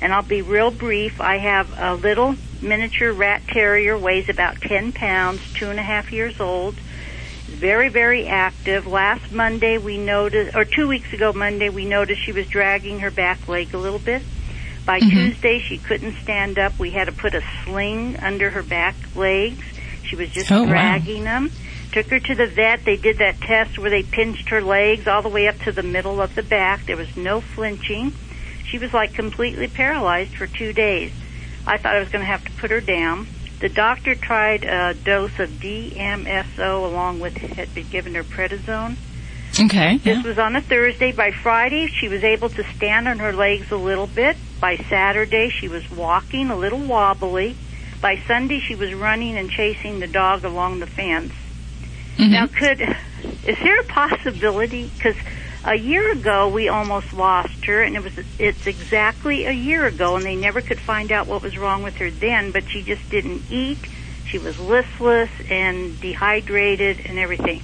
And 0.00 0.10
I'll 0.14 0.22
be 0.22 0.40
real 0.40 0.70
brief. 0.70 1.20
I 1.20 1.36
have 1.36 1.78
a 1.78 1.96
little 1.96 2.34
miniature 2.62 3.12
rat 3.12 3.42
terrier, 3.46 3.98
weighs 3.98 4.30
about 4.30 4.62
10 4.62 4.92
pounds, 4.92 5.52
two 5.52 5.68
and 5.68 5.78
a 5.78 5.82
half 5.82 6.10
years 6.12 6.40
old. 6.40 6.76
Very, 7.56 7.88
very 7.88 8.26
active. 8.26 8.86
Last 8.86 9.32
Monday 9.32 9.78
we 9.78 9.96
noticed, 9.96 10.54
or 10.54 10.66
two 10.66 10.86
weeks 10.88 11.12
ago 11.14 11.32
Monday, 11.32 11.70
we 11.70 11.86
noticed 11.86 12.20
she 12.20 12.32
was 12.32 12.46
dragging 12.46 13.00
her 13.00 13.10
back 13.10 13.48
leg 13.48 13.72
a 13.72 13.78
little 13.78 13.98
bit. 13.98 14.22
By 14.84 15.00
mm-hmm. 15.00 15.08
Tuesday 15.08 15.58
she 15.60 15.78
couldn't 15.78 16.16
stand 16.22 16.58
up. 16.58 16.78
We 16.78 16.90
had 16.90 17.06
to 17.06 17.12
put 17.12 17.34
a 17.34 17.42
sling 17.64 18.18
under 18.18 18.50
her 18.50 18.62
back 18.62 18.94
legs. 19.16 19.64
She 20.04 20.16
was 20.16 20.30
just 20.30 20.52
Oh, 20.52 20.64
wow. 20.64 20.68
dragging 20.68 21.24
them. 21.24 21.50
Took 21.92 22.08
her 22.08 22.20
to 22.20 22.34
the 22.34 22.46
vet. 22.46 22.84
They 22.84 22.96
did 22.96 23.18
that 23.18 23.40
test 23.40 23.78
where 23.78 23.90
they 23.90 24.02
pinched 24.02 24.50
her 24.50 24.60
legs 24.60 25.06
all 25.06 25.22
the 25.22 25.30
way 25.30 25.48
up 25.48 25.58
to 25.60 25.72
the 25.72 25.82
middle 25.82 26.20
of 26.20 26.34
the 26.34 26.42
back. 26.42 26.84
There 26.84 26.96
was 26.96 27.16
no 27.16 27.40
flinching. 27.40 28.12
She 28.66 28.78
was 28.78 28.92
like 28.92 29.14
completely 29.14 29.68
paralyzed 29.68 30.36
for 30.36 30.46
two 30.46 30.74
days. 30.74 31.10
I 31.66 31.78
thought 31.78 31.96
I 31.96 32.00
was 32.00 32.10
going 32.10 32.20
to 32.20 32.30
have 32.30 32.44
to 32.44 32.52
put 32.52 32.70
her 32.70 32.82
down. 32.82 33.26
The 33.60 33.68
doctor 33.68 34.14
tried 34.14 34.64
a 34.64 34.94
dose 34.94 35.38
of 35.38 35.48
DMSO 35.50 36.84
along 36.84 37.20
with 37.20 37.36
had 37.36 37.74
been 37.74 37.88
given 37.88 38.14
her 38.14 38.22
prednisone. 38.22 38.96
Okay. 39.58 39.96
This 39.96 40.22
was 40.22 40.38
on 40.38 40.56
a 40.56 40.60
Thursday. 40.60 41.12
By 41.12 41.30
Friday, 41.30 41.86
she 41.86 42.08
was 42.08 42.22
able 42.22 42.50
to 42.50 42.64
stand 42.74 43.08
on 43.08 43.18
her 43.20 43.32
legs 43.32 43.72
a 43.72 43.76
little 43.76 44.06
bit. 44.06 44.36
By 44.60 44.76
Saturday, 44.76 45.48
she 45.48 45.68
was 45.68 45.90
walking 45.90 46.50
a 46.50 46.56
little 46.56 46.80
wobbly. 46.80 47.56
By 48.02 48.16
Sunday, 48.26 48.60
she 48.60 48.74
was 48.74 48.92
running 48.92 49.38
and 49.38 49.50
chasing 49.50 50.00
the 50.00 50.06
dog 50.06 50.44
along 50.44 50.80
the 50.80 50.86
fence. 50.86 51.32
Mm-hmm. 52.18 52.32
Now, 52.32 52.46
could 52.46 52.80
is 53.46 53.58
there 53.58 53.80
a 53.80 53.84
possibility? 53.84 54.90
Because 54.94 55.16
a 55.66 55.74
year 55.74 56.12
ago 56.12 56.48
we 56.48 56.68
almost 56.68 57.12
lost 57.12 57.64
her, 57.66 57.82
and 57.82 57.96
it 57.96 58.02
was 58.02 58.12
it's 58.38 58.66
exactly 58.66 59.44
a 59.44 59.52
year 59.52 59.84
ago, 59.84 60.16
and 60.16 60.24
they 60.24 60.36
never 60.36 60.60
could 60.60 60.80
find 60.80 61.12
out 61.12 61.26
what 61.26 61.42
was 61.42 61.58
wrong 61.58 61.82
with 61.82 61.96
her 61.96 62.10
then. 62.10 62.52
But 62.52 62.68
she 62.70 62.82
just 62.82 63.08
didn't 63.10 63.42
eat. 63.50 63.78
She 64.26 64.38
was 64.38 64.58
listless 64.58 65.30
and 65.50 66.00
dehydrated 66.00 67.06
and 67.06 67.18
everything. 67.18 67.62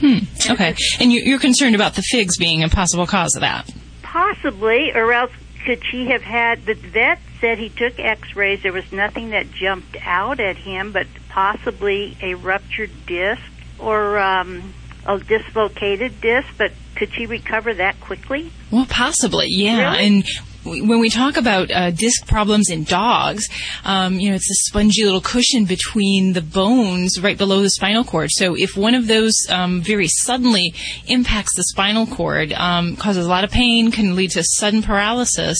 Hmm. 0.00 0.18
Okay. 0.50 0.76
And 1.00 1.12
you, 1.12 1.22
you're 1.24 1.40
concerned 1.40 1.74
about 1.74 1.94
the 1.94 2.02
figs 2.02 2.38
being 2.38 2.62
a 2.62 2.68
possible 2.68 3.06
cause 3.06 3.34
of 3.34 3.40
that. 3.40 3.68
Possibly, 4.02 4.92
or 4.94 5.12
else 5.12 5.32
could 5.64 5.82
she 5.84 6.06
have 6.06 6.22
had? 6.22 6.64
The 6.64 6.74
vet 6.74 7.18
said 7.40 7.58
he 7.58 7.68
took 7.68 7.98
X-rays. 7.98 8.62
There 8.62 8.72
was 8.72 8.92
nothing 8.92 9.30
that 9.30 9.50
jumped 9.50 9.96
out 10.02 10.40
at 10.40 10.56
him, 10.56 10.92
but 10.92 11.06
possibly 11.28 12.16
a 12.22 12.34
ruptured 12.34 12.90
disc 13.06 13.42
or 13.78 14.18
um, 14.18 14.72
a 15.08 15.18
dislocated 15.18 16.20
disc. 16.20 16.46
But 16.56 16.72
could 16.94 17.12
she 17.14 17.26
recover 17.26 17.74
that 17.74 18.00
quickly? 18.00 18.52
Well, 18.70 18.86
possibly, 18.88 19.46
yeah. 19.48 19.92
Really? 19.92 20.06
And 20.06 20.28
when 20.64 20.98
we 20.98 21.08
talk 21.08 21.36
about 21.36 21.70
uh, 21.70 21.90
disc 21.90 22.26
problems 22.26 22.70
in 22.70 22.84
dogs, 22.84 23.48
um, 23.84 24.18
you 24.18 24.30
know, 24.30 24.36
it's 24.36 24.50
a 24.50 24.68
spongy 24.68 25.04
little 25.04 25.20
cushion 25.20 25.64
between 25.64 26.32
the 26.32 26.42
bones 26.42 27.20
right 27.20 27.38
below 27.38 27.62
the 27.62 27.70
spinal 27.70 28.04
cord. 28.04 28.30
So 28.32 28.54
if 28.54 28.76
one 28.76 28.94
of 28.94 29.06
those 29.06 29.34
um, 29.48 29.80
very 29.80 30.08
suddenly 30.08 30.74
impacts 31.06 31.54
the 31.56 31.64
spinal 31.64 32.06
cord, 32.06 32.52
um, 32.52 32.96
causes 32.96 33.26
a 33.26 33.28
lot 33.28 33.44
of 33.44 33.50
pain, 33.50 33.90
can 33.90 34.16
lead 34.16 34.32
to 34.32 34.42
sudden 34.44 34.82
paralysis. 34.82 35.58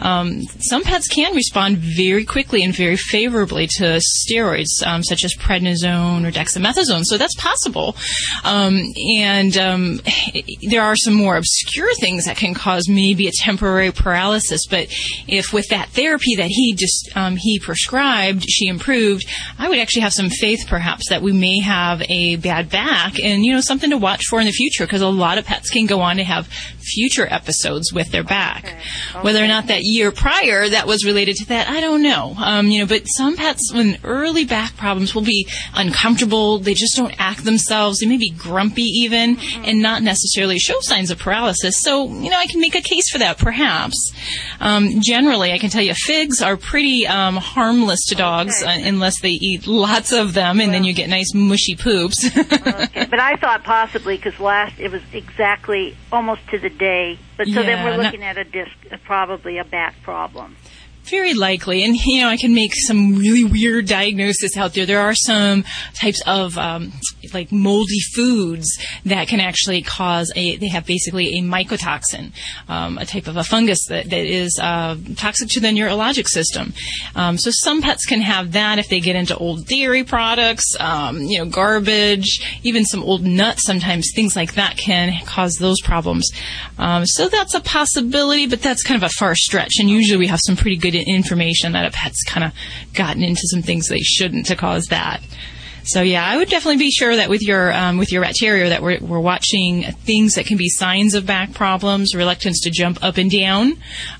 Um, 0.00 0.42
some 0.60 0.82
pets 0.82 1.08
can 1.08 1.34
respond 1.34 1.78
very 1.78 2.24
quickly 2.24 2.62
and 2.62 2.74
very 2.74 2.96
favorably 2.96 3.66
to 3.78 4.00
steroids, 4.28 4.84
um, 4.84 5.02
such 5.02 5.24
as 5.24 5.34
prednisone 5.34 6.26
or 6.26 6.32
dexamethasone. 6.32 7.02
So 7.04 7.16
that's 7.16 7.34
possible. 7.36 7.96
Um, 8.44 8.82
and 9.18 9.56
um, 9.56 10.00
there 10.68 10.82
are 10.82 10.96
some 10.96 11.14
more 11.14 11.36
obscure 11.36 11.94
things 11.94 12.24
that 12.24 12.36
can 12.36 12.54
cause 12.54 12.88
maybe 12.88 13.28
a 13.28 13.32
temporary 13.42 13.92
paralysis. 13.92 14.23
But 14.68 14.88
if 15.26 15.52
with 15.52 15.68
that 15.68 15.90
therapy 15.90 16.36
that 16.36 16.48
he 16.48 16.74
just 16.74 17.10
um, 17.16 17.36
he 17.36 17.58
prescribed, 17.58 18.44
she 18.48 18.68
improved, 18.68 19.24
I 19.58 19.68
would 19.68 19.78
actually 19.78 20.02
have 20.02 20.12
some 20.12 20.30
faith, 20.30 20.66
perhaps, 20.68 21.08
that 21.10 21.22
we 21.22 21.32
may 21.32 21.60
have 21.60 22.02
a 22.08 22.36
bad 22.36 22.70
back, 22.70 23.18
and 23.18 23.44
you 23.44 23.52
know 23.52 23.60
something 23.60 23.90
to 23.90 23.98
watch 23.98 24.22
for 24.28 24.40
in 24.40 24.46
the 24.46 24.52
future 24.52 24.84
because 24.84 25.02
a 25.02 25.08
lot 25.08 25.38
of 25.38 25.44
pets 25.44 25.70
can 25.70 25.86
go 25.86 26.00
on 26.00 26.16
to 26.16 26.24
have 26.24 26.48
future 26.84 27.26
episodes 27.30 27.92
with 27.92 28.10
their 28.10 28.24
back. 28.24 28.76
Whether 29.22 29.42
or 29.42 29.48
not 29.48 29.68
that 29.68 29.80
year 29.82 30.12
prior 30.12 30.68
that 30.68 30.86
was 30.86 31.04
related 31.04 31.36
to 31.36 31.46
that, 31.46 31.68
I 31.68 31.80
don't 31.80 32.02
know. 32.02 32.34
Um, 32.36 32.68
you 32.68 32.80
know, 32.80 32.86
but 32.86 33.04
some 33.04 33.36
pets, 33.36 33.72
when 33.72 33.98
early 34.04 34.44
back 34.44 34.76
problems, 34.76 35.14
will 35.14 35.22
be 35.22 35.48
uncomfortable. 35.74 36.58
They 36.58 36.74
just 36.74 36.96
don't 36.96 37.14
act 37.18 37.44
themselves. 37.44 37.98
They 38.00 38.06
may 38.06 38.18
be 38.18 38.30
grumpy 38.30 38.82
even, 38.82 39.38
and 39.64 39.80
not 39.80 40.02
necessarily 40.02 40.58
show 40.58 40.78
signs 40.80 41.10
of 41.10 41.18
paralysis. 41.18 41.76
So, 41.80 42.08
you 42.08 42.30
know, 42.30 42.38
I 42.38 42.46
can 42.46 42.60
make 42.60 42.74
a 42.74 42.80
case 42.80 43.10
for 43.10 43.18
that, 43.18 43.38
perhaps. 43.38 44.12
Um, 44.60 45.00
generally, 45.00 45.52
I 45.52 45.58
can 45.58 45.70
tell 45.70 45.82
you, 45.82 45.94
figs 45.94 46.40
are 46.42 46.56
pretty 46.56 47.06
um, 47.06 47.36
harmless 47.36 48.04
to 48.06 48.14
dogs 48.14 48.62
uh, 48.62 48.68
unless 48.68 49.20
they 49.20 49.30
eat 49.30 49.66
lots 49.66 50.12
of 50.12 50.34
them, 50.34 50.60
and 50.60 50.72
then 50.72 50.84
you 50.84 50.92
get 50.92 51.08
nice 51.08 51.34
mushy 51.34 51.76
poops. 51.76 52.30
Okay, 52.74 53.06
but 53.06 53.20
I 53.20 53.36
thought 53.36 53.62
possibly 53.64 54.16
because 54.16 54.38
last 54.40 54.78
it 54.78 54.90
was 54.90 55.02
exactly 55.12 55.96
almost 56.12 56.46
to 56.48 56.58
the 56.58 56.70
day. 56.78 57.18
But 57.36 57.48
so 57.48 57.62
then 57.62 57.84
we're 57.84 57.96
not- 57.96 58.04
looking 58.04 58.22
at 58.22 58.36
a 58.38 58.44
disc, 58.44 58.72
probably 59.04 59.58
a 59.58 59.64
back 59.64 60.00
problem. 60.02 60.56
Very 61.10 61.34
likely, 61.34 61.84
and 61.84 61.94
you 61.94 62.22
know, 62.22 62.28
I 62.28 62.38
can 62.38 62.54
make 62.54 62.72
some 62.74 63.16
really 63.16 63.44
weird 63.44 63.86
diagnosis 63.86 64.56
out 64.56 64.72
there. 64.72 64.86
There 64.86 65.00
are 65.00 65.14
some 65.14 65.64
types 65.92 66.22
of 66.26 66.56
um, 66.56 66.92
like 67.34 67.52
moldy 67.52 68.00
foods 68.14 68.66
that 69.04 69.28
can 69.28 69.38
actually 69.38 69.82
cause 69.82 70.32
a. 70.34 70.56
They 70.56 70.68
have 70.68 70.86
basically 70.86 71.38
a 71.38 71.42
mycotoxin, 71.42 72.32
um, 72.68 72.96
a 72.96 73.04
type 73.04 73.26
of 73.26 73.36
a 73.36 73.44
fungus 73.44 73.84
that, 73.88 74.08
that 74.08 74.24
is 74.24 74.58
uh, 74.62 74.96
toxic 75.16 75.50
to 75.50 75.60
the 75.60 75.68
neurologic 75.68 76.26
system. 76.26 76.72
Um, 77.14 77.36
so 77.36 77.50
some 77.52 77.82
pets 77.82 78.06
can 78.06 78.22
have 78.22 78.52
that 78.52 78.78
if 78.78 78.88
they 78.88 79.00
get 79.00 79.14
into 79.14 79.36
old 79.36 79.66
dairy 79.66 80.04
products, 80.04 80.64
um, 80.80 81.20
you 81.20 81.38
know, 81.38 81.44
garbage, 81.44 82.40
even 82.62 82.86
some 82.86 83.02
old 83.02 83.22
nuts. 83.24 83.66
Sometimes 83.66 84.10
things 84.14 84.36
like 84.36 84.54
that 84.54 84.78
can 84.78 85.12
cause 85.26 85.56
those 85.56 85.82
problems. 85.82 86.30
Um, 86.78 87.04
so 87.04 87.28
that's 87.28 87.52
a 87.54 87.60
possibility, 87.60 88.46
but 88.46 88.62
that's 88.62 88.82
kind 88.82 89.02
of 89.02 89.06
a 89.06 89.12
far 89.18 89.34
stretch. 89.34 89.74
And 89.78 89.90
usually 89.90 90.18
we 90.18 90.28
have 90.28 90.40
some 90.42 90.56
pretty 90.56 90.76
good 90.76 90.93
information 91.02 91.72
that 91.72 91.86
a 91.86 91.90
pet's 91.90 92.22
kind 92.24 92.44
of 92.44 92.52
gotten 92.94 93.22
into 93.22 93.42
some 93.44 93.62
things 93.62 93.88
they 93.88 94.00
shouldn't 94.00 94.46
to 94.46 94.56
cause 94.56 94.86
that. 94.86 95.20
So 95.86 96.00
yeah, 96.00 96.24
I 96.24 96.38
would 96.38 96.48
definitely 96.48 96.78
be 96.78 96.90
sure 96.90 97.14
that 97.14 97.28
with 97.28 97.42
your 97.42 97.70
um, 97.70 97.98
with 97.98 98.10
your 98.10 98.22
rat 98.22 98.34
terrier 98.34 98.70
that 98.70 98.82
we're, 98.82 98.98
we're 99.00 99.20
watching 99.20 99.82
things 99.82 100.34
that 100.34 100.46
can 100.46 100.56
be 100.56 100.68
signs 100.70 101.14
of 101.14 101.26
back 101.26 101.52
problems, 101.52 102.14
reluctance 102.14 102.60
to 102.60 102.70
jump 102.70 103.04
up 103.04 103.18
and 103.18 103.30
down, 103.30 103.74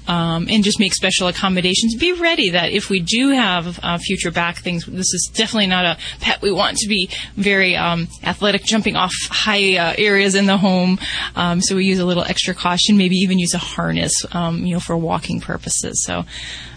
um, 0.06 0.46
and 0.50 0.62
just 0.62 0.78
make 0.78 0.92
special 0.92 1.26
accommodations. 1.26 1.94
Be 1.96 2.12
ready 2.12 2.50
that 2.50 2.72
if 2.72 2.90
we 2.90 3.00
do 3.00 3.30
have 3.30 3.80
uh, 3.82 3.96
future 3.96 4.30
back 4.30 4.58
things, 4.58 4.84
this 4.84 5.14
is 5.14 5.30
definitely 5.32 5.68
not 5.68 5.86
a 5.86 5.98
pet 6.20 6.42
we 6.42 6.52
want 6.52 6.76
to 6.78 6.88
be 6.88 7.08
very 7.36 7.76
um, 7.76 8.08
athletic, 8.22 8.64
jumping 8.64 8.94
off 8.94 9.14
high 9.30 9.78
uh, 9.78 9.94
areas 9.96 10.34
in 10.34 10.44
the 10.44 10.58
home. 10.58 10.98
Um, 11.34 11.62
so 11.62 11.76
we 11.76 11.86
use 11.86 11.98
a 11.98 12.04
little 12.04 12.24
extra 12.24 12.52
caution, 12.52 12.98
maybe 12.98 13.16
even 13.16 13.38
use 13.38 13.54
a 13.54 13.58
harness, 13.58 14.12
um, 14.32 14.66
you 14.66 14.74
know, 14.74 14.80
for 14.80 14.98
walking 14.98 15.40
purposes. 15.40 16.04
So 16.04 16.26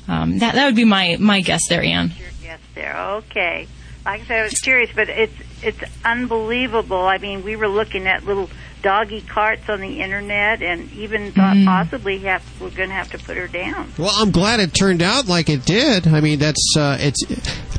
um, 0.08 0.40
that 0.40 0.56
that 0.56 0.66
would 0.66 0.78
be 0.78 0.86
my 0.86 1.18
my 1.20 1.42
guess 1.42 1.68
there, 1.68 1.84
Anne. 1.84 2.14
Yes, 2.42 2.60
there. 2.74 2.98
Okay. 2.98 3.68
Like 4.08 4.22
I 4.22 4.26
said, 4.26 4.39
I 4.39 4.43
was 4.43 4.53
curious, 4.53 4.89
but 4.95 5.10
it's 5.10 5.34
it's 5.62 5.80
unbelievable. 6.05 7.05
I 7.05 7.18
mean, 7.18 7.43
we 7.43 7.55
were 7.55 7.68
looking 7.68 8.08
at 8.08 8.24
little 8.26 8.49
doggy 8.82 9.22
carts 9.22 9.68
on 9.70 9.82
the 9.82 10.01
internet, 10.01 10.62
and 10.62 10.89
even 10.93 11.32
thought 11.34 11.58
Mm. 11.58 11.66
possibly 11.66 12.20
have, 12.20 12.41
we're 12.62 12.70
going 12.70 12.89
to 12.89 12.95
have 12.95 13.12
to 13.12 13.18
put 13.18 13.36
her 13.36 13.47
down. 13.47 13.91
Well, 13.97 14.12
I'm 14.16 14.32
glad 14.32 14.60
it 14.62 14.74
turned 14.74 15.01
out 15.01 15.28
like 15.28 15.49
it 15.49 15.66
did. 15.66 16.08
I 16.08 16.22
mean, 16.22 16.39
that's 16.39 16.76
uh, 16.78 16.97
it's 16.99 17.20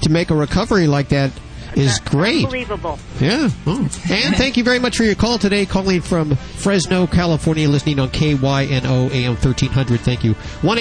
to 0.00 0.10
make 0.10 0.30
a 0.30 0.34
recovery 0.34 0.86
like 0.86 1.08
that 1.10 1.30
is 1.76 1.98
great. 2.00 2.44
Unbelievable. 2.44 2.98
Yeah. 3.20 3.48
Oh. 3.66 3.78
And 4.10 4.36
thank 4.36 4.56
you 4.56 4.64
very 4.64 4.78
much 4.80 4.96
for 4.96 5.04
your 5.04 5.14
call 5.14 5.38
today. 5.38 5.64
Calling 5.64 6.00
from 6.00 6.34
Fresno, 6.34 7.06
California, 7.06 7.68
listening 7.68 8.00
on 8.00 8.10
KYNO 8.10 9.10
AM 9.12 9.36
1300. 9.36 10.00
Thank 10.00 10.24
you. 10.24 10.34
1 10.62 10.78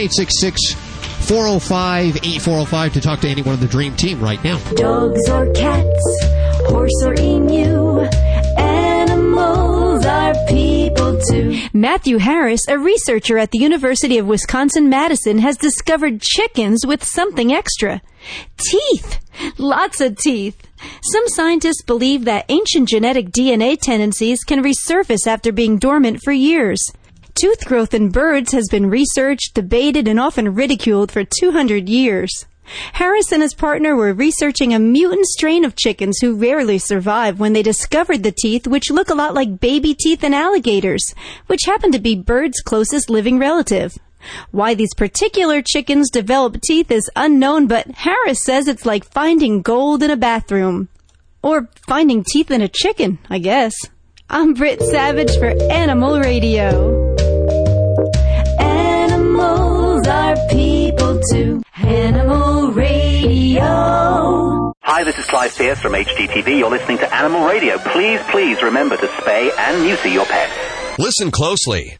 405 1.26 2.18
8405 2.18 2.94
to 2.94 3.02
talk 3.02 3.20
to 3.22 3.28
anyone 3.28 3.56
on 3.56 3.60
the 3.60 3.68
Dream 3.68 3.96
Team 3.96 4.20
right 4.22 4.42
now. 4.44 4.58
Dogs 4.76 5.30
or 5.30 5.52
cats, 5.54 6.26
horse 6.68 7.04
or 7.04 7.14
emu, 7.20 8.00
animals 8.58 10.06
are 10.06 10.34
people 10.48 11.20
too. 11.30 11.60
Matthew 11.74 12.18
Harris, 12.18 12.68
a 12.68 12.78
researcher 12.78 13.38
at 13.38 13.52
the 13.52 13.60
University 13.60 14.18
of 14.18 14.26
Wisconsin 14.28 14.90
Madison, 14.90 15.40
has 15.40 15.58
discovered 15.58 16.22
chickens 16.22 16.86
with 16.86 17.04
something 17.04 17.52
extra. 17.52 18.02
Teeth! 18.58 19.20
Lots 19.58 20.02
of 20.02 20.18
teeth. 20.18 20.62
Some 21.12 21.28
scientists 21.28 21.82
believe 21.82 22.26
that 22.26 22.46
ancient 22.50 22.90
genetic 22.90 23.30
DNA 23.30 23.78
tendencies 23.80 24.44
can 24.44 24.64
resurface 24.64 25.28
after 25.28 25.52
being 25.52 25.78
dormant 25.78 26.22
for 26.24 26.32
years. 26.32 26.92
Tooth 27.40 27.66
growth 27.66 27.94
in 27.94 28.10
birds 28.10 28.52
has 28.54 28.68
been 28.68 28.90
researched, 28.90 29.54
debated, 29.54 30.08
and 30.08 30.20
often 30.20 30.56
ridiculed 30.56 31.12
for 31.12 31.24
200 31.24 31.88
years. 31.88 32.48
Harris 32.94 33.32
and 33.32 33.44
his 33.44 33.54
partner 33.54 33.96
were 33.96 34.12
researching 34.12 34.74
a 34.74 34.80
mutant 34.80 35.28
strain 35.28 35.64
of 35.64 35.76
chickens 35.76 36.18
who 36.20 36.36
rarely 36.36 36.80
survive 36.80 37.40
when 37.40 37.54
they 37.54 37.62
discovered 37.62 38.24
the 38.24 38.32
teeth, 38.32 38.66
which 38.66 38.90
look 38.90 39.12
a 39.12 39.14
lot 39.14 39.36
like 39.36 39.60
baby 39.60 39.94
teeth 39.94 40.24
in 40.24 40.34
alligators, 40.34 41.14
which 41.46 41.66
happen 41.68 41.92
to 41.92 42.00
be 42.00 42.16
birds' 42.16 42.60
closest 42.60 43.08
living 43.08 43.38
relative. 43.38 44.00
Why 44.50 44.74
these 44.74 44.96
particular 44.96 45.62
chickens 45.62 46.10
develop 46.10 46.60
teeth 46.62 46.90
is 46.90 47.12
unknown, 47.16 47.68
but 47.68 47.86
Harris 47.92 48.44
says 48.44 48.68
it's 48.68 48.86
like 48.86 49.06
finding 49.06 49.62
gold 49.62 50.02
in 50.02 50.10
a 50.10 50.18
bathroom. 50.18 50.90
Or 51.44 51.70
finding 51.88 52.24
teeth 52.24 52.50
in 52.50 52.64
a 52.64 52.68
chicken, 52.68 53.20
I 53.30 53.38
guess. 53.38 53.74
I'm 54.28 54.56
Britt 54.56 54.82
Savage 54.82 55.38
for 55.38 55.54
Animal 55.72 56.20
Radio. 56.20 57.07
Animals 60.38 60.52
people 60.52 61.20
too. 61.32 61.62
Animal 61.76 62.72
Radio. 62.72 64.74
Hi, 64.82 65.04
this 65.04 65.18
is 65.18 65.26
Clive 65.26 65.56
Pearse 65.56 65.80
from 65.80 65.94
HGTV. 65.94 66.60
You're 66.60 66.70
listening 66.70 66.98
to 67.00 67.14
Animal 67.14 67.48
Radio. 67.48 67.78
Please, 67.78 68.22
please 68.30 68.62
remember 68.62 68.98
to 68.98 69.08
spay 69.08 69.50
and 69.58 69.84
neuter 69.84 70.10
your 70.10 70.26
pets. 70.26 71.00
Listen 71.00 71.32
closely. 71.32 71.98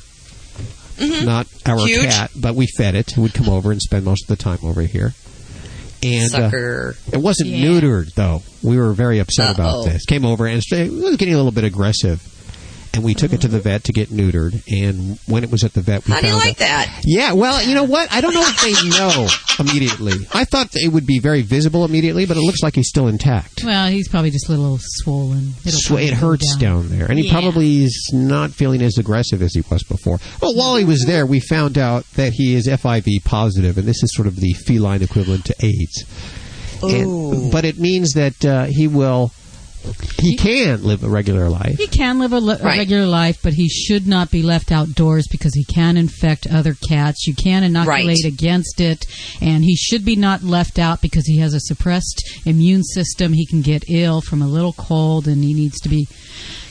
Not 0.99 1.47
our 1.67 1.77
Mm-hmm. 1.77 1.87
Huge. 1.87 2.05
cat, 2.07 2.31
but 2.37 2.55
we 2.55 2.67
fed 2.77 2.95
it. 2.95 3.13
It 3.13 3.19
would 3.19 3.35
come 3.35 3.49
over 3.49 3.73
and 3.73 3.81
spend 3.81 4.05
most 4.05 4.25
of 4.25 4.29
the 4.37 4.43
time 4.43 4.59
over 4.63 4.83
here. 4.83 5.13
And 6.05 6.35
uh, 6.35 6.93
it 7.13 7.21
wasn't 7.21 7.51
Yeah. 7.51 7.67
neutered 7.67 8.15
though. 8.15 8.43
We 8.63 8.77
were 8.77 8.93
very 8.93 9.19
upset 9.21 9.55
about 9.55 9.75
Uh-oh. 9.75 9.85
this. 9.85 10.05
Came 10.05 10.25
over 10.25 10.47
and 10.47 10.63
it 10.71 10.91
was 10.93 11.17
getting 11.17 11.35
a 11.35 11.37
little 11.37 11.53
bit 11.53 11.65
aggressive. 11.65 12.23
And 12.95 13.03
we 13.03 13.15
took 13.15 13.33
it 13.33 13.41
to 13.43 13.49
the 13.49 13.59
vet 13.61 13.85
to 13.85 13.93
get 13.93 14.11
neutered. 14.11 14.63
And 14.71 15.19
when 15.27 15.43
it 15.45 15.51
was 15.51 15.65
at 15.65 15.73
the 15.73 15.81
vet, 15.81 16.07
we 16.07 16.13
How 16.15 16.21
do 16.21 16.29
you 16.29 16.35
like 16.35 16.53
out- 16.53 16.59
that? 16.59 17.03
Yeah, 17.05 17.33
well, 17.33 17.61
you 17.67 17.75
know 17.75 17.85
what? 17.85 18.13
I 18.13 18.21
don't 18.21 18.33
know 18.35 18.45
if 18.47 18.61
they 18.63 18.73
know 18.99 19.29
immediately. 19.59 20.27
I 20.33 20.45
thought 20.45 20.69
it 20.75 20.93
would 20.93 21.07
be 21.07 21.19
very 21.19 21.43
visible 21.43 21.85
immediately, 21.85 22.25
but 22.27 22.37
it 22.37 22.41
looks 22.41 22.63
like 22.63 22.75
he's 22.77 22.89
still 22.89 23.09
intact. 23.09 23.65
Well, 23.65 23.89
he's 23.89 24.09
probably 24.09 24.31
just 24.31 24.49
a 24.49 24.53
little 24.53 24.79
swollen. 24.81 25.55
It'll 25.65 25.81
So 25.81 25.97
it 25.97 26.11
go 26.11 26.17
hurts 26.17 26.57
down. 26.57 26.89
there, 26.89 27.07
and 27.07 27.19
he 27.19 27.27
Yeah. 27.27 27.33
probably 27.33 27.85
is 27.85 28.11
not 28.13 28.53
feeling 28.53 28.81
as 28.83 28.97
aggressive 28.99 29.43
as 29.43 29.55
he 29.55 29.63
was 29.71 29.83
before. 29.83 30.21
Well, 30.41 30.55
while 30.55 30.77
he 30.77 30.85
was 30.85 31.05
there, 31.05 31.27
we 31.27 31.41
found 31.41 31.77
out 31.79 32.05
that 32.15 32.33
he 32.35 32.55
is 32.55 32.69
FIV 32.69 33.19
positive, 33.25 33.77
and 33.77 33.87
this 33.89 34.03
is 34.03 34.13
sort 34.15 34.29
of 34.29 34.37
the 34.37 34.53
feline 34.53 35.03
equivalent 35.03 35.45
to 35.47 35.55
AIDS. 35.65 36.05
And, 36.83 37.51
but 37.51 37.65
it 37.65 37.79
means 37.79 38.13
that 38.13 38.45
uh, 38.45 38.65
he 38.65 38.87
will, 38.89 39.33
he 40.19 40.37
can 40.37 40.83
live 40.85 41.03
a 41.05 41.09
regular 41.09 41.49
life. 41.49 41.77
He 41.79 41.87
can 41.87 42.19
live 42.19 42.33
a, 42.33 42.39
li- 42.41 42.57
a 42.61 42.65
regular 42.65 43.07
life, 43.07 43.39
but 43.43 43.53
he 43.55 43.69
should 43.69 44.07
not 44.07 44.31
be 44.31 44.43
left 44.43 44.73
outdoors 44.73 45.27
because 45.29 45.55
he 45.55 45.65
can 45.65 45.97
infect 45.97 46.47
other 46.47 46.75
cats. 46.89 47.27
You 47.27 47.35
can 47.35 47.63
inoculate 47.63 48.07
Right. 48.25 48.33
against 48.33 48.81
it, 48.81 49.07
and 49.41 49.65
he 49.65 49.77
should 49.77 50.05
be 50.05 50.17
not 50.17 50.43
left 50.43 50.79
out 50.79 51.01
because 51.03 51.27
he 51.27 51.39
has 51.39 51.55
a 51.55 51.61
suppressed 51.61 52.25
immune 52.45 52.83
system. 52.85 53.33
He 53.33 53.47
can 53.47 53.61
get 53.63 53.85
ill 53.89 54.21
from 54.21 54.41
a 54.43 54.47
little 54.49 54.73
cold, 54.73 55.27
and 55.29 55.43
he 55.45 55.53
needs 55.55 55.79
to 55.81 55.89
be 55.89 56.09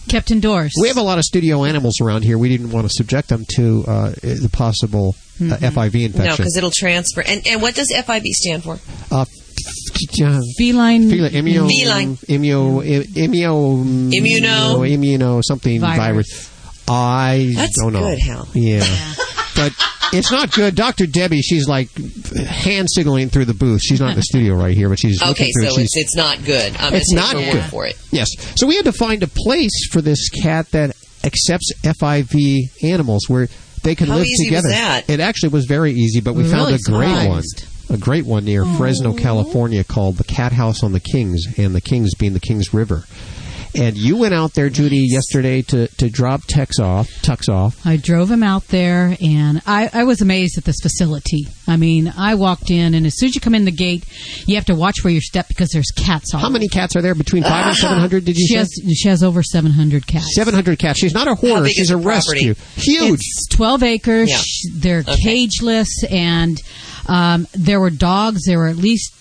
kept 0.09 0.31
indoors. 0.31 0.73
We 0.81 0.87
have 0.89 0.97
a 0.97 1.01
lot 1.01 1.17
of 1.17 1.23
studio 1.23 1.63
animals 1.63 2.01
around 2.01 2.23
here. 2.23 2.37
We 2.37 2.49
didn't 2.49 2.71
want 2.71 2.87
to 2.87 2.93
subject 2.93 3.29
them 3.29 3.45
to 3.55 3.85
uh, 3.87 4.09
the 4.21 4.49
possible 4.51 5.15
uh, 5.39 5.45
FIV 5.57 6.05
infection. 6.05 6.25
No, 6.25 6.35
because 6.37 6.57
it'll 6.57 6.71
transfer. 6.75 7.21
And, 7.25 7.45
and 7.47 7.61
what 7.61 7.75
does 7.75 7.91
FIV 7.95 8.25
stand 8.31 8.63
for? 8.63 8.79
uh, 9.11 9.25
feline, 10.57 11.09
Feline, 11.09 11.31
immuno, 11.31 11.67
Feline. 11.67 12.17
immuno, 12.27 12.81
immuno, 13.15 14.11
Immuno. 14.11 14.87
immuno, 14.87 15.41
something 15.43 15.79
Virus. 15.81 15.97
virus. 15.97 16.49
I 16.87 17.51
That's 17.55 17.77
don't 17.79 17.93
know. 17.93 18.01
good, 18.01 18.19
Hal. 18.19 18.47
Yeah, 18.53 18.85
but 19.55 19.73
it's 20.11 20.31
not 20.31 20.51
good. 20.51 20.75
Dr. 20.75 21.05
Debbie, 21.07 21.41
she's 21.41 21.67
like 21.67 21.89
hand 22.45 22.89
signaling 22.91 23.29
through 23.29 23.45
the 23.45 23.53
booth. 23.53 23.81
She's 23.81 24.01
not 24.01 24.09
in 24.11 24.15
the 24.17 24.21
studio 24.23 24.55
right 24.55 24.75
here, 24.75 24.89
but 24.89 24.99
she's 24.99 25.21
Okay, 25.21 25.49
through. 25.55 25.69
so 25.69 25.79
it's 25.79 25.95
it's 25.95 26.15
not 26.15 26.43
good. 26.43 26.75
I'm 26.77 26.93
it's 26.93 27.11
not 27.13 27.33
good 27.35 27.63
for 27.65 27.85
it. 27.85 27.97
Yes. 28.11 28.27
So 28.55 28.67
we 28.67 28.75
had 28.75 28.85
to 28.85 28.91
find 28.91 29.23
a 29.23 29.27
place 29.27 29.87
for 29.91 30.01
this 30.01 30.29
cat 30.29 30.69
that 30.71 30.95
accepts 31.23 31.71
FIV 31.83 32.83
animals 32.83 33.29
where 33.29 33.47
they 33.83 33.95
can 33.95 34.07
How 34.07 34.17
live 34.17 34.27
together. 34.43 34.67
It 35.07 35.19
actually 35.21 35.49
was 35.49 35.65
very 35.65 35.93
easy, 35.93 36.19
but 36.19 36.35
we 36.35 36.43
found 36.43 36.73
a 36.75 36.79
great 36.79 37.27
one. 37.29 37.43
Surprised. 37.83 38.01
A 38.01 38.03
great 38.03 38.25
one 38.25 38.45
near 38.45 38.65
Fresno, 38.65 39.13
California 39.13 39.83
called 39.83 40.17
the 40.17 40.23
Cat 40.23 40.51
House 40.51 40.83
on 40.83 40.91
the 40.93 40.99
Kings, 40.99 41.43
and 41.57 41.75
the 41.75 41.81
Kings 41.81 42.15
being 42.15 42.33
the 42.33 42.39
Kings 42.39 42.73
River. 42.73 43.03
And 43.75 43.97
you 43.97 44.17
went 44.17 44.35
out 44.35 44.53
there, 44.53 44.69
Judy, 44.69 44.99
yesterday 45.09 45.63
to, 45.63 45.87
to 45.87 46.07
drop 46.07 46.41
Tex 46.45 46.77
off, 46.79 47.09
Tux 47.23 47.49
off. 47.51 47.83
I 47.83 47.97
drove 47.97 48.29
him 48.29 48.43
out 48.43 48.67
there, 48.67 49.17
and 49.19 49.63
I, 49.65 49.89
I 49.91 50.03
was 50.03 50.21
amazed 50.21 50.59
at 50.59 50.63
this 50.63 50.75
facility. 50.79 51.47
I 51.67 51.75
mean, 51.77 52.13
I 52.15 52.35
walked 52.35 52.69
in, 52.69 52.93
and 52.93 53.07
as 53.07 53.17
soon 53.17 53.29
as 53.29 53.35
you 53.35 53.41
come 53.41 53.55
in 53.55 53.65
the 53.65 53.71
gate, 53.71 54.05
you 54.45 54.53
have 54.57 54.65
to 54.65 54.75
watch 54.75 55.03
where 55.03 55.11
you 55.11 55.19
step 55.21 55.47
because 55.47 55.69
there's 55.71 55.89
cats 55.95 56.35
all 56.35 56.39
How 56.39 56.49
many 56.51 56.67
cats 56.67 56.95
are 56.95 57.01
there? 57.01 57.15
Between 57.15 57.41
five 57.41 57.65
and 57.65 57.75
seven 57.75 57.97
hundred? 57.97 58.25
Did 58.25 58.37
you 58.37 58.45
She 58.45 58.53
say? 58.53 58.59
has, 58.59 58.71
she 58.95 59.09
has 59.09 59.23
over 59.23 59.41
700 59.41 60.05
cats. 60.05 60.35
Seven 60.35 60.53
hundred 60.53 60.77
cats. 60.77 60.99
She's 60.99 61.15
not 61.15 61.27
a 61.27 61.33
hoarder. 61.33 61.67
She's 61.67 61.89
a 61.89 61.97
property? 61.97 62.49
rescue. 62.49 62.53
Huge. 62.75 63.21
It's 63.21 63.47
12 63.49 63.81
acres. 63.81 64.29
Yeah. 64.29 64.71
They're 64.75 64.99
Okay. 64.99 65.47
cageless, 65.47 65.87
and 66.11 66.61
um, 67.07 67.47
there 67.53 67.79
were 67.79 67.89
dogs. 67.89 68.45
There 68.45 68.59
were 68.59 68.67
at 68.67 68.77
least, 68.77 69.13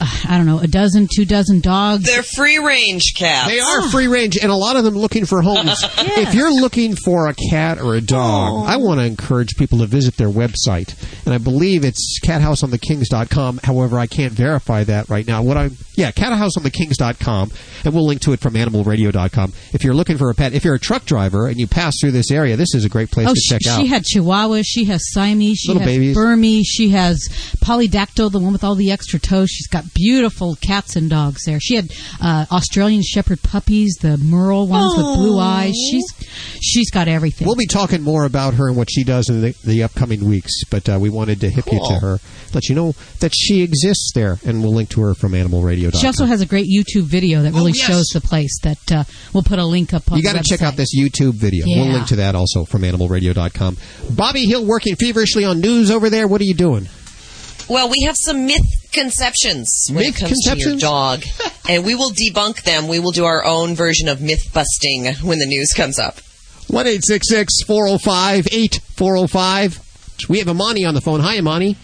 uh, 0.00 0.06
I 0.28 0.36
don't 0.36 0.46
know, 0.46 0.58
a 0.60 0.66
dozen, 0.66 1.08
two 1.14 1.24
dozen 1.24 1.60
dogs. 1.60 2.04
They're 2.04 2.22
free 2.22 2.58
range 2.58 3.14
cats. 3.16 3.48
They 3.48 3.60
are 3.60 3.88
free 3.90 4.06
range, 4.08 4.36
and 4.40 4.50
a 4.50 4.56
lot 4.56 4.76
of 4.76 4.84
them 4.84 4.94
looking 4.94 5.24
for 5.26 5.42
homes. 5.42 5.74
If 6.18 6.34
you're 6.34 6.52
looking 6.52 6.94
for 6.96 7.28
a 7.28 7.34
cat 7.34 7.80
or 7.80 7.94
a 7.94 8.00
dog, 8.00 8.66
I 8.68 8.76
want 8.76 9.00
to 9.00 9.06
encourage 9.06 9.56
people 9.56 9.78
to 9.78 9.86
visit 9.86 10.16
their 10.16 10.28
website, 10.28 10.94
and 11.24 11.32
I 11.34 11.38
believe 11.38 11.84
it's 11.84 12.18
cathouseonthekings.com. 12.24 13.60
However, 13.64 13.98
I 13.98 14.06
can't 14.06 14.32
verify 14.32 14.84
that 14.84 15.08
right 15.08 15.26
now. 15.26 15.42
What 15.42 15.56
I'm 15.56 15.76
yeah, 15.94 16.10
cathouseonthekings.com, 16.12 17.50
and 17.84 17.94
we'll 17.94 18.06
link 18.06 18.20
to 18.22 18.32
it 18.32 18.40
from 18.40 18.54
animalradio.com. 18.54 19.52
If 19.72 19.84
you're 19.84 19.94
looking 19.94 20.18
for 20.18 20.30
a 20.30 20.34
pet, 20.34 20.52
if 20.54 20.64
you're 20.64 20.74
a 20.74 20.78
truck 20.80 21.04
driver 21.04 21.48
and 21.48 21.58
you 21.58 21.66
pass 21.66 21.94
through 22.00 22.12
this 22.12 22.30
area, 22.30 22.56
this 22.56 22.74
is 22.74 22.84
a 22.84 22.88
great 22.88 23.10
place 23.10 23.28
Oh, 23.28 23.34
to 23.34 23.40
she, 23.40 23.48
check 23.50 23.60
out. 23.68 23.80
she 23.80 23.86
had 23.86 24.04
Chihuahuas. 24.04 24.64
She 24.66 24.84
has 24.84 25.00
Siamese. 25.12 25.58
She 25.58 25.68
Little 25.68 25.82
has 25.82 25.88
babies. 25.90 26.14
Burmese. 26.14 26.66
She 26.66 26.90
has 26.90 27.28
Polydactyl, 27.62 28.30
the 28.30 28.38
one 28.38 28.52
with 28.52 28.64
all 28.64 28.74
the 28.74 28.90
extra 28.90 29.18
toes. 29.18 29.50
She's 29.50 29.66
got 29.66 29.77
beautiful 29.94 30.56
cats 30.56 30.96
and 30.96 31.08
dogs 31.10 31.44
there. 31.44 31.58
She 31.60 31.74
had 31.74 31.90
uh, 32.22 32.46
Australian 32.50 33.02
Shepherd 33.02 33.42
puppies, 33.42 33.94
the 34.00 34.16
Merle 34.18 34.66
ones 34.66 34.96
with 34.96 35.06
blue 35.16 35.38
eyes. 35.38 35.74
She's 35.74 36.04
she's 36.60 36.90
got 36.90 37.08
everything. 37.08 37.46
We'll 37.46 37.56
be 37.56 37.66
talking 37.66 38.02
more 38.02 38.24
about 38.24 38.54
her 38.54 38.68
and 38.68 38.76
what 38.76 38.90
she 38.90 39.04
does 39.04 39.28
in 39.28 39.40
the, 39.40 39.54
the 39.64 39.82
upcoming 39.82 40.24
weeks, 40.28 40.64
but 40.70 40.88
uh, 40.88 40.98
we 41.00 41.10
wanted 41.10 41.40
to 41.40 41.50
hip 41.50 41.66
you 41.70 41.78
to 41.88 41.94
her, 42.00 42.18
let 42.54 42.68
you 42.68 42.74
know 42.74 42.94
that 43.20 43.32
she 43.34 43.62
exists 43.62 44.12
there, 44.14 44.38
and 44.44 44.62
we'll 44.62 44.72
link 44.74 44.88
to 44.90 45.00
her 45.02 45.14
from 45.14 45.32
animalradio.com. 45.32 46.00
She 46.00 46.06
also 46.06 46.24
has 46.26 46.40
a 46.40 46.46
great 46.46 46.66
YouTube 46.66 47.04
video 47.04 47.42
that 47.42 47.52
really 47.52 47.72
Oh, 47.72 47.74
yes. 47.74 47.86
shows 47.86 48.06
the 48.14 48.20
place. 48.20 48.58
That 48.62 48.92
uh, 48.92 49.04
we'll 49.32 49.42
put 49.42 49.58
a 49.58 49.64
link 49.64 49.92
up 49.94 50.10
on. 50.10 50.18
You 50.18 50.24
got 50.24 50.36
to 50.36 50.42
check 50.42 50.62
out 50.62 50.76
this 50.76 50.96
YouTube 50.98 51.34
video. 51.34 51.66
We'll 51.66 51.92
link 51.92 52.06
to 52.08 52.16
that 52.16 52.34
also 52.34 52.64
from 52.64 52.82
animalradio.com. 52.82 53.76
Bobbie 54.10 54.46
Hill 54.46 54.64
working 54.64 54.96
feverishly 54.96 55.44
on 55.44 55.60
news 55.60 55.90
over 55.90 56.08
there. 56.10 56.26
What 56.26 56.40
are 56.40 56.44
you 56.44 56.54
doing? 56.54 56.88
Well, 57.68 57.90
we 57.90 58.04
have 58.06 58.16
some 58.18 58.46
misconceptions 58.46 59.88
when 59.92 60.04
it 60.04 60.16
comes 60.16 60.42
to 60.44 60.56
your 60.56 60.76
dog, 60.78 61.22
and 61.68 61.84
we 61.84 61.94
will 61.94 62.10
debunk 62.10 62.62
them. 62.62 62.88
We 62.88 62.98
will 62.98 63.10
do 63.10 63.24
our 63.26 63.44
own 63.44 63.74
version 63.74 64.08
of 64.08 64.22
myth 64.22 64.50
busting 64.54 65.04
when 65.22 65.38
the 65.38 65.46
news 65.46 65.72
comes 65.76 65.98
up. 65.98 66.20
1 66.68 66.84
405 66.86 68.46
8405. 68.50 70.28
We 70.28 70.38
have 70.38 70.48
Imani 70.48 70.84
on 70.84 70.94
the 70.94 71.00
phone. 71.00 71.20
Hi, 71.20 71.36
Imani. 71.36 71.76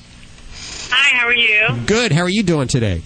Hi, 0.90 1.16
how 1.16 1.26
are 1.26 1.34
you? 1.34 1.86
Good. 1.86 2.12
How 2.12 2.22
are 2.22 2.28
you 2.28 2.42
doing 2.42 2.68
today? 2.68 3.02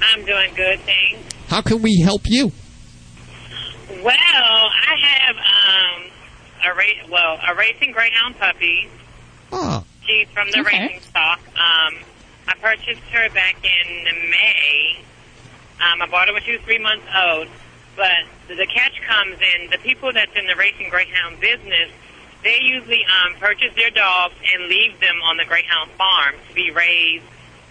I'm 0.00 0.24
doing 0.24 0.52
good, 0.54 0.80
thanks. 0.80 1.34
How 1.48 1.60
can 1.62 1.82
we 1.82 2.00
help 2.02 2.22
you? 2.26 2.52
Well, 4.02 4.14
I 4.14 4.94
have 5.00 5.36
um 5.36 6.10
a 6.64 6.74
ra- 6.74 7.08
well 7.10 7.38
a 7.48 7.54
racing 7.54 7.92
greyhound 7.92 8.38
puppy. 8.38 8.88
Oh, 9.50 9.84
She's 10.08 10.26
from 10.30 10.50
the 10.50 10.60
Okay. 10.60 10.86
racing 10.88 11.00
stock. 11.02 11.38
Um, 11.48 11.94
I 12.48 12.54
purchased 12.62 13.02
her 13.12 13.28
back 13.30 13.56
in 13.62 14.04
May. 14.30 14.96
Um, 15.80 16.00
I 16.00 16.06
bought 16.06 16.28
her 16.28 16.34
when 16.34 16.42
she 16.42 16.52
was 16.52 16.62
three 16.62 16.78
months 16.78 17.04
old. 17.14 17.48
But 17.94 18.24
the 18.48 18.66
catch 18.66 19.00
comes 19.02 19.36
in 19.36 19.70
the 19.70 19.76
people 19.78 20.12
that's 20.12 20.34
in 20.34 20.46
the 20.46 20.56
racing 20.56 20.88
greyhound 20.88 21.40
business. 21.40 21.90
They 22.42 22.58
usually 22.62 23.04
um, 23.04 23.34
purchase 23.34 23.74
their 23.76 23.90
dogs 23.90 24.34
and 24.54 24.68
leave 24.68 24.98
them 25.00 25.20
on 25.24 25.36
the 25.36 25.44
greyhound 25.44 25.90
farm 25.92 26.36
to 26.48 26.54
be 26.54 26.70
raised 26.70 27.24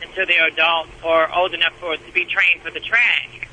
until 0.03 0.27
they're 0.27 0.47
adults 0.47 0.91
or 1.03 1.33
old 1.33 1.53
enough 1.55 1.73
for 1.79 1.97
to 1.97 2.11
be 2.13 2.25
trained 2.25 2.61
for 2.61 2.69
the 2.69 2.81
track. 2.81 3.47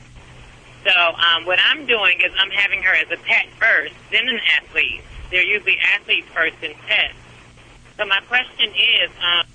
So 0.84 0.90
um, 0.92 1.46
what 1.46 1.58
I'm 1.64 1.86
doing 1.86 2.20
is 2.20 2.32
I'm 2.38 2.50
having 2.50 2.82
her 2.82 2.92
as 2.94 3.06
a 3.10 3.16
pet 3.22 3.46
first, 3.58 3.94
then 4.10 4.28
an 4.28 4.40
athlete. 4.60 5.00
They're 5.30 5.42
usually 5.44 5.78
athletes 5.94 6.28
first 6.34 6.56
and 6.62 6.74
pets. 6.86 7.14
So 7.96 8.04
my 8.06 8.20
question 8.26 8.70
is, 8.74 9.10
um, 9.22 9.46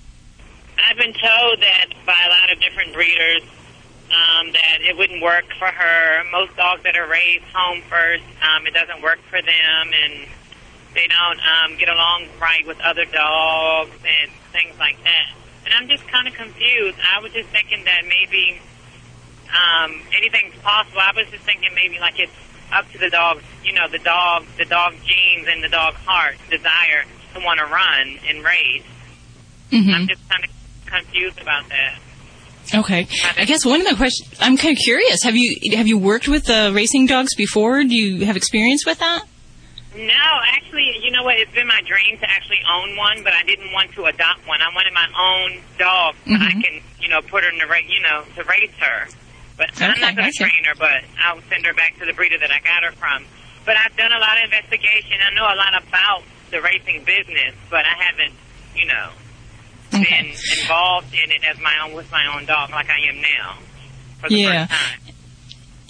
I've 0.78 0.96
been 0.96 1.12
told 1.12 1.60
that 1.60 1.92
by 2.06 2.16
a 2.24 2.30
lot 2.30 2.50
of 2.50 2.58
different 2.60 2.94
breeders 2.94 3.42
um, 4.08 4.52
that 4.52 4.78
it 4.80 4.96
wouldn't 4.96 5.22
work 5.22 5.44
for 5.58 5.68
her. 5.68 6.24
Most 6.32 6.56
dogs 6.56 6.82
that 6.84 6.96
are 6.96 7.06
raised 7.06 7.44
home 7.52 7.82
first, 7.82 8.24
um, 8.40 8.66
it 8.66 8.72
doesn't 8.72 9.02
work 9.02 9.18
for 9.28 9.42
them, 9.42 9.92
and 9.92 10.26
they 10.94 11.06
don't 11.06 11.38
um, 11.38 11.78
get 11.78 11.90
along 11.90 12.28
right 12.40 12.66
with 12.66 12.80
other 12.80 13.04
dogs 13.04 13.92
and 13.92 14.30
things 14.52 14.74
like 14.78 14.96
that. 15.04 15.28
And 15.66 15.74
I'm 15.74 15.86
just 15.86 16.08
kind 16.08 16.26
of 16.26 16.32
confused. 16.32 16.98
I 17.14 17.20
was 17.20 17.32
just 17.32 17.50
thinking 17.50 17.84
that 17.84 18.02
maybe 18.08 18.58
um, 19.52 20.00
anything's 20.16 20.56
possible. 20.62 21.00
I 21.00 21.12
was 21.14 21.28
just 21.30 21.44
thinking 21.44 21.74
maybe 21.74 21.98
like 22.00 22.18
it's 22.18 22.32
up 22.72 22.90
to 22.92 22.98
the 22.98 23.10
dog's, 23.10 23.44
you 23.62 23.74
know, 23.74 23.86
the 23.86 23.98
dog, 23.98 24.46
the 24.56 24.64
dog 24.64 24.94
genes 25.04 25.46
and 25.46 25.62
the 25.62 25.68
dog 25.68 25.92
heart 25.94 26.36
desire 26.48 27.04
to 27.34 27.40
want 27.40 27.58
to 27.60 27.66
run 27.66 28.18
and 28.28 28.44
race. 28.44 28.82
Mm-hmm. 29.70 29.90
I'm 29.94 30.08
just 30.08 30.28
kind 30.28 30.44
of 30.44 30.50
confused 30.86 31.40
about 31.40 31.68
that. 31.68 31.98
Okay. 32.74 33.06
I 33.36 33.44
guess 33.46 33.64
one 33.64 33.80
of 33.80 33.88
the 33.88 33.96
questions 33.96 34.32
I'm 34.40 34.56
kind 34.56 34.76
of 34.76 34.82
curious. 34.82 35.22
Have 35.24 35.34
you 35.36 35.76
have 35.76 35.86
you 35.88 35.98
worked 35.98 36.28
with 36.28 36.48
uh, 36.48 36.70
racing 36.72 37.06
dogs 37.06 37.34
before? 37.34 37.82
Do 37.82 37.94
you 37.94 38.26
have 38.26 38.36
experience 38.36 38.84
with 38.86 38.98
that? 39.00 39.24
No, 39.96 40.30
actually, 40.54 40.86
you 41.02 41.10
know 41.10 41.24
what? 41.24 41.36
It's 41.36 41.50
been 41.50 41.66
my 41.66 41.80
dream 41.82 42.16
to 42.18 42.30
actually 42.30 42.60
own 42.70 42.96
one, 42.96 43.24
but 43.24 43.32
I 43.32 43.42
didn't 43.42 43.72
want 43.72 43.90
to 43.94 44.04
adopt 44.04 44.46
one. 44.46 44.60
I 44.62 44.72
wanted 44.72 44.92
my 44.94 45.06
own 45.18 45.60
dog 45.78 46.14
so 46.26 46.34
I 46.34 46.52
Mhm. 46.54 46.62
can, 46.62 46.80
you 47.00 47.08
know, 47.08 47.20
put 47.22 47.42
her 47.42 47.50
in 47.50 47.58
the 47.58 47.66
right, 47.66 47.84
you 47.88 47.98
know, 48.00 48.22
to 48.36 48.44
raise 48.44 48.70
her. 48.78 49.08
But 49.56 49.70
I'm 49.82 49.98
not 50.00 50.14
going 50.14 50.30
to 50.30 50.38
train 50.38 50.62
her, 50.66 50.74
but 50.78 51.02
I'll 51.24 51.42
send 51.50 51.66
her 51.66 51.74
back 51.74 51.98
to 51.98 52.06
the 52.06 52.12
breeder 52.12 52.38
that 52.38 52.52
I 52.52 52.60
got 52.60 52.84
her 52.84 52.92
from. 52.92 53.26
But 53.66 53.76
I've 53.76 53.96
done 53.96 54.12
a 54.12 54.18
lot 54.20 54.38
of 54.38 54.44
investigation. 54.44 55.18
I 55.26 55.34
know 55.34 55.42
a 55.44 55.56
lot 55.58 55.74
about 55.74 56.22
the 56.50 56.60
racing 56.60 57.04
business, 57.04 57.54
but 57.70 57.84
I 57.84 57.94
haven't, 58.02 58.34
you 58.74 58.86
know, 58.86 59.10
been 59.90 60.32
involved 60.60 61.12
in 61.14 61.30
it 61.30 61.42
as 61.44 61.58
my 61.60 61.74
own 61.84 61.94
with 61.94 62.10
my 62.12 62.24
own 62.34 62.46
dog 62.46 62.70
like 62.70 62.88
I 62.90 63.08
am 63.08 63.20
now. 63.20 63.58
For 64.20 64.28
the 64.28 64.36
Yeah. 64.36 64.66
first 64.66 64.80
time. 64.80 65.14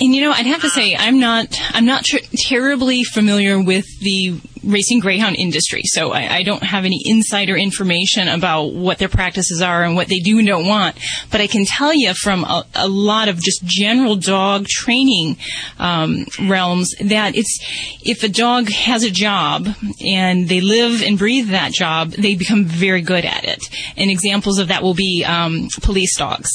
And 0.03 0.15
you 0.15 0.23
know, 0.23 0.33
I'd 0.33 0.47
have 0.47 0.61
to 0.63 0.67
um, 0.69 0.73
say 0.73 0.97
I'm 0.97 1.21
not 1.21 1.49
I'm 1.75 1.85
not 1.85 2.05
ter- 2.11 2.25
terribly 2.49 3.05
familiar 3.05 3.61
with 3.63 3.85
the 4.01 4.41
racing 4.65 5.01
greyhound 5.01 5.37
industry, 5.37 5.83
so 5.85 6.13
I, 6.13 6.37
I 6.37 6.43
don't 6.43 6.63
have 6.63 6.85
any 6.85 7.01
insider 7.05 7.57
information 7.57 8.29
about 8.29 8.73
what 8.73 8.99
their 8.99 9.09
practices 9.09 9.63
are 9.63 9.85
and 9.85 9.95
what 9.95 10.09
they 10.09 10.19
do 10.19 10.39
and 10.39 10.47
don't 10.47 10.67
want. 10.67 10.97
But 11.31 11.41
I 11.41 11.47
can 11.47 11.65
tell 11.65 11.95
you 11.95 12.15
from 12.15 12.45
a, 12.45 12.65
a 12.75 12.89
lot 12.89 13.29
of 13.29 13.37
just 13.37 13.65
general 13.65 14.17
dog 14.17 14.67
training 14.67 15.37
um, 15.79 16.27
realms 16.49 16.95
that 17.01 17.37
it's 17.37 17.59
if 18.03 18.23
a 18.23 18.29
dog 18.29 18.69
has 18.69 19.03
a 19.03 19.11
job 19.11 19.69
and 20.07 20.49
they 20.49 20.61
live 20.61 21.03
and 21.03 21.19
breathe 21.19 21.51
that 21.51 21.73
job, 21.73 22.11
they 22.13 22.35
become 22.35 22.65
very 22.65 23.03
good 23.03 23.25
at 23.25 23.45
it. 23.45 23.63
And 23.97 24.11
examples 24.11 24.59
of 24.59 24.69
that 24.69 24.83
will 24.83 24.95
be 24.95 25.25
um, 25.25 25.69
police 25.83 26.17
dogs. 26.17 26.51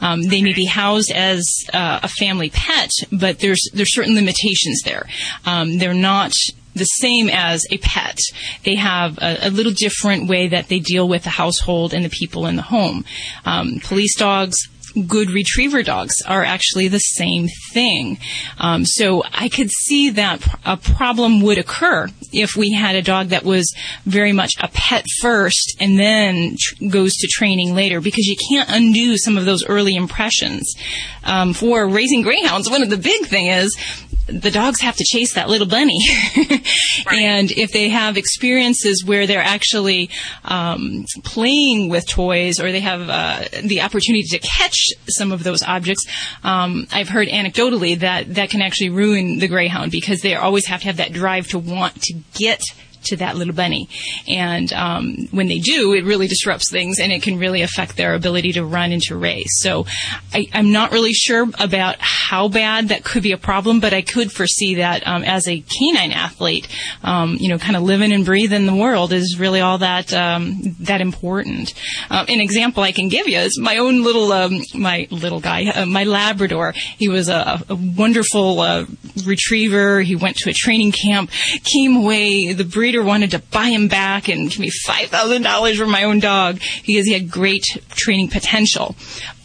Um, 0.00 0.22
they 0.22 0.42
may 0.42 0.52
be 0.52 0.66
housed 0.66 1.10
as 1.10 1.44
uh, 1.72 2.00
a 2.02 2.08
family 2.08 2.50
pet, 2.50 2.90
but 3.12 3.38
there's 3.40 3.60
there's 3.72 3.94
certain 3.94 4.14
limitations 4.14 4.82
there. 4.84 5.06
Um, 5.46 5.78
they're 5.78 5.94
not 5.94 6.32
the 6.80 6.84
same 6.84 7.28
as 7.28 7.64
a 7.70 7.78
pet. 7.78 8.18
They 8.64 8.74
have 8.74 9.18
a, 9.18 9.48
a 9.48 9.50
little 9.50 9.72
different 9.72 10.28
way 10.28 10.48
that 10.48 10.68
they 10.68 10.80
deal 10.80 11.08
with 11.08 11.22
the 11.22 11.30
household 11.30 11.94
and 11.94 12.04
the 12.04 12.10
people 12.10 12.46
in 12.46 12.56
the 12.56 12.62
home. 12.62 13.04
Um, 13.44 13.80
police 13.80 14.16
dogs 14.16 14.56
good 15.06 15.30
retriever 15.30 15.82
dogs 15.82 16.14
are 16.26 16.44
actually 16.44 16.88
the 16.88 16.98
same 16.98 17.48
thing. 17.72 18.18
Um, 18.58 18.84
so 18.84 19.22
I 19.32 19.48
could 19.48 19.70
see 19.70 20.10
that 20.10 20.44
a 20.64 20.76
problem 20.76 21.42
would 21.42 21.58
occur 21.58 22.08
if 22.32 22.56
we 22.56 22.72
had 22.72 22.96
a 22.96 23.02
dog 23.02 23.28
that 23.28 23.44
was 23.44 23.74
very 24.04 24.32
much 24.32 24.54
a 24.60 24.68
pet 24.68 25.04
first 25.20 25.76
and 25.80 25.98
then 25.98 26.56
tr- 26.58 26.86
goes 26.88 27.14
to 27.16 27.28
training 27.28 27.74
later 27.74 28.00
because 28.00 28.26
you 28.26 28.36
can't 28.50 28.68
undo 28.70 29.16
some 29.16 29.38
of 29.38 29.44
those 29.44 29.64
early 29.64 29.94
impressions. 29.94 30.74
Um, 31.24 31.52
for 31.52 31.86
raising 31.86 32.22
greyhounds, 32.22 32.70
one 32.70 32.82
of 32.82 32.90
the 32.90 32.96
big 32.96 33.26
thing 33.26 33.46
is 33.46 33.76
the 34.30 34.50
dogs 34.50 34.80
have 34.80 34.96
to 34.96 35.04
chase 35.04 35.34
that 35.34 35.48
little 35.48 35.66
bunny. 35.66 35.98
and 37.12 37.50
if 37.52 37.72
they 37.72 37.88
have 37.88 38.16
experiences 38.16 39.04
where 39.04 39.26
they're 39.26 39.42
actually 39.42 40.10
um, 40.44 41.04
playing 41.24 41.88
with 41.88 42.06
toys 42.06 42.60
or 42.60 42.72
they 42.72 42.80
have 42.80 43.08
uh, 43.08 43.44
the 43.64 43.80
opportunity 43.82 44.24
to 44.24 44.38
catch 44.38 44.78
some 45.08 45.32
of 45.32 45.42
those 45.42 45.62
objects, 45.62 46.06
um, 46.44 46.86
I've 46.92 47.08
heard 47.08 47.28
anecdotally 47.28 47.98
that 48.00 48.34
that 48.34 48.50
can 48.50 48.62
actually 48.62 48.90
ruin 48.90 49.38
the 49.38 49.48
greyhound 49.48 49.90
because 49.90 50.20
they 50.20 50.34
always 50.34 50.66
have 50.66 50.80
to 50.80 50.86
have 50.86 50.96
that 50.98 51.12
drive 51.12 51.48
to 51.48 51.58
want 51.58 52.00
to 52.02 52.14
get 52.34 52.60
to 53.04 53.16
that 53.16 53.36
little 53.36 53.54
bunny. 53.54 53.88
And 54.28 54.72
um, 54.72 55.28
when 55.30 55.48
they 55.48 55.58
do, 55.58 55.92
it 55.94 56.04
really 56.04 56.26
disrupts 56.26 56.70
things 56.70 56.98
and 56.98 57.12
it 57.12 57.22
can 57.22 57.38
really 57.38 57.62
affect 57.62 57.96
their 57.96 58.14
ability 58.14 58.52
to 58.52 58.64
run 58.64 58.92
and 58.92 59.02
to 59.02 59.16
race. 59.16 59.60
So 59.60 59.86
I, 60.32 60.46
I'm 60.52 60.72
not 60.72 60.92
really 60.92 61.12
sure 61.12 61.48
about 61.58 61.96
how 61.98 62.48
bad 62.48 62.88
that 62.88 63.04
could 63.04 63.22
be 63.22 63.32
a 63.32 63.38
problem, 63.38 63.80
but 63.80 63.92
I 63.92 64.02
could 64.02 64.32
foresee 64.32 64.76
that 64.76 65.06
um, 65.06 65.22
as 65.24 65.48
a 65.48 65.60
canine 65.60 66.12
athlete, 66.12 66.68
um, 67.02 67.36
you 67.40 67.48
know, 67.48 67.58
kind 67.58 67.76
of 67.76 67.82
living 67.82 68.12
and 68.12 68.24
breathing 68.24 68.66
the 68.66 68.74
world 68.74 69.12
is 69.12 69.38
really 69.38 69.60
all 69.60 69.78
that 69.78 70.12
um, 70.12 70.76
that 70.80 71.00
important. 71.00 71.74
Um, 72.10 72.26
an 72.28 72.40
example 72.40 72.82
I 72.82 72.92
can 72.92 73.08
give 73.08 73.28
you 73.28 73.38
is 73.38 73.58
my 73.58 73.78
own 73.78 74.02
little 74.02 74.32
um, 74.32 74.60
my 74.74 75.08
little 75.10 75.40
guy, 75.40 75.66
uh, 75.68 75.86
my 75.86 76.04
Labrador. 76.04 76.72
He 76.98 77.08
was 77.08 77.28
a, 77.28 77.62
a 77.68 77.74
wonderful 77.74 78.60
uh, 78.60 78.86
retriever. 79.24 80.00
He 80.00 80.16
went 80.16 80.36
to 80.38 80.50
a 80.50 80.52
training 80.52 80.92
camp, 80.92 81.30
came 81.64 81.96
away. 81.96 82.52
The 82.52 82.64
breeder 82.64 83.02
wanted 83.02 83.32
to 83.32 83.38
buy 83.38 83.66
him 83.68 83.88
back 83.88 84.28
and 84.28 84.50
give 84.50 84.58
me 84.60 84.70
five 84.70 85.08
thousand 85.08 85.42
dollars 85.42 85.78
for 85.78 85.86
my 85.86 86.04
own 86.04 86.20
dog 86.20 86.60
because 86.86 87.06
he 87.06 87.12
had 87.12 87.30
great 87.30 87.64
training 87.90 88.28
potential. 88.28 88.94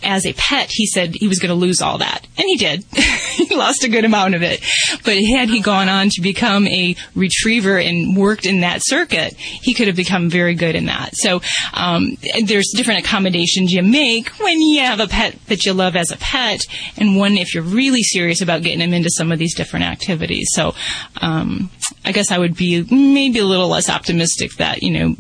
As 0.06 0.26
a 0.26 0.34
pet, 0.34 0.69
he 0.72 0.86
said 0.86 1.15
he 1.15 1.27
was 1.27 1.40
going 1.40 1.49
to 1.49 1.56
lose 1.56 1.82
all 1.82 1.98
that, 1.98 2.26
and 2.38 2.45
he 2.48 2.57
did. 2.57 2.84
he 2.94 3.56
lost 3.56 3.84
a 3.84 3.90
good 3.90 4.06
amount 4.06 4.36
of 4.36 4.44
it. 4.44 4.64
But 5.03 5.18
had 5.18 5.49
he 5.49 5.61
gone 5.61 5.90
on 5.90 6.10
to 6.11 6.22
become 6.22 6.68
a 6.68 6.95
retriever 7.15 7.77
and 7.77 8.15
worked 8.15 8.45
in 8.45 8.61
that 8.61 8.82
circuit, 8.84 9.34
he 9.36 9.73
could 9.73 9.88
have 9.88 9.95
become 9.95 10.30
very 10.30 10.53
good 10.53 10.76
in 10.76 10.86
that. 10.86 11.15
So 11.15 11.41
um, 11.73 12.18
there's 12.44 12.72
different 12.76 12.99
accommodations 12.99 13.72
you 13.72 13.82
make 13.82 14.30
when 14.40 14.61
you 14.61 14.82
have 14.82 14.99
a 14.99 15.07
pet 15.07 15.38
that 15.48 15.65
you 15.65 15.73
love 15.73 15.95
as 15.95 16.11
a 16.11 16.18
pet, 16.18 16.61
and 16.98 17.18
one 17.18 17.38
if 17.38 17.53
you're 17.53 17.64
really 17.64 18.03
serious 18.03 18.41
about 18.41 18.61
getting 18.61 18.82
him 18.82 18.94
into 18.94 19.10
some 19.10 19.32
of 19.32 19.40
these 19.40 19.56
different 19.56 19.86
activities. 19.86 20.48
So 20.52 20.76
um, 21.22 21.72
I 22.03 22.11
guess 22.11 22.32
I 22.32 22.38
would 22.38 22.56
be 22.56 22.84
maybe 22.84 23.40
a 23.40 23.45
little 23.45 23.69
less 23.69 23.90
optimistic 23.90 24.52
that 24.57 24.84
you 24.84 24.91
know 24.91 25.15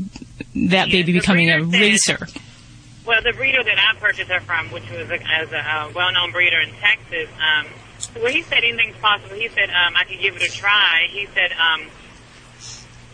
that 0.69 0.89
baby 0.89 1.13
becoming 1.13 1.49
a 1.49 1.63
racer. 1.63 2.27
Well, 3.05 3.21
the 3.21 3.33
breeder 3.33 3.63
that 3.63 3.77
I 3.77 3.99
purchased 3.99 4.31
her 4.31 4.41
from, 4.41 4.71
which 4.71 4.89
was 4.89 5.09
a, 5.11 5.21
as 5.21 5.51
a 5.51 5.59
uh, 5.59 5.91
well-known 5.93 6.31
breeder 6.31 6.59
in 6.59 6.71
Texas, 6.81 7.29
um, 7.37 7.67
well, 8.15 8.31
he 8.31 8.41
said 8.41 8.63
anything's 8.63 8.97
possible. 8.97 9.35
He 9.35 9.47
said 9.49 9.69
um, 9.69 9.95
I 9.95 10.05
could 10.05 10.19
give 10.19 10.35
it 10.35 10.41
a 10.41 10.51
try. 10.51 11.05
He 11.09 11.27
said 11.27 11.51
um, 11.53 11.87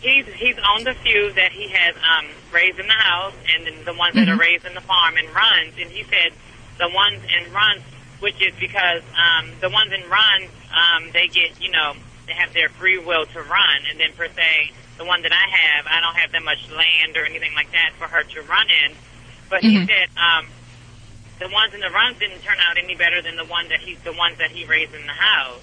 he's 0.00 0.26
he's 0.26 0.56
on 0.58 0.84
the 0.84 0.94
few 0.94 1.32
that 1.34 1.52
he 1.52 1.68
has 1.68 1.94
um, 1.96 2.26
raised 2.52 2.78
in 2.78 2.86
the 2.86 2.94
house, 2.94 3.34
and 3.54 3.66
then 3.66 3.84
the 3.84 3.92
ones 3.92 4.14
that 4.14 4.28
are 4.28 4.36
raised 4.36 4.64
in 4.64 4.74
the 4.74 4.80
farm 4.80 5.16
and 5.18 5.28
runs. 5.34 5.74
And 5.78 5.90
he 5.90 6.04
said 6.04 6.32
the 6.78 6.88
ones 6.88 7.20
in 7.28 7.52
runs, 7.52 7.82
which 8.20 8.40
is 8.40 8.54
because 8.58 9.02
um, 9.12 9.50
the 9.60 9.68
ones 9.68 9.92
in 9.92 10.08
runs, 10.08 10.50
um, 10.72 11.10
they 11.12 11.28
get 11.28 11.60
you 11.60 11.70
know 11.70 11.92
they 12.26 12.32
have 12.32 12.54
their 12.54 12.70
free 12.70 12.98
will 12.98 13.26
to 13.26 13.42
run, 13.42 13.78
and 13.90 14.00
then 14.00 14.12
per 14.16 14.28
se 14.28 14.72
the 14.96 15.04
one 15.04 15.22
that 15.22 15.32
I 15.32 15.48
have, 15.48 15.86
I 15.86 16.00
don't 16.00 16.14
have 16.14 16.32
that 16.32 16.44
much 16.44 16.70
land 16.70 17.16
or 17.16 17.24
anything 17.24 17.54
like 17.54 17.72
that 17.72 17.92
for 17.98 18.06
her 18.06 18.22
to 18.22 18.42
run 18.42 18.66
in. 18.86 18.92
But 19.52 19.62
he 19.62 19.76
Mhm. 19.76 19.86
said 19.86 20.08
um, 20.16 20.46
the 21.38 21.46
ones 21.48 21.74
in 21.74 21.80
the 21.80 21.90
runs 21.90 22.18
didn't 22.18 22.42
turn 22.42 22.56
out 22.58 22.78
any 22.78 22.94
better 22.94 23.20
than 23.20 23.36
the 23.36 23.44
one 23.44 23.68
that 23.68 23.80
he 23.80 23.96
the 23.96 24.14
ones 24.14 24.38
that 24.38 24.50
he 24.50 24.64
raised 24.64 24.94
in 24.94 25.06
the 25.06 25.12
house. 25.12 25.60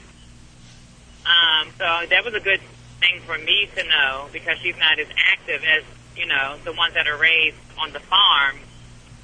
Um, 1.25 1.73
so 1.75 2.05
that 2.07 2.23
was 2.23 2.35
a 2.35 2.39
good 2.39 2.61
thing 2.99 3.19
for 3.25 3.35
me 3.39 3.67
to 3.75 3.83
know 3.85 4.29
because 4.31 4.59
she's 4.59 4.77
not 4.77 4.99
as 4.99 5.07
active 5.17 5.63
as 5.65 5.83
you 6.15 6.27
know 6.27 6.57
the 6.65 6.71
ones 6.73 6.93
that 6.93 7.07
are 7.07 7.17
raised 7.17 7.57
on 7.79 7.91
the 7.91 7.99
farm. 7.99 8.59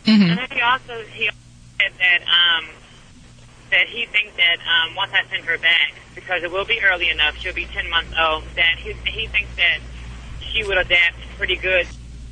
Mm-hmm. 0.06 0.30
And 0.32 0.38
then 0.40 0.48
he 0.50 0.62
also 0.62 1.04
he 1.14 1.30
also 1.30 1.38
said 1.80 1.92
that 2.00 2.22
um, 2.28 2.66
that 3.70 3.88
he 3.88 4.08
thinks 4.08 4.36
that 4.38 4.58
um, 4.66 4.96
once 4.96 5.12
I 5.14 5.22
send 5.30 5.46
her 5.46 5.60
back 5.60 5.94
because 6.16 6.42
it 6.42 6.52
will 6.52 6.66
be 6.66 6.82
early 6.82 7.12
enough, 7.12 7.38
she'll 7.38 7.54
be 7.54 7.66
ten 7.66 7.88
months 7.88 8.16
old. 8.20 8.46
That 8.56 8.80
he 8.80 8.94
he 9.06 9.28
thinks 9.28 9.56
that 9.58 9.78
she 10.42 10.64
would 10.64 10.80
adapt 10.80 11.18
pretty 11.38 11.56
good, 11.56 11.86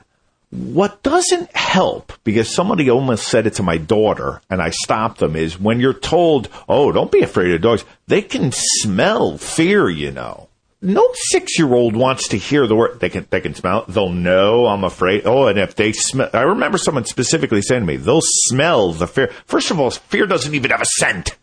what 0.50 1.04
doesn't 1.04 1.54
help, 1.56 2.14
because 2.24 2.54
somebody 2.54 2.90
almost 2.90 3.28
said 3.28 3.48
it 3.48 3.56
to 3.56 3.64
my 3.64 3.78
daughter, 3.78 4.42
and 4.50 4.62
I 4.62 4.70
stopped 4.70 5.20
them, 5.20 5.36
is 5.36 5.60
when 5.60 5.80
you're 5.80 5.94
told, 5.94 6.50
oh, 6.70 6.92
don't 6.92 7.12
be 7.12 7.22
afraid 7.22 7.54
of 7.54 7.62
dogs, 7.62 7.84
they 8.08 8.22
can 8.22 8.52
smell 8.54 9.38
fear, 9.38 9.90
you 9.90 10.12
know. 10.12 10.48
No 10.82 11.10
six 11.14 11.58
year 11.58 11.74
old 11.74 11.96
wants 11.96 12.28
to 12.30 12.38
hear 12.38 12.68
the 12.68 12.76
word. 12.76 13.00
They 13.00 13.10
can, 13.10 13.26
they 13.32 13.42
can 13.42 13.56
smell. 13.56 13.86
They'll 13.88 14.10
know 14.10 14.68
I'm 14.68 14.84
afraid. 14.84 15.24
Oh, 15.26 15.48
and 15.48 15.58
if 15.58 15.76
they 15.76 15.92
smell, 15.92 16.30
I 16.34 16.42
remember 16.42 16.78
someone 16.78 17.06
specifically 17.06 17.64
saying 17.64 17.82
to 17.82 17.88
me, 17.88 17.96
they'll 17.98 18.22
smell 18.22 18.94
the 18.94 19.08
fear. 19.08 19.30
First 19.46 19.72
of 19.72 19.80
all, 19.80 19.90
fear 19.90 20.28
doesn't 20.28 20.54
even 20.54 20.70
have 20.70 20.82
a 20.82 20.86
scent. 20.86 21.36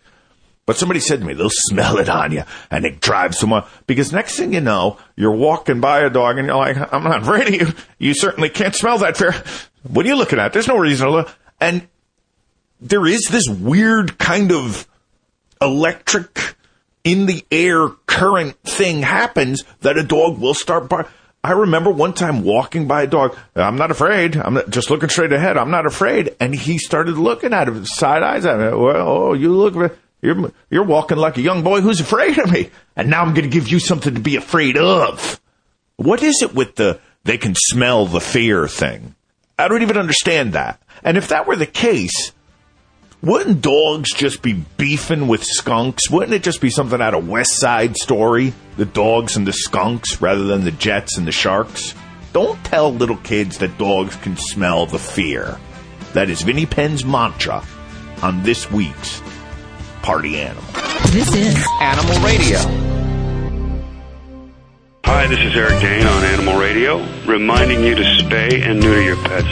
But 0.67 0.77
somebody 0.77 1.01
said 1.01 1.21
to 1.21 1.27
me, 1.27 1.35
they'll 1.35 1.51
smell 1.51 1.99
it 1.99 2.09
on 2.09 2.33
you 2.33 2.45
and 2.71 2.85
it 2.85 3.01
drives 3.01 3.39
someone. 3.39 3.65
Because 3.87 4.13
next 4.13 4.37
thing 4.37 4.55
you 4.55 4.61
know, 4.61 4.99
you're 5.15 5.37
walking 5.37 5.81
by 5.81 6.01
a 6.01 6.11
dog 6.11 6.39
and 6.39 6.47
you're 6.47 6.57
like, 6.57 6.77
I'm 6.93 7.05
not 7.05 7.23
afraid 7.23 7.49
of 7.49 7.55
you. 7.55 7.67
You 7.99 8.15
certainly 8.15 8.49
can't 8.49 8.75
smell 8.75 8.99
that 8.99 9.17
fear. 9.17 9.35
What 9.83 10.07
are 10.07 10.09
you 10.09 10.17
looking 10.17 10.39
at? 10.39 10.53
There's 10.53 10.69
no 10.69 10.79
reason 10.79 11.07
to 11.07 11.13
look. 11.13 11.37
And 11.61 11.87
there 12.81 13.07
is 13.07 13.27
this 13.31 13.49
weird 13.49 14.19
kind 14.19 14.53
of 14.53 14.87
electric 15.61 16.57
in 17.05 17.27
the 17.27 17.45
air 17.51 17.89
current 18.07 18.59
thing 18.63 19.03
happens 19.03 19.63
that 19.81 19.99
a 19.99 20.03
dog 20.03 20.39
will 20.39 20.55
start 20.55 20.89
bar- 20.89 21.09
I 21.45 21.53
remember 21.53 21.91
one 21.91 22.15
time 22.15 22.43
walking 22.43 22.89
by 22.89 23.03
a 23.03 23.07
dog. 23.07 23.37
I'm 23.55 23.77
not 23.77 23.91
afraid. 23.91 24.35
I'm 24.35 24.59
just 24.71 24.89
looking 24.89 25.11
straight 25.11 25.31
ahead. 25.31 25.59
I'm 25.59 25.71
not 25.71 25.85
afraid. 25.85 26.35
And 26.41 26.55
he 26.55 26.79
started 26.79 27.19
looking 27.19 27.53
at 27.53 27.69
him, 27.69 27.85
side 27.85 28.23
eyes 28.23 28.47
at 28.47 28.59
me. 28.59 28.65
Well, 28.79 29.07
oh, 29.07 29.33
you 29.35 29.55
look, 29.55 29.93
you're, 30.25 30.53
you're 30.71 30.85
walking 30.85 31.19
like 31.19 31.37
a 31.37 31.43
young 31.43 31.63
boy 31.63 31.81
who's 31.81 32.01
afraid 32.01 32.39
of 32.39 32.51
me. 32.51 32.71
And 32.97 33.11
now 33.11 33.23
I'm 33.23 33.35
going 33.35 33.45
to 33.45 33.55
give 33.55 33.69
you 33.69 33.79
something 33.79 34.15
to 34.15 34.21
be 34.21 34.37
afraid 34.37 34.77
of. 34.77 35.41
What 35.97 36.23
is 36.23 36.43
it 36.43 36.55
with 36.55 36.77
the, 36.77 36.99
they 37.25 37.39
can 37.39 37.55
smell 37.55 38.07
the 38.07 38.21
fear 38.21 38.67
thing? 38.67 39.15
I 39.59 39.69
don't 39.69 39.83
even 39.83 39.99
understand 39.99 40.55
that. 40.55 40.81
And 41.03 41.17
if 41.17 41.29
that 41.29 41.47
were 41.47 41.57
the 41.57 41.67
case, 41.67 42.33
wouldn't 43.23 43.61
dogs 43.61 44.13
just 44.15 44.43
be 44.43 44.65
beefing 44.77 45.29
with 45.29 45.45
skunks? 45.45 46.11
Wouldn't 46.11 46.35
it 46.35 46.43
just 46.43 46.61
be 46.61 46.71
something 46.71 47.01
out 47.01 47.15
of 47.15 47.29
West 47.29 47.59
Side 47.59 47.97
Story? 47.97 48.55
The 48.77 48.87
dogs 48.87 49.37
and 49.37 49.47
the 49.47 49.53
skunks 49.53 50.21
rather 50.21 50.45
than 50.45 50.65
the 50.65 50.73
jets 50.73 51.19
and 51.19 51.27
the 51.27 51.33
sharks? 51.33 51.95
Don't 52.33 52.63
tell 52.65 52.93
little 52.93 53.19
kids 53.19 53.59
that 53.59 53.79
dogs 53.79 54.17
can 54.17 54.37
smell 54.37 54.87
the 54.87 54.99
fear. 54.99 55.59
That 56.15 56.31
is 56.31 56.43
Vinnie 56.43 56.67
Penn's 56.67 57.05
mantra 57.05 57.63
on 58.23 58.43
this 58.43 58.71
week's 58.71 59.21
Party 60.05 60.39
Animal. 60.39 60.63
This 61.13 61.35
is 61.35 61.67
Animal 61.81 62.21
Radio. 62.21 62.59
Hi, 65.07 65.27
this 65.29 65.39
is 65.39 65.57
Eric 65.57 65.81
Dane 65.81 66.07
on 66.07 66.25
Animal 66.25 66.61
Radio, 66.61 66.99
reminding 67.25 67.83
you 67.83 67.95
to 67.95 68.03
spay 68.03 68.63
and 68.63 68.81
neuter 68.81 69.01
your 69.01 69.17
pets. 69.17 69.49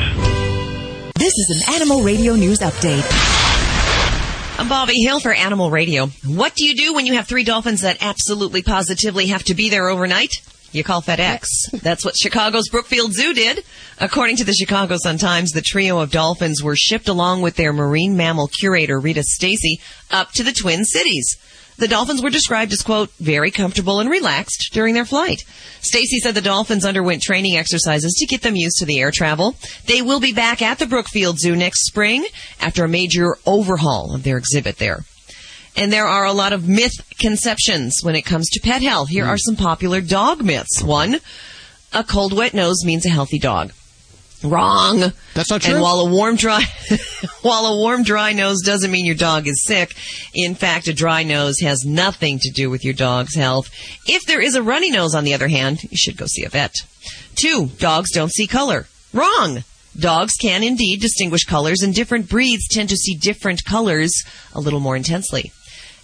This 1.14 1.32
is 1.32 1.56
an 1.56 1.74
Animal 1.74 2.02
Radio 2.02 2.34
News 2.34 2.58
Update. 2.58 3.02
I'm 4.58 4.68
Bobbie 4.68 5.00
Hill 5.02 5.20
for 5.20 5.32
Animal 5.32 5.70
Radio. 5.70 6.08
What 6.26 6.54
do 6.54 6.66
you 6.66 6.76
do 6.76 6.92
when 6.92 7.06
you 7.06 7.14
have 7.14 7.26
three 7.26 7.44
dolphins 7.44 7.80
that 7.80 8.02
absolutely 8.02 8.62
positively 8.62 9.28
have 9.28 9.44
to 9.44 9.54
be 9.54 9.70
there 9.70 9.88
overnight? 9.88 10.42
You 10.72 10.82
call 10.82 11.02
FedEx. 11.02 11.44
That's 11.82 12.04
what 12.04 12.16
Chicago's 12.16 12.68
Brookfield 12.70 13.12
Zoo 13.12 13.34
did. 13.34 13.62
According 13.98 14.36
to 14.36 14.44
the 14.44 14.54
Chicago 14.54 14.96
Sun-Times, 14.96 15.50
the 15.52 15.60
trio 15.60 15.98
of 15.98 16.10
dolphins 16.10 16.62
were 16.62 16.76
shipped 16.76 17.08
along 17.08 17.42
with 17.42 17.56
their 17.56 17.74
marine 17.74 18.16
mammal 18.16 18.48
curator, 18.48 18.98
Rita 18.98 19.22
Stacey, 19.22 19.80
up 20.10 20.32
to 20.32 20.42
the 20.42 20.52
Twin 20.52 20.84
Cities. 20.84 21.36
The 21.76 21.88
dolphins 21.88 22.22
were 22.22 22.30
described 22.30 22.72
as, 22.72 22.82
quote, 22.82 23.10
very 23.20 23.50
comfortable 23.50 24.00
and 24.00 24.08
relaxed 24.08 24.70
during 24.72 24.94
their 24.94 25.04
flight. 25.04 25.42
Stacey 25.80 26.18
said 26.18 26.34
the 26.34 26.40
dolphins 26.40 26.84
underwent 26.84 27.22
training 27.22 27.56
exercises 27.56 28.14
to 28.18 28.26
get 28.26 28.42
them 28.42 28.56
used 28.56 28.78
to 28.78 28.86
the 28.86 29.00
air 29.00 29.10
travel. 29.10 29.56
They 29.86 30.00
will 30.00 30.20
be 30.20 30.32
back 30.32 30.62
at 30.62 30.78
the 30.78 30.86
Brookfield 30.86 31.38
Zoo 31.38 31.56
next 31.56 31.86
spring 31.86 32.24
after 32.60 32.84
a 32.84 32.88
major 32.88 33.36
overhaul 33.46 34.14
of 34.14 34.22
their 34.22 34.38
exhibit 34.38 34.78
there. 34.78 35.04
And 35.76 35.92
there 35.92 36.06
are 36.06 36.24
a 36.24 36.32
lot 36.32 36.52
of 36.52 36.68
myth 36.68 36.92
conceptions 37.18 38.00
when 38.02 38.14
it 38.14 38.22
comes 38.22 38.48
to 38.50 38.60
pet 38.60 38.82
health. 38.82 39.08
Here 39.08 39.24
are 39.24 39.36
hmm. 39.36 39.54
some 39.54 39.56
popular 39.56 40.00
dog 40.00 40.42
myths. 40.42 40.82
One, 40.82 41.18
a 41.92 42.04
cold 42.04 42.32
wet 42.32 42.54
nose 42.54 42.84
means 42.84 43.06
a 43.06 43.10
healthy 43.10 43.38
dog. 43.38 43.72
Wrong. 44.44 45.12
That's 45.34 45.50
not 45.50 45.62
true. 45.62 45.74
And 45.74 45.82
while 45.82 46.00
a 46.00 46.10
warm 46.10 46.36
dry 46.36 46.64
while 47.42 47.66
a 47.66 47.76
warm 47.76 48.02
dry 48.02 48.32
nose 48.32 48.60
doesn't 48.62 48.90
mean 48.90 49.06
your 49.06 49.14
dog 49.14 49.46
is 49.46 49.64
sick, 49.64 49.94
in 50.34 50.54
fact 50.54 50.88
a 50.88 50.92
dry 50.92 51.22
nose 51.22 51.60
has 51.60 51.84
nothing 51.84 52.38
to 52.40 52.50
do 52.50 52.68
with 52.68 52.84
your 52.84 52.94
dog's 52.94 53.36
health. 53.36 53.70
If 54.06 54.26
there 54.26 54.40
is 54.40 54.54
a 54.56 54.62
runny 54.62 54.90
nose 54.90 55.14
on 55.14 55.24
the 55.24 55.34
other 55.34 55.48
hand, 55.48 55.82
you 55.84 55.96
should 55.96 56.16
go 56.16 56.26
see 56.26 56.44
a 56.44 56.48
vet. 56.48 56.74
2. 57.36 57.70
Dogs 57.78 58.12
don't 58.12 58.32
see 58.32 58.46
color. 58.46 58.86
Wrong. 59.12 59.62
Dogs 59.98 60.34
can 60.40 60.62
indeed 60.62 61.00
distinguish 61.00 61.44
colors 61.44 61.82
and 61.82 61.94
different 61.94 62.28
breeds 62.28 62.66
tend 62.66 62.88
to 62.88 62.96
see 62.96 63.14
different 63.14 63.64
colors 63.64 64.12
a 64.54 64.60
little 64.60 64.80
more 64.80 64.96
intensely. 64.96 65.52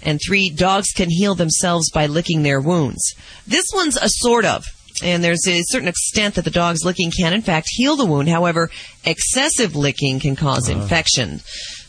And 0.02 0.20
3. 0.26 0.50
Dogs 0.50 0.92
can 0.94 1.10
heal 1.10 1.34
themselves 1.34 1.90
by 1.90 2.06
licking 2.06 2.42
their 2.42 2.60
wounds. 2.60 3.14
This 3.46 3.64
one's 3.74 3.96
a 3.96 4.08
sort 4.08 4.44
of 4.44 4.64
and 5.02 5.22
there's 5.22 5.46
a 5.46 5.62
certain 5.66 5.88
extent 5.88 6.34
that 6.34 6.44
the 6.44 6.50
dog's 6.50 6.84
licking 6.84 7.10
can 7.10 7.32
in 7.32 7.42
fact 7.42 7.68
heal 7.70 7.96
the 7.96 8.06
wound. 8.06 8.28
However, 8.28 8.70
excessive 9.04 9.76
licking 9.76 10.20
can 10.20 10.36
cause 10.36 10.68
uh-huh. 10.68 10.80
infection. 10.80 11.40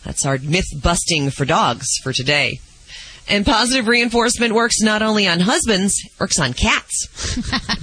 That's 0.04 0.26
our 0.26 0.38
myth 0.38 0.66
busting 0.82 1.32
for 1.32 1.46
dogs 1.46 1.88
for 2.04 2.14
today. 2.14 2.60
And 3.30 3.46
positive 3.46 3.88
reinforcement 3.88 4.56
works 4.56 4.82
not 4.82 5.04
only 5.04 5.28
on 5.28 5.40
husbands, 5.40 5.94
works 6.20 6.40
on 6.40 6.54
cats. 6.54 7.08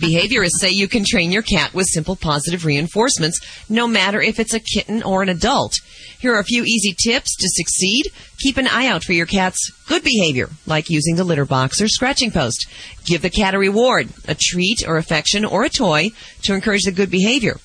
Behaviorists 0.00 0.58
say 0.58 0.70
you 0.70 0.88
can 0.88 1.04
train 1.06 1.30
your 1.30 1.42
cat 1.42 1.72
with 1.72 1.86
simple 1.86 2.16
positive 2.16 2.64
reinforcements, 2.64 3.40
no 3.68 3.86
matter 3.86 4.20
if 4.20 4.40
it's 4.40 4.54
a 4.54 4.60
kitten 4.60 5.04
or 5.04 5.22
an 5.22 5.28
adult. 5.28 5.74
Here 6.18 6.34
are 6.34 6.40
a 6.40 6.44
few 6.44 6.64
easy 6.64 6.96
tips 7.00 7.36
to 7.36 7.48
succeed. 7.48 8.06
Keep 8.40 8.56
an 8.56 8.66
eye 8.66 8.88
out 8.88 9.04
for 9.04 9.12
your 9.12 9.26
cat's 9.26 9.70
good 9.86 10.02
behavior, 10.02 10.48
like 10.66 10.90
using 10.90 11.14
the 11.14 11.22
litter 11.22 11.44
box 11.44 11.80
or 11.80 11.86
scratching 11.86 12.32
post. 12.32 12.66
Give 13.04 13.22
the 13.22 13.30
cat 13.30 13.54
a 13.54 13.58
reward, 13.58 14.08
a 14.26 14.34
treat 14.34 14.82
or 14.84 14.96
affection 14.96 15.44
or 15.44 15.62
a 15.62 15.70
toy 15.70 16.10
to 16.42 16.54
encourage 16.54 16.82
the 16.82 16.90
good 16.90 17.10
behavior. 17.10 17.58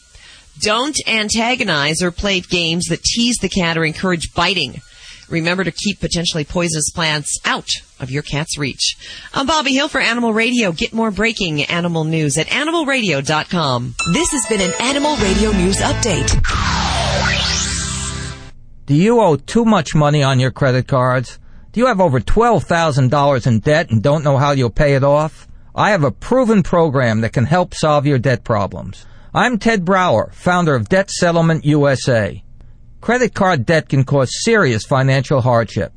Don't 0.59 0.97
antagonize 1.07 2.03
or 2.03 2.11
play 2.11 2.41
games 2.41 2.85
that 2.89 3.03
tease 3.03 3.37
the 3.37 3.49
cat 3.49 3.75
or 3.75 3.85
encourage 3.85 4.33
biting. 4.35 4.81
Remember 5.31 5.63
to 5.63 5.71
keep 5.71 6.01
potentially 6.01 6.43
poisonous 6.43 6.91
plants 6.91 7.39
out 7.45 7.69
of 8.01 8.11
your 8.11 8.21
cat's 8.21 8.57
reach. 8.57 8.97
I'm 9.33 9.47
Bobbie 9.47 9.71
Hill 9.71 9.87
for 9.87 10.01
Animal 10.01 10.33
Radio. 10.33 10.73
Get 10.73 10.93
more 10.93 11.09
breaking 11.09 11.63
animal 11.63 12.03
news 12.03 12.37
at 12.37 12.47
animalradio.com. 12.47 13.95
This 14.13 14.31
has 14.31 14.45
been 14.47 14.59
an 14.59 14.73
Animal 14.81 15.15
Radio 15.15 15.51
News 15.51 15.77
Update. 15.77 16.37
Do 18.85 18.93
you 18.93 19.21
owe 19.21 19.37
too 19.37 19.63
much 19.63 19.95
money 19.95 20.21
on 20.21 20.41
your 20.41 20.51
credit 20.51 20.87
cards? 20.89 21.39
Do 21.71 21.79
you 21.79 21.87
have 21.87 22.01
over 22.01 22.19
$12,000 22.19 23.47
in 23.47 23.59
debt 23.59 23.89
and 23.89 24.03
don't 24.03 24.25
know 24.25 24.35
how 24.35 24.51
you'll 24.51 24.69
pay 24.69 24.95
it 24.95 25.03
off? 25.03 25.47
I 25.73 25.91
have 25.91 26.03
a 26.03 26.11
proven 26.11 26.61
program 26.61 27.21
that 27.21 27.31
can 27.31 27.45
help 27.45 27.73
solve 27.73 28.05
your 28.05 28.19
debt 28.19 28.43
problems. 28.43 29.05
I'm 29.33 29.59
Ted 29.59 29.85
Brower, 29.85 30.29
founder 30.33 30.75
of 30.75 30.89
Debt 30.89 31.09
Settlement 31.09 31.63
USA. 31.63 32.43
Credit 33.01 33.33
card 33.33 33.65
debt 33.65 33.89
can 33.89 34.03
cause 34.03 34.43
serious 34.43 34.85
financial 34.85 35.41
hardship, 35.41 35.91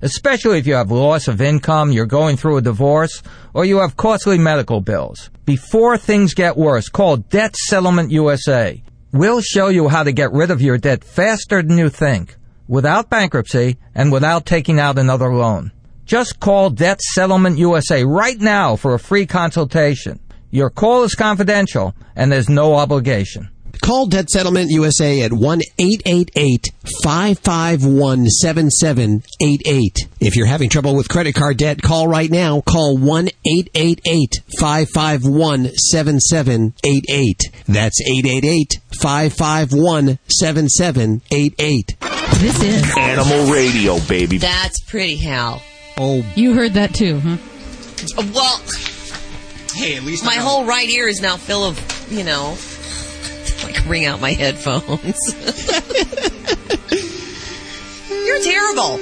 especially 0.00 0.58
if 0.58 0.66
you 0.66 0.72
have 0.72 0.90
loss 0.90 1.28
of 1.28 1.42
income, 1.42 1.92
you're 1.92 2.06
going 2.06 2.38
through 2.38 2.56
a 2.56 2.62
divorce, 2.62 3.22
or 3.52 3.66
you 3.66 3.80
have 3.80 3.98
costly 3.98 4.38
medical 4.38 4.80
bills. 4.80 5.28
Before 5.44 5.98
things 5.98 6.32
get 6.32 6.56
worse, 6.56 6.88
call 6.88 7.18
Debt 7.18 7.54
Settlement 7.54 8.10
USA. 8.10 8.82
We'll 9.12 9.42
show 9.42 9.68
you 9.68 9.88
how 9.88 10.02
to 10.02 10.12
get 10.12 10.32
rid 10.32 10.50
of 10.50 10.62
your 10.62 10.78
debt 10.78 11.04
faster 11.04 11.62
than 11.62 11.76
you 11.76 11.90
think, 11.90 12.36
without 12.66 13.10
bankruptcy 13.10 13.76
and 13.94 14.10
without 14.10 14.46
taking 14.46 14.80
out 14.80 14.98
another 14.98 15.34
loan. 15.34 15.72
Just 16.06 16.40
call 16.40 16.70
Debt 16.70 17.02
Settlement 17.02 17.58
USA 17.58 18.02
right 18.02 18.40
now 18.40 18.76
for 18.76 18.94
a 18.94 18.98
free 18.98 19.26
consultation. 19.26 20.20
Your 20.50 20.70
call 20.70 21.02
is 21.02 21.14
confidential 21.14 21.94
and 22.14 22.32
there's 22.32 22.48
no 22.48 22.76
obligation. 22.76 23.50
Call 23.82 24.06
Debt 24.06 24.28
Settlement 24.30 24.70
USA 24.70 25.22
at 25.22 25.32
1 25.32 25.60
888 25.78 26.66
551 27.02 28.26
7788. 28.26 30.08
If 30.20 30.36
you're 30.36 30.46
having 30.46 30.68
trouble 30.68 30.94
with 30.96 31.08
credit 31.08 31.34
card 31.34 31.56
debt, 31.58 31.82
call 31.82 32.08
right 32.08 32.30
now. 32.30 32.60
Call 32.62 32.96
1 32.96 33.28
888 33.46 34.34
551 34.58 35.66
7788. 35.76 37.40
That's 37.68 38.00
888 38.00 38.80
551 39.00 40.18
7788. 40.28 41.96
This 42.40 42.62
is 42.62 42.96
Animal 42.98 43.52
Radio, 43.52 43.98
baby. 44.08 44.38
That's 44.38 44.80
pretty, 44.82 45.16
Hal. 45.16 45.62
Oh, 45.98 46.24
You 46.34 46.54
heard 46.54 46.74
that 46.74 46.94
too, 46.94 47.20
huh? 47.20 47.36
Uh, 48.18 48.26
Well, 48.34 48.60
hey, 49.74 49.96
at 49.96 50.02
least 50.02 50.24
my 50.24 50.34
whole 50.36 50.64
right 50.66 50.88
ear 50.88 51.08
is 51.08 51.20
now 51.20 51.36
full 51.36 51.64
of, 51.64 51.78
you 52.10 52.24
know, 52.24 52.56
like 53.76 53.88
ring 53.88 54.04
out 54.04 54.20
my 54.20 54.32
headphones. 54.32 55.34
You're 58.10 58.42
terrible. 58.42 58.98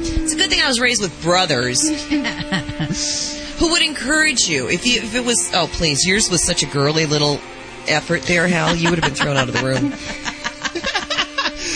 It's 0.00 0.32
a 0.32 0.36
good 0.36 0.50
thing 0.50 0.60
I 0.60 0.68
was 0.68 0.80
raised 0.80 1.02
with 1.02 1.22
brothers 1.22 1.88
who 3.58 3.70
would 3.70 3.82
encourage 3.82 4.48
you. 4.48 4.68
If 4.68 4.86
you, 4.86 5.02
if 5.02 5.14
it 5.14 5.24
was, 5.24 5.50
oh 5.54 5.68
please, 5.72 6.06
yours 6.06 6.30
was 6.30 6.44
such 6.44 6.62
a 6.62 6.66
girly 6.66 7.06
little 7.06 7.40
effort 7.88 8.22
there, 8.22 8.46
Hal. 8.46 8.74
You 8.74 8.90
would 8.90 8.98
have 9.02 9.08
been 9.12 9.16
thrown 9.16 9.36
out 9.36 9.48
of 9.48 9.54
the 9.54 9.64
room. 9.64 9.92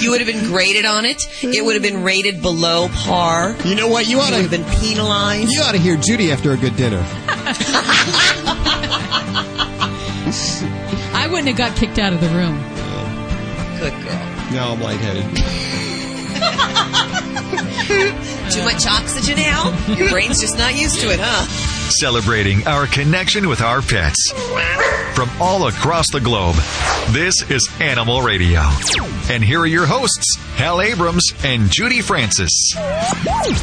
You 0.01 0.11
would 0.13 0.21
have 0.21 0.29
been 0.29 0.47
graded 0.47 0.87
on 0.87 1.05
it. 1.05 1.23
It 1.43 1.63
would 1.63 1.75
have 1.75 1.83
been 1.83 2.03
rated 2.03 2.41
below 2.41 2.89
par. 2.89 3.55
You 3.65 3.75
know 3.75 3.89
what? 3.89 4.09
You 4.09 4.21
ought 4.21 4.31
to 4.31 4.37
have 4.37 4.51
been 4.51 4.65
penalized. 4.65 5.53
You 5.53 5.61
ought 5.61 5.73
to 5.73 5.79
hear 5.79 5.97
Judy 5.97 6.33
after 6.33 6.53
a 6.53 6.57
good 6.57 6.75
dinner. 6.77 7.05
I 11.31 11.33
wouldn't 11.33 11.57
have 11.57 11.59
got 11.59 11.77
kicked 11.77 12.01
out 12.01 12.13
of 12.13 12.21
the 12.21 12.29
room. 12.31 12.59
Good 13.79 13.93
girl. 14.03 14.19
No, 14.51 14.73
I'm 14.73 14.81
lightheaded. 14.81 15.23
Too 18.51 18.65
much 18.65 18.85
oxygen, 18.85 19.39
Hal? 19.39 19.97
Your 19.97 20.11
brain's 20.11 20.41
just 20.41 20.59
not 20.59 20.75
used 20.75 20.99
to 21.03 21.07
it, 21.13 21.21
huh? 21.23 21.47
Celebrating 22.01 22.67
our 22.67 22.89
connection 22.89 23.49
with 23.49 23.61
our 23.61 23.81
pets. 23.81 24.33
From 25.15 25.31
all 25.41 25.69
across 25.69 26.11
the 26.11 26.19
globe, 26.19 26.57
this 27.11 27.49
is 27.49 27.71
Animal 27.79 28.23
Radio. 28.23 28.63
And 29.31 29.45
here 29.45 29.61
are 29.61 29.67
your 29.67 29.87
hosts, 29.87 30.37
Hal 30.57 30.81
Abrams 30.81 31.33
and 31.45 31.71
Judy 31.71 32.01
Francis. 32.01 32.75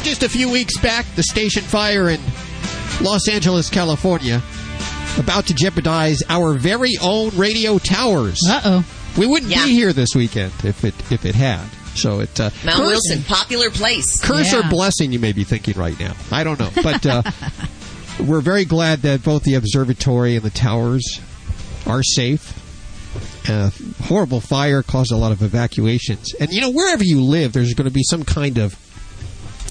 Just 0.02 0.22
a 0.22 0.28
few 0.30 0.50
weeks 0.50 0.78
back, 0.78 1.04
the 1.16 1.22
station 1.22 1.64
fire 1.64 2.08
in 2.08 2.20
Los 3.02 3.28
Angeles, 3.28 3.68
California, 3.68 4.42
about 5.18 5.46
to 5.46 5.54
jeopardize 5.54 6.22
our 6.28 6.54
very 6.54 6.92
own 7.00 7.30
radio 7.36 7.78
towers. 7.78 8.38
Uh 8.48 8.60
oh. 8.64 8.84
We 9.16 9.26
wouldn't 9.26 9.50
Yeah. 9.50 9.64
be 9.64 9.72
here 9.72 9.92
this 9.92 10.10
weekend 10.14 10.52
if 10.64 10.84
it 10.84 10.94
if 11.10 11.24
it 11.24 11.34
had. 11.34 11.64
So 11.94 12.20
it 12.20 12.38
uh, 12.38 12.50
Mount 12.64 12.76
curse- 12.78 12.86
Wilson, 12.86 13.22
popular 13.24 13.70
place. 13.70 14.20
Curse 14.20 14.54
or 14.54 14.62
blessing, 14.70 15.10
you 15.12 15.18
may 15.18 15.32
be 15.32 15.42
thinking 15.44 15.74
right 15.76 15.98
now. 15.98 16.14
I 16.30 16.44
don't 16.44 16.58
know, 16.60 16.70
but 16.82 17.04
uh, 17.04 17.22
we're 18.20 18.40
very 18.40 18.64
glad 18.64 19.02
that 19.02 19.24
both 19.24 19.42
the 19.42 19.54
observatory 19.54 20.36
and 20.36 20.44
the 20.44 20.50
towers 20.50 21.20
are 21.86 22.02
safe. 22.04 22.54
Uh, 23.48 23.70
horrible 24.04 24.40
fire 24.40 24.82
caused 24.82 25.10
a 25.10 25.16
lot 25.16 25.32
of 25.32 25.42
evacuations, 25.42 26.34
and 26.34 26.52
you 26.52 26.60
know 26.60 26.70
wherever 26.70 27.02
you 27.02 27.20
live, 27.22 27.52
there's 27.54 27.74
going 27.74 27.88
to 27.88 27.94
be 27.94 28.02
some 28.04 28.22
kind 28.22 28.58
of 28.58 28.76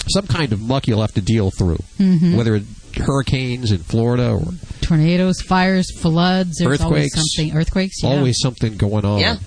some 0.09 0.25
kind 0.25 0.51
of 0.51 0.61
muck 0.61 0.87
you'll 0.87 1.01
have 1.01 1.13
to 1.13 1.21
deal 1.21 1.51
through, 1.51 1.77
Mhm. 1.99 2.35
whether 2.35 2.55
it's 2.55 2.65
hurricanes 2.97 3.71
in 3.71 3.79
Florida 3.79 4.31
or 4.31 4.53
Tornadoes, 4.81 5.41
fires, 5.41 5.91
floods. 5.99 6.57
There's 6.59 6.81
always 6.81 7.05
Earthquakes. 7.07 7.33
something. 7.35 7.57
Earthquakes. 7.57 7.95
Yeah. 8.03 8.09
always 8.09 8.39
something 8.39 8.77
going 8.77 9.05
on. 9.05 9.19
Yeah. 9.19 9.37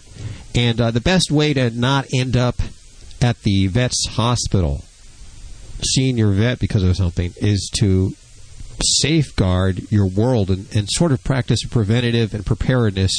And 0.55 0.81
uh, 0.81 0.90
the 0.90 1.01
best 1.01 1.31
way 1.31 1.55
to 1.55 1.70
not 1.70 2.06
end 2.14 2.36
up 2.36 2.56
at 3.22 3.40
the 3.43 3.66
vet's 3.68 4.06
hospital, 4.10 4.85
seeing 5.82 6.18
your 6.18 6.32
vet 6.32 6.59
because 6.59 6.82
of 6.82 6.97
something, 6.97 7.32
is 7.36 7.70
to 7.78 8.14
safeguard 8.82 9.90
your 9.90 10.06
world 10.06 10.51
and, 10.51 10.66
and 10.74 10.89
sort 10.90 11.12
of 11.12 11.22
practice 11.22 11.64
preventative 11.64 12.35
and 12.35 12.44
preparedness 12.44 13.12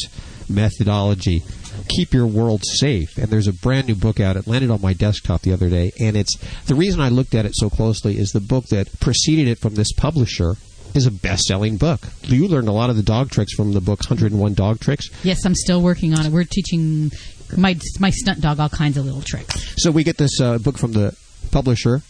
methodology. 0.50 1.44
Keep 1.88 2.14
your 2.14 2.26
world 2.26 2.64
safe. 2.66 3.18
And 3.18 3.28
there's 3.28 3.48
a 3.48 3.54
brand 3.54 3.88
new 3.88 3.96
book 3.96 4.20
out. 4.20 4.38
It 4.38 4.48
landed 4.48 4.72
on 4.72 4.82
my 4.82 4.94
desktop 4.94 5.42
the 5.42 5.54
other 5.54 5.70
day. 5.70 5.92
And 6.00 6.16
it's 6.16 6.38
the 6.66 6.76
reason 6.76 7.02
I 7.02 7.10
looked 7.10 7.36
at 7.36 7.46
it 7.46 7.54
so 7.56 7.70
closely 7.70 8.18
is 8.18 8.32
the 8.32 8.40
book 8.40 8.66
that 8.68 9.00
preceded 9.00 9.48
it 9.48 9.60
from 9.60 9.76
this 9.76 9.92
publisher 9.94 10.56
is 10.94 11.06
a 11.06 11.12
best 11.12 11.44
selling 11.44 11.78
book. 11.78 12.02
You 12.24 12.48
learned 12.48 12.68
a 12.68 12.74
lot 12.74 12.90
of 12.90 12.98
the 12.98 13.04
dog 13.04 13.32
tricks 13.32 13.54
from 13.54 13.74
the 13.74 13.82
book 13.82 14.00
101 14.00 14.54
Dog 14.54 14.80
Tricks. 14.80 15.10
Yes, 15.24 15.46
I'm 15.46 15.56
still 15.56 15.82
working 15.82 16.14
on 16.14 16.26
it. 16.26 16.32
We're 16.32 16.44
teaching 16.44 17.12
my 17.58 17.78
my 18.00 18.10
stunt 18.10 18.42
dog 18.42 18.60
all 18.60 18.70
kinds 18.70 18.98
of 18.98 19.06
little 19.06 19.22
tricks. 19.22 19.74
So 19.78 19.92
we 19.92 20.04
get 20.04 20.18
this 20.18 20.40
uh, 20.40 20.58
book 20.58 20.78
from 20.78 20.94
the 20.94 21.16
publisher, 21.52 22.02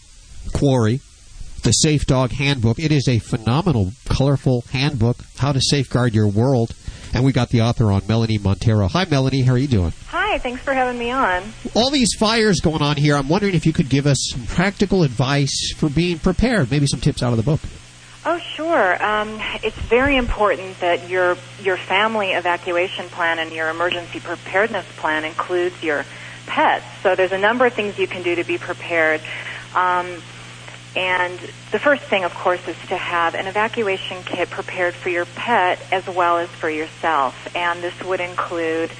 Quarry, 0.52 1.00
the 1.62 1.72
Safe 1.72 2.06
Dog 2.06 2.32
Handbook. 2.32 2.78
It 2.78 2.92
is 2.92 3.08
a 3.08 3.18
phenomenal, 3.18 3.92
colorful 4.08 4.64
handbook, 4.72 5.18
how 5.38 5.52
to 5.52 5.60
safeguard 5.60 6.14
your 6.14 6.28
world. 6.28 6.74
And 7.14 7.24
we 7.24 7.32
got 7.32 7.50
the 7.50 7.60
author 7.60 7.92
on, 7.92 8.02
Melanie 8.08 8.38
Monteiro. 8.38 8.90
Hi, 8.90 9.04
Melanie. 9.04 9.42
How 9.42 9.52
are 9.52 9.58
you 9.58 9.68
doing? 9.68 9.92
Hi, 10.08 10.38
thanks 10.38 10.62
for 10.62 10.72
having 10.72 10.98
me 10.98 11.10
on. 11.10 11.42
All 11.74 11.90
these 11.90 12.14
fires 12.18 12.60
going 12.60 12.80
on 12.80 12.96
here. 12.96 13.16
I'm 13.16 13.28
wondering 13.28 13.54
if 13.54 13.66
you 13.66 13.72
could 13.72 13.90
give 13.90 14.06
us 14.06 14.18
some 14.30 14.46
practical 14.46 15.02
advice 15.02 15.72
for 15.76 15.90
being 15.90 16.18
prepared. 16.18 16.70
Maybe 16.70 16.86
some 16.86 17.00
tips 17.00 17.22
out 17.22 17.32
of 17.32 17.36
the 17.36 17.42
book. 17.42 17.60
Oh, 18.24 18.38
sure. 18.38 19.04
Um, 19.04 19.40
it's 19.62 19.76
very 19.76 20.16
important 20.16 20.78
that 20.80 21.08
your 21.08 21.36
your 21.60 21.76
family 21.76 22.32
evacuation 22.32 23.06
plan 23.08 23.40
and 23.40 23.50
your 23.52 23.68
emergency 23.68 24.20
preparedness 24.20 24.86
plan 24.96 25.24
includes 25.24 25.82
your 25.82 26.04
pets. 26.46 26.84
So 27.02 27.16
there's 27.16 27.32
a 27.32 27.38
number 27.38 27.66
of 27.66 27.74
things 27.74 27.98
you 27.98 28.06
can 28.06 28.22
do 28.22 28.36
to 28.36 28.44
be 28.44 28.58
prepared. 28.58 29.20
Um, 29.74 30.22
and 30.94 31.38
the 31.70 31.78
first 31.78 32.02
thing, 32.02 32.24
of 32.24 32.34
course, 32.34 32.60
is 32.68 32.76
to 32.88 32.96
have 32.96 33.34
an 33.34 33.46
evacuation 33.46 34.22
kit 34.24 34.50
prepared 34.50 34.94
for 34.94 35.08
your 35.08 35.24
pet 35.24 35.80
as 35.90 36.06
well 36.06 36.38
as 36.38 36.48
for 36.50 36.68
yourself. 36.68 37.34
And 37.56 37.82
this 37.82 37.98
would 38.02 38.20
include 38.20 38.90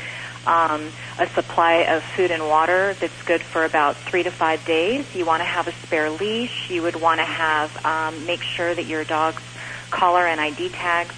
um, 0.47 0.89
a 1.19 1.29
supply 1.29 1.85
of 1.89 2.03
food 2.03 2.31
and 2.31 2.49
water 2.49 2.95
that's 2.95 3.23
good 3.25 3.43
for 3.43 3.65
about 3.65 3.97
three 3.97 4.23
to 4.23 4.31
five 4.31 4.65
days. 4.65 5.15
You 5.15 5.27
want 5.27 5.41
to 5.41 5.47
have 5.47 5.69
a 5.69 5.73
spare 5.73 6.11
leash. 6.11 6.71
You 6.71 6.83
would 6.83 6.97
want 6.97 7.21
to 7.21 7.27
have 7.27 7.85
um, 7.85 8.27
make 8.27 8.43
sure 8.43 8.75
that 8.75 8.87
your 8.87 9.05
dog's 9.05 9.43
collar 9.91 10.27
and 10.27 10.41
ID 10.41 10.71
tags 10.71 11.15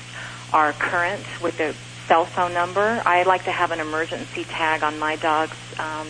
are 0.53 0.73
current 0.73 1.25
with 1.41 1.57
the 1.57 1.75
cell 2.07 2.27
phone 2.27 2.53
number. 2.53 3.01
I 3.07 3.23
like 3.23 3.45
to 3.45 3.53
have 3.53 3.71
an 3.71 3.81
emergency 3.81 4.45
tag 4.45 4.83
on 4.83 4.99
my 4.99 5.17
dog's 5.17 5.57
um, 5.79 6.09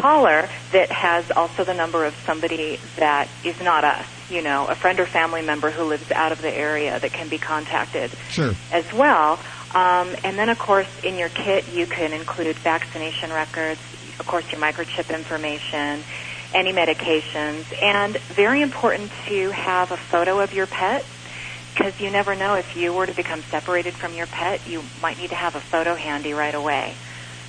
collar 0.00 0.48
that 0.72 0.90
has 0.90 1.24
also 1.36 1.64
the 1.64 1.74
number 1.74 2.04
of 2.04 2.14
somebody 2.26 2.78
that 2.98 3.28
is 3.44 3.54
not 3.60 3.84
us, 3.84 4.06
you 4.28 4.42
know, 4.42 4.66
a 4.66 4.74
friend 4.74 4.98
or 5.00 5.06
family 5.06 5.42
member 5.42 5.70
who 5.70 5.84
lives 5.84 6.10
out 6.14 6.32
of 6.32 6.38
the 6.42 6.48
area 6.48 6.98
that 6.98 7.12
can 7.12 7.28
be 7.28 7.38
contacted 7.38 8.10
Sure. 8.28 8.54
as 8.72 8.84
well. 8.92 9.38
Um, 9.74 10.14
and 10.24 10.38
then, 10.38 10.48
of 10.48 10.58
course, 10.58 10.88
in 11.02 11.16
your 11.18 11.28
kit, 11.28 11.68
you 11.68 11.86
can 11.86 12.12
include 12.12 12.56
vaccination 12.58 13.30
records, 13.30 13.80
of 14.18 14.26
course, 14.26 14.44
your 14.52 14.60
microchip 14.60 15.14
information, 15.14 16.04
any 16.52 16.72
medications, 16.72 17.64
and 17.82 18.16
very 18.34 18.62
important 18.62 19.10
to 19.28 19.50
have 19.50 19.90
a 19.90 19.96
photo 19.96 20.40
of 20.40 20.52
your 20.52 20.66
pet 20.66 21.04
because 21.74 21.98
you 21.98 22.08
never 22.10 22.36
know 22.36 22.54
if 22.54 22.76
you 22.76 22.92
were 22.92 23.06
to 23.06 23.14
become 23.14 23.42
separated 23.50 23.94
from 23.94 24.14
your 24.14 24.28
pet, 24.28 24.60
you 24.68 24.84
might 25.02 25.18
need 25.18 25.30
to 25.30 25.34
have 25.34 25.56
a 25.56 25.60
photo 25.60 25.96
handy 25.96 26.32
right 26.32 26.54
away 26.54 26.94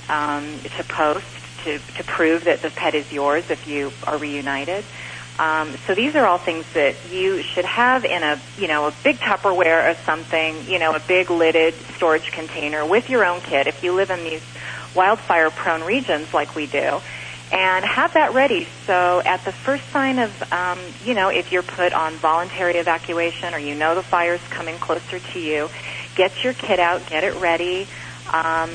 um, 0.09 0.59
to 0.63 0.83
post 0.83 1.25
to, 1.65 1.79
to 1.79 2.03
prove 2.03 2.45
that 2.45 2.61
the 2.61 2.69
pet 2.69 2.95
is 2.95 3.11
yours 3.11 3.43
if 3.49 3.67
you 3.67 3.91
are 4.03 4.17
reunited. 4.17 4.85
Um, 5.37 5.75
so 5.85 5.93
these 5.95 6.15
are 6.15 6.25
all 6.25 6.37
things 6.37 6.65
that 6.73 6.95
you 7.11 7.43
should 7.43 7.65
have 7.65 8.05
in 8.05 8.23
a 8.23 8.41
you 8.57 8.69
know 8.69 8.87
a 8.87 8.93
big 9.03 9.19
Tupperware 9.19 9.91
or 9.91 9.97
something, 10.05 10.67
you 10.69 10.79
know, 10.79 10.93
a 10.93 11.01
big 11.01 11.29
lidded 11.29 11.73
storage 11.97 12.31
container 12.31 12.85
with 12.85 13.09
your 13.09 13.25
own 13.25 13.41
kit 13.41 13.67
if 13.67 13.83
you 13.83 13.93
live 13.93 14.11
in 14.11 14.23
these 14.23 14.41
wildfire 14.95 15.49
prone 15.49 15.81
regions 15.81 16.33
like 16.33 16.55
we 16.55 16.67
do. 16.67 17.01
And 17.51 17.85
have 17.85 18.13
that 18.13 18.33
ready. 18.33 18.67
So 18.87 19.21
at 19.23 19.45
the 19.45 19.51
first 19.51 19.87
sign 19.91 20.19
of, 20.19 20.31
um, 20.51 20.79
you 21.03 21.13
know, 21.13 21.29
if 21.29 21.51
you're 21.51 21.63
put 21.63 21.93
on 21.93 22.15
voluntary 22.15 22.77
evacuation 22.77 23.53
or 23.53 23.59
you 23.59 23.75
know 23.75 23.93
the 23.93 24.01
fire's 24.03 24.41
coming 24.49 24.79
closer 24.79 25.19
to 25.19 25.39
you, 25.39 25.69
get 26.15 26.43
your 26.43 26.53
kit 26.53 26.79
out, 26.79 27.07
get 27.07 27.23
it 27.23 27.35
ready, 27.35 27.87
um, 28.33 28.71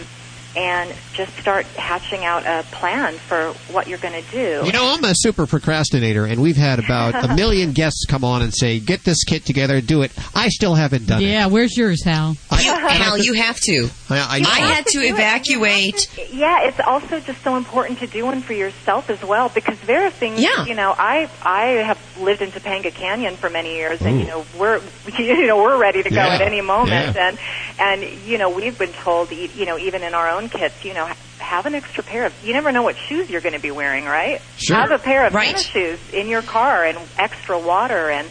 and 0.57 0.93
just 1.15 1.37
start 1.39 1.65
hatching 1.67 2.25
out 2.25 2.45
a 2.45 2.65
plan 2.73 3.15
for 3.15 3.53
what 3.73 3.87
you're 3.87 3.99
going 3.99 4.21
to 4.23 4.31
do. 4.31 4.63
You 4.65 4.73
know, 4.73 4.95
I'm 4.95 5.05
a 5.05 5.13
super 5.15 5.47
procrastinator, 5.47 6.25
and 6.25 6.41
we've 6.43 6.57
had 6.57 6.79
about 6.79 7.15
a 7.31 7.35
million 7.37 7.73
guests 7.73 8.05
come 8.09 8.25
on 8.25 8.43
and 8.43 8.53
say, 8.55 8.81
"Get 8.81 9.05
this 9.05 9.25
kit 9.25 9.45
together, 9.45 9.81
do 9.81 10.03
it." 10.03 10.13
I 10.35 10.49
still 10.49 10.75
haven't 10.75 11.07
done 11.07 11.23
it. 11.23 11.27
Yeah, 11.27 11.47
where's 11.47 11.77
yours, 11.77 12.03
Hal? 12.05 12.37
You, 12.53 12.73
Hal, 12.73 13.19
you 13.19 13.35
have 13.35 13.61
to. 13.61 13.89
I, 14.19 14.43
I, 14.47 14.61
had 14.74 14.87
to 14.87 14.99
evacuate. 15.01 16.09
Yeah, 16.32 16.62
it's 16.69 16.81
also 16.81 17.20
just 17.20 17.43
so 17.43 17.57
important 17.57 17.99
to 18.01 18.07
do 18.07 18.24
one 18.24 18.41
for 18.41 18.53
yourself 18.53 19.11
as 19.11 19.23
well 19.23 19.49
because 19.49 19.78
there 19.82 20.05
are 20.07 20.11
things. 20.11 20.41
Yeah. 20.41 20.65
You 20.65 20.74
know, 20.74 20.95
I 20.97 21.28
I 21.43 21.66
have 21.85 21.99
lived 22.19 22.43
in 22.43 22.51
Topanga 22.51 22.93
Canyon 22.93 23.37
for 23.37 23.51
many 23.51 23.74
years, 23.77 24.01
and 24.03 24.16
Ooh. 24.16 24.20
you 24.20 24.27
know 24.27 24.45
we're 24.59 24.81
you 25.19 25.47
know 25.47 25.62
we're 25.62 25.78
ready 25.78 26.03
to 26.03 26.11
go 26.11 26.16
Yeah, 26.16 26.35
at 26.35 26.41
any 26.41 26.61
moment, 26.61 27.15
yeah. 27.16 27.28
and 27.28 27.39
and 27.78 28.19
you 28.27 28.39
know 28.39 28.51
we've 28.51 28.78
been 28.78 28.93
told 28.93 29.31
e- 29.32 29.51
you 29.55 29.66
know 29.66 29.78
even 29.78 30.03
in 30.03 30.15
our 30.15 30.28
own 30.31 30.49
kits, 30.49 30.85
you 30.85 30.95
know. 30.95 31.09
Have 31.39 31.65
an 31.66 31.74
extra 31.74 32.05
pair 32.05 32.27
of. 32.27 32.35
You 32.45 32.53
never 32.53 32.70
know 32.70 32.82
what 32.82 32.97
shoes 32.97 33.28
you're 33.28 33.41
going 33.41 33.55
to 33.55 33.61
be 33.61 33.73
wearing, 33.73 34.05
right? 34.05 34.41
Sure. 34.59 34.77
Have 34.77 34.93
a 34.93 34.99
pair 34.99 35.27
of 35.27 35.35
Right. 35.35 35.47
tennis 35.47 35.62
shoes 35.62 35.99
in 36.12 36.28
your 36.28 36.43
car 36.43 36.85
and 36.85 36.97
extra 37.19 37.59
water 37.59 38.09
and 38.11 38.28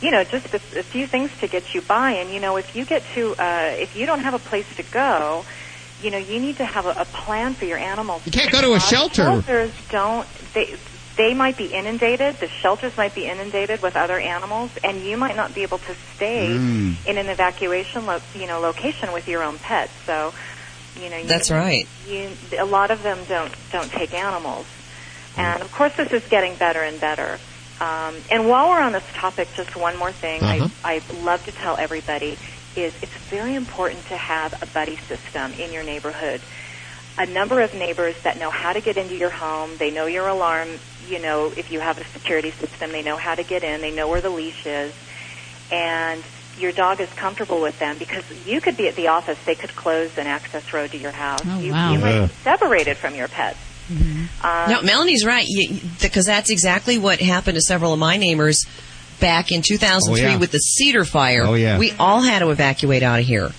you 0.00 0.10
know, 0.10 0.24
just 0.24 0.46
a, 0.54 0.56
a 0.78 0.82
few 0.82 1.06
things 1.06 1.30
to 1.40 1.48
get 1.48 1.74
you 1.74 1.82
by. 1.82 2.12
And 2.12 2.32
you 2.32 2.40
know, 2.40 2.56
if 2.56 2.74
you 2.76 2.84
get 2.84 3.02
to, 3.14 3.34
uh, 3.36 3.74
if 3.78 3.96
you 3.96 4.06
don't 4.06 4.20
have 4.20 4.34
a 4.34 4.38
place 4.38 4.66
to 4.76 4.82
go, 4.84 5.44
you 6.02 6.10
know, 6.10 6.18
you 6.18 6.38
need 6.40 6.58
to 6.58 6.64
have 6.64 6.86
a, 6.86 6.90
a 6.90 7.04
plan 7.04 7.54
for 7.54 7.64
your 7.64 7.78
animals. 7.78 8.24
You 8.24 8.32
can't 8.32 8.52
go 8.52 8.60
to 8.60 8.74
a 8.74 8.80
shelter. 8.80 9.22
Shelters 9.24 9.72
don't. 9.90 10.26
They 10.54 10.76
they 11.16 11.34
might 11.34 11.56
be 11.56 11.66
inundated. 11.66 12.36
The 12.36 12.46
shelters 12.46 12.96
might 12.96 13.12
be 13.12 13.26
inundated 13.26 13.82
with 13.82 13.96
other 13.96 14.20
animals, 14.20 14.70
and 14.84 15.02
you 15.02 15.16
might 15.16 15.34
not 15.34 15.52
be 15.52 15.62
able 15.64 15.78
to 15.78 15.94
stay 16.14 16.46
Mm. 16.50 16.94
in 17.06 17.18
an 17.18 17.26
evacuation, 17.28 18.06
lo- 18.06 18.20
you 18.36 18.46
know, 18.46 18.60
location 18.60 19.12
with 19.12 19.26
your 19.26 19.42
own 19.42 19.58
pet. 19.58 19.90
So, 20.06 20.32
you 21.02 21.10
know, 21.10 21.16
you, 21.16 21.26
That's 21.26 21.50
right. 21.50 21.88
You, 22.08 22.30
a 22.56 22.64
lot 22.64 22.92
of 22.92 23.02
them 23.02 23.18
don't 23.28 23.52
don't 23.72 23.90
take 23.90 24.14
animals, 24.14 24.66
and 25.36 25.60
of 25.60 25.72
course, 25.72 25.92
this 25.96 26.12
is 26.12 26.22
getting 26.30 26.54
better 26.54 26.82
and 26.82 27.00
better. 27.00 27.40
Um, 27.80 28.24
and 28.30 28.48
while 28.48 28.68
we're 28.68 28.82
on 28.82 28.92
this 28.92 29.06
topic, 29.20 29.48
just 29.56 29.76
one 29.76 29.96
more 29.98 30.12
thing 30.12 30.42
Uh-huh. 30.42 30.68
I, 30.84 30.98
I 30.98 31.12
love 31.14 31.40
to 31.44 31.52
tell 31.62 31.76
everybody 31.78 32.38
is 32.76 32.92
it's 33.02 33.12
very 33.30 33.54
important 33.54 34.04
to 34.10 34.16
have 34.16 34.52
a 34.62 34.66
buddy 34.66 34.98
system 35.08 35.52
in 35.54 35.72
your 35.72 35.82
neighborhood. 35.84 36.44
A 37.18 37.26
number 37.26 37.60
of 37.62 37.74
neighbors 37.74 38.14
that 38.24 38.38
know 38.38 38.50
how 38.50 38.72
to 38.72 38.80
get 38.80 38.96
into 38.96 39.14
your 39.14 39.30
home, 39.30 39.76
they 39.78 39.90
know 39.90 40.06
your 40.06 40.28
alarm, 40.28 40.78
you 41.00 41.18
know, 41.18 41.52
if 41.56 41.66
you 41.70 41.80
have 41.80 41.98
a 41.98 42.06
security 42.14 42.52
system, 42.60 42.92
they 42.92 43.02
know 43.02 43.18
how 43.18 43.34
to 43.34 43.42
get 43.42 43.64
in, 43.64 43.80
they 43.80 43.90
know 43.90 44.06
where 44.06 44.22
the 44.22 44.30
leash 44.30 44.62
is, 44.64 44.92
and 45.70 46.22
your 46.56 46.70
dog 46.72 47.00
is 47.00 47.08
comfortable 47.20 47.60
with 47.60 47.74
them 47.80 47.98
because 47.98 48.22
you 48.46 48.60
could 48.60 48.76
be 48.76 48.86
at 48.86 48.94
the 48.96 49.08
office, 49.08 49.36
they 49.46 49.56
could 49.56 49.74
close 49.74 50.10
an 50.16 50.26
access 50.26 50.62
road 50.72 50.92
to 50.92 50.98
your 50.98 51.12
house. 51.12 51.46
Oh, 51.48 51.58
you, 51.60 51.72
wow. 51.72 51.92
you 51.92 51.98
might 51.98 52.14
Yeah. 52.14 52.26
be 52.28 52.34
separated 52.44 52.98
from 52.98 53.14
your 53.14 53.28
pets. 53.28 53.58
Um, 53.90 54.70
no, 54.70 54.82
Melanie's 54.82 55.24
right 55.24 55.46
because 56.00 56.26
that's 56.26 56.50
exactly 56.50 56.98
what 56.98 57.20
happened 57.20 57.54
to 57.56 57.60
several 57.62 57.92
of 57.92 57.98
my 57.98 58.16
neighbors 58.16 58.64
back 59.20 59.50
in 59.50 59.62
2003 59.62 60.24
Oh, 60.24 60.28
yeah. 60.32 60.36
with 60.38 60.52
the 60.52 60.58
cedar 60.58 61.04
fire. 61.04 61.42
Oh, 61.44 61.54
yeah. 61.54 61.78
We 61.78 61.92
all 61.98 62.20
had 62.20 62.40
to 62.40 62.50
evacuate 62.50 63.02
out 63.02 63.18
of 63.20 63.24
here. 63.26 63.50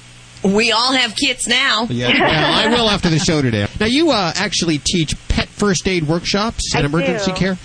We 0.44 0.72
all 0.72 0.94
have 0.94 1.16
kits 1.18 1.48
now. 1.48 1.86
Yeah, 1.90 2.08
well, 2.18 2.54
I 2.54 2.68
will 2.68 2.90
after 2.90 3.10
the 3.10 3.20
show 3.20 3.42
today. 3.42 3.68
Now, 3.78 3.88
you 3.88 4.12
uh, 4.12 4.32
actually 4.36 4.78
teach 4.78 5.14
pet 5.28 5.50
first 5.50 5.86
aid 5.88 6.08
workshops 6.08 6.74
and 6.74 6.84
I 6.84 6.86
emergency 6.86 7.32
do. 7.32 7.38
care. 7.38 7.58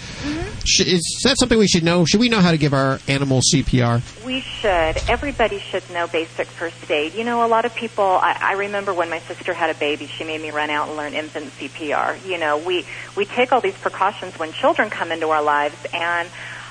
Is 0.65 1.21
that 1.25 1.39
something 1.39 1.59
we 1.59 1.67
should 1.67 1.85
know? 1.85 2.05
Should 2.05 2.21
we 2.21 2.29
know 2.29 2.41
how 2.41 2.51
to 2.51 2.57
give 2.57 2.73
our 2.73 2.99
animal 3.07 3.41
CPR? 3.53 4.25
We 4.25 4.41
should. 4.41 4.97
Everybody 5.11 5.59
should 5.59 5.89
know 5.91 6.07
basic 6.07 6.47
first 6.47 6.91
aid. 6.91 7.15
You 7.15 7.25
know, 7.25 7.45
a 7.45 7.49
lot 7.49 7.65
of 7.65 7.75
people. 7.75 8.05
I, 8.05 8.39
I 8.41 8.53
remember 8.55 8.95
when 8.95 9.11
my 9.11 9.19
sister 9.21 9.53
had 9.53 9.69
a 9.69 9.79
baby, 9.79 10.07
she 10.07 10.25
made 10.25 10.41
me 10.41 10.51
run 10.51 10.71
out 10.71 10.89
and 10.89 10.97
learn 10.97 11.13
infant 11.15 11.47
CPR. 11.47 12.27
You 12.27 12.39
know, 12.39 12.59
we 12.59 12.87
we 13.15 13.27
take 13.27 13.53
all 13.53 13.61
these 13.61 13.77
precautions 13.77 14.39
when 14.39 14.53
children 14.53 14.89
come 14.89 15.13
into 15.13 15.29
our 15.29 15.43
lives, 15.43 15.77
and 15.93 16.29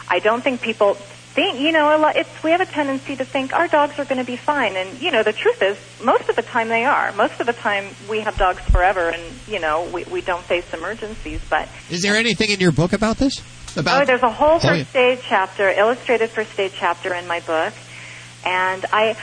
I 0.09 0.19
don't 0.19 0.43
think 0.43 0.61
people 0.61 0.95
think. 0.95 1.59
You 1.59 1.71
know, 1.71 1.95
a 1.95 1.99
lot, 1.99 2.15
it's 2.15 2.43
we 2.43 2.49
have 2.49 2.61
a 2.61 2.65
tendency 2.65 3.15
to 3.15 3.25
think 3.25 3.53
our 3.53 3.67
dogs 3.67 3.99
are 3.99 4.05
going 4.05 4.17
to 4.17 4.23
be 4.25 4.37
fine, 4.37 4.75
and 4.75 4.99
you 4.99 5.11
know, 5.11 5.21
the 5.21 5.33
truth 5.33 5.61
is, 5.61 5.77
most 6.03 6.29
of 6.29 6.35
the 6.35 6.41
time 6.41 6.69
they 6.69 6.85
are. 6.85 7.11
Most 7.13 7.39
of 7.39 7.45
the 7.45 7.53
time, 7.53 7.85
we 8.09 8.21
have 8.21 8.37
dogs 8.37 8.61
forever, 8.63 9.09
and 9.09 9.21
you 9.47 9.59
know, 9.59 9.87
we 9.93 10.03
we 10.05 10.21
don't 10.21 10.43
face 10.43 10.73
emergencies, 10.73 11.41
but. 11.47 11.69
Is 11.91 12.01
there 12.01 12.15
anything 12.15 12.49
in 12.49 12.59
your 12.59 12.71
book 12.71 12.91
about 12.91 13.17
this? 13.17 13.41
About 13.75 14.03
oh, 14.03 14.05
there's 14.05 14.21
a 14.21 14.31
whole 14.31 14.55
Oh, 14.55 14.59
first 14.59 14.95
aid 14.95 15.19
chapter, 15.27 15.69
illustrated 15.69 16.29
first 16.29 16.57
aid 16.59 16.73
chapter 16.77 17.13
in 17.13 17.27
my 17.27 17.39
book, 17.39 17.73
and 18.45 18.85
I 18.91 19.17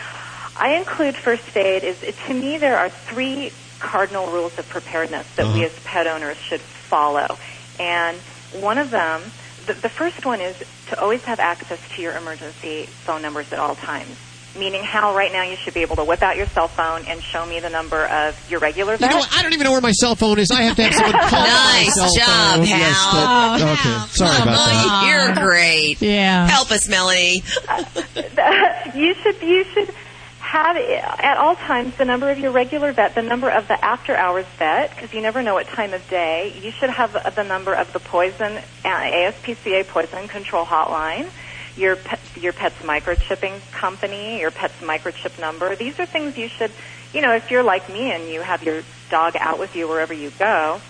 I 0.56 0.74
include 0.74 1.16
first 1.16 1.56
aid. 1.56 1.84
Is 1.84 1.98
to 2.26 2.34
me 2.34 2.58
there 2.58 2.78
are 2.78 2.88
three 2.90 3.52
cardinal 3.78 4.26
rules 4.26 4.58
of 4.58 4.68
preparedness 4.68 5.26
that 5.36 5.46
we 5.46 5.64
Uh-huh. 5.64 5.74
as 5.74 5.82
pet 5.84 6.06
owners 6.06 6.36
should 6.36 6.60
follow, 6.60 7.38
and 7.78 8.16
one 8.52 8.78
of 8.78 8.90
them, 8.90 9.22
the, 9.66 9.74
the 9.74 9.88
first 9.88 10.24
one 10.26 10.40
is 10.40 10.56
to 10.88 11.00
always 11.00 11.22
have 11.24 11.38
access 11.38 11.78
to 11.94 12.02
your 12.02 12.16
emergency 12.16 12.86
phone 12.86 13.22
numbers 13.22 13.52
at 13.52 13.58
all 13.60 13.76
times. 13.76 14.16
Meaning, 14.58 14.82
how 14.82 15.14
right 15.14 15.32
now 15.32 15.42
you 15.44 15.54
should 15.56 15.74
be 15.74 15.82
able 15.82 15.96
to 15.96 16.04
whip 16.04 16.22
out 16.22 16.36
your 16.36 16.46
cell 16.46 16.66
phone 16.66 17.04
and 17.06 17.22
show 17.22 17.46
me 17.46 17.60
the 17.60 17.70
number 17.70 18.04
of 18.06 18.50
your 18.50 18.58
regular 18.58 18.92
You 18.94 18.98
vet. 18.98 19.10
know? 19.12 19.22
I 19.32 19.42
don't 19.44 19.52
even 19.52 19.64
know 19.64 19.70
where 19.72 19.80
my 19.80 19.92
cell 19.92 20.16
phone 20.16 20.38
is. 20.40 20.50
I 20.50 20.62
have 20.62 20.76
to 20.76 20.82
have 20.82 20.92
someone 20.94 21.12
call 21.28 21.40
my 21.40 21.82
Nice 21.84 21.94
cell 21.94 22.08
job, 22.16 22.56
phone. 22.56 22.66
Hal. 22.66 22.78
Yes, 22.78 22.96
that- 23.12 23.60
okay. 23.62 24.08
Sorry 24.16 24.42
about 24.42 24.54
that. 24.56 25.34
You're 25.36 25.46
great. 25.46 26.02
Yeah. 26.10 26.48
Help 26.48 26.70
us, 26.72 26.88
Melanie. 26.88 27.42
you 28.94 29.14
should 29.14 29.40
you 29.42 29.64
should 29.64 29.94
have 30.40 30.76
at 30.76 31.36
all 31.36 31.54
times 31.54 31.96
the 31.96 32.04
number 32.04 32.28
of 32.30 32.38
your 32.38 32.50
regular 32.50 32.90
vet, 32.92 33.14
the 33.14 33.22
number 33.22 33.48
of 33.48 33.68
the 33.68 33.84
after 33.84 34.16
hours 34.16 34.46
vet, 34.58 34.90
because 34.90 35.12
you 35.14 35.20
never 35.20 35.42
know 35.42 35.54
what 35.54 35.66
time 35.68 35.94
of 35.94 36.08
day. 36.10 36.52
You 36.60 36.70
should 36.72 36.90
have 36.90 37.12
the 37.36 37.44
number 37.44 37.72
of 37.74 37.92
the 37.92 38.00
poison 38.00 38.58
uh, 38.84 38.88
ASPCA 38.88 39.86
poison 39.86 40.26
control 40.28 40.64
hotline. 40.64 41.28
Your 41.76 41.96
pet, 41.96 42.20
your 42.40 42.52
pet's 42.52 42.76
microchipping 42.82 43.60
company, 43.70 44.40
your 44.40 44.50
pet's 44.50 44.74
microchip 44.80 45.38
number. 45.40 45.74
These 45.76 45.98
are 45.98 46.06
things 46.06 46.36
you 46.36 46.48
should, 46.48 46.72
you 47.14 47.22
know, 47.22 47.34
if 47.34 47.50
you're 47.50 47.62
like 47.62 47.88
me 47.88 48.10
and 48.12 48.28
you 48.28 48.42
have 48.42 48.62
your 48.62 48.82
dog 49.10 49.34
out 49.38 49.58
with 49.58 49.74
you 49.76 49.88
wherever 49.88 50.12
you 50.12 50.30
go, 50.38 50.80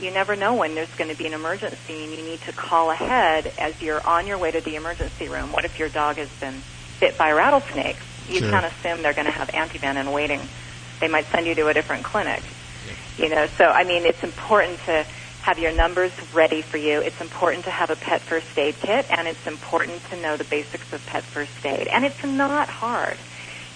you 0.00 0.10
never 0.10 0.36
know 0.36 0.54
when 0.54 0.74
there's 0.74 0.92
going 0.96 1.10
to 1.10 1.16
be 1.16 1.26
an 1.26 1.32
emergency 1.34 2.04
and 2.04 2.12
you 2.12 2.22
need 2.22 2.40
to 2.42 2.52
call 2.52 2.90
ahead 2.90 3.52
as 3.58 3.80
you're 3.80 4.04
on 4.06 4.26
your 4.26 4.38
way 4.38 4.50
to 4.50 4.60
the 4.60 4.76
emergency 4.76 5.28
room. 5.28 5.52
What 5.52 5.64
if 5.64 5.78
your 5.78 5.88
dog 5.88 6.16
has 6.16 6.28
been 6.40 6.54
bit 7.00 7.16
by 7.16 7.30
a 7.30 7.34
rattlesnake? 7.34 7.96
You 8.28 8.40
Sure. 8.40 8.50
can't 8.50 8.66
assume 8.66 9.02
they're 9.02 9.12
going 9.14 9.26
to 9.26 9.32
have 9.32 9.48
antivenom 9.48 10.12
waiting. 10.12 10.40
They 11.00 11.08
might 11.08 11.26
send 11.26 11.46
you 11.46 11.54
to 11.56 11.68
a 11.68 11.74
different 11.74 12.04
clinic. 12.04 12.42
You 13.18 13.28
know, 13.28 13.46
so 13.58 13.66
I 13.66 13.84
mean, 13.84 14.04
it's 14.06 14.22
important 14.24 14.80
to 14.86 15.06
have 15.44 15.58
your 15.58 15.72
numbers 15.72 16.10
ready 16.32 16.62
for 16.62 16.78
you. 16.78 17.00
It's 17.02 17.20
important 17.20 17.64
to 17.66 17.70
have 17.70 17.90
a 17.90 17.96
pet 17.96 18.22
first 18.22 18.46
aid 18.56 18.76
kit, 18.80 19.04
and 19.10 19.28
it's 19.28 19.46
important 19.46 20.02
to 20.08 20.16
know 20.16 20.38
the 20.38 20.44
basics 20.44 20.90
of 20.90 21.04
pet 21.04 21.22
first 21.22 21.52
aid. 21.66 21.86
And 21.86 22.02
it's 22.06 22.24
not 22.24 22.70
hard. 22.70 23.18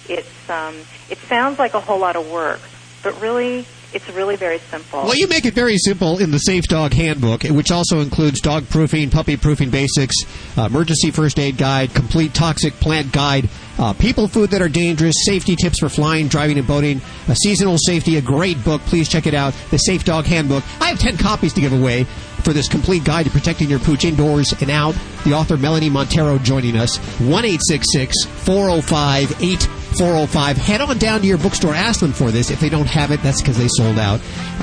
It's 0.08 0.48
um, 0.48 0.76
it 1.10 1.18
sounds 1.28 1.58
like 1.58 1.74
a 1.74 1.80
whole 1.80 2.00
lot 2.00 2.16
of 2.16 2.26
work, 2.26 2.62
but 3.02 3.20
really, 3.20 3.66
it's 3.92 4.08
really 4.10 4.36
very 4.36 4.58
simple. 4.58 5.02
Well, 5.02 5.16
you 5.16 5.28
make 5.28 5.44
it 5.44 5.54
very 5.54 5.78
simple 5.78 6.18
in 6.18 6.30
the 6.30 6.38
Safe 6.38 6.64
Dog 6.64 6.92
Handbook, 6.92 7.44
which 7.44 7.70
also 7.70 8.00
includes 8.00 8.40
dog 8.40 8.68
proofing, 8.68 9.10
puppy 9.10 9.36
proofing 9.36 9.70
basics, 9.70 10.14
uh, 10.56 10.62
emergency 10.62 11.10
first 11.10 11.38
aid 11.38 11.56
guide, 11.56 11.94
complete 11.94 12.34
toxic 12.34 12.74
plant 12.74 13.12
guide, 13.12 13.48
uh, 13.78 13.92
people 13.94 14.28
food 14.28 14.50
that 14.50 14.60
are 14.60 14.68
dangerous, 14.68 15.14
safety 15.24 15.56
tips 15.56 15.78
for 15.78 15.88
flying, 15.88 16.28
driving, 16.28 16.58
and 16.58 16.66
boating, 16.66 17.00
seasonal 17.42 17.78
safety, 17.78 18.16
a 18.16 18.22
great 18.22 18.62
book. 18.64 18.80
Please 18.82 19.08
check 19.08 19.26
it 19.26 19.34
out, 19.34 19.54
the 19.70 19.78
Safe 19.78 20.04
Dog 20.04 20.24
Handbook. 20.26 20.64
I 20.80 20.88
have 20.88 20.98
10 20.98 21.16
copies 21.16 21.52
to 21.54 21.60
give 21.60 21.72
away 21.72 22.06
for 22.42 22.52
this 22.52 22.68
complete 22.68 23.04
guide 23.04 23.26
to 23.26 23.30
protecting 23.30 23.68
your 23.68 23.78
pooch 23.78 24.04
indoors 24.04 24.52
and 24.60 24.70
out. 24.70 24.94
The 25.24 25.32
author 25.32 25.56
Melanie 25.56 25.90
Monteiro 25.90 26.42
joining 26.42 26.76
us. 26.76 26.96
1 27.18 27.44
405 27.44 29.42
8405. 29.42 30.56
Head 30.56 30.80
on 30.80 30.98
down 30.98 31.20
to 31.20 31.26
your 31.26 31.38
bookstore, 31.38 31.74
ask 31.74 32.00
them 32.00 32.12
for 32.12 32.30
this. 32.30 32.50
If 32.50 32.60
they 32.60 32.68
don't 32.68 32.86
have 32.86 33.10
it, 33.10 33.22
that's 33.22 33.40
because 33.40 33.58
they 33.58 33.68
sold 33.68 33.98
out. 33.98 34.20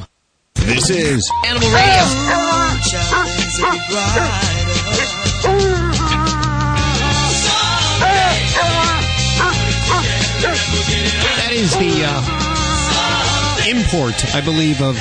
This 0.65 0.89
is 0.89 1.31
Animal 1.45 1.67
Radio. 1.69 2.01
That 11.35 11.51
is 11.51 11.71
the 11.73 12.03
uh, 12.03 13.69
import, 13.69 14.35
I 14.35 14.41
believe, 14.41 14.81
of 14.81 14.95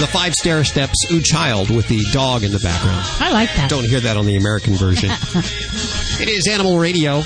the 0.00 0.08
Five 0.08 0.32
Stairsteps 0.32 1.10
Ooh 1.12 1.22
Child 1.22 1.70
with 1.70 1.86
the 1.86 2.04
dog 2.12 2.42
in 2.42 2.50
the 2.50 2.58
background. 2.58 3.04
I 3.20 3.30
like 3.30 3.54
that. 3.54 3.70
Don't 3.70 3.84
hear 3.84 4.00
that 4.00 4.16
on 4.16 4.26
the 4.26 4.34
American 4.34 4.74
version. 4.74 5.10
it 6.20 6.28
is 6.28 6.48
Animal 6.48 6.76
Radio 6.76 7.22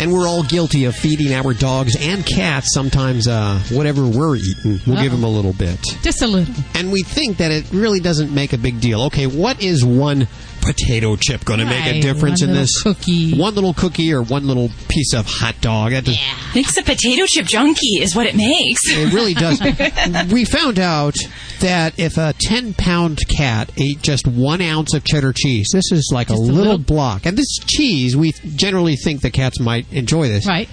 and 0.00 0.12
we're 0.12 0.26
all 0.26 0.42
guilty 0.42 0.86
of 0.86 0.96
feeding 0.96 1.32
our 1.32 1.52
dogs 1.52 1.94
and 2.00 2.24
cats 2.26 2.68
sometimes 2.72 3.28
uh, 3.28 3.58
whatever 3.70 4.06
we're 4.06 4.36
eating. 4.36 4.80
We'll 4.86 5.00
give 5.02 5.12
Uh-oh. 5.12 5.16
them 5.16 5.24
a 5.24 5.28
little 5.28 5.52
bit. 5.52 5.78
Just 6.02 6.22
a 6.22 6.26
little. 6.26 6.54
And 6.74 6.90
we 6.90 7.02
think 7.02 7.36
that 7.36 7.50
it 7.50 7.70
really 7.70 8.00
doesn't 8.00 8.34
make 8.34 8.52
a 8.52 8.58
big 8.58 8.80
deal. 8.80 9.02
Okay, 9.04 9.26
what 9.26 9.62
is 9.62 9.84
one 9.84 10.26
potato 10.60 11.16
chip 11.16 11.44
going 11.44 11.60
to 11.60 11.66
make 11.66 11.86
a 11.86 12.00
difference 12.00 12.40
one 12.40 12.50
in 12.50 12.56
this 12.56 12.82
cookie? 12.82 13.36
One 13.36 13.54
little 13.54 13.74
cookie 13.74 14.12
or 14.12 14.22
one 14.22 14.46
little 14.46 14.70
piece 14.88 15.14
of 15.14 15.26
hot 15.26 15.60
dog? 15.60 15.92
That 15.92 16.04
does- 16.04 16.18
Makes 16.54 16.76
a 16.76 16.82
potato 16.82 17.26
chip 17.26 17.46
junkie 17.46 17.98
is 18.00 18.14
what 18.14 18.26
it 18.26 18.34
makes. 18.34 18.80
It 18.86 19.12
really 19.12 19.34
does. 19.34 19.60
we 20.32 20.44
found 20.44 20.78
out 20.78 21.16
that 21.60 21.98
if 21.98 22.16
a 22.18 22.34
10 22.38 22.74
pound 22.74 23.20
cat 23.28 23.70
ate 23.76 24.02
just 24.02 24.26
one 24.26 24.60
ounce 24.60 24.94
of 24.94 25.04
cheddar 25.04 25.32
cheese, 25.32 25.68
this 25.72 25.90
is 25.92 26.10
like 26.12 26.28
a 26.28 26.32
Just 26.32 26.42
a 26.42 26.44
little, 26.46 26.62
little- 26.72 26.78
block. 26.78 27.26
And 27.26 27.36
this 27.36 27.58
cheese, 27.66 28.16
we 28.16 28.32
generally 28.32 28.96
think 28.96 29.20
the 29.22 29.30
cats 29.30 29.60
might 29.60 29.90
enjoy 29.92 30.28
this. 30.28 30.46
Right. 30.46 30.68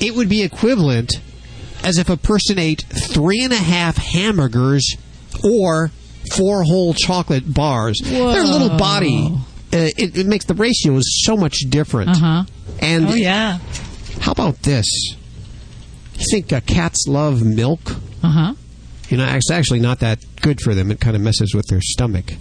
It 0.00 0.14
would 0.14 0.28
be 0.28 0.42
equivalent 0.42 1.20
as 1.82 1.98
if 1.98 2.08
a 2.10 2.16
person 2.16 2.58
ate 2.58 2.82
three 2.82 3.40
and 3.42 3.52
a 3.52 3.56
half 3.56 3.96
hamburgers 3.96 4.96
or 5.44 5.90
four 6.30 6.62
whole 6.64 6.94
chocolate 6.94 7.52
bars. 7.52 7.98
Their 8.02 8.44
little 8.44 8.76
body, 8.76 9.28
uh, 9.32 9.36
it, 9.72 10.16
it 10.18 10.26
makes 10.26 10.44
the 10.46 10.54
ratios 10.54 11.04
so 11.24 11.36
much 11.36 11.58
different. 11.68 12.10
Uh-huh. 12.10 12.44
And 12.80 13.08
Oh, 13.08 13.14
yeah. 13.14 13.58
how 14.20 14.32
about 14.32 14.62
this? 14.62 14.86
You 16.14 16.24
think 16.30 16.52
uh, 16.52 16.60
cats 16.60 17.06
love 17.08 17.42
milk? 17.42 17.80
Uh 18.22 18.28
huh. 18.30 18.54
You 19.08 19.16
know, 19.16 19.26
it's 19.34 19.50
actually 19.50 19.80
not 19.80 20.00
that 20.00 20.18
good 20.40 20.60
for 20.60 20.74
them. 20.74 20.90
It 20.90 21.00
kind 21.00 21.16
of 21.16 21.22
messes 21.22 21.54
with 21.54 21.66
their 21.66 21.80
stomach 21.80 22.32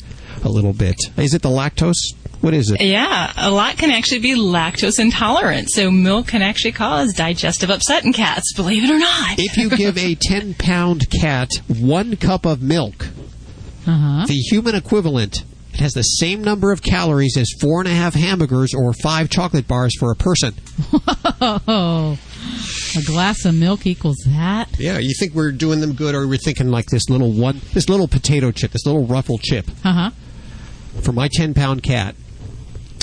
a 0.43 0.49
little 0.49 0.73
bit. 0.73 0.95
Is 1.17 1.33
it 1.33 1.41
the 1.41 1.49
lactose? 1.49 1.97
What 2.41 2.53
is 2.53 2.71
it? 2.71 2.79
Yeah, 2.79 3.33
a 3.35 3.51
lot 3.51 3.75
can 3.77 3.89
actually 3.91 4.19
be 4.19 4.33
lactose 4.35 4.97
intolerant, 4.99 5.69
so 5.71 5.91
milk 5.91 6.27
can 6.27 6.41
actually 6.41 6.71
cause 6.71 7.11
digestive 7.13 7.69
upset 7.69 8.05
in 8.05 8.13
cats, 8.13 8.53
believe 8.55 8.83
it 8.85 8.91
or 8.91 8.97
not. 8.99 9.37
If 9.39 9.57
you 9.57 9.69
give 9.69 9.97
a 9.97 10.15
10 10.21 10.53
pound 10.53 11.09
cat 11.09 11.49
one 11.67 12.15
cup 12.15 12.45
of 12.45 12.61
milk, 12.61 13.07
Uh 13.89 13.97
huh. 14.19 14.25
the 14.27 14.35
human 14.35 14.75
equivalent, 14.75 15.43
it 15.73 15.79
has 15.79 15.93
the 15.93 16.03
same 16.03 16.43
number 16.43 16.71
of 16.71 16.81
calories 16.81 17.37
as 17.37 17.47
four 17.61 17.79
and 17.79 17.87
a 17.87 17.93
half 17.93 18.13
hamburgers 18.13 18.73
or 18.73 18.93
five 19.01 19.29
chocolate 19.29 19.67
bars 19.67 19.93
for 19.97 20.11
a 20.11 20.15
person. 20.15 20.53
Oh, 21.41 22.17
a 22.97 23.01
glass 23.03 23.45
of 23.45 23.55
milk 23.55 23.85
equals 23.87 24.17
that. 24.27 24.67
Yeah, 24.79 24.97
you 24.99 25.13
think 25.19 25.33
we're 25.33 25.51
doing 25.51 25.79
them 25.79 25.93
good, 25.93 26.15
or 26.15 26.27
we're 26.27 26.37
thinking 26.37 26.69
like 26.69 26.85
this 26.87 27.09
little 27.09 27.31
one, 27.31 27.61
this 27.73 27.87
little 27.89 28.07
potato 28.07 28.51
chip, 28.51 28.71
this 28.71 28.85
little 28.85 29.05
ruffle 29.05 29.37
chip 29.37 29.69
Uh 29.83 29.93
huh. 29.93 30.09
for 31.01 31.11
my 31.13 31.27
10 31.31 31.53
pound 31.53 31.81
cat 31.83 32.15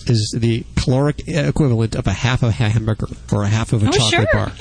is 0.09 0.35
the 0.39 0.65
caloric 0.77 1.23
equivalent 1.27 1.95
of 1.95 2.07
a 2.07 2.13
half 2.13 2.43
of 2.43 2.49
a 2.51 2.53
hamburger 2.53 3.07
or 3.33 3.43
a 3.45 3.49
half 3.49 3.73
of 3.73 3.83
a 3.83 3.89
Oh, 3.89 3.91
chocolate 3.91 4.11
sure. 4.11 4.27
bar. 4.33 4.53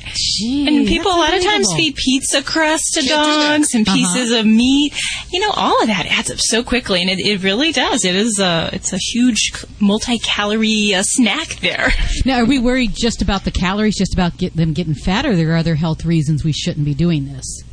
and 0.68 0.88
people 0.88 1.12
a 1.12 1.18
lot 1.18 1.34
of 1.36 1.44
times 1.44 1.72
feed 1.74 1.96
pizza 1.96 2.42
crust 2.42 2.94
to 2.96 3.08
dogs 3.08 3.74
and 3.74 3.88
Uh-huh. 3.88 3.96
pieces 3.96 4.32
of 4.32 4.46
meat. 4.46 4.94
You 5.32 5.40
know, 5.42 5.52
all 5.52 5.82
of 5.82 5.88
that 5.88 6.06
adds 6.08 6.32
up 6.32 6.40
so 6.40 6.64
quickly, 6.64 7.02
and 7.02 7.10
it, 7.10 7.20
it 7.20 7.44
really 7.44 7.72
does. 7.72 8.04
It 8.06 8.16
is 8.16 8.40
a 8.40 8.70
it's 8.74 8.94
a 8.94 8.98
huge 8.98 9.52
multi-calorie 9.80 10.94
uh, 10.94 11.04
snack 11.04 11.56
there. 11.62 11.92
Now, 12.26 12.38
are 12.38 12.46
we 12.46 12.58
worried 12.60 12.94
just 12.96 13.22
about 13.22 13.44
the 13.44 13.52
calories, 13.52 13.96
just 13.98 14.14
about 14.14 14.38
get 14.38 14.56
them 14.56 14.74
getting 14.74 14.96
fat, 14.96 15.26
or 15.26 15.32
are 15.32 15.36
there 15.36 15.56
other 15.56 15.76
health 15.76 16.06
reasons 16.06 16.44
we 16.44 16.54
shouldn't 16.54 16.86
be 16.86 16.94
doing 16.96 17.26
this? 17.28 17.64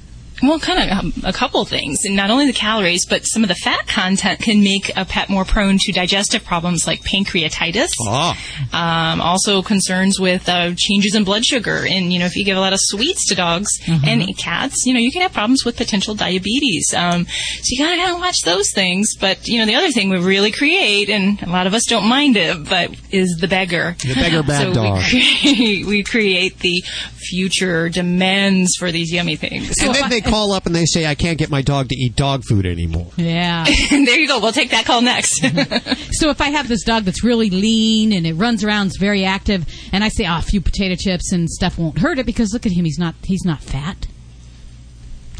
Well, 0.43 0.59
kind 0.59 0.90
of 0.90 0.98
um, 0.98 1.12
a 1.24 1.32
couple 1.32 1.64
things. 1.64 2.05
And 2.05 2.16
not 2.16 2.31
only 2.31 2.47
the 2.47 2.52
calories, 2.52 3.06
but 3.06 3.23
some 3.23 3.43
of 3.43 3.48
the 3.48 3.55
fat 3.55 3.86
content 3.86 4.40
can 4.40 4.62
make 4.62 4.90
a 4.97 5.05
pet 5.05 5.28
more 5.28 5.44
prone 5.44 5.78
to 5.78 5.93
digestive 5.93 6.44
problems 6.44 6.86
like 6.86 7.02
pancreatitis. 7.02 7.90
Ah. 8.01 9.12
Um, 9.12 9.20
also 9.20 9.62
concerns 9.62 10.19
with 10.19 10.48
uh, 10.48 10.73
changes 10.77 11.14
in 11.14 11.24
blood 11.24 11.44
sugar. 11.44 11.86
And, 11.89 12.12
you 12.12 12.19
know, 12.19 12.27
if 12.27 12.36
you 12.36 12.44
give 12.44 12.56
a 12.56 12.60
lot 12.60 12.73
of 12.73 12.78
sweets 12.81 13.28
to 13.28 13.35
dogs 13.35 13.69
and 13.86 14.36
cats, 14.36 14.85
you 14.85 14.94
know, 14.94 15.01
you 15.01 15.12
can 15.12 15.23
have 15.23 15.32
problems 15.32 15.64
with 15.64 15.77
potential 15.77 16.14
diabetes. 16.14 16.93
Um, 16.94 17.27
so 17.27 17.66
you 17.66 17.78
gotta 17.78 17.97
kind 17.97 18.14
of 18.14 18.19
watch 18.19 18.36
those 18.44 18.70
things. 18.74 19.14
But, 19.20 19.47
you 19.47 19.59
know, 19.59 19.66
the 19.66 19.74
other 19.74 19.90
thing 19.90 20.09
we 20.10 20.19
really 20.19 20.51
create, 20.51 21.09
and 21.09 21.40
a 21.43 21.48
lot 21.48 21.66
of 21.66 21.74
us 21.74 21.85
don't 21.86 22.09
mind 22.09 22.36
it, 22.36 22.69
but 22.69 22.90
is 23.10 23.36
the 23.40 23.48
beggar. 23.48 23.97
The 24.01 24.14
beggar 24.14 24.43
bad 24.43 24.62
so 24.74 24.74
dog. 24.74 25.02
We 25.12 25.44
create, 25.44 25.86
we 25.86 26.02
create 26.02 26.59
the 26.59 26.82
future 27.23 27.89
demands 27.89 28.74
for 28.78 28.90
these 28.90 29.12
yummy 29.12 29.36
things. 29.36 29.74
And 29.81 29.94
then 29.94 30.10
they 30.10 30.20
call 30.32 30.52
up 30.52 30.64
and 30.64 30.74
they 30.74 30.86
say, 30.86 31.06
I 31.06 31.14
can't 31.14 31.38
get 31.38 31.50
my 31.50 31.60
dog 31.60 31.90
to 31.90 31.94
eat 31.94 32.16
dog 32.16 32.42
food 32.48 32.64
anymore. 32.64 33.10
Yeah. 33.16 33.64
there 33.90 34.18
you 34.18 34.26
go. 34.26 34.40
We'll 34.40 34.52
take 34.52 34.70
that 34.70 34.86
call 34.86 35.02
next. 35.02 35.40
so 36.12 36.30
if 36.30 36.40
I 36.40 36.48
have 36.48 36.68
this 36.68 36.84
dog 36.84 37.04
that's 37.04 37.22
really 37.22 37.50
lean 37.50 38.12
and 38.12 38.26
it 38.26 38.34
runs 38.34 38.64
around, 38.64 38.86
is 38.88 38.96
very 38.98 39.24
active, 39.24 39.66
and 39.92 40.02
I 40.02 40.09
say, 40.09 40.26
"Oh, 40.26 40.38
a 40.38 40.42
few 40.42 40.60
potato 40.60 40.94
chips 40.94 41.32
and 41.32 41.50
stuff 41.50 41.78
won't 41.78 41.98
hurt 41.98 42.18
it," 42.18 42.26
because 42.26 42.52
look 42.52 42.66
at 42.66 42.72
him, 42.72 42.84
he's 42.84 42.98
not 42.98 43.14
he's 43.22 43.44
not 43.44 43.60
fat. 43.60 44.06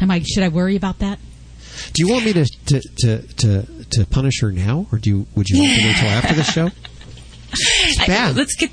Am 0.01 0.11
I? 0.11 0.19
Should 0.19 0.43
I 0.43 0.49
worry 0.49 0.75
about 0.75 0.99
that? 0.99 1.19
Do 1.93 2.05
you 2.05 2.11
want 2.11 2.25
me 2.25 2.33
to 2.33 2.45
to, 2.45 2.81
to, 2.99 3.21
to, 3.21 3.85
to 3.91 4.05
punish 4.05 4.41
her 4.41 4.51
now, 4.51 4.85
or 4.91 4.99
do 4.99 5.09
you, 5.09 5.27
would 5.35 5.49
you 5.49 5.61
like 5.61 5.75
to 5.75 5.83
wait 5.83 5.95
until 5.95 6.09
after 6.09 6.35
the 6.35 6.43
show? 6.43 6.65
I- 7.99 8.07
bad. 8.07 8.35
let's 8.35 8.55
get. 8.55 8.71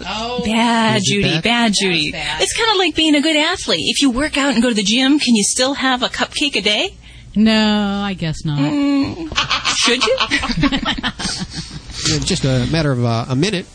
Bad, 0.00 1.00
Judy. 1.04 1.22
bad? 1.22 1.44
Bad, 1.44 1.72
Judy. 1.80 2.12
It's 2.14 2.56
kind 2.56 2.70
of 2.70 2.76
like 2.78 2.94
being 2.94 3.14
a 3.14 3.20
good 3.20 3.36
athlete. 3.36 3.80
If 3.82 4.02
you 4.02 4.10
work 4.10 4.36
out 4.36 4.54
and 4.54 4.62
go 4.62 4.68
to 4.68 4.74
the 4.74 4.82
gym, 4.82 5.18
can 5.18 5.34
you 5.34 5.44
still 5.44 5.74
have 5.74 6.02
a 6.02 6.08
cupcake 6.08 6.56
a 6.56 6.60
day? 6.60 6.94
No, 7.36 8.02
I 8.04 8.14
guess 8.14 8.44
not. 8.44 8.58
Mm, 8.58 9.32
should 9.76 10.04
you? 10.04 10.16
In 12.16 12.22
just 12.24 12.44
a 12.44 12.66
matter 12.72 12.90
of 12.90 13.04
uh, 13.04 13.26
a 13.28 13.36
minute, 13.36 13.66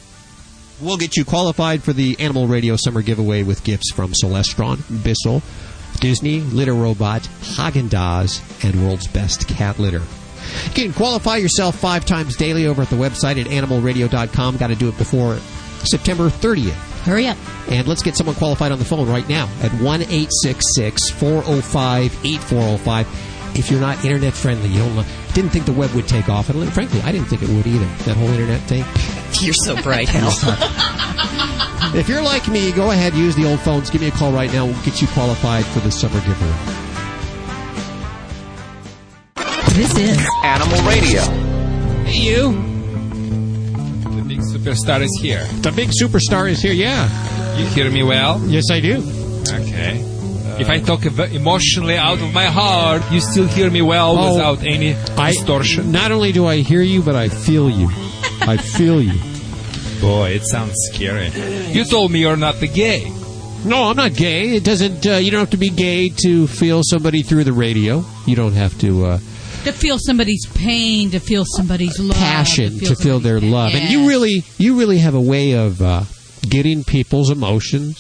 we'll 0.81 0.97
get 0.97 1.15
you 1.15 1.23
qualified 1.23 1.84
for 1.84 1.93
the 1.93 2.19
Animal 2.19 2.47
Radio 2.47 2.76
Summer 2.76 3.02
Giveaway 3.02 3.43
with 3.43 3.64
gifts 3.64 3.91
from 3.91 4.11
Celestron, 4.11 4.80
Bissell, 5.03 5.41
Disney, 5.99 6.41
Litter 6.41 6.73
Robot, 6.73 7.22
Haagen 7.41 7.88
Dazs, 7.88 8.41
and 8.64 8.85
World's 8.85 9.07
Best 9.07 9.47
Cat 9.47 9.80
Litter. 9.80 10.02
You 10.65 10.72
can 10.73 10.93
qualify 10.93 11.38
yourself 11.38 11.76
five 11.77 12.06
times 12.06 12.35
daily 12.35 12.68
over 12.68 12.81
at 12.81 12.89
the 12.89 12.95
website 12.95 13.39
at 13.39 13.47
animalradio.com. 13.47 14.57
Got 14.57 14.68
to 14.68 14.76
do 14.76 14.89
it 14.89 14.97
before 14.97 15.38
September 15.86 16.30
30th. 16.30 16.74
Hurry 17.03 17.28
up. 17.28 17.38
And 17.70 17.88
let's 17.88 18.03
get 18.03 18.16
someone 18.16 18.36
qualified 18.36 18.72
on 18.72 18.80
the 18.80 18.86
phone 18.86 19.07
right 19.07 19.28
now 19.30 19.48
at 19.62 19.72
1 19.74 20.02
405 20.02 22.26
8405. 22.26 23.32
If 23.57 23.72
you're 23.72 23.80
not 23.80 24.03
internet 24.03 24.34
friendly, 24.34 24.70
you 24.70 24.80
don't 24.80 25.06
didn't 25.34 25.52
think 25.52 25.66
the 25.66 25.74
web 25.74 25.91
would 25.91 26.07
take 26.07 26.30
off. 26.30 26.49
And 26.49 26.74
frankly, 26.74 27.02
I 27.02 27.12
didn't 27.12 27.28
think 27.28 27.41
it 27.41 27.49
would 27.49 27.68
either. 27.68 27.86
That 28.03 28.18
whole 28.18 28.30
internet 28.30 28.62
thing. 28.62 28.84
You're 29.41 29.53
so 29.53 29.82
bright, 29.82 30.10
Hal. 30.10 30.32
If 31.94 32.10
you're 32.10 32.22
like 32.22 32.49
me, 32.49 32.74
go 32.74 32.91
ahead, 32.91 33.14
use 33.14 33.38
the 33.38 33.45
old 33.45 33.62
phones. 33.62 33.90
Give 33.90 34.02
me 34.02 34.07
a 34.07 34.12
call 34.12 34.34
right 34.34 34.52
now. 34.52 34.66
We'll 34.66 34.84
get 34.84 35.02
you 35.02 35.07
qualified 35.07 35.64
for 35.66 35.80
the 35.80 35.91
summer 35.91 36.20
giveaway. 36.20 36.52
This 39.76 39.98
is 39.98 40.28
Animal 40.44 40.82
Radio. 40.90 41.22
Hey, 42.03 42.20
you. 42.20 42.74
Big 44.36 44.44
superstar 44.44 45.02
is 45.02 45.18
here. 45.22 45.45
The 45.62 45.72
big 45.72 45.91
superstar 46.02 46.49
is 46.49 46.62
here, 46.62 46.74
yeah. 46.74 47.07
You 47.57 47.66
hear 47.68 47.90
me 47.90 48.03
well? 48.03 48.41
Yes, 48.45 48.66
I 48.70 48.82
do. 48.82 48.95
Okay. 49.48 50.02
if 50.60 50.68
I 50.68 50.80
talk 50.82 51.06
emotionally 51.06 51.95
out 51.95 52.20
of 52.20 52.34
my 52.34 52.44
heart, 52.45 53.02
you 53.14 53.22
still 53.22 53.48
hear 53.48 53.70
me 53.72 53.82
well 53.82 54.18
Oh, 54.18 54.34
without 54.34 54.62
any 54.66 54.94
I, 55.18 55.32
distortion. 55.32 55.90
Not 55.94 56.12
only 56.12 56.34
do 56.34 56.45
I 56.48 56.57
hear 56.57 56.82
you, 56.82 57.02
but 57.02 57.16
I 57.16 57.30
feel 57.30 57.70
you. 57.70 57.88
I 58.41 58.57
feel 58.57 59.02
you. 59.02 59.18
Boy, 60.02 60.32
it 60.32 60.44
sounds 60.45 60.76
scary. 60.91 61.30
You 61.72 61.86
told 61.86 62.12
me 62.12 62.20
you're 62.20 62.36
not 62.36 62.56
the 62.60 62.68
gay. 62.68 63.10
No, 63.64 63.86
I'm 63.90 63.95
not 63.95 64.16
gay. 64.16 64.57
It 64.57 64.66
doesn't. 64.66 65.07
Uh, 65.07 65.14
you 65.14 65.32
don't 65.32 65.40
have 65.40 65.52
to 65.52 65.57
be 65.57 65.70
gay 65.70 66.10
to 66.10 66.45
feel 66.48 66.82
somebody 66.84 67.24
through 67.24 67.45
the 67.45 67.53
radio. 67.53 68.03
You 68.28 68.36
don't 68.36 68.53
have 68.53 68.78
to 68.80 69.06
uh, 69.06 69.20
To 69.66 69.72
feel 69.74 69.98
somebody's 69.98 70.46
pain, 70.54 71.10
to 71.12 71.20
feel 71.20 71.44
somebody's 71.44 72.00
love, 72.00 72.16
passion 72.18 72.74
to 72.80 72.86
feel 72.86 72.96
somebody's- 72.96 73.24
their 73.24 73.40
love, 73.42 73.74
and 73.74 73.90
you 73.90 74.08
really, 74.08 74.44
you 74.60 74.78
really 74.78 75.00
have 75.00 75.16
a 75.16 75.20
way 75.22 75.54
of 75.54 75.82
uh, 75.82 76.04
getting 76.48 76.84
people's 76.84 77.32
emotions. 77.32 77.98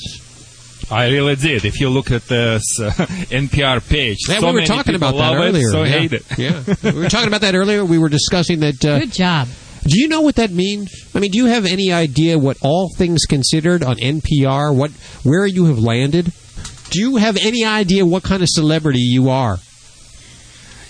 I 0.91 1.09
really 1.09 1.35
did. 1.35 1.65
If 1.65 1.79
you 1.81 1.89
look 1.89 2.11
at 2.11 2.27
this 2.27 2.61
uh, 2.79 2.91
NPR 3.31 3.87
page, 3.89 4.19
Yeah, 4.29 4.35
so 4.39 4.41
we 4.41 4.47
were 4.47 4.53
many 4.59 4.67
talking 4.67 4.93
about 4.93 5.13
that 5.15 5.17
love 5.31 5.33
it, 5.43 5.49
earlier. 5.49 5.69
so 5.71 5.83
yeah. 5.83 5.89
hate 5.89 6.13
it. 6.13 6.23
yeah, 6.37 6.63
we 6.83 6.99
were 6.99 7.09
talking 7.09 7.27
about 7.29 7.41
that 7.41 7.55
earlier. 7.55 7.83
We 7.83 7.97
were 7.97 8.09
discussing 8.09 8.59
that. 8.59 8.85
Uh, 8.85 8.99
Good 8.99 9.13
job. 9.13 9.47
Do 9.87 9.99
you 9.99 10.07
know 10.07 10.21
what 10.21 10.35
that 10.35 10.51
means? 10.51 10.91
I 11.15 11.19
mean, 11.19 11.31
do 11.31 11.39
you 11.39 11.45
have 11.47 11.65
any 11.65 11.91
idea 11.91 12.37
what 12.37 12.57
all 12.61 12.91
things 12.95 13.25
considered 13.25 13.83
on 13.83 13.97
NPR, 13.97 14.75
what 14.75 14.91
where 15.23 15.47
you 15.47 15.65
have 15.65 15.79
landed? 15.79 16.31
Do 16.91 16.99
you 16.99 17.15
have 17.15 17.37
any 17.37 17.65
idea 17.65 18.05
what 18.05 18.21
kind 18.21 18.43
of 18.43 18.49
celebrity 18.49 18.99
you 18.99 19.29
are? 19.31 19.57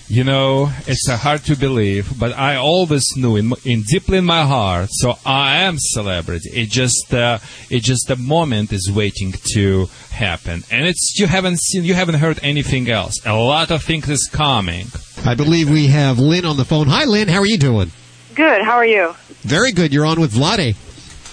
You 0.08 0.22
know, 0.22 0.70
it's 0.86 1.08
uh, 1.08 1.16
hard 1.16 1.44
to 1.46 1.56
believe, 1.56 2.16
but 2.18 2.32
I 2.32 2.54
always 2.54 3.04
knew 3.16 3.34
in, 3.34 3.52
in 3.64 3.82
deeply 3.82 4.18
in 4.18 4.24
my 4.24 4.44
heart. 4.44 4.88
So 4.92 5.18
I 5.26 5.62
am 5.62 5.78
celebrity. 5.78 6.48
It 6.52 6.70
just, 6.70 7.12
uh, 7.12 7.38
it 7.70 7.82
just 7.82 8.06
the 8.06 8.14
moment 8.14 8.72
is 8.72 8.88
waiting 8.94 9.34
to 9.54 9.86
happen, 10.12 10.62
and 10.70 10.86
it's 10.86 11.18
you 11.18 11.26
haven't 11.26 11.58
seen, 11.58 11.82
you 11.82 11.94
haven't 11.94 12.16
heard 12.16 12.38
anything 12.40 12.88
else. 12.88 13.14
A 13.26 13.34
lot 13.34 13.72
of 13.72 13.82
things 13.82 14.08
is 14.08 14.28
coming. 14.32 14.86
I 15.24 15.34
believe 15.34 15.68
we 15.70 15.88
have 15.88 16.20
Lynn 16.20 16.44
on 16.44 16.56
the 16.56 16.64
phone. 16.64 16.86
Hi, 16.86 17.04
Lynn. 17.04 17.26
How 17.26 17.40
are 17.40 17.46
you 17.46 17.58
doing? 17.58 17.90
Good. 18.36 18.62
How 18.62 18.74
are 18.74 18.86
you? 18.86 19.16
Very 19.42 19.72
good. 19.72 19.92
You're 19.92 20.06
on 20.06 20.20
with 20.20 20.32
Vlade. 20.32 20.76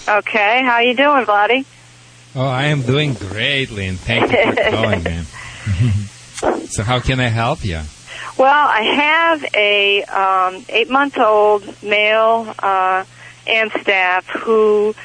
Okay. 0.09 0.63
How 0.63 0.73
are 0.73 0.83
you 0.83 0.95
doing, 0.95 1.25
Vladdy? 1.25 1.65
Oh, 2.35 2.47
I 2.47 2.63
am 2.65 2.81
doing 2.81 3.13
great, 3.13 3.69
Lynn. 3.69 3.97
Thank 3.97 4.31
you 4.31 4.51
for 4.51 4.71
calling, 4.71 5.03
man. 5.03 5.25
so 6.69 6.81
how 6.81 6.99
can 6.99 7.19
I 7.19 7.27
help 7.27 7.63
you? 7.63 7.81
Well, 8.37 8.67
I 8.67 8.81
have 8.81 9.45
a 9.53 10.03
um, 10.03 10.65
eight 10.69 10.89
month 10.89 11.17
old 11.17 11.83
male 11.83 12.53
uh, 12.59 13.05
and 13.47 13.71
staff 13.81 14.27
who 14.27 14.95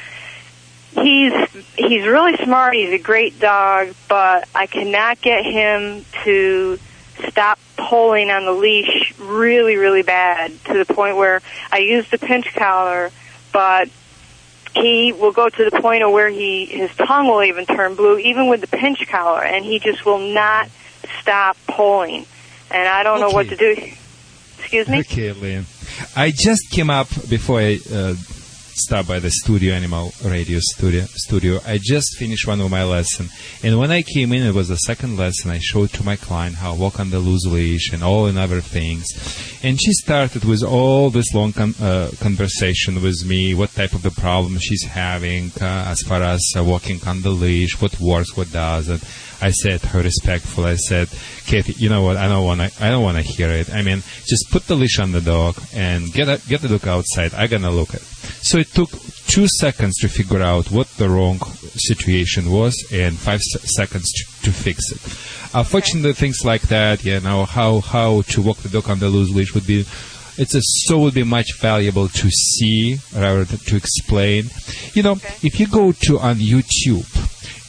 he's 0.91 1.33
he's 1.75 2.05
really 2.05 2.35
smart. 2.37 2.75
He's 2.75 2.93
a 2.93 2.97
great 2.97 3.39
dog, 3.39 3.93
but 4.07 4.47
I 4.55 4.67
cannot 4.67 5.21
get 5.21 5.45
him 5.45 6.05
to 6.23 6.79
stop 7.27 7.59
pulling 7.77 8.29
on 8.29 8.45
the 8.45 8.51
leash 8.51 9.13
really, 9.19 9.75
really 9.75 10.03
bad 10.03 10.51
to 10.65 10.83
the 10.83 10.91
point 10.91 11.17
where 11.17 11.41
I 11.71 11.79
use 11.79 12.09
the 12.09 12.17
pinch 12.17 12.53
collar, 12.55 13.11
but 13.51 13.89
he 14.75 15.13
will 15.13 15.31
go 15.31 15.49
to 15.49 15.69
the 15.69 15.81
point 15.81 16.03
of 16.03 16.11
where 16.11 16.29
he 16.29 16.65
his 16.65 16.91
tongue 16.95 17.27
will 17.27 17.43
even 17.43 17.65
turn 17.65 17.95
blue, 17.95 18.17
even 18.17 18.47
with 18.47 18.61
the 18.61 18.67
pinch 18.67 19.07
collar, 19.07 19.43
and 19.43 19.65
he 19.65 19.79
just 19.79 20.05
will 20.05 20.19
not 20.19 20.69
stop 21.21 21.57
pulling. 21.67 22.25
And 22.71 22.87
I 22.87 23.03
don't 23.03 23.19
know 23.19 23.31
what 23.31 23.49
to 23.49 23.55
do. 23.55 23.75
Excuse 24.59 24.87
me. 24.87 24.99
Okay, 24.99 25.31
Lynn. 25.31 25.65
I 26.15 26.31
just 26.31 26.69
came 26.71 26.89
up 26.89 27.07
before 27.29 27.59
I 27.59 27.79
uh, 27.91 28.13
stopped 28.79 29.07
by 29.07 29.19
the 29.19 29.29
studio 29.29 29.73
animal 29.73 30.13
radio 30.23 30.59
studio. 30.61 31.03
Studio. 31.05 31.59
I 31.65 31.79
just 31.81 32.17
finished 32.17 32.47
one 32.47 32.61
of 32.61 32.69
my 32.71 32.83
lesson, 32.83 33.29
and 33.63 33.77
when 33.77 33.91
I 33.91 34.01
came 34.01 34.31
in, 34.31 34.43
it 34.43 34.53
was 34.53 34.67
the 34.69 34.77
second 34.77 35.17
lesson. 35.17 35.51
I 35.51 35.59
showed 35.59 35.91
to 35.93 36.03
my 36.03 36.15
client 36.15 36.55
how 36.55 36.75
walk 36.75 36.99
on 36.99 37.09
the 37.09 37.19
loose 37.19 37.45
leash 37.45 37.91
and 37.91 38.03
all 38.03 38.25
and 38.25 38.37
other 38.37 38.61
things, 38.61 39.05
and 39.63 39.79
she 39.81 39.91
started 39.93 40.45
with 40.45 40.63
all 40.63 41.09
this 41.09 41.33
long 41.33 41.53
con- 41.53 41.75
uh, 41.81 42.11
conversation 42.19 43.01
with 43.01 43.25
me, 43.25 43.53
what 43.53 43.73
type 43.73 43.93
of 43.93 44.03
the 44.03 44.11
problem 44.11 44.57
she's 44.59 44.83
having 44.83 45.51
uh, 45.61 45.85
as 45.87 46.01
far 46.01 46.21
as 46.21 46.41
uh, 46.55 46.63
walking 46.63 46.99
on 47.05 47.21
the 47.21 47.31
leash, 47.31 47.81
what 47.81 47.99
works, 47.99 48.37
what 48.37 48.51
doesn't. 48.51 49.03
I 49.41 49.51
said 49.51 49.81
her 49.81 50.01
respectful. 50.01 50.65
I 50.65 50.75
said, 50.75 51.07
Kathy, 51.47 51.73
you 51.73 51.89
know 51.89 52.03
what? 52.03 52.17
I 52.17 52.27
don't 52.27 52.45
want 52.45 52.61
to. 52.61 52.83
I 52.83 52.89
don't 52.89 53.03
want 53.03 53.17
to 53.17 53.23
hear 53.23 53.49
it. 53.49 53.73
I 53.73 53.81
mean, 53.81 54.03
just 54.27 54.51
put 54.51 54.67
the 54.67 54.75
leash 54.75 54.99
on 54.99 55.11
the 55.11 55.21
dog 55.21 55.57
and 55.73 56.11
get 56.11 56.27
a, 56.27 56.41
get 56.47 56.61
the 56.61 56.67
dog 56.67 56.87
outside. 56.87 57.33
I'm 57.33 57.49
gonna 57.49 57.71
look 57.71 57.89
at. 57.89 58.01
It. 58.01 58.07
So 58.41 58.57
it 58.57 58.67
took 58.67 58.89
two 59.27 59.47
seconds 59.47 59.97
to 59.99 60.07
figure 60.09 60.41
out 60.41 60.71
what 60.71 60.87
the 60.97 61.09
wrong 61.09 61.39
situation 61.75 62.51
was, 62.51 62.75
and 62.91 63.17
five 63.17 63.41
se- 63.41 63.67
seconds 63.77 64.11
to, 64.11 64.43
to 64.43 64.51
fix 64.51 64.91
it. 64.91 65.01
Unfortunately, 65.55 66.13
things 66.13 66.45
like 66.45 66.63
that, 66.63 67.03
you 67.03 67.19
know, 67.21 67.45
how 67.45 67.79
how 67.79 68.21
to 68.23 68.41
walk 68.41 68.57
the 68.57 68.69
dog 68.69 68.89
on 68.89 68.99
the 68.99 69.09
loose 69.09 69.33
leash 69.33 69.53
would 69.53 69.67
be 69.67 69.85
it's 70.39 70.55
a, 70.55 70.61
so 70.61 70.99
would 70.99 71.13
be 71.13 71.23
much 71.23 71.59
valuable 71.59 72.07
to 72.07 72.29
see 72.29 72.97
rather 73.13 73.43
than 73.43 73.59
to 73.59 73.75
explain. 73.75 74.45
You 74.93 75.03
know, 75.03 75.13
if 75.43 75.59
you 75.59 75.67
go 75.67 75.91
to 75.91 76.19
on 76.19 76.35
YouTube, 76.35 77.05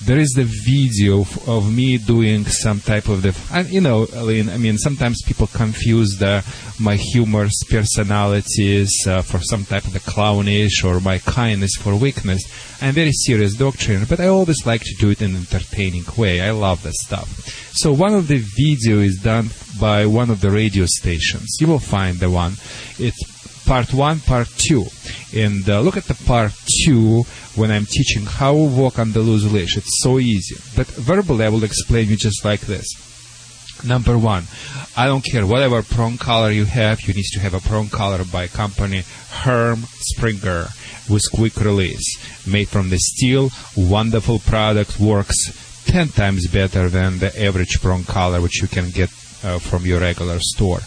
there 0.05 0.19
is 0.19 0.31
the 0.31 0.45
video 0.45 1.21
of, 1.21 1.49
of 1.49 1.73
me 1.73 1.99
doing 1.99 2.45
some 2.47 2.81
type 2.81 3.09
of 3.09 3.23
the, 3.23 3.37
and, 3.53 3.69
you 3.69 3.81
know, 3.81 4.07
Lynn, 4.15 4.49
I 4.49 4.57
mean, 4.57 4.79
sometimes 4.79 5.23
people 5.23 5.47
confuse 5.47 6.17
the 6.19 6.45
my 6.81 6.97
humorous 6.97 7.63
personalities 7.69 8.91
uh, 9.07 9.21
for 9.21 9.39
some 9.39 9.67
type 9.67 9.85
of 9.85 9.93
the 9.93 10.01
clownish 10.01 10.83
or 10.83 10.99
my 11.01 11.19
kindness 11.19 11.77
for 11.77 11.95
weakness. 11.95 12.43
I'm 12.81 12.95
very 12.95 13.13
serious 13.13 13.55
dog 13.55 13.77
trainer, 13.77 14.07
but 14.07 14.21
I 14.21 14.29
always 14.29 14.65
like 14.65 14.83
to 14.85 14.95
do 14.99 15.11
it 15.11 15.21
in 15.21 15.33
an 15.33 15.37
entertaining 15.37 16.05
way. 16.17 16.41
I 16.41 16.53
love 16.53 16.83
that 16.85 16.95
stuff. 16.95 17.29
So 17.73 17.93
one 17.93 18.15
of 18.15 18.29
the 18.29 18.43
video 18.57 18.99
is 18.99 19.21
done 19.23 19.51
by 19.79 20.07
one 20.07 20.31
of 20.31 20.41
the 20.41 20.51
radio 20.51 20.87
stations. 20.87 21.59
You 21.61 21.67
will 21.67 21.79
find 21.79 22.19
the 22.19 22.31
one. 22.31 22.55
It's 22.99 23.30
part 23.71 23.95
one, 23.95 24.19
part 24.19 24.49
two. 24.49 24.85
And 25.33 25.63
uh, 25.71 25.81
look 25.81 25.97
at 25.97 26.07
the 26.07 26.19
part 26.27 26.53
two 26.83 27.23
when 27.55 27.71
I'm 27.71 27.87
teaching 27.87 28.27
how 28.27 28.53
to 28.53 28.65
walk 28.65 28.99
on 28.99 29.13
the 29.13 29.21
loose 29.21 29.45
leash. 29.45 29.77
It's 29.77 30.03
so 30.03 30.19
easy. 30.19 30.57
But 30.75 30.89
verbally, 30.89 31.45
I 31.45 31.51
will 31.51 31.63
explain 31.63 32.09
you 32.09 32.17
just 32.17 32.45
like 32.45 32.63
this. 32.63 32.89
Number 33.87 34.19
one, 34.19 34.47
I 34.97 35.07
don't 35.07 35.25
care 35.25 35.47
whatever 35.47 35.85
prong 35.85 36.19
collar 36.19 36.51
you 36.51 36.65
have, 36.65 37.03
you 37.03 37.15
need 37.15 37.31
to 37.35 37.39
have 37.39 37.55
a 37.55 37.61
prong 37.61 37.89
collar 37.91 38.25
by 38.25 38.49
company 38.49 39.05
Herm 39.45 39.85
Sprenger 40.01 40.67
with 41.09 41.23
quick 41.33 41.57
release. 41.61 42.09
Made 42.45 42.69
from 42.69 42.91
the 42.91 42.99
steel, 42.99 43.51
wonderful 43.77 44.41
product, 44.41 44.99
works 44.99 45.39
10 45.87 46.09
times 46.09 46.49
better 46.49 46.89
than 46.89 47.21
the 47.21 47.33
average 47.41 47.81
prong 47.81 48.03
collar 48.03 48.41
which 48.41 48.61
you 48.61 48.69
can 48.69 48.91
get 48.91 49.11
uh, 49.43 49.59
from 49.59 49.87
your 49.87 50.01
regular 50.01 50.39
store. 50.41 50.81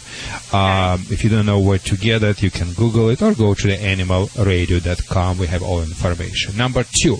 Um, 0.52 1.04
if 1.10 1.24
you 1.24 1.30
don't 1.30 1.46
know 1.46 1.60
where 1.60 1.78
to 1.78 1.96
get 1.96 2.22
it, 2.22 2.42
you 2.42 2.50
can 2.50 2.72
Google 2.72 3.10
it 3.10 3.22
or 3.22 3.34
go 3.34 3.54
to 3.54 3.66
the 3.66 3.76
animalradio.com. 3.76 5.38
We 5.38 5.46
have 5.48 5.62
all 5.62 5.82
information. 5.82 6.56
Number 6.56 6.84
two, 6.84 7.18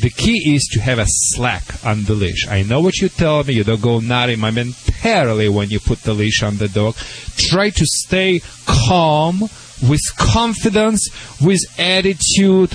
the 0.00 0.10
key 0.10 0.54
is 0.54 0.68
to 0.72 0.80
have 0.80 0.98
a 0.98 1.06
slack 1.06 1.84
on 1.84 2.04
the 2.04 2.14
leash. 2.14 2.46
I 2.48 2.62
know 2.62 2.80
what 2.80 2.98
you 2.98 3.08
tell 3.08 3.42
me. 3.44 3.54
You 3.54 3.64
don't 3.64 3.80
go 3.80 4.00
nutty 4.00 4.36
momentarily 4.36 5.48
when 5.48 5.70
you 5.70 5.80
put 5.80 6.02
the 6.02 6.14
leash 6.14 6.42
on 6.42 6.56
the 6.58 6.68
dog. 6.68 6.94
Try 7.36 7.70
to 7.70 7.86
stay 7.86 8.40
calm 8.66 9.48
with 9.82 10.00
confidence, 10.16 11.08
with 11.42 11.60
attitude. 11.78 12.72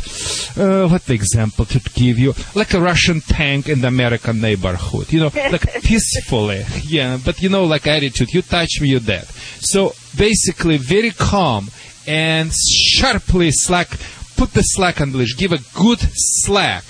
Uh, 0.57 0.88
what 0.88 1.10
example 1.10 1.65
to 1.65 1.80
give 1.80 2.19
you? 2.19 2.34
Like 2.56 2.73
a 2.73 2.82
Russian 2.82 3.22
tank 3.22 3.69
in 3.69 3.82
the 3.82 3.88
American 3.88 4.41
neighborhood. 4.41 5.11
You 5.11 5.22
know, 5.22 5.32
like 5.36 5.84
peacefully. 5.84 6.65
Yeah, 6.84 7.18
but 7.23 7.41
you 7.41 7.49
know, 7.49 7.65
like 7.65 7.88
attitude. 7.88 8.34
You 8.34 8.41
touch 8.41 8.80
me, 8.82 8.90
you're 8.90 8.99
dead. 8.99 9.26
So 9.26 9.94
basically, 10.18 10.78
very 10.78 11.11
calm 11.11 11.69
and 12.07 12.52
sharply 12.53 13.52
slack. 13.52 13.90
Put 14.38 14.53
the 14.53 14.61
slack 14.61 15.02
on 15.02 15.11
the 15.11 15.19
leash. 15.19 15.38
Give 15.38 15.52
a 15.52 15.60
good 15.76 15.99
slack. 16.02 16.84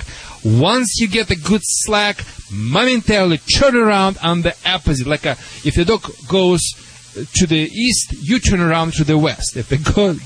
Once 0.43 0.99
you 0.99 1.07
get 1.07 1.29
a 1.29 1.35
good 1.35 1.61
slack, 1.63 2.23
momentarily 2.51 3.37
turn 3.37 3.75
around 3.75 4.17
on 4.23 4.41
the 4.41 4.55
opposite. 4.65 5.05
Like 5.05 5.25
a, 5.25 5.31
if 5.63 5.75
the 5.75 5.85
dog 5.85 6.09
goes 6.27 6.61
to 7.13 7.47
the 7.47 7.69
east, 7.69 8.13
you 8.21 8.39
turn 8.39 8.61
around 8.61 8.93
to 8.93 9.03
the 9.03 9.17
west. 9.17 9.57
If 9.57 9.69
the 9.69 9.77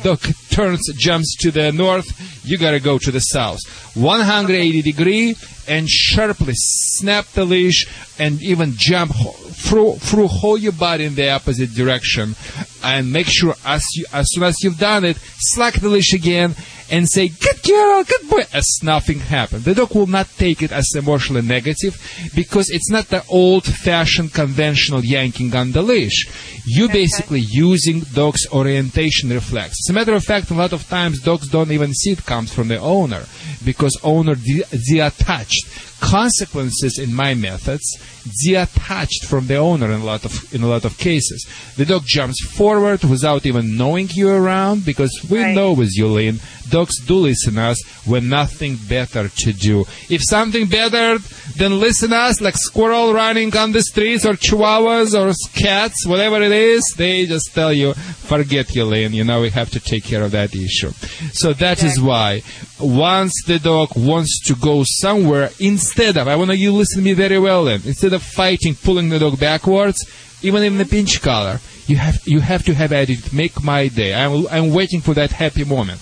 dog 0.04 0.22
turns, 0.50 0.92
jumps 0.98 1.36
to 1.42 1.52
the 1.52 1.72
north, 1.72 2.08
you 2.46 2.58
gotta 2.58 2.80
go 2.80 2.98
to 2.98 3.12
the 3.12 3.20
south. 3.20 3.60
180 3.96 4.82
degree 4.82 5.36
and 5.68 5.90
sharply 5.90 6.54
snap 6.56 7.26
the 7.28 7.46
leash 7.46 7.88
and 8.20 8.42
even 8.42 8.74
jump 8.76 9.14
through 9.16 9.96
through 9.96 10.28
whole 10.28 10.58
your 10.58 10.74
body 10.74 11.06
in 11.06 11.16
the 11.16 11.30
opposite 11.30 11.74
direction. 11.74 12.36
And 12.84 13.12
make 13.12 13.28
sure 13.28 13.56
as 13.66 13.84
you, 13.96 14.06
as 14.14 14.28
soon 14.30 14.44
as 14.44 14.64
you've 14.64 14.78
done 14.78 15.06
it, 15.06 15.18
slack 15.40 15.76
the 15.76 15.90
leash 15.90 16.14
again 16.14 16.56
and 16.92 17.10
say, 17.10 17.28
good 17.28 17.62
girl, 17.64 18.04
good 18.04 18.30
boy, 18.30 18.44
as 18.54 18.80
nothing 18.84 19.20
happened. 19.20 19.64
The 19.64 19.76
dog 19.76 19.96
will 19.96 20.08
not 20.08 20.30
take 20.38 20.62
it 20.62 20.72
as 20.72 20.88
emotionally 20.96 21.42
negative 21.42 22.00
because 22.36 22.70
it's 22.70 22.90
not 22.90 23.08
the 23.08 23.24
old 23.30 23.66
fashioned 23.66 24.34
conventional 24.34 25.04
yanking 25.04 25.56
on 25.56 25.72
the 25.72 25.82
leash. 25.82 26.28
You're 26.66 26.90
basically 26.90 27.42
using 27.42 28.02
dog's 28.02 28.48
orientation 28.52 29.30
reflex. 29.30 29.78
As 29.86 29.90
a 29.90 29.94
matter 29.94 30.14
of 30.14 30.24
fact, 30.24 30.52
a 30.52 30.54
lot 30.54 30.74
of 30.74 30.88
times 30.88 31.22
dogs 31.22 31.48
don't 31.50 31.72
even 31.72 31.94
see 31.94 32.12
it 32.12 32.26
comes 32.26 32.54
from 32.54 32.68
the 32.68 32.80
owner 32.80 33.24
because 33.64 34.00
owner 34.04 34.36
de- 34.36 34.64
detached. 34.88 35.66
Consequences 36.00 37.00
in 37.00 37.14
my 37.14 37.34
methods 37.34 37.98
detached 38.44 39.26
from 39.26 39.48
the 39.48 39.56
owner 39.56 39.92
in 39.92 40.02
a 40.02 40.04
lot 40.04 40.26
of 40.26 40.54
in 40.54 40.64
a 40.64 40.68
lot 40.68 40.86
of 40.86 40.98
cases. 40.98 41.46
The 41.78 41.86
dog 41.86 42.04
jumps 42.06 42.44
forward 42.44 43.04
without 43.04 43.46
even 43.46 43.78
knowing 43.78 44.10
you're 44.14 44.42
around 44.42 44.86
because 44.86 45.12
we 45.30 45.54
know 45.54 45.74
with 45.74 45.96
Yulin, 45.98 46.42
dogs 46.70 47.00
do 47.06 47.16
listen 47.16 47.58
us 47.58 47.78
when 48.06 48.30
nothing 48.30 48.78
better 48.78 49.30
to 49.30 49.54
do. 49.54 49.86
If 50.10 50.22
something 50.24 50.68
better 50.68 51.20
than 51.58 51.80
listen 51.80 52.14
us, 52.14 52.42
like 52.42 52.58
squirrel 52.58 53.14
running 53.14 53.56
on 53.56 53.72
the 53.72 53.82
streets 53.82 54.26
or 54.26 54.34
chihuahuas 54.34 55.14
or 55.14 55.34
cats, 55.54 56.06
whatever 56.06 56.42
it 56.42 56.52
is, 56.52 56.84
they 56.98 57.26
just 57.26 57.54
tell 57.54 57.72
you, 57.72 57.94
forget 57.94 58.68
Yulin, 58.68 59.14
you 59.14 59.24
know, 59.24 59.42
we 59.42 59.50
have 59.50 59.70
to 59.72 59.80
take 59.80 60.04
care 60.04 60.24
of 60.24 60.32
that 60.32 60.56
issue. 60.56 60.92
So 61.34 61.54
that 61.54 61.84
is 61.84 62.02
why 62.02 62.42
once 62.80 63.34
the 63.46 63.60
dog 63.60 63.90
wants 63.96 64.40
to 64.46 64.56
go 64.56 64.84
somewhere, 64.86 65.52
instead 65.86 66.18
of, 66.18 66.28
I 66.28 66.36
want 66.36 66.58
you 66.58 66.72
to 66.72 66.78
listen 66.78 66.98
to 66.98 67.04
me 67.04 67.14
very 67.14 67.40
well 67.40 67.66
then, 67.66 67.82
instead 67.86 68.14
of 68.14 68.24
fighting, 68.24 68.76
pulling 68.76 69.10
the 69.10 69.20
dog 69.20 69.40
backwards, 69.40 70.00
even 70.42 70.64
in 70.64 70.78
the 70.78 70.86
pinch 70.86 71.22
collar, 71.22 71.60
you 71.88 71.98
have, 71.98 72.22
you 72.26 72.40
have 72.40 72.64
to 72.66 72.74
have 72.74 72.92
attitude, 72.92 73.32
make 73.32 73.64
my 73.64 73.88
day. 73.88 74.14
I'm, 74.14 74.48
I'm 74.48 74.74
waiting 74.74 75.02
for 75.02 75.14
that 75.14 75.32
happy 75.32 75.64
moment. 75.64 76.02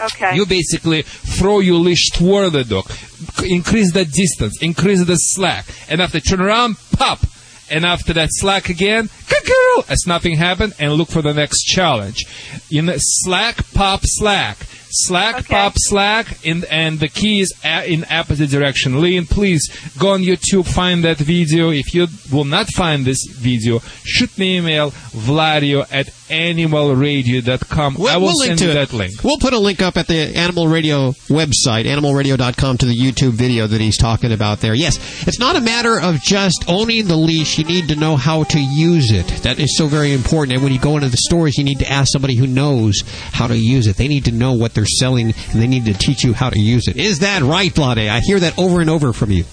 Okay. 0.00 0.36
You 0.36 0.46
basically 0.46 1.02
throw 1.02 1.60
your 1.60 1.78
leash 1.78 2.10
toward 2.10 2.52
the 2.52 2.64
dog, 2.64 2.90
increase 3.44 3.92
the 3.92 4.04
distance, 4.04 4.62
increase 4.62 5.04
the 5.04 5.16
slack, 5.16 5.66
and 5.88 6.00
after 6.00 6.20
turn 6.20 6.40
around, 6.40 6.76
pop, 6.92 7.18
and 7.70 7.84
after 7.84 8.12
that 8.12 8.28
slack 8.30 8.68
again, 8.68 9.08
as 9.88 10.04
nothing 10.06 10.36
happened, 10.36 10.74
and 10.78 10.92
look 10.92 11.08
for 11.08 11.22
the 11.22 11.34
next 11.34 11.64
challenge. 11.64 12.24
In 12.70 12.86
the 12.86 12.98
slack, 12.98 13.72
pop, 13.72 14.00
slack. 14.04 14.58
Slack, 14.98 15.46
pop, 15.46 15.74
slack, 15.76 16.42
in, 16.42 16.64
and 16.70 16.98
the 17.00 17.08
key 17.08 17.40
is 17.40 17.52
a, 17.62 17.84
in 17.84 18.06
opposite 18.10 18.48
direction. 18.48 19.02
Lean, 19.02 19.26
please 19.26 19.68
go 19.98 20.14
on 20.14 20.22
YouTube, 20.22 20.66
find 20.66 21.04
that 21.04 21.18
video. 21.18 21.70
If 21.70 21.94
you 21.94 22.06
will 22.32 22.46
not 22.46 22.68
find 22.68 23.04
this 23.04 23.26
video, 23.30 23.80
shoot 24.04 24.36
me 24.38 24.56
an 24.56 24.64
email, 24.64 24.90
vladio 24.90 25.86
at 25.92 26.06
animalradio.com. 26.28 27.96
I 28.08 28.16
will 28.16 28.26
link 28.38 28.58
send 28.58 28.60
you 28.62 28.72
that 28.72 28.92
link. 28.94 29.22
We'll 29.22 29.38
put 29.38 29.52
a 29.52 29.58
link 29.58 29.82
up 29.82 29.98
at 29.98 30.06
the 30.06 30.34
Animal 30.36 30.66
Radio 30.66 31.10
website, 31.28 31.84
animalradio.com, 31.84 32.78
to 32.78 32.86
the 32.86 32.96
YouTube 32.96 33.32
video 33.32 33.66
that 33.66 33.80
he's 33.80 33.98
talking 33.98 34.32
about 34.32 34.60
there. 34.60 34.74
Yes, 34.74 34.98
it's 35.28 35.38
not 35.38 35.56
a 35.56 35.60
matter 35.60 36.00
of 36.00 36.20
just 36.22 36.64
owning 36.68 37.06
the 37.06 37.16
leash. 37.16 37.58
You 37.58 37.64
need 37.64 37.88
to 37.88 37.96
know 37.96 38.16
how 38.16 38.44
to 38.44 38.58
use 38.58 39.12
it. 39.12 39.26
That 39.42 39.58
is 39.58 39.76
so 39.76 39.88
very 39.88 40.14
important. 40.14 40.54
And 40.54 40.62
when 40.62 40.72
you 40.72 40.80
go 40.80 40.96
into 40.96 41.10
the 41.10 41.18
stores, 41.18 41.58
you 41.58 41.64
need 41.64 41.80
to 41.80 41.90
ask 41.90 42.12
somebody 42.12 42.36
who 42.36 42.46
knows 42.46 43.02
how 43.32 43.46
to 43.46 43.56
use 43.56 43.86
it. 43.86 43.96
They 43.96 44.08
need 44.08 44.24
to 44.24 44.32
know 44.32 44.54
what 44.54 44.74
they're 44.74 44.85
selling, 44.86 45.34
and 45.50 45.62
they 45.62 45.66
need 45.66 45.84
to 45.86 45.94
teach 45.94 46.24
you 46.24 46.32
how 46.32 46.50
to 46.50 46.58
use 46.58 46.88
it. 46.88 46.96
Is 46.96 47.20
that 47.20 47.42
right, 47.42 47.72
Vlade? 47.72 48.08
I 48.08 48.20
hear 48.20 48.40
that 48.40 48.58
over 48.58 48.80
and 48.80 48.90
over 48.90 49.12
from 49.12 49.30
you. 49.30 49.44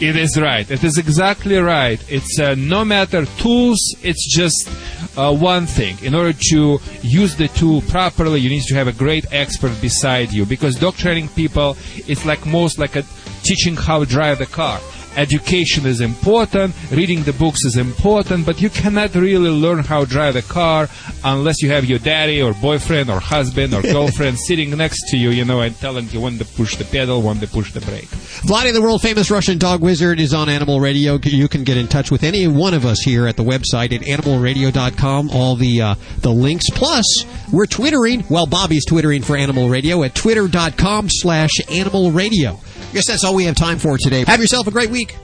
It 0.00 0.14
is 0.14 0.38
right. 0.40 0.70
It 0.70 0.84
is 0.84 0.96
exactly 0.96 1.56
right. 1.56 2.00
It's 2.08 2.38
uh, 2.38 2.54
no 2.56 2.84
matter 2.84 3.26
tools, 3.38 3.80
it's 4.00 4.32
just 4.32 4.70
uh, 5.18 5.34
one 5.34 5.66
thing. 5.66 5.98
In 6.02 6.14
order 6.14 6.32
to 6.50 6.78
use 7.02 7.34
the 7.34 7.48
tool 7.48 7.80
properly, 7.82 8.38
you 8.38 8.48
need 8.48 8.62
to 8.68 8.76
have 8.76 8.86
a 8.86 8.92
great 8.92 9.26
expert 9.32 9.76
beside 9.80 10.30
you 10.30 10.46
because 10.46 10.76
dog 10.76 10.94
training 10.94 11.28
people, 11.30 11.76
it's 12.06 12.24
like 12.24 12.46
most 12.46 12.78
like 12.78 12.94
a 12.94 13.02
teaching 13.42 13.74
how 13.74 13.98
to 13.98 14.06
drive 14.06 14.38
the 14.38 14.46
car. 14.46 14.78
Education 15.18 15.84
is 15.84 16.00
important, 16.00 16.72
reading 16.92 17.24
the 17.24 17.32
books 17.32 17.64
is 17.64 17.76
important, 17.76 18.46
but 18.46 18.60
you 18.60 18.70
cannot 18.70 19.16
really 19.16 19.50
learn 19.50 19.80
how 19.80 20.04
to 20.04 20.06
drive 20.08 20.36
a 20.36 20.42
car 20.42 20.88
unless 21.24 21.60
you 21.60 21.70
have 21.70 21.84
your 21.84 21.98
daddy 21.98 22.40
or 22.40 22.54
boyfriend 22.54 23.10
or 23.10 23.18
husband 23.18 23.74
or 23.74 23.82
girlfriend 23.98 24.38
sitting 24.38 24.70
next 24.76 25.08
to 25.10 25.16
you, 25.16 25.30
you 25.30 25.44
know, 25.44 25.60
and 25.60 25.76
telling 25.80 26.08
you 26.10 26.20
when 26.20 26.38
to 26.38 26.44
push 26.44 26.76
the 26.76 26.84
pedal, 26.84 27.20
when 27.20 27.40
to 27.40 27.48
push 27.48 27.72
the 27.72 27.80
brake. 27.80 28.06
Vlade, 28.46 28.72
the 28.72 28.80
world 28.80 29.02
famous 29.02 29.28
Russian 29.28 29.58
dog 29.58 29.80
wizard, 29.80 30.20
is 30.20 30.32
on 30.32 30.48
Animal 30.48 30.78
Radio. 30.78 31.18
You 31.20 31.48
can 31.48 31.64
get 31.64 31.76
in 31.76 31.88
touch 31.88 32.12
with 32.12 32.22
any 32.22 32.46
one 32.46 32.72
of 32.72 32.86
us 32.86 33.00
here 33.00 33.26
at 33.26 33.36
the 33.36 33.42
website 33.42 33.92
at 33.92 34.02
animalradio.com. 34.02 35.30
All 35.30 35.56
the 35.56 35.82
uh, 35.82 35.94
the 36.20 36.30
links. 36.30 36.70
Plus, 36.70 37.24
we're 37.52 37.66
twittering. 37.66 38.22
Well, 38.30 38.46
Bobbie's 38.46 38.84
twittering 38.84 39.22
for 39.22 39.36
Animal 39.36 39.68
Radio 39.68 40.04
at 40.04 40.14
twitter.com 40.14 41.08
slash 41.10 41.50
animal 41.68 42.12
radio. 42.12 42.60
I 42.88 42.92
guess 42.92 43.06
that's 43.06 43.24
all 43.24 43.34
we 43.34 43.44
have 43.44 43.54
time 43.54 43.78
for 43.78 43.98
today. 43.98 44.24
Have 44.26 44.40
yourself 44.40 44.66
a 44.66 44.70
great 44.70 44.90
week. 44.90 45.14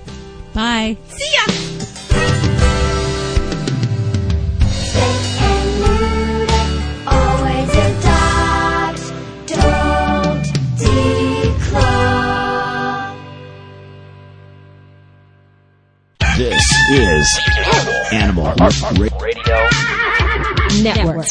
Bye. 0.53 0.97
See 1.09 1.35
ya. 1.35 1.55
Always 7.07 7.71
adopt, 7.71 9.03
don't 9.47 10.45
declaw. 10.79 11.85
This 16.37 16.65
is 16.91 17.41
Animal 18.13 18.55
Radio 19.21 19.69
Network. 20.83 21.27